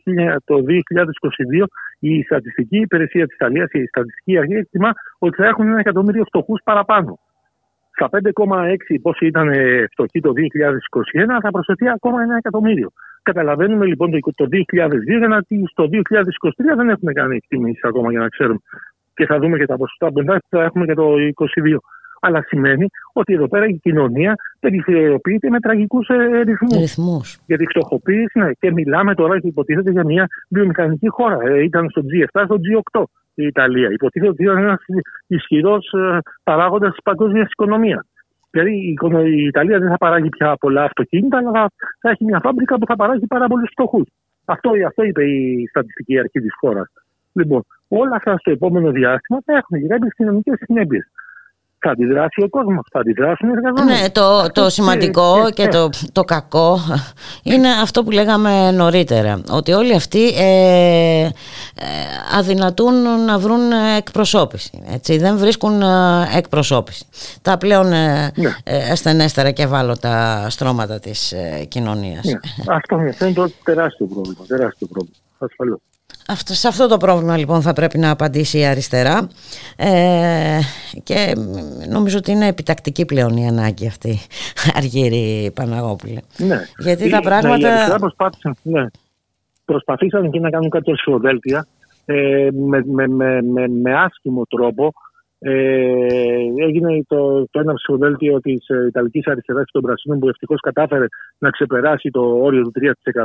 το 0.46 0.56
2022 0.56 1.66
η 2.00 2.22
Στατιστική 2.22 2.78
Υπηρεσία 2.78 3.26
της 3.26 3.36
Ιταλίας, 3.36 3.72
η 3.72 3.86
Στατιστική 3.86 4.38
Αρχή, 4.38 4.54
εκτιμά 4.54 4.92
ότι 5.18 5.36
θα 5.36 5.48
έχουν 5.48 5.68
ένα 5.68 5.80
εκατομμύριο 5.80 6.24
φτωχούς 6.24 6.62
παραπάνω. 6.64 7.20
Στα 7.92 8.10
5,6 8.12 9.00
πόσοι 9.02 9.26
ήταν 9.26 9.50
φτωχοί 9.92 10.20
το 10.20 10.32
2021 10.36 11.40
θα 11.42 11.52
προσθεθεί 11.52 11.90
ακόμα 11.90 12.22
ένα 12.22 12.36
εκατομμύριο. 12.36 12.90
Καταλαβαίνουμε 13.24 13.86
λοιπόν 13.86 14.10
το 14.36 14.48
2002 14.52 14.58
γιατί 15.30 15.64
στο 15.68 15.84
2023 15.84 16.76
δεν 16.76 16.90
έχουμε 16.90 17.14
κάνει 17.14 17.36
εκτίμηση 17.36 17.80
ακόμα 17.84 18.12
για 18.12 18.20
να 18.20 18.30
ξέρουμε. 18.30 18.60
Και 19.14 19.26
θα 19.26 19.40
δούμε 19.40 19.58
και 19.58 19.66
τα 19.66 19.78
ποσοστά 19.78 20.12
που 20.12 20.24
θα 20.50 20.64
έχουμε 20.64 20.86
και 20.86 20.94
το 20.94 21.14
2022. 21.64 21.78
Αλλά 22.20 22.44
σημαίνει 22.48 22.86
ότι 23.14 23.34
εδώ 23.34 23.48
πέρα 23.48 23.66
η 23.66 23.74
κοινωνία 23.74 24.36
περιφερειοποιείται 24.60 25.50
με 25.50 25.60
τραγικούς 25.60 26.08
ε, 26.08 26.42
ρυθμούς. 26.42 27.40
Γιατί 27.46 27.66
φτωχοποίηση, 27.66 28.40
ναι, 28.40 28.52
και 28.60 28.72
μιλάμε 28.72 29.16
τώρα 29.16 29.40
και 29.40 29.48
υποτίθεται 29.48 29.92
για 29.92 30.04
μια 30.06 30.28
βιομηχανική 30.50 31.10
χώρα. 31.10 31.38
Ε, 31.42 31.64
ήταν 31.64 31.90
στο 31.90 32.02
G7, 32.02 32.42
στο 32.46 32.56
G8 32.56 33.04
η 33.34 33.44
Ιταλία. 33.46 33.90
Υποτίθεται 33.92 34.32
ότι 34.32 34.44
ήταν 34.44 34.58
ένας 34.58 34.80
ισχυρός 35.28 35.94
ε, 35.94 36.18
παράγοντας 36.44 36.90
της 36.90 37.02
παγκόσμιας 37.04 37.50
οικονομίας. 37.50 38.08
Δηλαδή 38.52 38.72
η 39.36 39.44
Ιταλία 39.44 39.80
δεν 39.80 39.90
θα 39.90 39.98
παράγει 39.98 40.30
πια 40.30 40.56
πολλά 40.60 40.84
αυτοκίνητα, 40.84 41.38
αλλά 41.38 41.72
θα 42.00 42.10
έχει 42.10 42.24
μια 42.24 42.40
φάμπρικα 42.44 42.78
που 42.78 42.86
θα 42.86 42.96
παράγει 42.96 43.28
πάρα 43.28 43.48
πολλούς 43.48 43.70
φτωχούς. 43.72 44.08
Αυτό, 44.46 44.72
αυτό 44.88 45.04
είπε 45.04 45.24
η 45.26 45.68
στατιστική 45.70 46.20
αρχή 46.20 46.40
της 46.40 46.54
χώρας. 46.60 46.88
Λοιπόν, 47.34 47.62
όλα 47.88 48.16
αυτά 48.16 48.38
στο 48.38 48.52
επόμενο 48.52 48.92
διάστημα 48.92 49.40
θα 49.46 49.54
έχουν 49.58 49.78
γυρίσει 49.78 50.16
κοινωνικές 50.16 50.58
συνέπειες 50.66 51.12
θα 51.80 51.92
αντιδράσει 51.92 52.42
ο 52.44 52.50
κόσμος, 52.50 52.88
θα 52.92 53.00
αντιδράσουν 53.00 53.50
οι 53.50 53.52
εργαζόμενοι. 53.52 54.02
Ναι, 54.02 54.10
το, 54.10 54.52
το 54.52 54.70
σημαντικό 54.70 55.50
και, 55.54 55.68
το, 55.68 55.90
το 56.12 56.24
κακό 56.24 56.80
είναι 57.44 57.68
αυτό 57.82 58.04
που 58.04 58.12
λέγαμε 58.12 58.72
νωρίτερα. 58.72 59.42
Ότι 59.52 59.72
όλοι 59.72 59.96
αυτοί 59.96 60.28
ε, 60.28 61.24
ε, 61.24 61.30
αδυνατούν 62.38 63.26
να 63.26 63.40
βρουν 63.40 63.72
εκπροσώπηση. 63.98 64.84
Έτσι, 64.94 65.18
δεν 65.18 65.38
βρίσκουν 65.38 65.82
ε, 65.82 65.86
εκπροσώπηση. 66.36 67.06
Τα 67.42 67.58
πλέον 67.58 67.94
ε, 67.94 68.32
ναι. 68.36 68.50
ασθενέστερα 68.92 69.52
και 69.52 69.64
ευάλωτα 69.64 70.46
στρώματα 70.50 71.00
της 71.00 71.32
ε, 71.32 71.66
κοινωνίας. 71.68 72.26
Ναι. 72.26 72.40
Αυτό 72.76 73.00
είναι 73.00 73.34
το 73.34 73.52
τεράστιο 73.64 74.06
πρόβλημα. 74.06 74.46
Τεράστιο 74.48 74.88
πρόβλημα. 74.88 75.18
Ασφαλώς. 75.38 75.80
Αυτό, 76.30 76.54
σε 76.54 76.68
αυτό 76.68 76.88
το 76.88 76.98
πρόβλημα 76.98 77.38
λοιπόν 77.38 77.62
θα 77.62 77.74
πρέπει 77.74 77.98
να 77.98 78.12
απαντήσει 78.12 78.60
η 78.60 78.66
αριστερά 78.66 79.28
ε, 79.78 80.60
και 81.04 81.36
νομίζω 81.90 82.18
ότι 82.18 82.32
είναι 82.32 82.48
επιτακτική 82.48 83.06
πλέον 83.06 83.38
η 83.38 83.48
ανάγκη 83.48 83.88
αυτή 83.88 84.18
Αργύρη 84.78 85.52
Παναγόπουλε. 85.56 86.20
Ναι. 86.38 86.60
Γιατί 86.78 87.08
η, 87.08 87.10
τα 87.10 87.20
πράγματα... 87.20 87.58
Ναι, 87.58 87.64
η 87.64 87.68
αριστερά 87.68 88.00
προσπάθησαν, 88.00 88.56
ναι. 88.62 88.86
Προσπαθήσαν 89.66 90.32
και 90.32 90.40
να 90.40 90.50
κάνουν 90.50 90.70
κάτι 90.70 90.92
ως 90.92 91.06
ε, 92.06 92.48
με, 92.52 92.84
με, 92.86 93.08
με, 93.08 93.42
με, 93.42 93.68
με 93.68 93.94
άσχημο 93.94 94.46
τρόπο 94.50 94.94
ε, 95.40 95.54
έγινε 96.68 97.04
το, 97.08 97.48
το 97.52 97.60
ένα 97.60 97.74
ψηφοδέλτιο 97.74 98.40
της 98.40 98.68
ε, 98.68 98.86
Ιταλικής 98.88 99.28
Αριστεράς 99.28 99.66
και 99.66 99.72
των 99.72 99.82
Πρασίνων 99.82 100.20
που 100.20 100.30
ευτυχώς 100.30 100.60
κατάφερε 100.60 101.06
να 101.38 101.50
ξεπεράσει 101.50 102.10
το 102.10 102.22
όριο 102.22 102.62
του 102.62 102.72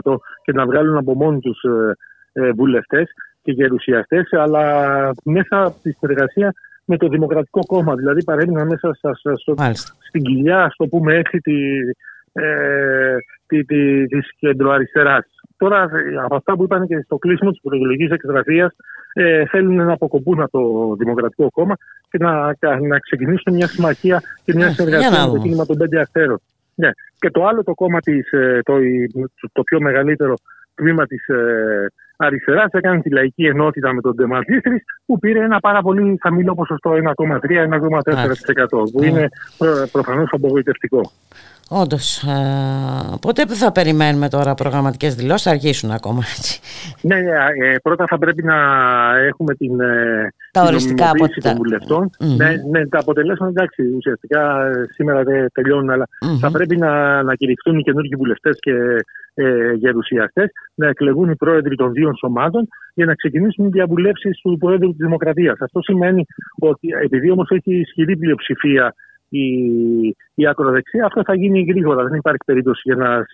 3% 0.04 0.16
και 0.42 0.52
να 0.52 0.66
βγάλουν 0.66 0.96
από 0.96 1.14
μόνοι 1.14 1.40
τους 1.40 1.62
ε, 1.62 1.68
ε, 1.68 2.23
βουλευτές 2.54 3.10
και 3.42 3.52
γερουσιαστές, 3.52 4.32
αλλά 4.32 4.64
μέσα 5.24 5.62
από 5.64 5.76
τη 5.82 5.92
συνεργασία 5.92 6.54
με 6.84 6.96
το 6.96 7.08
Δημοκρατικό 7.08 7.60
Κόμμα. 7.66 7.94
Δηλαδή 7.94 8.24
παρέμειναν 8.24 8.66
μέσα 8.66 8.94
στο, 8.94 9.54
στην 10.06 10.22
κοιλιά, 10.22 10.62
ας 10.62 10.76
το 10.76 10.86
πούμε 10.86 11.14
έτσι, 11.14 11.38
τη, 11.38 11.54
ε, 12.32 13.16
τη, 13.46 13.64
τη, 13.64 14.06
της 14.06 14.30
κεντροαριστεράς. 14.38 15.24
Τώρα 15.56 15.90
από 16.24 16.36
αυτά 16.36 16.56
που 16.56 16.62
είπαν 16.62 16.86
και 16.86 17.00
στο 17.04 17.16
κλείσιμο 17.16 17.50
της 17.50 17.60
προεκλογικής 17.60 18.10
εκστρατείας 18.10 18.76
ε, 19.12 19.46
θέλουν 19.46 19.74
να 19.74 19.92
αποκοπούν 19.92 20.40
από 20.40 20.50
το 20.50 20.94
Δημοκρατικό 20.94 21.50
Κόμμα 21.50 21.74
και 22.10 22.18
να, 22.18 22.56
να 22.88 22.98
ξεκινήσουν 22.98 23.54
μια 23.54 23.66
συμμαχία 23.66 24.22
και 24.44 24.54
μια 24.54 24.66
ε, 24.66 24.70
συνεργασία 24.70 25.26
με 25.26 25.32
το 25.32 25.38
κίνημα 25.38 25.66
των 25.66 25.76
πέντε 25.76 26.00
αστέρων. 26.00 26.40
Ναι. 26.74 26.90
Και 27.18 27.30
το 27.30 27.46
άλλο 27.46 27.62
το 27.62 27.74
κόμμα 27.74 28.00
της, 28.00 28.32
ε, 28.32 28.60
το, 28.64 28.74
το 29.52 29.62
πιο 29.62 29.80
μεγαλύτερο 29.80 30.34
τμήμα 30.74 31.06
της 31.06 31.28
ε, 31.28 31.86
αριστεράς 32.16 32.72
έκανε 32.72 33.00
τη 33.00 33.10
λαϊκή 33.10 33.44
ενότητα 33.44 33.92
με 33.92 34.00
τον 34.00 34.14
Ντεματζίστρη 34.14 34.84
που 35.06 35.18
πήρε 35.18 35.44
ένα 35.44 35.60
πάρα 35.60 35.82
πολύ 35.82 36.18
χαμηλό 36.20 36.54
ποσοστό 36.54 36.90
1,3-1,4% 36.90 38.90
που 38.92 39.04
είναι 39.04 39.28
προφανώς 39.92 40.28
απογοητευτικό. 40.32 41.10
Όντως. 41.70 42.22
Ε, 42.22 43.16
πότε 43.20 43.46
θα 43.46 43.72
περιμένουμε 43.72 44.28
τώρα 44.28 44.54
προγραμματικές 44.54 45.14
δηλώσεις, 45.14 45.42
θα 45.42 45.50
αρχίσουν 45.50 45.90
ακόμα 45.90 46.22
έτσι. 46.36 46.60
Ναι, 47.00 47.16
ναι 47.16 47.68
ε, 47.68 47.76
πρώτα 47.82 48.04
θα 48.08 48.18
πρέπει 48.18 48.42
να 48.42 48.56
έχουμε 49.18 49.54
την, 49.54 49.80
ε, 49.80 50.32
τα 50.50 50.62
οριστικά 50.62 51.10
αποτελέσματα 51.10 51.48
των 51.48 51.56
βουλευτων 51.56 52.10
Ναι, 52.36 52.54
ναι, 52.70 52.86
τα 52.86 52.98
αποτελέσματα 52.98 53.50
εντάξει, 53.50 53.82
ουσιαστικά 53.96 54.66
ε, 54.66 54.86
σήμερα 54.90 55.22
δεν 55.22 55.46
τελειώνουν, 55.52 55.90
αλλά 55.90 56.08
θα 56.40 56.50
πρέπει 56.50 56.76
να, 56.76 57.22
να 57.22 57.34
κηρυχθούν 57.34 57.78
οι 57.78 57.82
καινούργιοι 57.82 58.16
βουλευτές 58.16 58.56
και 58.60 58.72
ε, 59.34 59.72
γερουσιαστές, 59.72 60.50
να 60.74 60.88
εκλεγούν 60.88 61.30
οι 61.30 61.36
πρόεδροι 61.36 61.76
των 61.76 61.92
δύο 61.92 62.14
σωμάτων 62.16 62.68
για 62.94 63.06
να 63.06 63.14
ξεκινήσουν 63.14 63.64
οι 63.64 63.68
διαβουλεύσεις 63.68 64.40
του 64.40 64.56
Προέδρου 64.58 64.88
της 64.88 65.04
Δημοκρατίας. 65.06 65.60
Αυτό 65.60 65.80
σημαίνει 65.82 66.24
ότι 66.58 66.88
επειδή 67.02 67.30
όμως 67.30 67.50
έχει 67.50 67.74
ισχυρή 67.74 68.16
πλειοψηφία 68.16 68.94
η, 69.38 70.16
η 70.34 70.46
ακροδεξιά, 70.46 71.04
αυτό 71.04 71.22
θα 71.24 71.34
γίνει 71.34 71.64
γρήγορα. 71.68 72.04
Δεν 72.04 72.14
υπάρχει 72.14 72.44
περίπτωση 72.46 72.80
για 72.84 72.96
να 72.96 73.26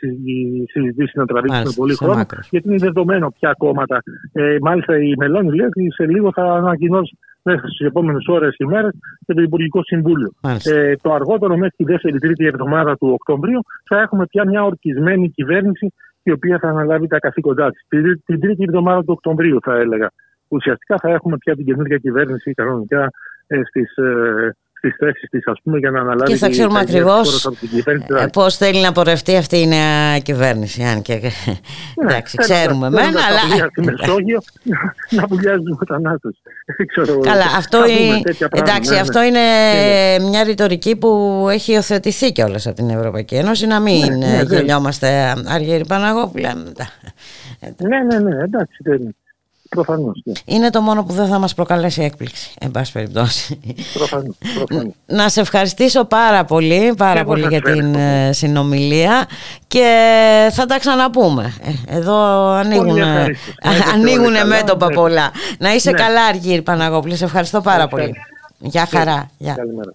συζητήσει 0.73 1.19
να 1.19 1.27
τραβήξουν 1.27 1.75
πολύ 1.75 1.95
χρόνο, 1.95 2.25
γιατί 2.51 2.69
είναι 2.69 2.77
δεδομένο 2.77 3.31
ποια 3.39 3.55
κόμματα. 3.59 4.03
Ε, 4.33 4.57
μάλιστα 4.61 4.99
η 4.99 5.13
Μελώνη 5.17 5.57
λέει 5.57 5.67
ότι 5.67 5.93
σε 5.93 6.07
λίγο 6.07 6.33
θα 6.33 6.43
ανακοινώσει 6.43 7.19
μέσα 7.43 7.67
στις 7.67 7.87
επόμενες 7.87 8.27
ώρες 8.27 8.55
ή 8.59 8.65
μέρες 8.65 8.93
και 9.27 9.35
το 9.35 9.43
Υπουργικό 9.43 9.83
Συμβούλιο. 9.83 10.33
Ε, 10.65 10.97
το 11.03 11.13
αργότερο 11.13 11.57
μέχρι 11.57 11.77
τη 11.77 11.85
δεύτερη-τρίτη 11.85 12.45
εβδομάδα 12.47 12.97
του 12.97 13.09
Οκτωβρίου 13.13 13.61
θα 13.89 14.01
έχουμε 14.01 14.27
πια 14.27 14.45
μια 14.47 14.65
ορκισμένη 14.65 15.29
κυβέρνηση 15.29 15.93
η 16.23 16.31
οποία 16.31 16.59
θα 16.59 16.69
αναλάβει 16.69 17.07
τα 17.07 17.19
καθήκοντά 17.19 17.71
της. 17.71 17.85
Την, 17.89 18.23
την 18.25 18.41
τρίτη 18.41 18.63
εβδομάδα 18.63 19.01
του 19.01 19.13
Οκτωβρίου, 19.17 19.59
θα 19.63 19.75
έλεγα. 19.77 20.11
Ουσιαστικά 20.49 20.97
θα 20.99 21.11
έχουμε 21.11 21.37
πια 21.37 21.55
την 21.55 21.65
καινούργια 21.65 21.97
κυβέρνηση 21.97 22.53
κανονικά 22.53 23.11
ε, 23.47 23.61
στις 23.65 23.97
ε, 23.97 24.57
στις 24.81 24.97
θέσεις 24.99 25.29
της, 25.31 25.47
ας 25.47 25.61
πούμε, 25.63 25.79
για 25.79 25.91
να 25.91 26.01
αναλάβει. 26.01 26.33
Και 26.33 26.37
θα 26.37 26.49
ξέρουμε 26.49 26.79
ακριβώς 26.79 27.45
ε, 28.21 28.27
πώς 28.33 28.57
θέλει 28.57 28.81
να 28.81 28.93
πορευτεί 28.93 29.37
αυτή 29.37 29.61
η 29.61 29.67
νέα 29.67 30.19
κυβέρνηση. 30.19 30.83
Αν 30.83 31.03
και. 31.03 31.15
Ναι, 31.15 31.31
εντάξει, 32.05 32.37
ξέρουμε 32.37 32.91
μεν, 32.91 33.07
αλλά. 33.07 33.69
Στη 33.71 33.85
Μεσόγειο 33.85 34.41
να 35.11 35.27
βουλιάζει 35.27 35.63
τους 35.63 35.77
μετανάστες. 35.79 36.43
Καλά, 37.23 37.45
αυτό, 37.57 37.79
είναι, 37.89 38.23
εντάξει, 38.51 38.91
ναι, 38.91 38.99
αυτό 38.99 39.19
ναι. 39.19 39.27
είναι 39.27 39.41
μια 40.29 40.43
ρητορική 40.45 40.97
που 40.97 41.47
έχει 41.51 41.73
υιοθετηθεί 41.73 42.33
κιόλας 42.33 42.67
από 42.67 42.77
την 42.77 42.91
Ευρωπαϊκή 42.91 43.35
Ένωση. 43.35 43.67
Να 43.67 43.81
μην 43.81 44.19
ναι, 44.19 44.43
γελιόμαστε 44.49 45.35
αργύρι 45.47 45.87
Παναγόπουλα. 45.87 46.55
Ναι, 47.79 47.99
ναι, 48.03 48.19
ναι, 48.19 48.43
εντάξει. 48.43 48.79
Προφανώς, 49.71 50.21
ναι. 50.25 50.33
Είναι 50.45 50.71
το 50.71 50.81
μόνο 50.81 51.05
που 51.05 51.13
δεν 51.13 51.27
θα 51.27 51.39
μας 51.39 51.55
προκαλέσει 51.55 52.03
έκπληξη, 52.03 52.55
εν 52.61 52.71
πάση 52.71 52.93
περιπτώσει. 52.93 53.61
Προφανώς, 53.93 54.37
προφανώς. 54.55 54.95
Να 55.07 55.29
σε 55.29 55.41
ευχαριστήσω 55.41 56.05
πάρα 56.05 56.45
πολύ, 56.45 56.95
πάρα 56.97 57.25
πολύ 57.25 57.47
για 57.47 57.61
την 57.61 57.95
ε, 57.95 58.33
συνομιλία 58.33 59.27
και 59.69 60.49
θα 60.53 60.67
τα 60.67 60.79
ξαναπούμε. 60.79 61.55
Ε, 61.63 61.97
εδώ 61.97 62.49
ανοίγουν, 62.49 63.03
ανοίγουν 63.95 64.47
μέτωπα 64.47 64.87
πολλά. 64.87 65.31
Να 65.59 65.75
είσαι 65.75 65.91
ναι. 65.91 65.99
καλά 65.99 66.25
Αργύρη 66.25 66.63
Παναγόπουλη, 66.63 67.17
σε 67.17 67.25
ευχαριστώ 67.25 67.61
πάρα 67.61 67.89
πολύ. 67.89 68.15
Γεια 68.59 68.87
χαρά. 68.91 69.31
Καλημέρα. 69.55 69.95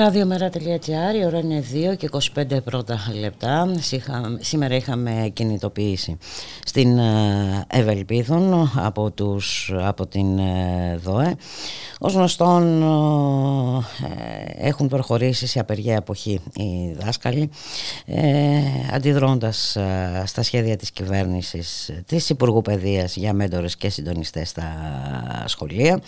Ραδιομέρα.gr, 0.00 1.14
η 1.20 1.24
ώρα 1.24 1.38
είναι 1.38 1.64
2 1.92 1.96
και 1.96 2.08
25 2.34 2.44
πρώτα 2.64 2.98
λεπτά. 3.20 3.68
Σήμερα 4.38 4.74
είχαμε 4.74 5.30
κινητοποίηση 5.32 6.16
στην 6.64 6.98
ε, 6.98 7.66
Ευελπίδων 7.68 8.72
από, 8.76 9.10
τους, 9.10 9.72
από 9.80 10.06
την 10.06 10.38
ε, 10.38 10.98
ΔΟΕ. 11.02 11.36
Ως 12.02 12.14
γνωστόν 12.14 12.82
ε, 14.02 14.68
έχουν 14.68 14.88
προχωρήσει 14.88 15.46
σε 15.46 15.58
απεργία 15.58 15.94
εποχή 15.94 16.40
οι 16.54 16.92
δάσκαλοι 16.98 17.50
αντιδρώντας 18.92 19.76
στα 20.24 20.42
σχέδια 20.42 20.76
της 20.76 20.90
κυβέρνησης 20.90 21.90
της 22.06 22.30
Υπουργού 22.30 22.62
Παιδείας 22.62 23.16
για 23.16 23.32
μέντορες 23.32 23.76
και 23.76 23.88
συντονιστές 23.88 24.48
στα 24.48 24.72
σχολεία. 25.46 26.00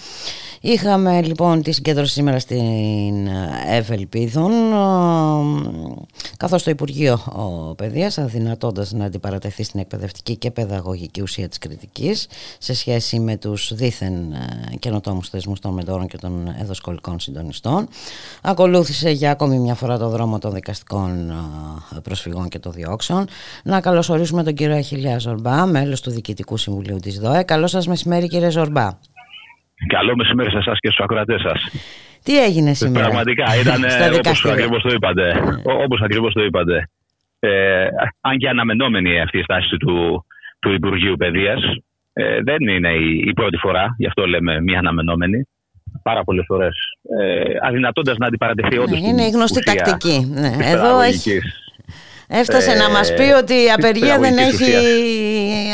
Είχαμε 0.61 1.23
λοιπόν 1.23 1.63
τη 1.63 1.73
συγκέντρωση 1.73 2.13
σήμερα 2.13 2.39
στην 2.39 3.29
Ευελπίδων 3.69 4.53
καθώς 6.37 6.63
το 6.63 6.71
Υπουργείο 6.71 7.21
Παιδείας 7.77 8.19
αδυνατώντας 8.19 8.93
να 8.93 9.05
αντιπαρατεθεί 9.05 9.63
στην 9.63 9.81
εκπαιδευτική 9.81 10.37
και 10.37 10.51
παιδαγωγική 10.51 11.23
ουσία 11.23 11.49
της 11.49 11.59
κριτικής 11.59 12.27
σε 12.59 12.75
σχέση 12.75 13.19
με 13.21 13.37
τους 13.37 13.75
δίθεν 13.75 14.33
ε, 14.33 14.77
καινοτόμους 14.79 15.29
θεσμούς 15.29 15.61
των 15.61 15.75
μεντόρων 15.83 16.07
και 16.07 16.17
των 16.21 16.55
εδωσκολικών 16.61 17.21
συντονιστών 17.21 17.89
ακολούθησε 18.43 19.11
για 19.11 19.31
ακόμη 19.31 19.59
μια 19.59 19.75
φορά 19.75 19.99
το 19.99 20.09
δρόμο 20.09 20.39
των 20.39 20.53
δικαστικών 20.53 21.31
ε, 21.97 22.01
προσφυγών 22.03 22.49
και 22.49 22.59
των 22.59 22.73
διώξεων 22.73 23.27
να 23.65 23.81
καλωσορίσουμε 23.81 24.43
τον 24.43 24.55
κύριο 24.55 24.77
Αχιλιά 24.77 25.19
Ζορμπά 25.19 25.67
μέλος 25.67 26.01
του 26.01 26.11
Διοικητικού 26.11 26.57
Συμβουλίου 26.57 26.97
της 26.97 27.19
ΔΟΕ 27.21 27.43
Καλό 27.43 27.67
σας 27.67 27.87
μεσημέρι 27.87 28.27
κύριε 28.29 28.51
Ζορμπά 28.51 28.89
Καλό 29.87 30.17
μεσημέρι 30.17 30.51
σε 30.51 30.59
εσάς 30.59 30.79
και 30.79 30.89
στους 30.89 31.05
ακροατές 31.05 31.41
σας. 31.41 31.61
Τι 32.23 32.45
έγινε 32.45 32.75
σήμερα; 32.75 33.05
Πραγματικά 33.05 33.45
ήταν 33.61 33.85
όπως 34.19 34.45
ακριβώς 34.45 34.83
το 34.83 34.89
είπατε. 34.93 35.35
Όπως 35.85 36.01
ακριβώς 36.01 36.33
το 36.33 36.43
είπατε. 36.45 36.89
Ε, 37.39 37.87
αν 38.21 38.39
και 38.39 38.49
αναμενόμενη 38.49 39.21
αυτή 39.21 39.39
η 39.39 39.43
στάση 39.43 39.77
του, 39.77 40.25
του 40.59 40.73
Υπουργείου 40.73 41.17
Παιδείας. 41.17 41.61
Ε, 42.13 42.43
δεν 42.43 42.69
είναι 42.69 42.89
η, 42.89 43.23
η, 43.27 43.33
πρώτη 43.33 43.57
φορά, 43.57 43.95
γι' 43.99 44.07
αυτό 44.07 44.27
λέμε 44.27 44.61
μία 44.61 44.79
αναμενόμενη. 44.79 45.47
Πάρα 46.03 46.25
πολλές 46.25 46.45
φορές. 46.49 46.77
Ε, 47.21 47.43
αδυνατώντας 47.63 48.17
να 48.17 48.27
αντιπαρατεθεί 48.27 48.79
όντως. 48.79 49.01
Ναι, 49.01 49.09
είναι 49.09 49.23
η 49.23 49.31
γνωστή 49.31 49.63
τακτική. 49.63 50.33
Ναι. 50.35 50.57
Εδώ 50.61 51.01
έχει, 51.01 51.41
Έφτασε 52.35 52.75
να 52.75 52.91
μας 52.91 53.15
πει 53.15 53.33
ότι 53.43 53.55
η 53.55 53.71
απεργία 53.77 54.19
δεν 54.19 54.37
έχει 54.39 54.73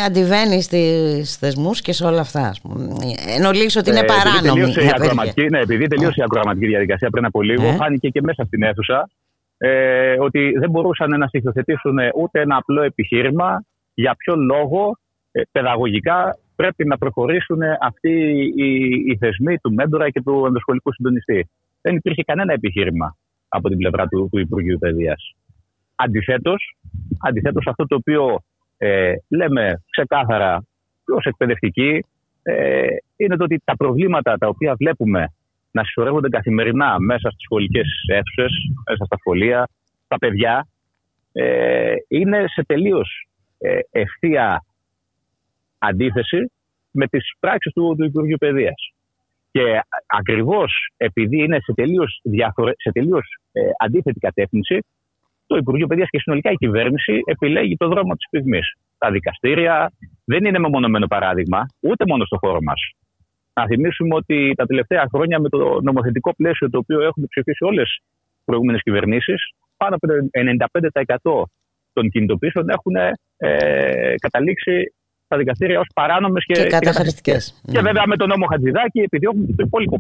αντιβαίνει 0.06 0.62
στις 0.62 1.36
θεσμούς 1.36 1.80
και 1.80 1.92
σε 1.92 2.04
όλα 2.04 2.20
αυτά. 2.20 2.54
Ενώ 3.36 3.50
λύσει 3.50 3.78
ότι 3.78 3.90
είναι 3.90 4.04
παράνομη 4.04 4.60
η 4.60 4.88
απεργία. 4.88 5.48
Ναι, 5.50 5.58
επειδή 5.58 5.86
τελείωσε 5.86 6.20
η 6.20 6.22
ακροαματική 6.22 6.66
διαδικασία 6.66 7.10
πριν 7.10 7.24
από 7.24 7.42
λίγο, 7.42 7.66
ε; 7.66 7.72
φάνηκε 7.72 8.08
και 8.08 8.20
μέσα 8.22 8.44
στην 8.44 8.62
αίθουσα 8.62 9.08
ε, 9.58 10.16
ότι 10.20 10.52
δεν 10.58 10.70
μπορούσαν 10.70 11.18
να 11.18 11.26
στοιχειοθετήσουν 11.26 11.98
ούτε 12.14 12.40
ένα 12.40 12.56
απλό 12.56 12.82
επιχείρημα 12.82 13.64
για 13.94 14.14
ποιο 14.18 14.36
λόγο 14.36 14.98
ε, 15.32 15.42
παιδαγωγικά 15.52 16.38
πρέπει 16.60 16.86
να 16.86 16.98
προχωρήσουν 16.98 17.58
αυτοί 17.80 18.14
οι, 18.56 18.70
οι 19.06 19.16
θεσμοί 19.20 19.56
του 19.58 19.72
μέντορα 19.72 20.10
και 20.10 20.22
του 20.22 20.42
ενδοσχολικού 20.46 20.92
συντονιστή. 20.92 21.48
Δεν 21.80 21.96
υπήρχε 21.96 22.22
κανένα 22.22 22.52
επιχείρημα 22.52 23.16
από 23.48 23.68
την 23.68 23.78
πλευρά 23.78 24.06
του, 24.06 24.28
του 24.30 24.38
Υπουργείου 24.38 24.78
Παιδείας. 24.78 25.34
Αντιθέτως, 25.94 26.76
αντιθέτως 27.20 27.66
αυτό 27.66 27.86
το 27.86 27.94
οποίο 27.94 28.42
ε, 28.76 29.12
λέμε 29.28 29.82
ξεκάθαρα 29.90 30.66
ως 31.16 31.24
εκπαιδευτικοί, 31.24 32.04
ε, 32.42 32.86
είναι 33.16 33.36
το 33.36 33.44
ότι 33.44 33.60
τα 33.64 33.76
προβλήματα 33.76 34.38
τα 34.38 34.48
οποία 34.48 34.74
βλέπουμε 34.74 35.32
να 35.70 35.84
συσσωρεύονται 35.84 36.28
καθημερινά 36.28 36.96
μέσα 36.98 37.30
στις 37.30 37.42
σχολικές 37.42 37.88
αίθουσες, 38.12 38.52
μέσα 38.90 39.04
στα 39.04 39.16
σχολεία, 39.18 39.68
τα 40.08 40.18
παιδιά, 40.18 40.68
ε, 41.32 41.94
είναι 42.08 42.44
σε 42.46 42.64
τελείως 42.66 43.28
ε, 43.58 43.78
ευθεία 43.90 44.62
αντίθεση 45.78 46.50
με 46.90 47.06
τις 47.06 47.32
πράξεις 47.40 47.72
του, 47.72 47.94
του 47.98 48.04
Υπουργείου 48.04 48.36
Παιδείας. 48.38 48.92
Και 49.50 49.80
ακριβώς 50.06 50.92
επειδή 50.96 51.42
είναι 51.42 51.58
σε 51.60 51.72
τελείως, 51.74 52.20
διαφορε... 52.22 52.72
σε 52.76 52.90
τελείως 52.90 53.36
ε, 53.52 53.60
αντίθετη 53.78 54.18
κατεύθυνση, 54.18 54.78
το 55.46 55.56
Υπουργείο 55.56 55.86
Παιδείας 55.86 56.08
και 56.10 56.18
συνολικά 56.18 56.50
η 56.50 56.54
κυβέρνηση 56.54 57.20
επιλέγει 57.24 57.76
το 57.76 57.88
δρόμο 57.88 58.14
της 58.14 58.26
πυγμής. 58.30 58.72
Τα 58.98 59.10
δικαστήρια 59.10 59.92
δεν 60.24 60.44
είναι 60.44 60.58
μεμονωμένο 60.58 61.06
παράδειγμα, 61.06 61.66
ούτε 61.80 62.04
μόνο 62.08 62.24
στο 62.24 62.36
χώρο 62.36 62.58
μας. 62.62 62.80
Να 63.52 63.66
θυμίσουμε 63.66 64.14
ότι 64.14 64.52
τα 64.56 64.66
τελευταία 64.66 65.04
χρόνια 65.14 65.40
με 65.40 65.48
το 65.48 65.80
νομοθετικό 65.82 66.34
πλαίσιο 66.34 66.70
το 66.70 66.78
οποίο 66.78 67.00
έχουν 67.00 67.26
ψηφίσει 67.28 67.64
όλες 67.64 68.00
τι 68.38 68.42
προηγούμενες 68.44 68.82
κυβερνήσεις, 68.82 69.50
πάνω 69.76 69.94
από 69.94 70.06
το 70.06 70.14
95% 71.32 71.42
των 71.92 72.08
κινητοποιήσεων 72.10 72.68
έχουν 72.68 72.94
ε, 73.36 74.14
καταλήξει 74.16 74.92
στα 75.28 75.36
δικαστήρια 75.36 75.80
ως 75.80 75.86
παράνομες 75.94 76.44
και, 76.44 76.52
και 76.52 76.64
καταχρηστικές. 76.66 77.60
Και, 77.64 77.72
και 77.72 77.80
βέβαια 77.80 78.06
με 78.06 78.16
τον 78.16 78.28
νόμο 78.28 78.46
Χατζηδάκη 78.46 79.00
επιδιώκουμε 79.00 79.46
το 79.46 79.64
υπόλοιπο 79.66 79.96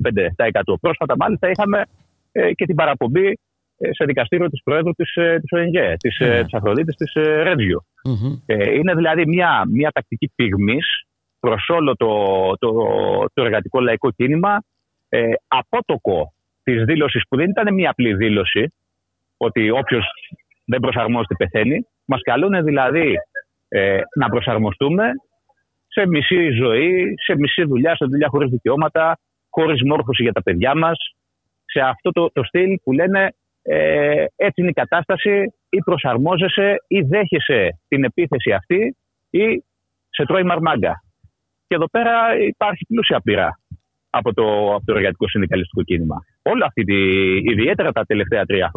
5%. 0.50 0.74
Πρόσφατα, 0.80 1.14
μάλιστα, 1.18 1.50
είχαμε 1.50 1.84
ε, 2.32 2.52
και 2.52 2.64
την 2.64 2.74
παραπομπή 2.74 3.38
ε, 3.78 3.92
σε 3.92 4.04
δικαστήριο 4.04 4.48
της 4.48 4.62
Προέδρου 4.62 4.92
της 4.92 5.12
της 5.12 5.52
ΟΕΝΓΕ, 5.52 5.96
της 5.98 6.18
mm. 6.20 6.40
της 6.42 6.54
Αφροδίτης 6.54 6.94
της 6.96 7.12
Ρέτζιο. 7.42 7.84
Mm-hmm. 8.08 8.74
είναι 8.76 8.94
δηλαδή 8.94 9.26
μια, 9.26 9.64
μια 9.72 9.90
τακτική 9.90 10.32
πυγμής 10.34 10.86
προς 11.40 11.68
όλο 11.68 11.96
το, 11.96 12.12
το, 12.58 12.70
το 13.34 13.42
εργατικό 13.42 13.80
λαϊκό 13.80 14.10
κίνημα, 14.10 14.62
ε, 15.08 15.32
απότοκο 15.48 16.32
της 16.62 16.84
δήλωσης 16.84 17.22
που 17.28 17.36
δεν 17.36 17.50
ήταν 17.50 17.74
μια 17.74 17.90
απλή 17.90 18.14
δήλωση, 18.14 18.72
ότι 19.36 19.70
όποιος 19.70 20.04
δεν 20.64 20.80
προσαρμόζεται 20.80 21.34
πεθαίνει. 21.34 21.86
Μας 22.04 22.20
καλούν 22.22 22.64
δηλαδή 22.64 23.14
ε, 23.68 24.00
να 24.18 24.28
προσαρμοστούμε 24.28 25.10
σε 25.86 26.06
μισή 26.06 26.50
ζωή, 26.50 27.14
σε 27.24 27.36
μισή 27.36 27.64
δουλειά, 27.64 27.96
σε 27.96 28.04
δουλειά 28.04 28.28
χωρίς 28.28 28.50
δικαιώματα, 28.50 29.18
χωρίς 29.50 29.82
μόρφωση 29.82 30.22
για 30.22 30.32
τα 30.32 30.42
παιδιά 30.42 30.76
μας, 30.76 30.98
σε 31.64 31.80
αυτό 31.80 32.10
το, 32.10 32.30
το 32.32 32.42
στυλ 32.44 32.78
που 32.82 32.92
λένε 32.92 33.34
ε, 33.62 34.24
έτσι 34.36 34.60
είναι 34.60 34.70
η 34.70 34.72
κατάσταση, 34.72 35.52
ή 35.68 35.78
προσαρμόζεσαι, 35.78 36.74
ή 36.86 37.00
δέχεσαι 37.00 37.80
την 37.88 38.04
επίθεση 38.04 38.52
αυτή, 38.52 38.96
ή 39.30 39.64
σε 40.08 40.24
τρώει 40.26 40.42
μαρμάγκα. 40.42 41.02
Και 41.66 41.74
εδώ 41.74 41.88
πέρα 41.90 42.38
υπάρχει 42.46 42.84
πλούσια 42.88 43.20
πείρα 43.20 43.60
από 44.10 44.34
το, 44.34 44.74
από 44.74 44.84
το 44.84 44.94
εργατικό 44.94 45.28
συνδικαλιστικό 45.28 45.82
κίνημα. 45.82 46.16
Όλα 46.42 46.66
αυτή, 46.66 46.84
τη, 46.84 46.96
ιδιαίτερα 47.36 47.92
τα 47.92 48.04
τελευταία 48.04 48.44
τρία 48.44 48.70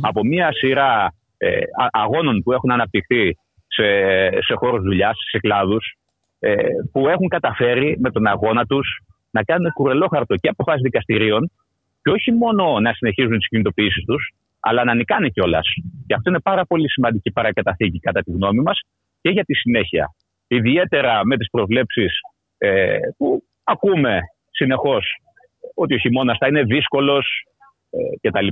Από 0.00 0.24
μία 0.24 0.52
σειρά 0.52 1.14
ε, 1.36 1.60
αγώνων 1.90 2.42
που 2.42 2.52
έχουν 2.52 2.70
αναπτυχθεί 2.70 3.36
σε, 3.74 3.86
σε 4.42 4.54
χώρους 4.54 4.82
δουλειάς, 4.82 5.16
σε 5.30 5.38
κλάδους, 5.38 5.94
ε, 6.38 6.54
που 6.92 7.08
έχουν 7.08 7.28
καταφέρει 7.28 7.96
με 8.00 8.10
τον 8.10 8.26
αγώνα 8.26 8.64
τους 8.64 9.00
να 9.30 9.42
κάνουν 9.42 9.72
κουρελόχαρτο 9.72 10.34
και 10.36 10.48
αποφάσει 10.48 10.80
δικαστηρίων 10.82 11.50
και 12.02 12.10
όχι 12.10 12.32
μόνο 12.32 12.80
να 12.80 12.92
συνεχίζουν 12.92 13.38
τις 13.38 13.48
κινητοποιήσεις 13.48 14.04
τους, 14.04 14.32
αλλά 14.60 14.84
να 14.84 14.94
νικάνε 14.94 15.28
κιόλας. 15.28 15.66
Και 16.06 16.14
αυτό 16.14 16.30
είναι 16.30 16.40
πάρα 16.40 16.64
πολύ 16.64 16.90
σημαντική 16.90 17.30
παρακαταθήκη, 17.32 17.98
κατά 17.98 18.20
τη 18.22 18.30
γνώμη 18.30 18.60
μας, 18.60 18.80
και 19.20 19.30
για 19.30 19.44
τη 19.44 19.54
συνέχεια 19.54 20.14
ιδιαίτερα 20.46 21.20
με 21.24 21.36
τις 21.36 21.50
προβλέψεις 21.50 22.20
ε, 22.58 22.98
που 23.16 23.42
ακούμε 23.64 24.20
συνεχώς 24.50 25.06
ότι 25.74 25.94
ο 25.94 25.98
χειμώνας 25.98 26.36
θα 26.38 26.46
είναι 26.46 26.62
δύσκολος 26.62 27.26
ε, 27.90 28.28
κτλ. 28.28 28.46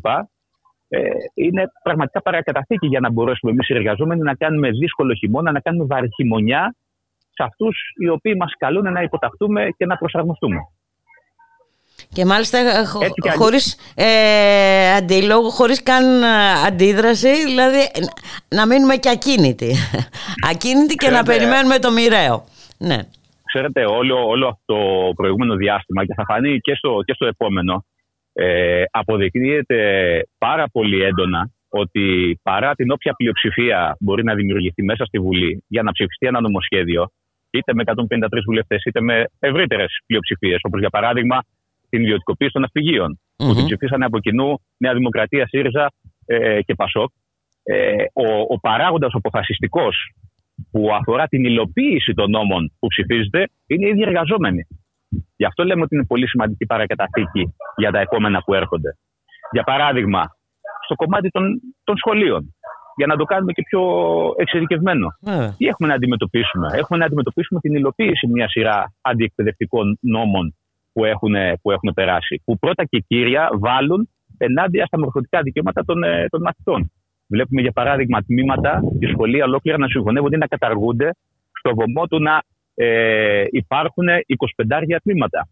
Ε, 0.94 1.10
είναι 1.34 1.72
πραγματικά 1.82 2.22
παρακαταθήκη 2.22 2.86
για 2.86 3.00
να 3.00 3.10
μπορέσουμε 3.10 3.52
εμείς 3.52 3.68
οι 3.68 3.74
εργαζόμενοι 3.74 4.22
να 4.22 4.34
κάνουμε 4.34 4.70
δύσκολο 4.70 5.14
χειμώνα, 5.14 5.52
να 5.52 5.60
κάνουμε 5.60 5.84
βαρύ 5.84 6.08
χειμωνιά 6.14 6.74
σε 7.18 7.42
αυτούς 7.42 7.76
οι 8.02 8.08
οποίοι 8.08 8.34
μας 8.38 8.54
καλούν 8.58 8.92
να 8.92 9.02
υποταχτούμε 9.02 9.68
και 9.76 9.86
να 9.86 9.96
προσαρμοστούμε. 9.96 10.56
Και 12.12 12.24
μάλιστα 12.24 12.58
ε, 12.58 12.84
χω, 12.84 13.00
χωρίς 13.36 13.92
ε, 13.94 14.94
αντίλογο, 14.96 15.48
χωρίς 15.48 15.82
καν 15.82 16.22
ε, 16.22 16.26
αντίδραση, 16.66 17.44
δηλαδή 17.44 17.78
να 18.48 18.66
μείνουμε 18.66 18.96
και 18.96 19.10
ακίνητοι. 19.10 19.74
ακίνητοι 20.50 20.94
και 20.94 21.10
να 21.10 21.22
περιμένουμε 21.22 21.78
το 21.78 21.90
μοιραίο. 21.90 22.44
Ναι. 22.78 22.98
Ξέρετε, 23.44 23.84
όλο, 23.84 24.26
όλο 24.26 24.46
αυτό 24.48 24.74
το 24.74 25.12
προηγούμενο 25.14 25.54
διάστημα 25.54 26.06
και 26.06 26.14
θα 26.14 26.24
φανεί 26.24 26.58
και 26.60 26.74
στο, 26.74 27.02
και 27.04 27.12
στο 27.14 27.26
επόμενο, 27.26 27.84
ε, 28.32 28.82
αποδεικνύεται 28.90 29.78
πάρα 30.38 30.68
πολύ 30.72 31.02
έντονα 31.02 31.50
ότι 31.68 32.38
παρά 32.42 32.74
την 32.74 32.90
όποια 32.90 33.12
πλειοψηφία 33.12 33.96
μπορεί 34.00 34.24
να 34.24 34.34
δημιουργηθεί 34.34 34.82
μέσα 34.82 35.04
στη 35.04 35.18
Βουλή 35.18 35.64
για 35.68 35.82
να 35.82 35.92
ψηφιστεί 35.92 36.26
ένα 36.26 36.40
νομοσχέδιο, 36.40 37.10
είτε 37.50 37.74
με 37.74 37.82
153 37.86 37.94
βουλευτές, 38.44 38.82
είτε 38.84 39.00
με 39.00 39.24
ευρύτερες 39.38 40.02
πλειοψηφίες, 40.06 40.60
όπως 40.62 40.80
για 40.80 40.90
παράδειγμα 40.90 41.44
την 41.88 42.02
ιδιωτικοποίηση 42.02 42.52
των 42.52 42.60
ναυπηγείων. 42.60 43.18
Mm-hmm. 43.18 43.46
Που 43.46 43.54
την 43.54 43.64
ψηφίσανε 43.64 44.04
από 44.04 44.18
κοινού 44.18 44.60
Νέα 44.76 44.94
Δημοκρατία, 44.94 45.46
ΣΥΡΙΖΑ 45.46 45.92
ε, 46.26 46.62
και 46.62 46.74
ΠΑΣΟΚ. 46.74 47.10
Ε, 47.62 48.04
ο, 48.12 48.26
ο 48.48 48.60
παράγοντας 48.60 49.12
αποφασιστικός 49.14 50.12
που 50.70 50.94
αφορά 50.94 51.26
την 51.26 51.44
υλοποίηση 51.44 52.12
των 52.12 52.30
νόμων 52.30 52.72
που 52.78 52.86
ψηφίζεται 52.86 53.48
είναι 53.66 53.86
οι 53.86 53.88
ίδιοι 53.88 54.02
εργαζόμενοι. 54.02 54.66
Γι' 55.36 55.44
αυτό 55.44 55.64
λέμε 55.64 55.82
ότι 55.82 55.94
είναι 55.94 56.04
πολύ 56.04 56.28
σημαντική 56.28 56.66
παρακαταθήκη 56.66 57.54
για 57.76 57.90
τα 57.90 57.98
επόμενα 58.00 58.42
που 58.44 58.54
έρχονται. 58.54 58.96
Για 59.50 59.62
παράδειγμα, 59.62 60.22
στο 60.84 60.94
κομμάτι 60.94 61.28
των, 61.30 61.60
των 61.84 61.96
σχολείων. 61.96 62.54
Για 62.96 63.06
να 63.06 63.16
το 63.16 63.24
κάνουμε 63.24 63.52
και 63.52 63.62
πιο 63.62 63.82
εξειδικευμένο. 64.36 65.06
Yeah. 65.26 65.48
Τι 65.56 65.66
έχουμε 65.66 65.88
να 65.88 65.94
αντιμετωπίσουμε; 65.94 66.66
Έχουμε 66.74 66.98
να 66.98 67.04
αντιμετωπίσουμε 67.04 67.60
την 67.60 67.74
υλοποίηση 67.74 68.26
μια 68.26 68.48
σειρά 68.48 68.94
αντιεκπαιδευτικών 69.00 69.98
νόμων 70.00 70.54
που 70.92 71.04
έχουν, 71.04 71.34
που 71.62 71.70
έχουν 71.70 71.92
περάσει. 71.94 72.42
Που 72.44 72.58
πρώτα 72.58 72.84
και 72.84 72.98
κύρια 72.98 73.50
βάλουν 73.52 74.08
ενάντια 74.38 74.86
στα 74.86 74.98
μορφωτικά 74.98 75.42
δικαιώματα 75.42 75.84
των, 75.84 76.02
ε, 76.02 76.26
των 76.28 76.40
μαθητών. 76.40 76.92
Βλέπουμε 77.26 77.60
για 77.60 77.72
παράδειγμα 77.72 78.22
τμήματα 78.22 78.80
τη 78.98 79.06
σχολεία 79.06 79.44
ολόκληρα 79.44 79.78
να 79.78 79.86
συγχωνεύονται 79.86 80.36
ή 80.36 80.38
να 80.38 80.46
καταργούνται 80.46 81.10
στο 81.58 81.74
βωμό 81.74 82.06
του 82.06 82.22
να 82.22 82.42
ε, 82.82 83.46
υπάρχουν 83.50 84.06
25 84.66 84.96
τμήματα. 85.02 85.48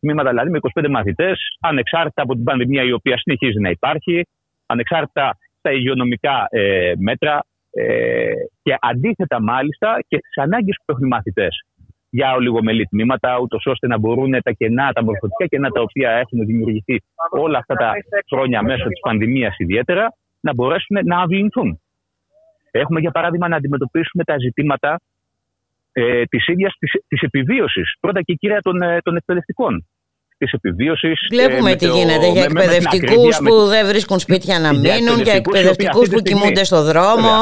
Τμήματα 0.00 0.28
δηλαδή 0.28 0.50
με 0.50 0.58
25 0.80 0.88
μαθητές, 0.88 1.56
ανεξάρτητα 1.60 2.22
από 2.22 2.34
την 2.34 2.44
πανδημία 2.44 2.82
η 2.82 2.92
οποία 2.92 3.18
συνεχίζει 3.18 3.60
να 3.60 3.70
υπάρχει, 3.70 4.26
ανεξάρτητα 4.66 5.38
στα 5.58 5.72
υγειονομικά 5.72 6.46
ε, 6.50 6.92
μέτρα 6.98 7.44
ε, 7.70 8.32
και 8.62 8.76
αντίθετα 8.80 9.42
μάλιστα 9.42 9.98
και 10.08 10.16
στις 10.16 10.42
ανάγκες 10.42 10.76
που 10.76 10.92
έχουν 10.92 11.04
οι 11.04 11.08
μαθητές 11.08 11.64
για 12.10 12.34
ολιγομελή 12.34 12.84
τμήματα, 12.84 13.38
ούτως 13.38 13.66
ώστε 13.66 13.86
να 13.86 13.98
μπορούν 13.98 14.30
τα 14.42 14.50
κενά, 14.50 14.92
τα 14.92 15.04
μορφωτικά 15.04 15.46
κενά 15.46 15.68
τα 15.68 15.80
οποία 15.80 16.10
έχουν 16.10 16.46
δημιουργηθεί 16.46 17.02
όλα 17.30 17.58
αυτά 17.58 17.74
τα 17.74 17.92
χρόνια 18.30 18.62
μέσω 18.62 18.88
της 18.88 19.00
πανδημίας 19.00 19.58
ιδιαίτερα, 19.58 20.14
να 20.40 20.54
μπορέσουν 20.54 20.96
να 21.04 21.20
αυλυνθούν. 21.20 21.80
Έχουμε 22.70 23.00
για 23.00 23.10
παράδειγμα 23.10 23.48
να 23.48 23.56
αντιμετωπίσουμε 23.56 24.24
τα 24.24 24.38
ζητήματα 24.38 25.00
ε, 25.98 26.24
της 26.24 26.46
ίδιας 26.46 26.74
της, 26.78 26.92
της 27.08 27.20
επιβίωσης, 27.22 27.94
πρώτα 28.00 28.22
και 28.22 28.34
κύρια 28.34 28.60
των, 28.62 28.82
ε, 28.82 28.98
των 29.02 29.16
εκπαιδευτικών 29.16 29.86
της 30.38 30.52
επιβίωσης. 30.52 31.26
Βλέπουμε 31.30 31.70
ε, 31.70 31.76
τι 31.76 31.86
γίνεται 31.86 32.30
για 32.30 32.42
εκπαιδευτικούς 32.42 33.36
που 33.36 33.54
δεν 33.66 33.86
βρίσκουν 33.86 34.18
σπίτια 34.18 34.58
να 34.58 34.70
μείνουν, 34.72 35.20
για 35.22 35.32
εκπαιδευτικούς 35.32 36.08
που 36.08 36.20
κοιμούνται 36.20 36.64
στο 36.64 36.82
δρόμο, 36.82 37.32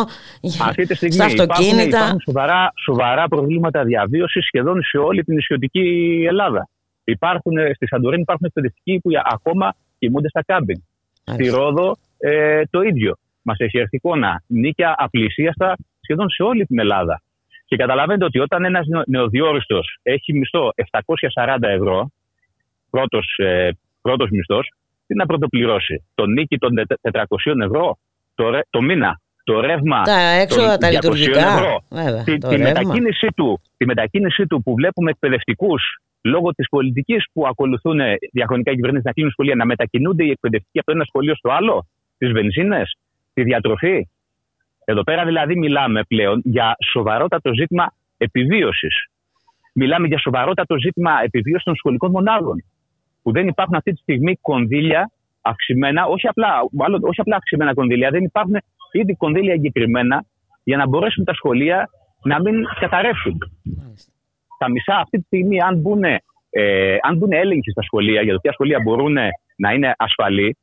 αυτή 0.69 0.87
τη 0.87 0.95
στιγμή 0.95 1.15
στα 1.15 1.25
αυτοκίνητα. 1.25 1.63
Υπάρχουν, 1.63 1.89
υπάρχουν 1.89 2.21
σοβαρά, 2.21 2.73
σοβαρά 2.85 3.29
προβλήματα 3.29 3.85
διαβίωσης 3.85 4.45
σχεδόν 4.47 4.83
σε 4.83 4.99
όλη 4.99 5.25
την 5.25 5.35
νησιωτική 5.35 5.87
Ελλάδα. 6.29 6.69
Υπάρχουν, 7.05 7.53
στη 7.75 7.87
Σαντορίνη 7.87 8.23
υπάρχουν 8.23 8.47
εκπαιδευτικοί 8.47 8.99
που 9.03 9.11
ακόμα 9.25 9.75
κοιμούνται 9.99 10.29
στα 10.29 10.43
κάμπινγκ. 10.45 10.81
Στη 11.25 11.49
Ρόδο 11.49 11.97
ε, 12.19 12.63
το 12.71 12.81
ίδιο. 12.81 13.17
Μας 13.43 13.57
έχει 13.59 13.79
έρθει 13.79 13.97
εικόνα. 13.97 14.43
Νίκια 14.47 14.95
απλησίαστα 14.99 15.77
σχεδόν 16.01 16.31
σε 16.31 16.43
όλη 16.43 16.65
την 16.65 16.79
Ελλάδα. 16.79 17.21
Και 17.67 17.77
καταλαβαίνετε 17.77 18.25
ότι 18.25 18.39
όταν 18.39 18.65
ένας 18.65 18.87
νεοδιόριστος 19.07 19.99
έχει 20.03 20.33
μισθό 20.33 20.73
740 21.35 21.57
ευρώ, 21.61 22.11
πρώτος 22.91 23.35
ε, 23.37 23.71
πρώτος 24.03 24.31
μισθός, 24.31 24.73
τι 25.07 25.15
να 25.15 25.27
πρωτοπληρώσει. 25.27 26.05
Το 26.15 26.27
νίκη 26.27 26.59
των 26.59 26.71
400 27.13 27.23
ευρώ 27.65 27.99
το, 28.35 28.45
το 28.71 28.81
μήνα. 28.81 29.21
Το 29.45 29.61
ρεύμα 29.61 30.03
τα 30.03 30.21
έξοδα, 30.21 30.77
τα 30.77 30.91
λειτουργικά. 30.91 31.53
Ευρώ, 31.55 31.83
Βέβαια, 31.91 32.23
τη, 32.23 32.39
τη, 32.39 32.59
μετακίνησή 32.59 33.29
του, 33.37 33.61
τη 33.77 33.87
μετακίνησή 33.87 34.47
του 34.47 34.63
που 34.63 34.75
βλέπουμε 34.75 35.11
εκπαιδευτικούς 35.11 35.83
λόγω 36.23 36.51
της 36.51 36.69
πολιτικής 36.69 37.25
που 37.33 37.47
ακολουθούν 37.47 38.01
διαχρονικά 38.33 38.75
κυβερνήσεις 38.75 39.05
να 39.05 39.13
κλείνουν 39.13 39.33
σχολεία, 39.33 39.55
να 39.55 39.65
μετακινούνται 39.65 40.25
οι 40.25 40.31
εκπαιδευτικοί 40.31 40.79
από 40.79 40.87
το 40.87 40.93
ένα 40.93 41.05
σχολείο 41.05 41.35
στο 41.35 41.51
άλλο, 41.51 41.87
τις 42.19 42.33
βενζίνες, 42.33 42.97
τη 43.35 43.43
διατροφή. 43.43 44.09
Εδώ 44.89 45.03
πέρα 45.03 45.25
δηλαδή 45.25 45.57
μιλάμε 45.57 46.03
πλέον 46.03 46.41
για 46.45 46.77
σοβαρότατο 46.93 47.55
ζήτημα 47.55 47.93
επιβίωσης. 48.17 48.95
Μιλάμε 49.75 50.07
για 50.07 50.19
σοβαρότατο 50.19 50.79
ζήτημα 50.79 51.11
επιβίωσης 51.23 51.65
των 51.65 51.77
σχολικών 51.77 52.11
μονάδων. 52.11 52.65
Που 53.23 53.33
δεν 53.33 53.49
υπάρχουν 53.49 53.75
αυτή 53.75 53.93
τη 53.93 54.01
στιγμή 54.01 54.37
κονδύλια 54.37 55.11
αυξημένα, 55.41 56.07
όχι 56.07 56.27
απλά, 56.29 56.49
μάλλον, 56.73 57.05
όχι 57.05 57.21
απλά 57.21 57.37
αυξημένα 57.37 57.75
κονδύλια, 57.75 58.11
δεν 58.11 58.25
υπάρχουν 58.25 58.57
ήδη 58.93 59.15
κονδύλια 59.17 59.53
εγκεκριμένα 59.53 60.25
για 60.65 60.77
να 60.77 60.89
μπορέσουν 60.89 61.25
τα 61.25 61.35
σχολεία 61.35 61.89
να 62.23 62.41
μην 62.41 62.65
καταρρεύσουν. 62.81 63.39
Τα 64.59 64.71
μισά 64.71 64.97
αυτή 64.97 65.19
τη 65.19 65.25
στιγμή, 65.25 65.61
αν 65.61 65.79
μπουν, 65.79 66.05
ε, 66.51 66.97
αν 67.03 67.17
μπουν 67.17 67.33
έλεγχοι 67.33 67.71
στα 67.71 67.83
σχολεία, 67.83 68.23
για 68.23 68.33
το 68.33 68.39
ποια 68.41 68.53
σχολεία 68.53 68.81
μπορούν 68.83 69.17
να 69.57 69.73
είναι 69.73 69.95
ασφαλή, 69.97 70.57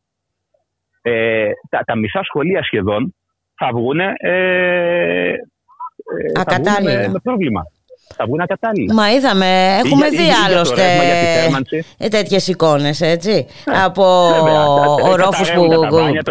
ε, 1.01 1.49
τα, 1.69 1.79
τα 1.85 1.95
μισά 1.95 2.23
σχολεία 2.23 2.63
σχεδόν 2.63 3.13
θα 3.55 3.69
βγουν, 3.73 3.99
ε, 3.99 4.09
ε, 4.17 5.37
θα 6.33 6.61
βγουν 6.61 7.11
με 7.11 7.19
πρόβλημα 7.23 7.63
θα 8.15 8.25
βγουν 8.25 8.39
ακατάλληλα. 8.39 8.93
Μα 8.93 9.11
είδαμε, 9.11 9.79
έχουμε 9.83 10.09
δει 10.09 10.27
άλλωστε 10.45 10.83
ε, 11.97 12.07
τέτοιες 12.07 12.47
εικόνες, 12.47 13.01
έτσι. 13.01 13.45
Ναι, 13.69 13.77
από 13.83 14.03
ορόφου 15.03 15.45
που 15.53 15.67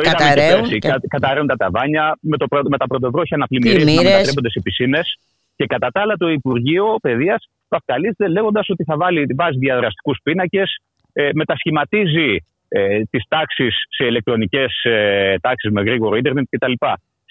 καταραίουν. 0.03 0.69
Και... 0.69 0.79
Καταραίουν 1.09 1.47
τα 1.47 1.57
ταβάνια 1.57 2.19
με, 2.21 2.37
το, 2.37 2.47
με 2.69 2.79
τα 2.79 2.87
πρωτοβρόχια 2.87 3.37
να 3.37 3.47
πλημμυρίζουν, 3.47 3.95
να 3.95 4.03
μετατρέπονται 4.03 4.51
σε 4.51 4.61
πισίνες. 4.61 5.19
Και 5.57 5.67
κατά 5.67 5.89
τα 5.93 6.01
άλλα, 6.01 6.17
το 6.17 6.29
Υπουργείο 6.29 6.97
Παιδείας 7.03 7.49
παυταλίζεται 7.69 8.29
λέγοντας 8.29 8.69
ότι 8.69 8.85
θα 8.85 8.97
βάλει 8.97 9.27
την 9.27 9.37
βάση 9.37 9.59
διαδραστικούς 9.59 10.19
πίνακες, 10.23 10.77
ε, 11.13 11.29
μετασχηματίζει 11.35 12.37
ε, 12.69 13.01
τις 13.11 13.25
τάξεις 13.29 13.75
σε 13.89 14.05
ηλεκτρονικές 14.05 14.83
ε, 14.83 15.35
τάξεις 15.41 15.71
με 15.71 15.83
γρήγορο 15.83 16.17
ίντερνετ 16.17 16.47
κτλ. 16.51 16.73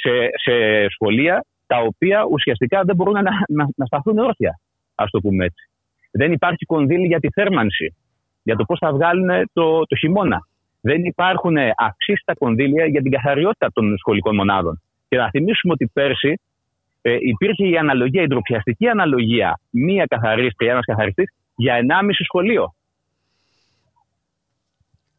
Σε, 0.02 0.10
σε 0.44 0.54
σχολεία 0.90 1.46
τα 1.68 1.78
οποία 1.78 2.26
ουσιαστικά 2.32 2.84
δεν 2.84 2.96
μπορούν 2.96 3.14
να, 3.14 3.32
να, 3.48 3.68
να 3.76 3.86
σταθούν 3.86 4.18
όρθια, 4.18 4.60
ας 4.96 5.10
το 5.10 5.20
πούμε 5.20 5.46
έτσι. 5.46 5.70
Δεν 6.12 6.32
υπάρχει 6.32 6.66
κονδύλι 6.66 7.08
για 7.08 7.20
τη 7.20 7.30
θέρμανση, 7.30 7.96
για 8.44 8.56
το 8.56 8.64
πώς 8.64 8.80
θα 8.80 8.94
βγάλουν 8.94 9.50
το, 9.54 9.86
το 9.86 9.96
χειμώνα. 9.96 10.48
Δεν 10.82 11.04
υπάρχουν 11.04 11.58
αξίστα 11.76 12.34
κονδύλια 12.36 12.86
για 12.86 13.02
την 13.02 13.12
καθαριότητα 13.12 13.72
των 13.74 13.98
σχολικών 13.98 14.36
μονάδων. 14.36 14.82
Και 15.10 15.18
να 15.18 15.30
θυμίσουμε 15.30 15.74
ότι 15.74 15.88
πέρσι 15.94 16.40
ε, 17.02 17.18
υπήρχε 17.20 17.68
η 17.68 17.78
αναλογία, 17.78 18.22
η 18.22 18.28
ντροπιαστική 18.28 18.88
αναλογία, 18.88 19.60
μία 19.70 20.06
καθαρίστρια, 20.06 20.72
ένας 20.72 20.86
καθαριστής 20.86 21.34
για 21.56 21.76
1,5 22.04 22.10
σχολείο. 22.24 22.74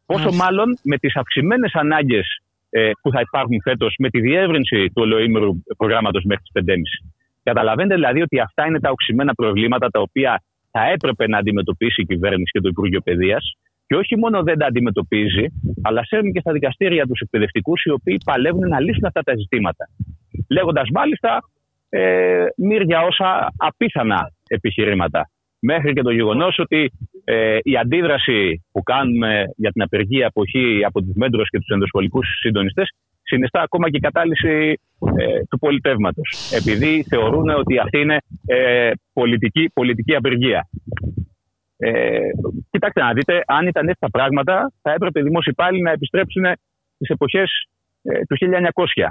Πόσο 0.05 0.31
μάλλον 0.31 0.77
με 0.83 0.97
τις 0.97 1.15
αυξημένες 1.15 1.73
ανάγκες 1.73 2.27
ε, 2.27 2.52
που 3.01 3.11
θα 3.11 3.19
υπάρχουν 3.19 3.61
φέτος 3.61 3.95
με 3.99 4.09
τη 4.09 4.19
διεύρυνση 4.19 4.85
του 4.85 5.01
ολοήμερου 5.01 5.63
προγράμματος 5.77 6.23
μέχρι 6.23 6.43
τις 6.43 6.63
5.30. 6.73 6.75
Καταλαβαίνετε 7.43 7.95
δηλαδή 7.95 8.21
ότι 8.21 8.39
αυτά 8.39 8.65
είναι 8.65 8.79
τα 8.79 8.89
οξυμένα 8.89 9.33
προβλήματα 9.33 9.89
τα 9.89 9.99
οποία 9.99 10.43
θα 10.71 10.81
έπρεπε 10.91 11.27
να 11.27 11.37
αντιμετωπίσει 11.37 12.01
η 12.01 12.05
κυβέρνηση 12.05 12.51
και 12.51 12.59
το 12.59 12.67
Υπουργείο 12.67 13.01
Παιδείας. 13.01 13.53
Και 13.87 13.95
όχι 13.95 14.17
μόνο 14.17 14.43
δεν 14.43 14.57
τα 14.57 14.65
αντιμετωπίζει, 14.65 15.45
αλλά 15.81 16.05
σέρνει 16.05 16.31
και 16.31 16.39
στα 16.39 16.51
δικαστήρια 16.51 17.07
τους 17.07 17.19
εκπαιδευτικούς, 17.19 17.83
οι 17.83 17.89
οποίοι 17.89 18.17
παλεύουν 18.25 18.67
να 18.67 18.79
λύσουν 18.79 19.05
αυτά 19.05 19.21
τα 19.21 19.33
ζητήματα. 19.35 19.89
Λέγοντας 20.49 20.89
μάλιστα 20.93 21.39
ε, 21.89 22.45
μύρια 22.57 23.01
όσα 23.01 23.53
απίθανα 23.57 24.31
επιχειρήματα 24.47 25.29
μέχρι 25.59 25.93
και 25.93 26.01
το 26.01 26.11
γεγονός 26.11 26.59
ότι 26.59 26.91
ε, 27.23 27.57
η 27.61 27.77
αντίδραση 27.77 28.65
που 28.71 28.83
κάνουμε 28.83 29.43
για 29.55 29.71
την 29.71 29.81
απεργία 29.81 30.27
αποχή 30.27 30.81
από 30.85 31.01
τους 31.01 31.13
μέτρους 31.15 31.49
και 31.49 31.57
τους 31.57 31.67
ενδοσχολικούς 31.67 32.27
συντονιστές 32.39 32.89
συνιστά 33.23 33.61
ακόμα 33.61 33.89
και 33.89 33.97
η 33.97 33.99
κατάλυση 33.99 34.79
ε, 35.17 35.43
του 35.49 35.59
πολιτεύματος. 35.59 36.51
Επειδή 36.53 37.03
θεωρούν 37.09 37.49
ότι 37.49 37.79
αυτή 37.79 37.99
είναι 37.99 38.17
ε, 38.45 38.91
πολιτική, 39.13 39.69
πολιτική 39.73 40.15
απεργία. 40.15 40.67
Ε, 41.77 42.19
κοιτάξτε 42.69 43.01
να 43.01 43.13
δείτε, 43.13 43.41
αν 43.45 43.67
ήταν 43.67 43.87
έτσι 43.87 43.99
τα 43.99 44.09
πράγματα, 44.09 44.71
θα 44.81 44.91
έπρεπε 44.91 45.19
οι 45.19 45.23
δημόσιοι 45.23 45.53
πάλι 45.53 45.81
να 45.81 45.91
επιστρέψουν 45.91 46.43
στις 46.95 47.09
εποχές 47.09 47.67
ε, 48.03 48.19
του 48.25 48.37
1900 48.73 49.07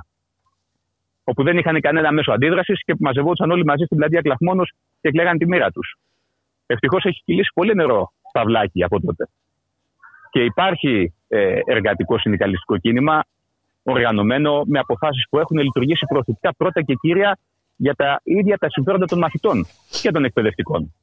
όπου 1.25 1.43
δεν 1.43 1.59
είχαν 1.59 1.81
κανένα 1.81 2.13
μέσο 2.13 2.33
αντίδρασης 2.33 2.85
και 2.85 2.95
μαζευόντουσαν 2.99 3.51
όλοι 3.51 3.65
μαζί 3.65 3.85
στην 3.85 3.97
πλατεία 3.97 4.21
Κλαχμόνο 4.21 4.63
και 5.01 5.11
κλαίγαν 5.11 5.39
τη 5.39 5.47
μοίρα 5.47 5.71
τους. 5.71 5.97
Ευτυχώς 6.67 7.05
έχει 7.05 7.23
κυλήσει 7.25 7.51
πολύ 7.55 7.75
νερό 7.75 8.13
παυλάκι 8.33 8.85
από 8.85 9.01
τότε. 9.01 9.29
Και 10.31 10.45
υπάρχει 10.45 11.15
ε, 11.29 11.59
εργατικό 11.65 12.19
συνδικαλιστικό 12.19 12.79
κίνημα 12.79 13.25
οργανωμένο 13.83 14.63
με 14.67 14.79
αποφάσεις 14.79 15.27
που 15.31 15.39
έχουν 15.39 15.59
λειτουργήσει 15.59 16.07
προωθητικά 16.09 16.55
πρώτα 16.55 16.83
και 16.83 16.95
κύρια 16.95 17.39
για 17.77 17.95
τα 17.95 18.21
ίδια 18.25 18.59
τα 18.59 18.71
συμφέροντα 18.71 19.07
των 19.07 19.19
μαθητών 19.19 19.67
και 20.03 20.11
των 20.11 20.25
εκπαιδευτικών. 20.25 20.95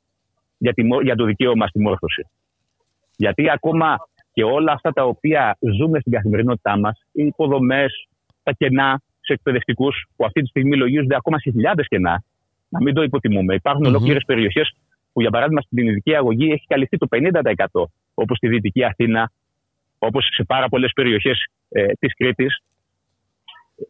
Για, 0.57 0.73
τη, 0.73 0.81
για 1.03 1.15
το 1.15 1.26
δικαίωμα 1.26 1.68
στη 1.68 1.80
μόρφωση. 1.80 2.27
Γιατί 3.15 3.49
ακόμα 3.49 3.98
και 4.34 4.44
όλα 4.44 4.72
αυτά 4.72 4.91
τα 4.91 5.03
οποία 5.03 5.57
ζούμε 5.77 5.99
στην 5.99 6.11
καθημερινότητά 6.11 6.80
μας, 6.80 7.02
οι 7.11 7.26
υποδομές, 7.26 8.07
τα 8.44 8.52
κενά 8.52 9.02
σε 9.19 9.34
εκπαιδευτικούς, 9.34 10.06
που 10.15 10.26
αυτή 10.26 10.41
τη 10.41 10.48
στιγμή 10.48 10.77
λογίζονται 10.77 11.15
ακόμα 11.15 11.40
σε 11.40 11.49
χιλιάδες 11.52 11.88
κενά, 11.88 12.23
να 12.69 12.81
μην 12.81 12.94
το 12.94 13.02
υποτιμούμε. 13.03 13.53
Υπάρχουν 13.56 13.86
mm-hmm. 13.86 13.88
ολόκληρες 13.88 14.23
περιοχές 14.26 14.76
που 15.20 15.26
για 15.26 15.34
παράδειγμα 15.34 15.62
στην 15.62 15.88
ειδική 15.88 16.16
αγωγή 16.16 16.52
έχει 16.52 16.66
καλυφθεί 16.68 16.98
το 16.98 17.08
50% 17.10 17.84
όπως 18.14 18.38
στη 18.38 18.48
Δυτική 18.48 18.84
Αθήνα, 18.84 19.32
όπως 19.98 20.28
σε 20.32 20.44
πάρα 20.44 20.70
πολλές 20.70 20.91
περιοχές 20.96 21.46
ε, 21.70 21.86
της 22.00 22.16
Κρήτης, 22.16 22.62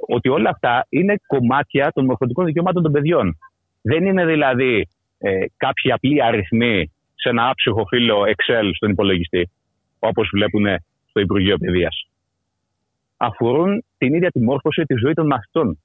ότι 0.07 0.29
όλα 0.29 0.49
αυτά 0.49 0.85
είναι 0.89 1.15
κομμάτια 1.27 1.91
των 1.91 2.05
μορφωτικών 2.05 2.45
δικαιωμάτων 2.45 2.83
των 2.83 2.91
παιδιών. 2.91 3.37
Δεν 3.81 4.05
είναι 4.05 4.25
δηλαδή 4.25 4.87
ε, 5.17 5.45
κάποιοι 5.57 5.91
απλοί 5.91 6.23
αριθμοί 6.23 6.91
σε 7.15 7.29
ένα 7.29 7.49
άψυχο 7.49 7.85
φύλλο 7.85 8.23
Excel 8.25 8.69
στον 8.75 8.89
υπολογιστή, 8.89 9.49
όπως 9.99 10.29
βλέπουν 10.33 10.65
στο 11.09 11.19
Υπουργείο 11.19 11.57
Παιδείας. 11.57 12.07
Αφορούν 13.17 13.83
την 13.97 14.13
ίδια 14.13 14.31
τη 14.31 14.39
μόρφωση 14.39 14.83
της 14.83 14.99
ζωής 14.99 15.15
των 15.15 15.25
μαθητών 15.25 15.79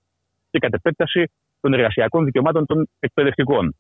και 0.51 0.59
κατ' 0.59 0.75
επέκταση 0.75 1.31
των 1.61 1.73
εργασιακών 1.73 2.25
δικαιωμάτων 2.25 2.67
των 2.67 2.89
εκπαιδευτικών. 3.01 3.75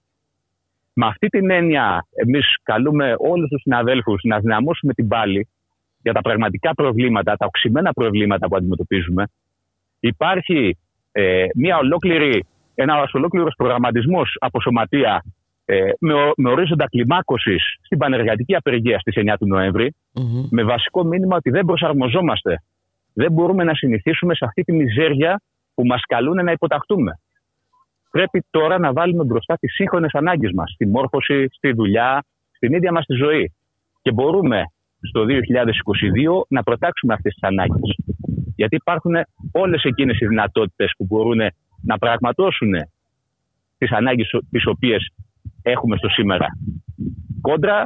Με 0.94 1.06
αυτή 1.06 1.28
την 1.28 1.50
έννοια, 1.50 2.06
εμείς 2.14 2.56
καλούμε 2.62 3.14
όλους 3.18 3.48
τους 3.48 3.60
συναδέλφους 3.60 4.20
να 4.22 4.38
δυναμώσουμε 4.38 4.92
την 4.92 5.08
πάλη 5.08 5.48
για 6.02 6.12
τα 6.12 6.20
πραγματικά 6.20 6.74
προβλήματα, 6.74 7.36
τα 7.36 7.46
οξυμένα 7.46 7.92
προβλήματα 7.92 8.48
που 8.48 8.56
αντιμετωπίζουμε. 8.56 9.24
Υπάρχει 10.00 10.78
ε, 11.12 11.46
μια 11.54 11.76
ολόκληρη, 11.76 12.46
ένας 12.74 13.12
ολόκληρος 13.12 13.54
προγραμματισμός 13.56 14.36
από 14.40 14.60
σωματεία 14.60 15.24
ε, 15.64 15.90
με, 15.98 16.14
με 16.36 16.50
ορίζοντα 16.50 16.88
κλιμάκωσης 16.88 17.62
στην 17.82 17.98
πανεργατική 17.98 18.54
απεργία 18.54 18.98
στις 18.98 19.14
9 19.16 19.34
του 19.38 19.46
νοεμβρη 19.46 19.94
με 20.50 20.62
βασικό 20.62 21.04
μήνυμα 21.04 21.36
ότι 21.36 21.50
δεν 21.50 21.64
προσαρμοζόμαστε. 21.64 22.62
Δεν 23.14 23.32
μπορούμε 23.32 23.64
να 23.64 23.74
συνηθίσουμε 23.74 24.34
σε 24.34 24.44
αυτή 24.44 24.62
τη 24.62 24.72
μιζέρια 24.72 25.40
που 25.74 25.86
μας 25.86 26.02
καλούν 26.06 26.44
να 26.44 26.52
υποταχτούμε 26.52 27.18
πρέπει 28.16 28.44
τώρα 28.50 28.78
να 28.78 28.92
βάλουμε 28.92 29.24
μπροστά 29.24 29.56
τις 29.60 29.74
σύγχρονες 29.74 30.12
ανάγκες 30.12 30.52
μας, 30.54 30.70
στη 30.72 30.86
μόρφωση, 30.86 31.48
στη 31.50 31.72
δουλειά, 31.72 32.24
στην 32.50 32.72
ίδια 32.72 32.92
μας 32.92 33.04
τη 33.04 33.14
ζωή. 33.14 33.52
Και 34.02 34.12
μπορούμε 34.12 34.62
στο 35.00 35.24
2022 35.24 36.44
να 36.48 36.62
προτάξουμε 36.62 37.14
αυτές 37.14 37.32
τις 37.32 37.42
ανάγκες. 37.42 37.96
Γιατί 38.56 38.76
υπάρχουν 38.76 39.14
όλες 39.52 39.82
εκείνες 39.82 40.20
οι 40.20 40.26
δυνατότητες 40.26 40.92
που 40.96 41.04
μπορούν 41.08 41.40
να 41.82 41.98
πραγματώσουν 41.98 42.72
τις 43.78 43.90
ανάγκες 43.92 44.30
τις 44.50 44.66
οποίες 44.66 45.08
έχουμε 45.62 45.96
στο 45.96 46.08
σήμερα. 46.08 46.46
Κόντρα 47.40 47.84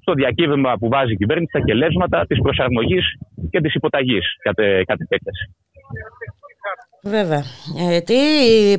στο 0.00 0.12
διακύβευμα 0.12 0.72
που 0.78 0.88
βάζει 0.88 1.12
η 1.12 1.16
κυβέρνηση, 1.16 1.52
τα 1.52 1.60
κελέσματα 1.60 2.26
της 2.26 2.40
προσαρμογής 2.40 3.04
και 3.50 3.60
της 3.60 3.74
υποταγής 3.74 4.26
κατ' 4.84 5.00
επέκταση. 5.00 5.44
Βέβαια. 7.02 7.42
Ε, 7.90 8.00
τι 8.00 8.14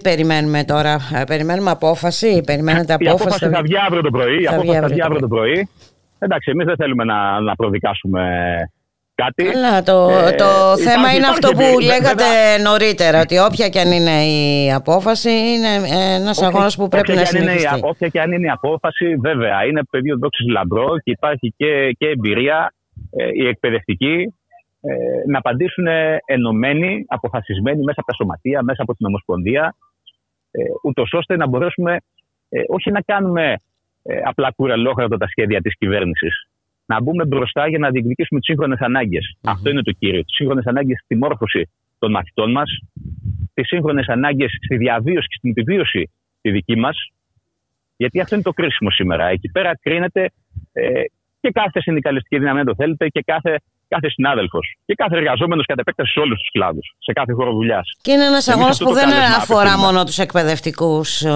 περιμένουμε 0.03 0.64
τώρα, 0.64 0.98
ε, 1.15 1.23
περιμένουμε 1.23 1.69
απόφαση, 1.69 2.41
περιμένετε 2.45 2.93
απόφαση. 2.93 3.18
Η 3.18 3.22
απόφαση 3.22 3.49
θα 3.49 3.61
βγει 3.61 3.77
αύριο 3.85 4.02
το 4.02 4.10
πρωί. 4.10 4.43
Θα 4.43 4.56
απόφαση 4.56 4.80
θα 4.80 4.88
βγει 4.88 5.02
αύριο 5.02 5.19
το 5.19 5.27
πρωί. 5.27 5.69
Εντάξει, 6.19 6.52
εμείς 6.52 6.65
δεν 6.65 6.76
θέλουμε 6.76 7.03
να, 7.03 7.39
να 7.39 7.56
προδικάσουμε 7.56 8.22
κάτι. 9.15 9.48
Αλλά 9.48 9.84
το, 9.84 10.10
ε, 10.10 10.31
το 10.35 10.77
θέμα 10.77 11.14
είναι 11.14 11.27
αυτό 11.27 11.49
που 11.49 11.80
λέγατε 11.80 12.26
νωρίτερα, 12.64 13.22
ότι 13.22 13.38
όποια 13.38 13.69
και 13.69 13.80
αν 13.80 13.91
είναι 13.91 14.26
η 14.26 14.72
απόφαση, 14.73 15.30
είναι 15.30 15.72
ένας 16.15 16.41
αγώνας 16.41 16.76
που 16.76 16.88
πρέπει 16.88 17.14
να 17.14 17.26
συνεχιστεί. 17.26 17.80
όποια 17.81 18.07
και 18.07 18.22
αν 18.22 18.31
είναι 18.31 18.45
η 18.45 18.49
απόφαση, 18.49 19.15
βέβαια, 19.15 19.65
είναι 19.65 19.81
πεδίο 19.89 20.18
δόξης 20.18 20.48
λαμπρό 20.48 20.98
και 21.03 21.11
υπάρχει 21.11 21.53
και, 21.57 21.95
και 21.98 22.07
εμπειρία 22.07 22.73
ε, 23.11 23.26
η 23.43 23.48
εκπαιδευτική 23.48 24.15
ε, 24.15 24.40
να 25.28 25.38
απαντήσουν 25.38 25.86
ενωμένοι, 26.26 27.06
αποφασισμένοι 27.08 27.84
μέσα 27.84 27.99
από 27.99 28.12
τα 28.12 28.14
σωματεία, 28.14 28.62
μέσα 28.64 28.82
από 28.82 28.95
την 28.95 29.06
Ομοσπονδία, 29.06 29.76
ε, 30.52 30.64
ούτως 30.84 31.14
ώστε 31.14 31.36
να 31.36 31.48
μπορέσουμε 31.48 31.98
ε, 32.49 32.62
όχι 32.68 32.91
να 32.91 33.02
κάνουμε 33.02 33.56
ε, 34.03 34.20
απλά 34.24 34.52
κουρελόχαρτα 34.52 35.18
τα 35.18 35.28
σχέδια 35.28 35.62
της 35.62 35.78
κυβέρνησης. 35.78 36.48
Να 36.86 37.02
μπούμε 37.02 37.26
μπροστά 37.26 37.68
για 37.68 37.80
να 37.80 37.90
διεκδικήσουμε 37.90 38.40
τις 38.40 38.49
σύγχρονες 38.49 38.80
Αυτό 39.44 39.70
είναι 39.70 39.82
το 39.82 39.91
κύριο. 39.91 40.24
Τις 40.24 40.36
σύγχρονες 40.36 40.66
ανάγκες 40.66 41.02
στη 41.03 41.16
μόρφωση 41.16 41.70
των 41.99 42.12
μαθητών 42.12 42.52
μας, 42.52 42.80
τις 43.53 43.68
σύγχρονες 43.68 44.08
ανάγκες 44.08 44.52
στη 44.64 44.78
διαβίωση 44.78 45.28
και 45.28 45.36
στην 45.38 45.49
επιβίωση 45.49 46.12
τη 46.41 46.52
δική 46.52 46.76
μας 46.76 47.12
Γιατί 47.98 48.20
αυτό 48.20 48.36
είναι 48.36 48.44
το 48.44 48.52
κρίσιμο 48.52 48.90
σήμερα. 48.91 49.26
Εκεί 49.26 49.49
πέρα 49.52 49.78
κρίνεται 49.82 50.30
ε, 50.74 51.03
και 51.41 51.51
κάθε 51.51 51.81
συνδικαλιστική 51.81 52.38
δύναμη, 52.39 52.59
αν 52.59 52.65
το 52.65 52.76
θέλετε, 52.76 53.07
και 53.07 53.22
κάθε, 53.26 53.59
κάθε 53.88 54.09
συνάδελφος. 54.09 54.76
Και 54.85 54.93
κάθε 54.93 55.15
εργαζόμενος 55.18 55.65
κατ' 55.65 55.80
επέκταση 55.80 56.11
σε 56.11 56.19
όλους 56.19 56.39
τους 56.39 56.49
κλάδους, 56.51 56.95
σε 56.99 57.11
κάθε 57.13 57.34
χώρο 57.34 57.51
δουλειάς. 57.51 57.89
Και 58.01 58.11
είναι 58.11 58.26
ένας 58.26 58.47
αγώνας 58.47 58.77
που 58.77 58.93
δεν 58.93 59.09
αφορά 59.39 59.77
μόνο 59.77 60.03
τους 60.03 60.18
εκπαιδευτικούς, 60.18 61.22
ε, 61.22 61.31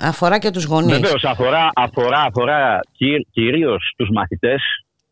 αφορά 0.00 0.38
και 0.38 0.50
τους 0.50 0.64
γονείς. 0.64 1.00
Βεβαίως, 1.00 1.24
αφορά, 1.24 1.70
αφορά, 1.74 2.20
αφορά 2.20 2.80
κυρίως 3.30 3.94
τους 3.96 4.08
μαθητές, 4.12 4.62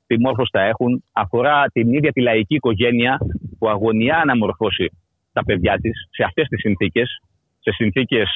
τι 0.06 0.20
μόρφο 0.20 0.44
θα 0.50 0.60
έχουν, 0.60 1.04
αφορά 1.12 1.64
την 1.72 1.92
ίδια 1.92 2.12
τη 2.12 2.20
λαϊκή 2.20 2.54
οικογένεια 2.54 3.18
που 3.58 3.68
αγωνιά 3.68 4.22
να 4.26 4.36
μορφώσει 4.36 4.90
τα 5.32 5.44
παιδιά 5.44 5.78
της 5.80 6.08
σε 6.10 6.22
αυτές 6.24 6.48
τις 6.48 6.60
συνθήκες, 6.60 7.08
σε 7.60 7.70
συνθήκες 7.72 8.28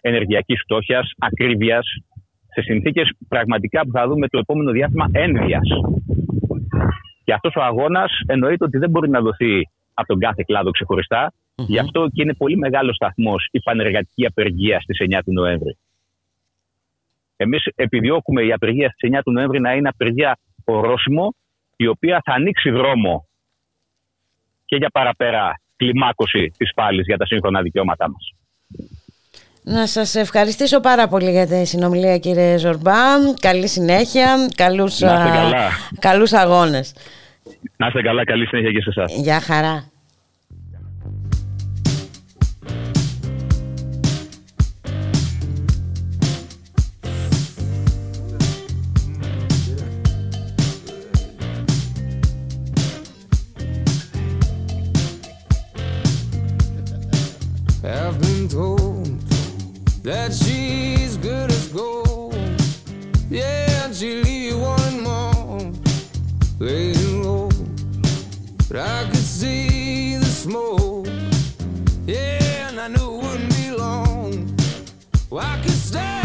ενεργειακής 0.00 0.60
φτώχειας, 0.64 1.10
ακρίβειας, 1.18 1.86
σε 2.54 2.62
συνθήκες 2.62 3.12
πραγματικά 3.28 3.80
που 3.80 3.90
θα 3.92 4.06
δούμε 4.06 4.28
το 4.28 4.38
επόμενο 4.38 4.70
διάστημα 4.70 5.08
ένδυας. 5.12 5.68
Και 7.24 7.32
αυτός 7.32 7.54
ο 7.56 7.62
αγώνας 7.62 8.12
εννοείται 8.26 8.64
ότι 8.64 8.78
δεν 8.78 8.90
μπορεί 8.90 9.08
να 9.10 9.20
δοθεί 9.20 9.68
από 9.94 10.08
τον 10.08 10.18
κάθε 10.18 10.42
κλάδο 10.46 10.70
Γι' 11.56 11.78
αυτό 11.78 12.08
και 12.12 12.22
είναι 12.22 12.34
πολύ 12.34 12.56
μεγάλος 12.56 12.94
σταθμός 12.94 13.48
η 13.50 13.60
πανεργατική 13.60 14.26
απεργία 14.26 14.80
στις 14.80 14.98
9 15.00 15.20
του 15.24 15.32
Νοέμβρη. 15.32 15.76
Εμείς 17.36 17.64
επιδιώκουμε 17.74 18.42
η 18.42 18.52
απεργία 18.52 18.88
στις 18.88 19.10
9 19.12 19.22
του 19.22 19.32
Νοέμβρη 19.32 19.60
να 19.60 19.72
είναι 19.74 19.88
απεργία 19.88 20.38
ορόσημο, 20.64 21.34
η 21.76 21.86
οποία 21.86 22.20
θα 22.24 22.32
ανοίξει 22.32 22.70
δρόμο 22.70 23.28
και 24.64 24.76
για 24.76 24.88
παραπέρα 24.90 25.60
κλιμάκωση 25.76 26.52
της 26.56 26.74
πάλης 26.74 27.06
για 27.06 27.16
τα 27.16 27.26
σύγχρονα 27.26 27.62
δικαιώματά 27.62 28.10
μας. 28.10 28.32
Να 29.66 29.86
σας 29.86 30.14
ευχαριστήσω 30.14 30.80
πάρα 30.80 31.08
πολύ 31.08 31.30
για 31.30 31.46
τη 31.46 31.64
συνομιλία 31.64 32.18
κύριε 32.18 32.58
Ζορμπά. 32.58 32.92
Καλή 33.40 33.68
συνέχεια, 33.68 34.48
καλούς, 34.56 34.98
καλά. 34.98 35.70
καλούς 35.98 36.32
αγώνες. 36.32 36.92
Να 37.76 37.86
είστε 37.86 38.02
καλά, 38.02 38.24
καλή 38.24 38.46
συνέχεια 38.46 38.70
και 38.70 38.80
σε 38.80 39.00
εσάς. 39.00 39.14
Γεια 39.14 39.40
χαρά. 39.40 39.93
That 60.04 60.34
she's 60.34 61.16
good 61.16 61.50
as 61.50 61.68
gold. 61.68 62.36
Yeah, 63.30 63.84
and 63.84 63.94
she'll 63.94 64.22
leave 64.22 64.52
you 64.52 64.58
wanting 64.58 65.02
more, 65.02 65.72
laying 66.58 67.22
low. 67.22 67.48
But 68.68 68.80
I 68.80 69.04
could 69.06 69.16
see 69.16 70.16
the 70.16 70.26
smoke. 70.26 71.08
Yeah, 72.06 72.68
and 72.68 72.78
I 72.80 72.88
knew 72.88 73.14
it 73.14 73.22
wouldn't 73.22 73.56
be 73.56 73.70
long. 73.70 74.54
Well, 75.30 75.44
I 75.44 75.58
could 75.62 75.72
stay. 75.72 76.23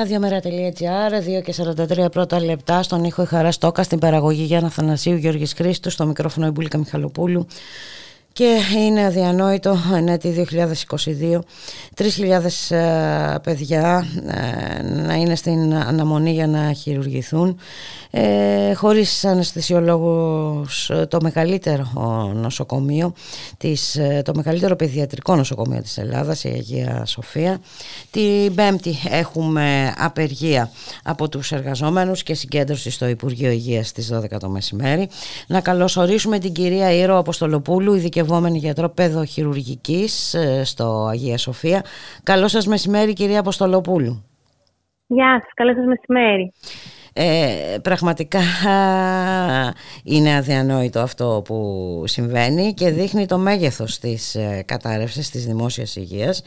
Ραδιομέρα.gr, 0.00 1.38
2 1.38 1.42
και 1.42 1.54
43 2.06 2.10
πρώτα 2.12 2.40
λεπτά, 2.44 2.82
στον 2.82 3.04
ήχο 3.04 3.22
η 3.22 3.26
Χαρά 3.26 3.52
Στόκα, 3.52 3.82
στην 3.82 3.98
παραγωγή 3.98 4.42
Γιάννα 4.42 4.70
Θανασίου, 4.70 5.16
Γιώργης 5.16 5.52
Χρήστου, 5.52 5.90
στο 5.90 6.06
μικρόφωνο 6.06 6.46
η 6.46 6.50
Μπουλίκα 6.50 6.78
Μιχαλοπούλου. 6.78 7.46
Και 8.32 8.58
είναι 8.76 9.04
αδιανόητο 9.04 9.76
ενέτη 9.94 10.46
2022 10.50 11.38
3.000 11.96 12.76
ε, 12.76 13.34
παιδιά 13.42 14.06
ε, 14.26 14.82
να 14.82 15.14
είναι 15.14 15.34
στην 15.34 15.74
αναμονή 15.74 16.32
για 16.32 16.46
να 16.46 16.72
χειρουργηθούν 16.72 17.58
ε, 18.10 18.74
χωρίς 18.74 19.24
αναισθησιολόγους 19.24 20.90
το 21.08 21.18
μεγαλύτερο 21.22 21.84
νοσοκομείο 22.34 23.12
της, 23.58 24.00
το 24.24 24.32
μεγαλύτερο 24.34 24.76
παιδιατρικό 24.76 25.36
νοσοκομείο 25.36 25.80
της 25.82 25.98
Ελλάδας 25.98 26.44
η 26.44 26.48
Αγία 26.48 27.04
Σοφία. 27.06 27.60
Την 28.10 28.54
Πέμπτη 28.54 28.94
έχουμε 29.10 29.94
απεργία 29.98 30.70
από 31.04 31.28
τους 31.28 31.52
εργαζόμενους 31.52 32.22
και 32.22 32.34
συγκέντρωση 32.34 32.90
στο 32.90 33.06
Υπουργείο 33.06 33.50
Υγείας 33.50 33.88
στις 33.88 34.12
12 34.14 34.38
το 34.40 34.48
μεσημέρι. 34.48 35.08
Να 35.46 35.60
καλωσορίσουμε 35.60 36.38
την 36.38 36.52
κυρία 36.52 36.92
Ήρο 36.92 37.18
Αποστολοπούλου 37.18 37.94
ειδικευόμενη 37.94 38.58
γιατρό 38.58 38.88
παιδοχειρουργικής 38.88 40.34
ε, 40.34 40.64
στο 40.64 41.06
Αγία 41.06 41.38
Σοφία. 41.38 41.84
Καλό 42.22 42.48
σας 42.48 42.66
μεσημέρι 42.66 43.12
κυρία 43.12 43.40
Αποστολοπούλου. 43.40 44.24
Γεια 45.06 45.40
σας, 45.42 45.50
καλό 45.54 45.74
σας 45.74 45.84
μεσημέρι 45.84 46.52
ε, 47.12 47.76
πραγματικά 47.82 48.40
είναι 50.14 50.36
αδιανόητο 50.36 51.00
αυτό 51.00 51.42
που 51.44 52.02
συμβαίνει 52.06 52.74
και 52.74 52.90
δείχνει 52.90 53.26
το 53.26 53.38
μέγεθος 53.38 53.98
της 53.98 54.34
ε, 54.34 54.62
κατάρρευσης 54.66 55.30
της 55.30 55.46
δημόσιας 55.46 55.96
υγείας 55.96 56.42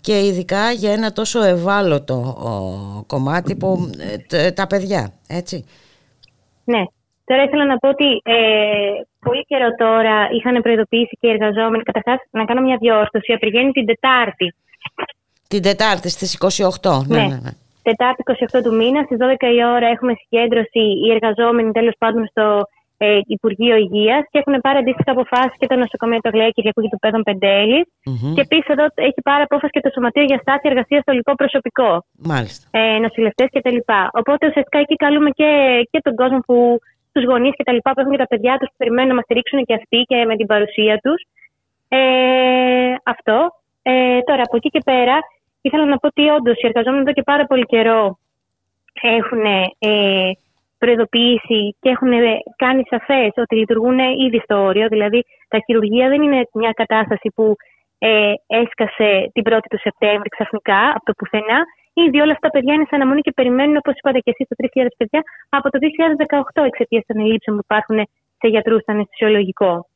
και 0.00 0.26
ειδικά 0.26 0.70
για 0.70 0.92
ένα 0.92 1.12
τόσο 1.12 1.42
ευάλωτο 1.42 2.36
κομμάτι 3.06 3.56
που 3.56 3.90
ε, 4.30 4.50
τα 4.50 4.66
παιδιά, 4.66 5.12
έτσι. 5.28 5.64
Ναι. 6.64 6.82
Τώρα 7.24 7.42
ήθελα 7.42 7.66
να 7.66 7.76
πω 7.76 7.88
ότι 7.88 8.20
ε, 8.24 8.34
πολύ 9.20 9.44
καιρό 9.44 9.74
τώρα 9.74 10.28
είχαν 10.30 10.62
προειδοποιήσει 10.62 11.16
και 11.20 11.26
οι 11.26 11.30
εργαζόμενοι. 11.30 11.82
Καταρχάς, 11.82 12.18
να 12.30 12.44
κάνω 12.44 12.60
μια 12.60 12.76
διόρθωση. 12.80 13.32
Απεργαίνει 13.32 13.70
την 13.70 13.86
Τετάρτη. 13.86 14.54
Την 15.48 15.62
Τετάρτη 15.62 16.08
στις 16.08 16.38
28. 16.82 17.06
Ναι, 17.06 17.18
ναι, 17.18 17.38
ναι. 17.42 17.50
Τετάρτη 17.88 18.22
28 18.56 18.62
του 18.64 18.74
μήνα, 18.80 19.00
στις 19.06 19.18
12 19.20 19.46
η 19.58 19.60
ώρα, 19.76 19.86
έχουμε 19.94 20.12
συγκέντρωση 20.22 20.82
οι 21.02 21.08
εργαζόμενοι 21.16 21.70
τέλος 21.78 21.96
πάντων 21.98 22.22
στο 22.32 22.46
ε, 22.98 23.20
Υπουργείο 23.36 23.76
Υγείας 23.76 24.22
και 24.30 24.38
έχουν 24.42 24.54
πάρει 24.64 24.78
αντίστοιχα 24.78 25.10
αποφάσεις 25.16 25.56
και 25.60 25.66
το 25.66 25.76
νοσοκομείο 25.82 26.18
του 26.20 26.28
Αγλαία 26.30 26.50
Κυριακού 26.56 26.80
και 26.82 26.92
του 26.94 27.00
Πέδων 27.04 27.22
Πεντέλη. 27.28 27.80
Mm-hmm. 27.86 28.32
Και 28.34 28.42
επίσης 28.46 28.68
εδώ 28.74 28.84
έχει 29.08 29.20
πάρει 29.28 29.42
απόφαση 29.48 29.72
και 29.76 29.84
το 29.86 29.90
Σωματείο 29.94 30.24
για 30.30 30.38
Στάση 30.44 30.64
Εργασίας 30.72 31.02
στο 31.02 31.12
Λικό 31.18 31.32
Προσωπικό. 31.34 31.90
Μάλιστα. 32.32 32.64
Ε, 32.78 32.98
Νοσηλευτές 33.04 33.48
κτλ. 33.54 33.78
Οπότε 34.20 34.42
ουσιαστικά 34.48 34.78
εκεί 34.84 34.96
καλούμε 35.04 35.30
και, 35.38 35.50
και 35.90 36.00
τον 36.06 36.14
κόσμο 36.20 36.38
που 36.48 36.56
τους 37.12 37.24
γονείς 37.24 37.54
και 37.56 37.64
τα 37.68 37.72
λοιπά 37.72 37.90
που 37.92 38.00
έχουν 38.00 38.12
και 38.12 38.22
τα 38.24 38.30
παιδιά 38.32 38.52
τους 38.58 38.68
που 38.70 38.78
περιμένουν 38.82 39.08
να 39.08 39.14
μας 39.14 39.24
στηρίξουν 39.24 39.64
και 39.68 39.74
αυτοί 39.80 39.98
και 40.10 40.18
με 40.30 40.34
την 40.36 40.46
παρουσία 40.46 40.94
τους. 41.04 41.20
Ε, 41.88 41.98
αυτό. 43.12 43.38
Ε, 43.82 44.20
τώρα 44.28 44.42
από 44.46 44.56
εκεί 44.56 44.68
και 44.68 44.82
πέρα 44.84 45.16
ήθελα 45.66 45.84
να 45.84 45.96
πω 45.98 46.06
ότι 46.06 46.28
όντως 46.28 46.56
οι 46.56 46.66
εργαζόμενοι 46.66 47.02
εδώ 47.02 47.12
και 47.12 47.22
πάρα 47.22 47.44
πολύ 47.46 47.64
καιρό 47.64 48.18
έχουν 49.02 49.44
ε, 49.78 50.30
προειδοποιήσει 50.78 51.60
και 51.80 51.88
έχουν 51.94 52.12
κάνει 52.56 52.82
σαφές 52.90 53.32
ότι 53.36 53.54
λειτουργούν 53.56 53.98
ήδη 54.26 54.40
στο 54.44 54.56
όριο. 54.68 54.86
Δηλαδή, 54.88 55.24
τα 55.48 55.58
χειρουργεία 55.64 56.08
δεν 56.08 56.22
είναι 56.22 56.40
μια 56.52 56.72
κατάσταση 56.80 57.28
που 57.34 57.56
ε, 57.98 58.32
έσκασε 58.46 59.30
την 59.32 59.42
1η 59.46 59.68
του 59.70 59.80
Σεπτέμβρη 59.86 60.28
ξαφνικά 60.28 60.80
από 60.96 61.04
το 61.04 61.12
πουθενά. 61.18 61.58
Ήδη 61.92 62.20
όλα 62.20 62.32
αυτά 62.32 62.48
τα 62.48 62.52
παιδιά 62.54 62.74
είναι 62.74 62.86
σε 62.88 62.94
αναμονή 62.94 63.20
και 63.20 63.32
περιμένουν, 63.32 63.76
όπως 63.76 63.94
είπατε 63.96 64.18
και 64.18 64.30
εσείς, 64.34 64.46
το 64.48 64.56
3.000 64.76 64.86
παιδιά 64.96 65.20
από 65.48 65.70
το 65.70 65.78
2018 66.54 66.64
εξαιτίας 66.70 67.04
των 67.06 67.16
ελλείψεων 67.20 67.56
που 67.56 67.62
υπάρχουν 67.68 67.98
σε 68.38 68.46
γιατρούς 68.52 68.80
στο 68.82 68.92
αναισθησιολογικό. 68.92 69.86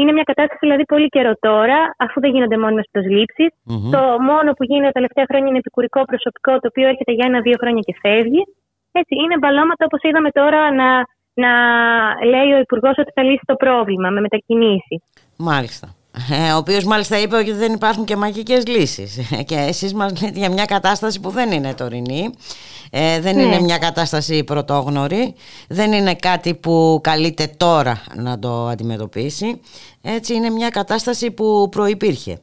Είναι 0.00 0.12
μια 0.16 0.26
κατάσταση 0.30 0.62
δηλαδή 0.66 0.84
πολύ 0.92 1.08
καιρό 1.14 1.32
τώρα, 1.48 1.78
αφού 2.04 2.16
δεν 2.20 2.30
γίνονται 2.34 2.58
μόνιμες 2.64 2.88
προσλήψεις. 2.92 3.50
Mm-hmm. 3.52 3.90
Το 3.94 4.02
μόνο 4.28 4.48
που 4.56 4.64
γίνεται 4.68 4.90
τα 4.92 4.96
τελευταία 4.98 5.26
χρόνια 5.30 5.48
είναι 5.48 5.62
επικουρικό 5.64 6.00
προσωπικό, 6.10 6.52
το 6.62 6.66
οποίο 6.72 6.86
έρχεται 6.92 7.12
για 7.12 7.26
ένα-δύο 7.30 7.56
χρόνια 7.62 7.82
και 7.88 7.94
φεύγει. 8.02 8.42
Έτσι, 9.00 9.14
είναι 9.22 9.36
μπαλώματα 9.38 9.82
όπως 9.88 10.00
είδαμε 10.02 10.30
τώρα 10.40 10.60
να, 10.80 10.88
να 11.44 11.52
λέει 12.32 12.50
ο 12.56 12.58
Υπουργός 12.66 12.94
ότι 13.02 13.10
θα 13.16 13.22
λύσει 13.22 13.44
το 13.46 13.54
πρόβλημα 13.54 14.08
με 14.10 14.20
μετακινήσεις. 14.20 15.00
Μάλιστα. 15.36 15.86
Ε, 16.30 16.52
ο 16.52 16.56
οποίος 16.56 16.84
μάλιστα 16.84 17.20
είπε 17.20 17.36
ότι 17.36 17.52
δεν 17.52 17.72
υπάρχουν 17.72 18.04
και 18.04 18.16
μαγικές 18.16 18.66
λύσεις. 18.66 19.30
Και 19.48 19.54
εσείς 19.54 19.94
μας 19.94 20.22
λέτε 20.22 20.38
για 20.38 20.50
μια 20.50 20.64
κατάσταση 20.64 21.20
που 21.20 21.30
δεν 21.30 21.50
είναι 21.50 21.74
τωρινή. 21.74 22.30
Ε, 22.90 23.20
δεν 23.20 23.38
είναι 23.38 23.56
ναι. 23.56 23.60
μια 23.60 23.78
κατάσταση 23.78 24.44
πρωτόγνωρη. 24.44 25.34
Δεν 25.68 25.92
είναι 25.92 26.14
κάτι 26.14 26.54
που 26.54 27.00
καλείται 27.02 27.46
τώρα 27.56 28.02
να 28.14 28.38
το 28.38 28.66
αντιμετωπίσει. 28.66 29.60
Έτσι 30.02 30.34
είναι 30.34 30.50
μια 30.50 30.68
κατάσταση 30.68 31.30
που 31.30 31.68
προϋπήρχε. 31.70 32.40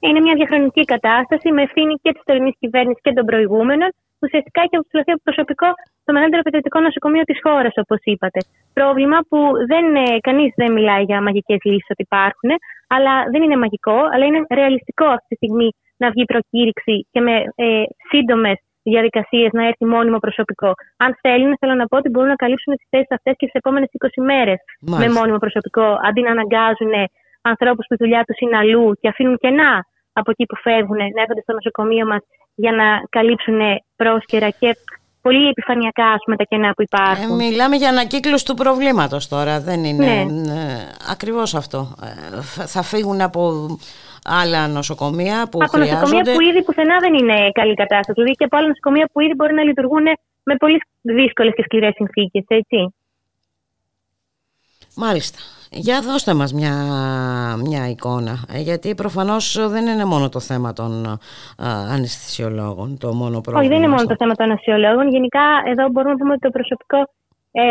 Είναι 0.00 0.20
μια 0.20 0.34
διαχρονική 0.34 0.84
κατάσταση 0.84 1.52
με 1.52 1.62
ευθύνη 1.62 1.94
και 2.02 2.12
της 2.12 2.22
τωρινής 2.24 2.54
κυβέρνησης 2.58 3.02
και 3.02 3.12
των 3.12 3.24
προηγούμενων 3.24 3.88
ουσιαστικά 4.24 4.60
έχει 4.66 4.76
αποστηλωθεί 4.76 5.10
από 5.10 5.22
προσωπικό 5.28 5.68
το 6.04 6.12
μεγαλύτερο 6.12 6.42
παιδευτικό 6.42 6.78
νοσοκομείο 6.80 7.24
της 7.30 7.38
χώρας, 7.44 7.74
όπως 7.82 8.00
είπατε. 8.02 8.40
Πρόβλημα 8.78 9.18
που 9.28 9.38
δεν, 9.70 9.84
κανείς 10.20 10.52
δεν 10.56 10.72
μιλάει 10.72 11.02
για 11.02 11.22
μαγικές 11.22 11.60
λύσεις 11.64 11.90
ότι 11.94 12.02
υπάρχουν, 12.02 12.50
αλλά 12.94 13.14
δεν 13.32 13.42
είναι 13.42 13.56
μαγικό, 13.56 13.98
αλλά 14.12 14.24
είναι 14.24 14.40
ρεαλιστικό 14.54 15.06
αυτή 15.16 15.26
τη 15.28 15.34
στιγμή 15.34 15.68
να 15.96 16.10
βγει 16.10 16.24
προκήρυξη 16.24 17.06
και 17.12 17.20
με 17.20 17.34
ε, 17.54 17.82
σύντομες 18.10 18.58
διαδικασίες 18.82 19.50
να 19.52 19.66
έρθει 19.66 19.84
μόνιμο 19.84 20.18
προσωπικό. 20.18 20.70
Αν 20.96 21.18
θέλουν, 21.20 21.56
θέλω 21.60 21.74
να 21.74 21.86
πω 21.86 21.96
ότι 21.96 22.08
μπορούν 22.08 22.28
να 22.28 22.40
καλύψουν 22.44 22.76
τις 22.76 22.86
θέσεις 22.90 23.10
αυτές 23.10 23.34
και 23.36 23.46
στις 23.46 23.58
επόμενες 23.62 23.88
20 24.20 24.24
μέρες 24.30 24.58
με 25.02 25.08
μόνιμο 25.08 25.38
προσωπικό, 25.38 25.88
αντί 26.08 26.20
να 26.20 26.30
αναγκάζουν 26.30 26.94
ανθρώπους 27.42 27.84
που 27.86 27.94
η 27.94 28.00
δουλειά 28.02 28.22
τους 28.26 28.38
είναι 28.38 28.56
αλλού 28.56 28.86
και 29.00 29.08
αφήνουν 29.08 29.36
κενά 29.36 29.86
από 30.12 30.30
εκεί 30.30 30.44
που 30.46 30.56
φεύγουν 30.56 30.96
να 30.96 31.20
έρχονται 31.22 31.40
στο 31.46 31.52
νοσοκομείο 31.52 32.06
μας 32.06 32.22
για 32.54 32.72
να 32.72 32.86
καλύψουν 33.08 33.60
πρόσκαιρα 33.96 34.50
και 34.60 34.70
πολύ 35.26 35.48
επιφανειακά 35.48 36.06
ας 36.16 36.22
πούμε, 36.24 36.36
τα 36.36 36.44
κενά 36.44 36.70
που 36.76 36.82
υπάρχουν. 36.82 37.40
Ε, 37.40 37.44
μιλάμε 37.44 37.76
για 37.76 37.88
ανακύκλωση 37.88 38.44
του 38.44 38.54
προβλήματος 38.54 39.28
τώρα, 39.28 39.60
δεν 39.60 39.84
είναι 39.84 40.06
ναι. 40.06 40.52
ε, 40.52 40.88
ακριβώς 41.14 41.54
αυτό. 41.54 41.78
Ε, 42.02 42.40
θα 42.74 42.82
φύγουν 42.82 43.20
από 43.20 43.40
άλλα 44.40 44.68
νοσοκομεία 44.68 45.38
που 45.50 45.58
από 45.62 45.72
χρειάζονται. 45.72 46.00
νοσοκομεία 46.00 46.34
που 46.34 46.40
ήδη 46.50 46.62
πουθενά 46.64 46.96
δεν 47.04 47.14
είναι 47.14 47.36
καλή 47.60 47.74
κατάσταση. 47.74 48.12
Δηλαδή 48.12 48.32
και 48.38 48.44
από 48.44 48.56
άλλα 48.56 48.68
νοσοκομεία 48.72 49.06
που 49.12 49.20
ήδη 49.20 49.34
μπορεί 49.38 49.54
να 49.54 49.62
λειτουργούν 49.62 50.04
με 50.48 50.54
πολύ 50.62 50.78
δύσκολες 51.00 51.52
και 51.56 51.62
σκληρές 51.66 51.94
συνθήκες, 51.94 52.44
έτσι. 52.60 52.94
Μάλιστα. 54.96 55.38
Για 55.70 56.00
δώστε 56.00 56.34
μας 56.34 56.52
μια, 56.52 56.74
μια 57.66 57.88
εικόνα, 57.88 58.34
ε, 58.54 58.60
γιατί 58.60 58.94
προφανώς 58.94 59.68
δεν 59.68 59.86
είναι 59.86 60.04
μόνο 60.04 60.28
το 60.28 60.40
θέμα 60.40 60.72
των 60.72 60.90
αναισθησιολόγων, 61.94 62.98
το 62.98 63.08
μόνο 63.14 63.40
πρόβλημα. 63.40 63.60
Όχι, 63.60 63.68
δεν 63.68 63.78
είναι 63.78 63.94
μόνο 63.94 64.06
το 64.06 64.16
θέμα 64.18 64.34
των 64.34 64.46
αναισθησιολόγων. 64.46 65.08
Γενικά, 65.08 65.46
εδώ 65.72 65.84
μπορούμε 65.90 66.12
να 66.12 66.18
πούμε 66.20 66.32
ότι 66.32 66.40
το 66.40 66.50
προσωπικό 66.50 66.98
ε, 67.62 67.64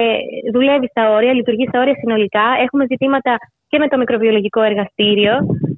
δουλεύει 0.53 0.87
στα 0.93 1.03
όρια, 1.15 1.33
λειτουργεί 1.33 1.65
στα 1.67 1.79
όρια 1.79 1.95
συνολικά. 2.03 2.45
Έχουμε 2.65 2.83
ζητήματα 2.91 3.33
και 3.69 3.77
με 3.77 3.87
το 3.87 3.97
μικροβιολογικό 3.97 4.61
εργαστήριο, 4.61 5.33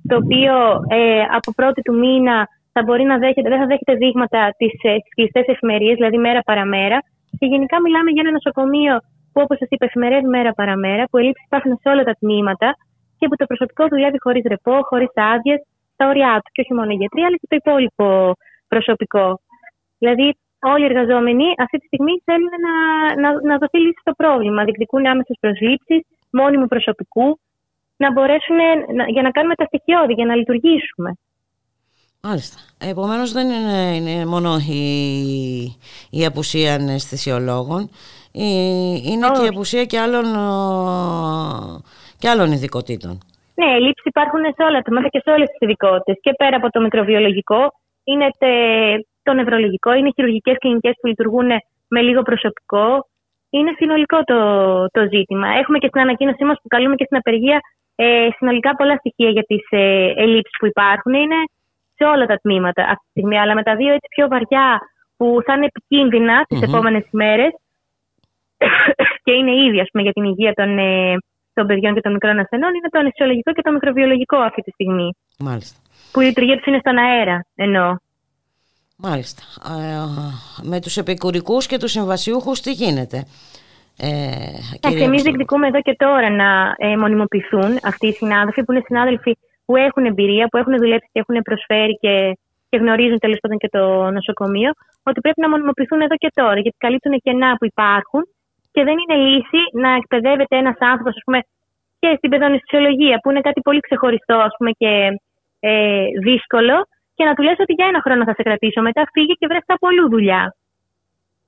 το 0.10 0.16
οποίο 0.24 0.54
ε, 0.98 1.22
από 1.38 1.50
πρώτη 1.60 1.82
του 1.82 1.94
μήνα 2.02 2.38
θα 2.74 2.82
μπορεί 2.84 3.04
να 3.12 3.18
δέχεται, 3.18 3.50
δεν 3.50 3.60
θα 3.62 3.68
δέχεται 3.72 3.94
δείγματα 4.02 4.40
τι 4.60 4.68
ε, 4.90 4.96
κλειστέ 5.16 5.42
εφημερίε, 5.54 5.94
δηλαδή 5.94 6.18
μέρα 6.18 6.42
παραμέρα. 6.50 6.98
Και 7.40 7.46
γενικά 7.54 7.82
μιλάμε 7.82 8.10
για 8.12 8.24
ένα 8.26 8.32
νοσοκομείο 8.38 8.96
που 9.36 9.42
όπως 9.46 9.58
σας 9.58 9.70
είπα 9.72 9.86
εφημερεύει 9.90 10.28
μέρα 10.38 10.52
παραμέρα, 10.60 11.04
που 11.10 11.18
ελλείψεις 11.18 11.46
υπάρχουν 11.46 11.74
σε 11.82 11.88
όλα 11.94 12.04
τα 12.10 12.16
τμήματα 12.20 12.70
και 13.18 13.26
που 13.28 13.36
το 13.36 13.46
προσωπικό 13.46 13.84
δουλεύει 13.94 14.20
χωρίς 14.26 14.44
ρεπό, 14.54 14.76
χωρίς 14.90 15.12
άδειες, 15.34 15.60
στα 15.94 16.04
όρια 16.12 16.32
του. 16.44 16.50
Και 16.54 16.62
όχι 16.64 16.74
μόνο 16.78 16.90
οι 16.92 16.98
γιατροί, 17.02 17.22
αλλά 17.28 17.38
και 17.42 17.48
το 17.52 17.58
υπόλοιπο 17.62 18.08
προσωπικό. 18.74 19.28
Δηλαδή, 20.02 20.28
όλοι 20.74 20.84
οι 20.84 20.90
εργαζόμενοι 20.92 21.48
αυτή 21.64 21.78
τη 21.82 21.86
στιγμή 21.90 22.14
θέλουν 22.28 22.54
να, 22.66 22.76
να, 23.22 23.30
να 23.50 23.56
δοθεί 23.62 23.78
λύση 23.86 24.02
στο 24.06 24.14
πρόβλημα. 24.22 24.64
Διεκδικούν 24.64 25.06
άμεσες 25.12 25.38
προσλήψεις, 25.44 26.02
μόνιμου 26.40 26.68
προσωπικού, 26.74 27.28
να 28.04 28.08
μπορέσουν 28.14 28.60
να, 28.98 29.04
για 29.16 29.24
να 29.26 29.32
κάνουμε 29.36 29.56
τα 29.56 29.66
στοιχειώδη, 29.70 30.14
για 30.14 30.26
να 30.26 30.36
λειτουργήσουμε. 30.36 31.10
Μάλιστα. 32.28 32.58
Επομένως 32.92 33.32
δεν 33.32 33.48
είναι, 33.50 33.96
είναι 33.96 34.26
μόνο 34.26 34.52
η, 34.58 34.84
η 36.10 36.26
απουσία 36.26 36.74
αναισθησιολόγων, 36.74 37.90
είναι 39.10 39.28
και 39.34 39.46
η 39.46 39.48
απουσία 39.48 39.86
και 39.86 40.00
άλλων, 40.00 40.26
και 42.20 42.30
άλλων 42.30 42.52
ειδικοτήτων. 42.52 43.20
Ναι, 43.56 43.70
ελλείψεις 43.78 44.06
υπάρχουν 44.06 44.44
σε 44.56 44.64
όλα 44.68 44.82
τα 44.82 44.92
μάτια 44.94 45.10
και 45.10 45.22
σε 45.24 45.32
όλες 45.32 45.48
τις 45.50 45.60
ειδικότητες. 45.60 46.16
Και 46.22 46.34
πέρα 46.38 46.56
από 46.56 46.70
το 46.70 46.80
μικροβιολογικό, 46.82 47.62
είναι 48.04 48.28
το 49.24 49.34
νευρολογικό, 49.34 49.94
είναι 49.94 50.12
χειρουργικές 50.16 50.56
κλινικές 50.58 50.94
που 51.02 51.08
λειτουργούν 51.08 51.50
με 51.88 52.02
λίγο 52.02 52.22
προσωπικό. 52.22 53.08
Είναι 53.50 53.72
συνολικό 53.78 54.24
το, 54.24 54.40
το 54.96 55.02
ζήτημα. 55.14 55.48
Έχουμε 55.62 55.78
και 55.78 55.88
στην 55.88 56.02
ανακοίνωσή 56.02 56.44
μας 56.44 56.58
που 56.62 56.68
καλούμε 56.68 56.96
και 56.96 57.06
στην 57.06 57.18
απεργία 57.18 57.60
ε, 57.96 58.28
συνολικά 58.38 58.76
πολλά 58.76 58.96
στοιχεία 58.96 59.30
για 59.30 59.44
τις 59.44 59.64
ε, 59.70 60.14
ελλείψεις 60.24 60.58
που 60.60 60.66
υπάρχουν. 60.66 61.14
Είναι 61.14 61.40
σε 61.96 62.04
όλα 62.04 62.26
τα 62.26 62.36
τμήματα 62.36 62.82
αυτή 62.84 63.04
τη 63.06 63.10
στιγμή, 63.10 63.38
αλλά 63.40 63.54
με 63.56 63.64
τα 63.64 63.76
δύο 63.76 63.94
έτσι 63.94 64.08
πιο 64.16 64.28
βαριά 64.28 64.80
που 65.18 65.38
θα 65.46 65.54
είναι 65.54 65.66
επικίνδυνα 65.66 66.44
τις 66.48 66.60
Μμμ. 66.60 66.70
επόμενες 66.70 67.04
ημέρες 67.12 67.52
και 69.24 69.32
είναι 69.32 69.52
ήδη 69.66 69.80
ας 69.80 69.88
πούμε, 69.92 70.04
για 70.04 70.12
την 70.12 70.24
υγεία 70.24 70.54
των, 70.54 70.78
ε, 70.78 71.18
των 71.54 71.68
παιδιών 71.68 71.94
και 71.94 72.02
των 72.02 72.12
μικρών 72.12 72.40
ασθενών 72.40 72.74
είναι 72.76 72.90
το 72.90 73.00
ανεσιολογικό 73.00 73.52
και 73.54 73.62
το 73.62 73.72
μικροβιολογικό 73.72 74.38
αυτή 74.38 74.62
τη 74.62 74.72
στιγμή. 74.72 75.10
Μάλιστα. 75.40 75.80
Που 76.12 76.22
η 76.22 76.26
λειτουργία 76.26 76.58
του 76.58 76.70
είναι 76.70 76.80
στον 76.80 76.98
αέρα 76.98 77.46
εννοώ. 77.56 77.96
Μάλιστα. 78.98 79.44
Ε, 79.76 80.06
με 80.64 80.80
τους 80.82 80.98
επικουρικούς 80.98 81.66
και 81.68 81.78
τους 81.78 81.92
συμβασιούχους 81.92 82.62
τι 82.62 82.72
γίνεται; 82.72 83.18
Ε, 83.98 84.08
Εντάξει, 84.08 84.80
κυρία 84.82 85.06
εμείς 85.06 85.22
Αποστολοπούλου. 85.22 85.22
διεκδικούμε 85.22 85.68
εδώ 85.68 85.82
και 85.82 85.96
τώρα 85.98 86.30
να 86.30 86.50
ε, 86.78 86.98
μονιμοποιηθούν 86.98 87.80
αυτοί 87.84 88.08
οι 88.08 88.12
συνάδελφοι 88.12 88.64
που 88.64 88.72
είναι 88.72 88.82
συνάδελφοι 88.86 89.38
που 89.66 89.76
έχουν 89.76 90.06
εμπειρία, 90.06 90.48
που 90.48 90.58
έχουν 90.58 90.78
δουλέψει 90.78 91.10
και 91.12 91.20
έχουν 91.20 91.42
προσφέρει 91.42 91.98
και, 92.04 92.38
και 92.70 92.78
γνωρίζουν 92.78 93.20
τέλος 93.20 93.38
πάντων 93.42 93.58
και 93.58 93.70
το 93.70 94.12
νοσοκομείο, 94.12 94.72
ότι 95.04 95.20
πρέπει 95.22 95.42
να 95.42 95.50
μονιμοποιηθούν 95.50 96.02
εδώ 96.02 96.16
και 96.16 96.32
τώρα, 96.34 96.60
γιατί 96.60 96.78
καλύπτουν 96.78 97.20
κενά 97.24 97.56
που 97.58 97.66
υπάρχουν 97.66 98.22
και 98.76 98.84
δεν 98.88 98.96
είναι 99.02 99.18
λύση 99.26 99.62
να 99.84 99.90
εκπαιδεύεται 100.02 100.56
ένας 100.64 100.78
άνθρωπος, 100.92 101.14
ας 101.20 101.24
πούμε, 101.26 101.40
και 102.00 102.10
στην 102.18 102.30
παιδονιστιολογία, 102.30 103.18
που 103.22 103.30
είναι 103.30 103.44
κάτι 103.48 103.62
πολύ 103.68 103.80
ξεχωριστό 103.88 104.38
ας 104.48 104.54
πούμε, 104.58 104.72
και 104.82 104.92
ε, 105.60 106.06
δύσκολο, 106.28 106.76
και 107.16 107.24
να 107.28 107.34
του 107.34 107.44
λες 107.48 107.58
ότι 107.64 107.74
για 107.78 107.88
ένα 107.92 108.00
χρόνο 108.06 108.24
θα 108.24 108.34
σε 108.38 108.44
κρατήσω, 108.48 108.82
μετά 108.82 109.02
φύγε 109.14 109.34
και 109.40 109.48
βρες 109.52 109.66
από 109.76 109.88
αλλού 109.88 110.10
δουλειά. 110.10 110.44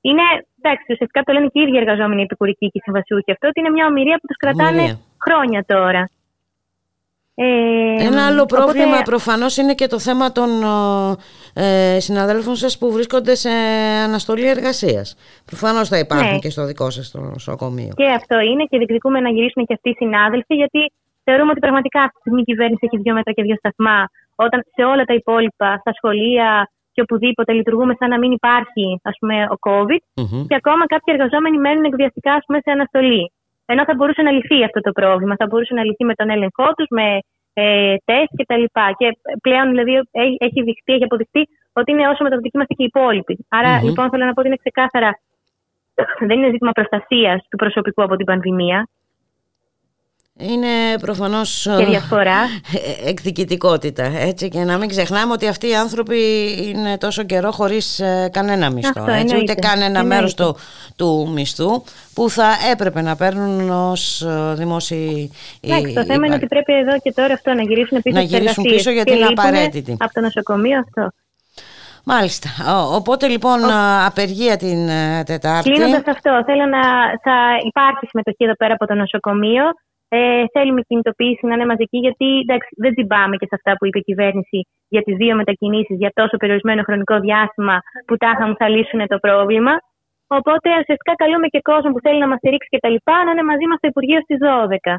Είναι, 0.02 0.26
εντάξει, 0.60 0.86
ουσιαστικά 0.94 1.22
το 1.24 1.32
λένε 1.34 1.48
και 1.52 1.60
οι 1.60 1.64
ίδιοι 1.66 1.78
εργαζόμενοι 1.78 2.22
επικουρικοί 2.22 2.68
και 2.72 2.80
οι 2.80 2.86
συμβασιούχοι 2.88 3.32
αυτό, 3.32 3.48
ότι 3.48 3.60
είναι 3.60 3.74
μια 3.78 3.86
ομοιρία 3.92 4.18
που 4.20 4.28
τους 4.30 4.40
κρατάνε 4.44 4.82
Ομοιρία. 4.82 5.00
χρόνια 5.26 5.62
τώρα. 5.74 6.02
Ε, 7.40 8.06
Ένα 8.10 8.26
άλλο 8.28 8.42
οπότε- 8.42 8.64
πρόβλημα 8.64 8.98
προφανώς 9.06 9.58
είναι 9.58 9.74
και 9.74 9.88
το 9.88 10.00
θέμα 10.00 10.32
των 10.32 10.50
ε, 11.54 12.00
συναδέλφων 12.00 12.56
σας 12.56 12.78
που 12.78 12.92
βρίσκονται 12.92 13.36
σε 13.36 13.50
αναστολή 14.08 14.48
εργασίας. 14.50 15.16
Προφανώς 15.46 15.88
θα 15.90 15.98
υπάρχουν 16.00 16.32
Ναι. 16.34 16.40
και 16.40 16.50
στο 16.50 16.66
δικό 16.66 16.90
σας 16.90 17.12
το 17.12 17.20
νοσοκομείο. 17.20 17.92
Και 17.96 18.06
αυτό 18.20 18.40
είναι 18.40 18.64
και 18.70 18.78
διεκδικούμε 18.78 19.20
να 19.20 19.30
γυρίσουν 19.30 19.66
και 19.66 19.74
αυτοί 19.74 19.90
οι 19.90 19.94
συνάδελφοι, 19.98 20.56
γιατί 20.56 20.92
θεωρούμε 21.24 21.52
ότι 21.52 21.60
πραγματικά 21.60 22.00
αυτή 22.02 22.14
τη 22.16 22.20
στιγμή 22.20 22.42
η 22.42 22.44
κυβέρνηση 22.52 22.84
έχει 22.92 22.98
δύο 23.04 23.14
μέτρα 23.14 23.32
και 23.34 23.44
δύο 23.48 23.56
σταθμά. 23.56 24.00
Όταν 24.36 24.60
σε 24.76 24.84
όλα 24.84 25.04
τα 25.10 25.14
υπόλοιπα, 25.14 25.78
στα 25.84 25.92
σχολεία 25.98 26.70
και 26.94 27.02
οπουδήποτε 27.02 27.52
λειτουργούμε 27.54 27.94
σαν 28.00 28.10
να 28.10 28.18
μην 28.18 28.32
υπάρχει 28.32 29.00
ας 29.04 29.16
πούμε, 29.20 29.36
ο 29.56 29.58
COVID 29.68 30.02
Μμμ. 30.22 30.46
και 30.50 30.56
ακόμα 30.62 30.84
κάποιοι 30.94 31.14
εργαζόμενοι 31.18 31.58
μένουν 31.58 31.84
εκβιαστικά 31.84 32.32
ας 32.34 32.44
πούμε, 32.46 32.58
σε 32.66 32.72
αναστολή. 32.72 33.32
Ενώ 33.72 33.84
θα 33.88 33.94
μπορούσε 33.96 34.22
να 34.22 34.32
λυθεί 34.32 34.64
αυτό 34.64 34.80
το 34.82 34.92
πρόβλημα. 34.92 35.36
Θα 35.36 35.46
μπορούσε 35.50 35.74
να 35.74 35.84
λυθεί 35.84 36.04
με 36.06 36.14
τον 36.20 36.30
έλεγχό 36.30 36.68
τους, 36.78 36.88
με 36.90 37.08
ε, 37.54 37.96
τεστ 38.06 38.32
κτλ. 38.40 38.64
Και, 38.64 38.94
και 38.98 39.08
πλέον 39.42 39.66
δηλαδή 39.70 39.94
έχει- 40.12 40.38
έχει 40.40 40.60
δειχτεί, 40.64 40.94
έχει 40.94 41.04
αποδειχτεί 41.04 41.42
ότι 41.74 41.92
είναι 41.92 42.08
όσο 42.08 42.24
μεταδοτικοί 42.24 42.56
είμαστε 42.58 42.74
και 42.74 42.84
οι 42.84 42.92
υπόλοιποι. 42.94 43.46
Άρα 43.50 43.72
Μμμ. 43.78 43.84
λοιπόν 43.88 44.10
θέλω 44.10 44.26
να 44.26 44.34
πω 44.34 44.40
ότι 44.40 44.48
είναι 44.50 44.58
ξεκάθαρα 44.66 45.10
δεν 46.20 46.38
είναι 46.38 46.50
ζήτημα 46.50 46.72
προστασίας 46.72 47.48
του 47.50 47.58
προσωπικού 47.58 48.04
από 48.04 48.16
την 48.16 48.26
πανδημία 48.26 48.88
Είναι 50.40 50.68
προφανώς 51.02 51.62
και 51.78 51.84
ε, 51.84 51.86
διαφορά. 51.86 52.38
ε, 53.04 53.10
εκδικητικότητα 53.10 54.04
έτσι 54.04 54.50
και 54.50 54.60
να 54.64 54.78
μην 54.78 54.90
ξεχνάμε 54.90 55.34
ότι 55.34 55.48
αυτοί 55.48 55.68
οι 55.70 55.76
άνθρωποι 55.76 56.18
είναι 56.68 56.98
τόσο 56.98 57.24
καιρό 57.24 57.52
χωρίς 57.52 58.00
ε, 58.00 58.30
κανένα 58.34 58.70
μισθό 58.70 58.94
Αυτό, 59.02 59.12
έτσι, 59.12 59.24
ούτε 59.26 59.32
εννοείται. 59.34 59.54
καν 59.54 59.76
ένα 59.76 59.86
Εννοείται. 59.86 60.08
μέρος 60.08 60.34
του, 60.34 60.58
του 60.96 61.30
μισθού 61.34 61.84
που 62.14 62.30
θα 62.30 62.50
έπρεπε 62.72 63.02
να 63.02 63.16
παίρνουν 63.16 63.70
ως 63.70 64.22
ε, 64.22 64.54
δημόσιοι 64.58 65.32
Εντάξει, 65.62 65.94
το 65.94 66.02
οι- 66.02 66.06
θέμα 66.06 66.26
είναι 66.26 66.36
ότι 66.36 66.46
πρέπει 66.48 66.74
εδώ 66.74 67.00
και 67.00 67.12
τώρα 67.14 67.34
αυτό 67.34 67.54
να 67.54 67.62
γυρίσουν 67.62 68.02
πίσω 68.02 68.16
Να 68.16 68.22
στις 68.26 68.32
γυρίσουν 68.38 68.64
εργασίες. 68.64 68.76
πίσω 68.76 68.90
γιατί 68.92 69.12
Και 69.12 69.18
είναι 69.18 69.28
λείπουνε 69.28 69.48
απαραίτητοι. 69.50 69.96
Από 70.00 70.14
το 70.14 70.22
νοσοκομείο 70.22 70.80
αυτό. 70.80 71.10
Μάλιστα. 72.04 72.50
Ο- 72.76 72.96
Οπότε 72.96 73.28
λοιπόν 73.28 73.64
α, 73.64 74.06
απεργία 74.06 74.58
την 74.58 74.90
ε, 74.90 75.24
Τετάρτη. 75.26 75.70
Κλείνοντας 75.72 76.04
αυτό, 76.16 76.32
θέλω 76.46 76.66
να 76.66 76.82
θα 77.24 77.36
υπάρχει 77.68 78.06
συμμετοχή 78.10 78.44
εδώ 78.44 78.56
πέρα 78.56 78.74
από 78.74 78.86
το 78.88 78.94
νοσοκομείο. 78.94 79.64
Ε, 80.10 80.44
θέλουμε 80.54 80.82
κινητοποίηση 80.82 81.46
να 81.48 81.54
είναι 81.54 81.66
μαζική, 81.66 81.98
γιατί 82.06 82.28
εντάξει, 82.46 82.70
δεν 82.84 82.92
τσιμπάμε 82.94 83.36
και 83.40 83.46
σε 83.50 83.56
αυτά 83.60 83.72
που 83.78 83.86
είπε 83.88 84.00
η 84.00 84.02
κυβέρνηση 84.10 84.60
για 84.88 85.02
τις 85.06 85.16
δύο 85.22 85.36
μετακινήσεις 85.36 85.98
για 86.04 86.12
τόσο 86.20 86.38
περιορισμένο 86.38 86.82
χρονικό 86.88 87.16
διάστημα 87.20 87.76
που 88.08 88.16
τάχα 88.18 88.48
μου 88.48 88.56
θα 88.58 88.68
λύσουν 88.70 89.02
το 89.08 89.18
πρόβλημα. 89.26 89.74
Οπότε 90.28 90.70
ουσιαστικά 90.82 91.14
καλούμε 91.16 91.48
και 91.48 91.62
κόσμο 91.62 91.92
που 91.94 92.00
θέλει 92.06 92.20
να 92.20 92.28
μας 92.28 92.38
στηρίξει 92.38 92.68
και 92.74 92.80
τα 92.80 92.90
λοιπά 92.90 93.24
να 93.26 93.32
είναι 93.32 93.44
μαζί 93.44 93.66
μας 93.70 93.78
στο 93.78 93.88
Υπουργείο 93.88 94.20
στις 94.22 94.38
12. 94.42 94.96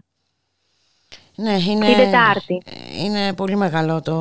Ναι, 1.35 1.51
είναι, 1.70 1.86
Την 1.86 1.97
Τετάρτη. 1.97 2.62
είναι 3.05 3.35
πολύ 3.35 3.56
μεγάλο 3.56 4.01
το 4.02 4.16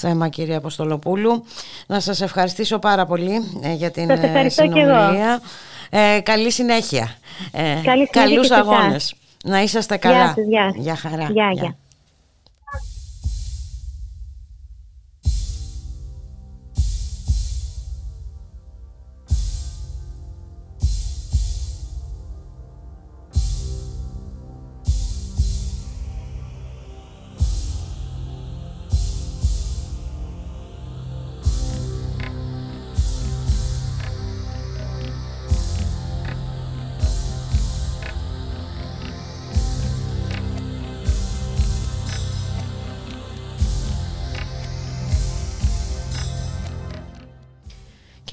θέμα 0.00 0.28
κύριε 0.28 0.56
Αποστολοπούλου. 0.56 1.44
Να 1.86 2.00
σας 2.00 2.20
ευχαριστήσω 2.20 2.78
πάρα 2.78 3.06
πολύ 3.06 3.34
ε, 3.64 3.72
για 3.72 3.90
την 3.90 4.06
Σας 4.06 4.22
ε, 4.22 4.26
ευχαριστώ 4.26 4.66
και 4.68 4.80
εγώ. 4.80 4.94
συνομιλία. 4.94 5.40
Ε, 5.90 6.20
καλή 6.20 6.50
συνέχεια. 6.50 7.08
Ε, 7.52 7.60
Καλή 7.62 7.82
συνέχεια 7.82 8.08
καλούς 8.10 8.48
και 8.48 8.54
σε 8.54 8.60
εσάς. 8.60 8.68
αγώνες. 8.68 9.14
Να 9.46 9.62
είσαστε 9.62 9.98
Γεια 10.02 10.10
καλά. 10.10 10.26
σας, 10.26 10.44
γεια 10.46 10.72
σας. 10.74 10.82
Γεια 10.84 10.96
χαρά. 10.96 11.28
Γεια, 11.30 11.50
γεια. 11.52 11.76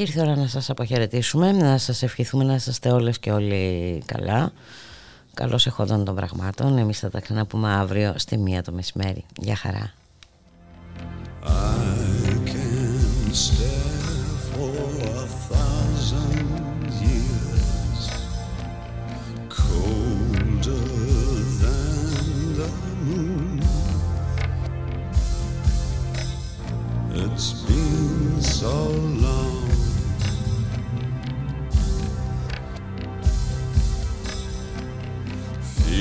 Και 0.02 0.08
ήρθε 0.08 0.20
η 0.20 0.24
ώρα 0.24 0.36
να 0.36 0.48
σας 0.48 0.70
αποχαιρετήσουμε, 0.70 1.52
να 1.52 1.78
σας 1.78 2.04
ευχηθούμε 2.04 2.44
να 2.44 2.56
είστε 2.56 2.92
όλες 2.92 3.20
και 3.20 3.32
όλοι 3.32 4.04
καλά. 4.06 4.52
Καλώς 5.34 5.66
εχόντων 5.68 6.06
των 6.06 6.16
πραγμάτων. 6.16 6.78
Εμείς 6.78 7.00
θα 7.00 7.10
τα 7.10 7.20
ξαναπούμε 7.20 7.74
αύριο 7.74 8.14
στη 8.18 8.38
μία 8.38 8.64
το 8.64 8.72
μεσημέρι. 8.72 9.26
Γεια 9.38 9.56
χαρά. 9.56 9.94
I 11.44 11.50
can 12.46 13.34
stare 13.34 14.28
for 14.52 14.76
a 15.20 15.26
thousand 15.50 16.90
years, 17.06 18.02
colder 19.58 20.86
than 21.62 22.56
the 22.60 22.70
moon. 23.06 23.62
It's 27.24 27.50
been 27.66 28.42
so 28.42 29.11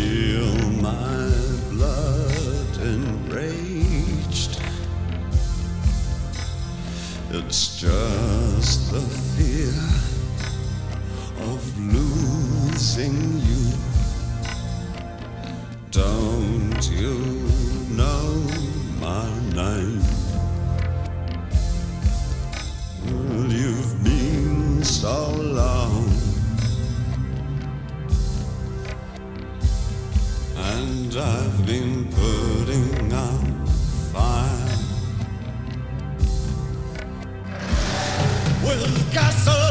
Feel 0.01 0.57
my 0.81 1.29
blood 1.71 2.75
enraged. 2.81 4.53
It's 7.31 7.63
just 7.79 8.91
the 8.93 9.05
fear 9.35 9.77
of 11.53 11.61
losing 11.95 13.19
you. 13.49 13.65
Don't 15.91 16.83
you 16.91 17.17
know 18.01 18.31
my 19.07 19.29
name? 19.53 20.03
Well, 23.05 23.53
you've 23.53 23.95
been 24.03 24.83
so 24.83 25.17
long, 25.37 25.80
I've 31.17 31.67
been 31.67 32.05
putting 32.13 33.13
out 33.13 33.69
fire. 34.13 34.71
with 38.63 39.13
gasoline. 39.13 39.70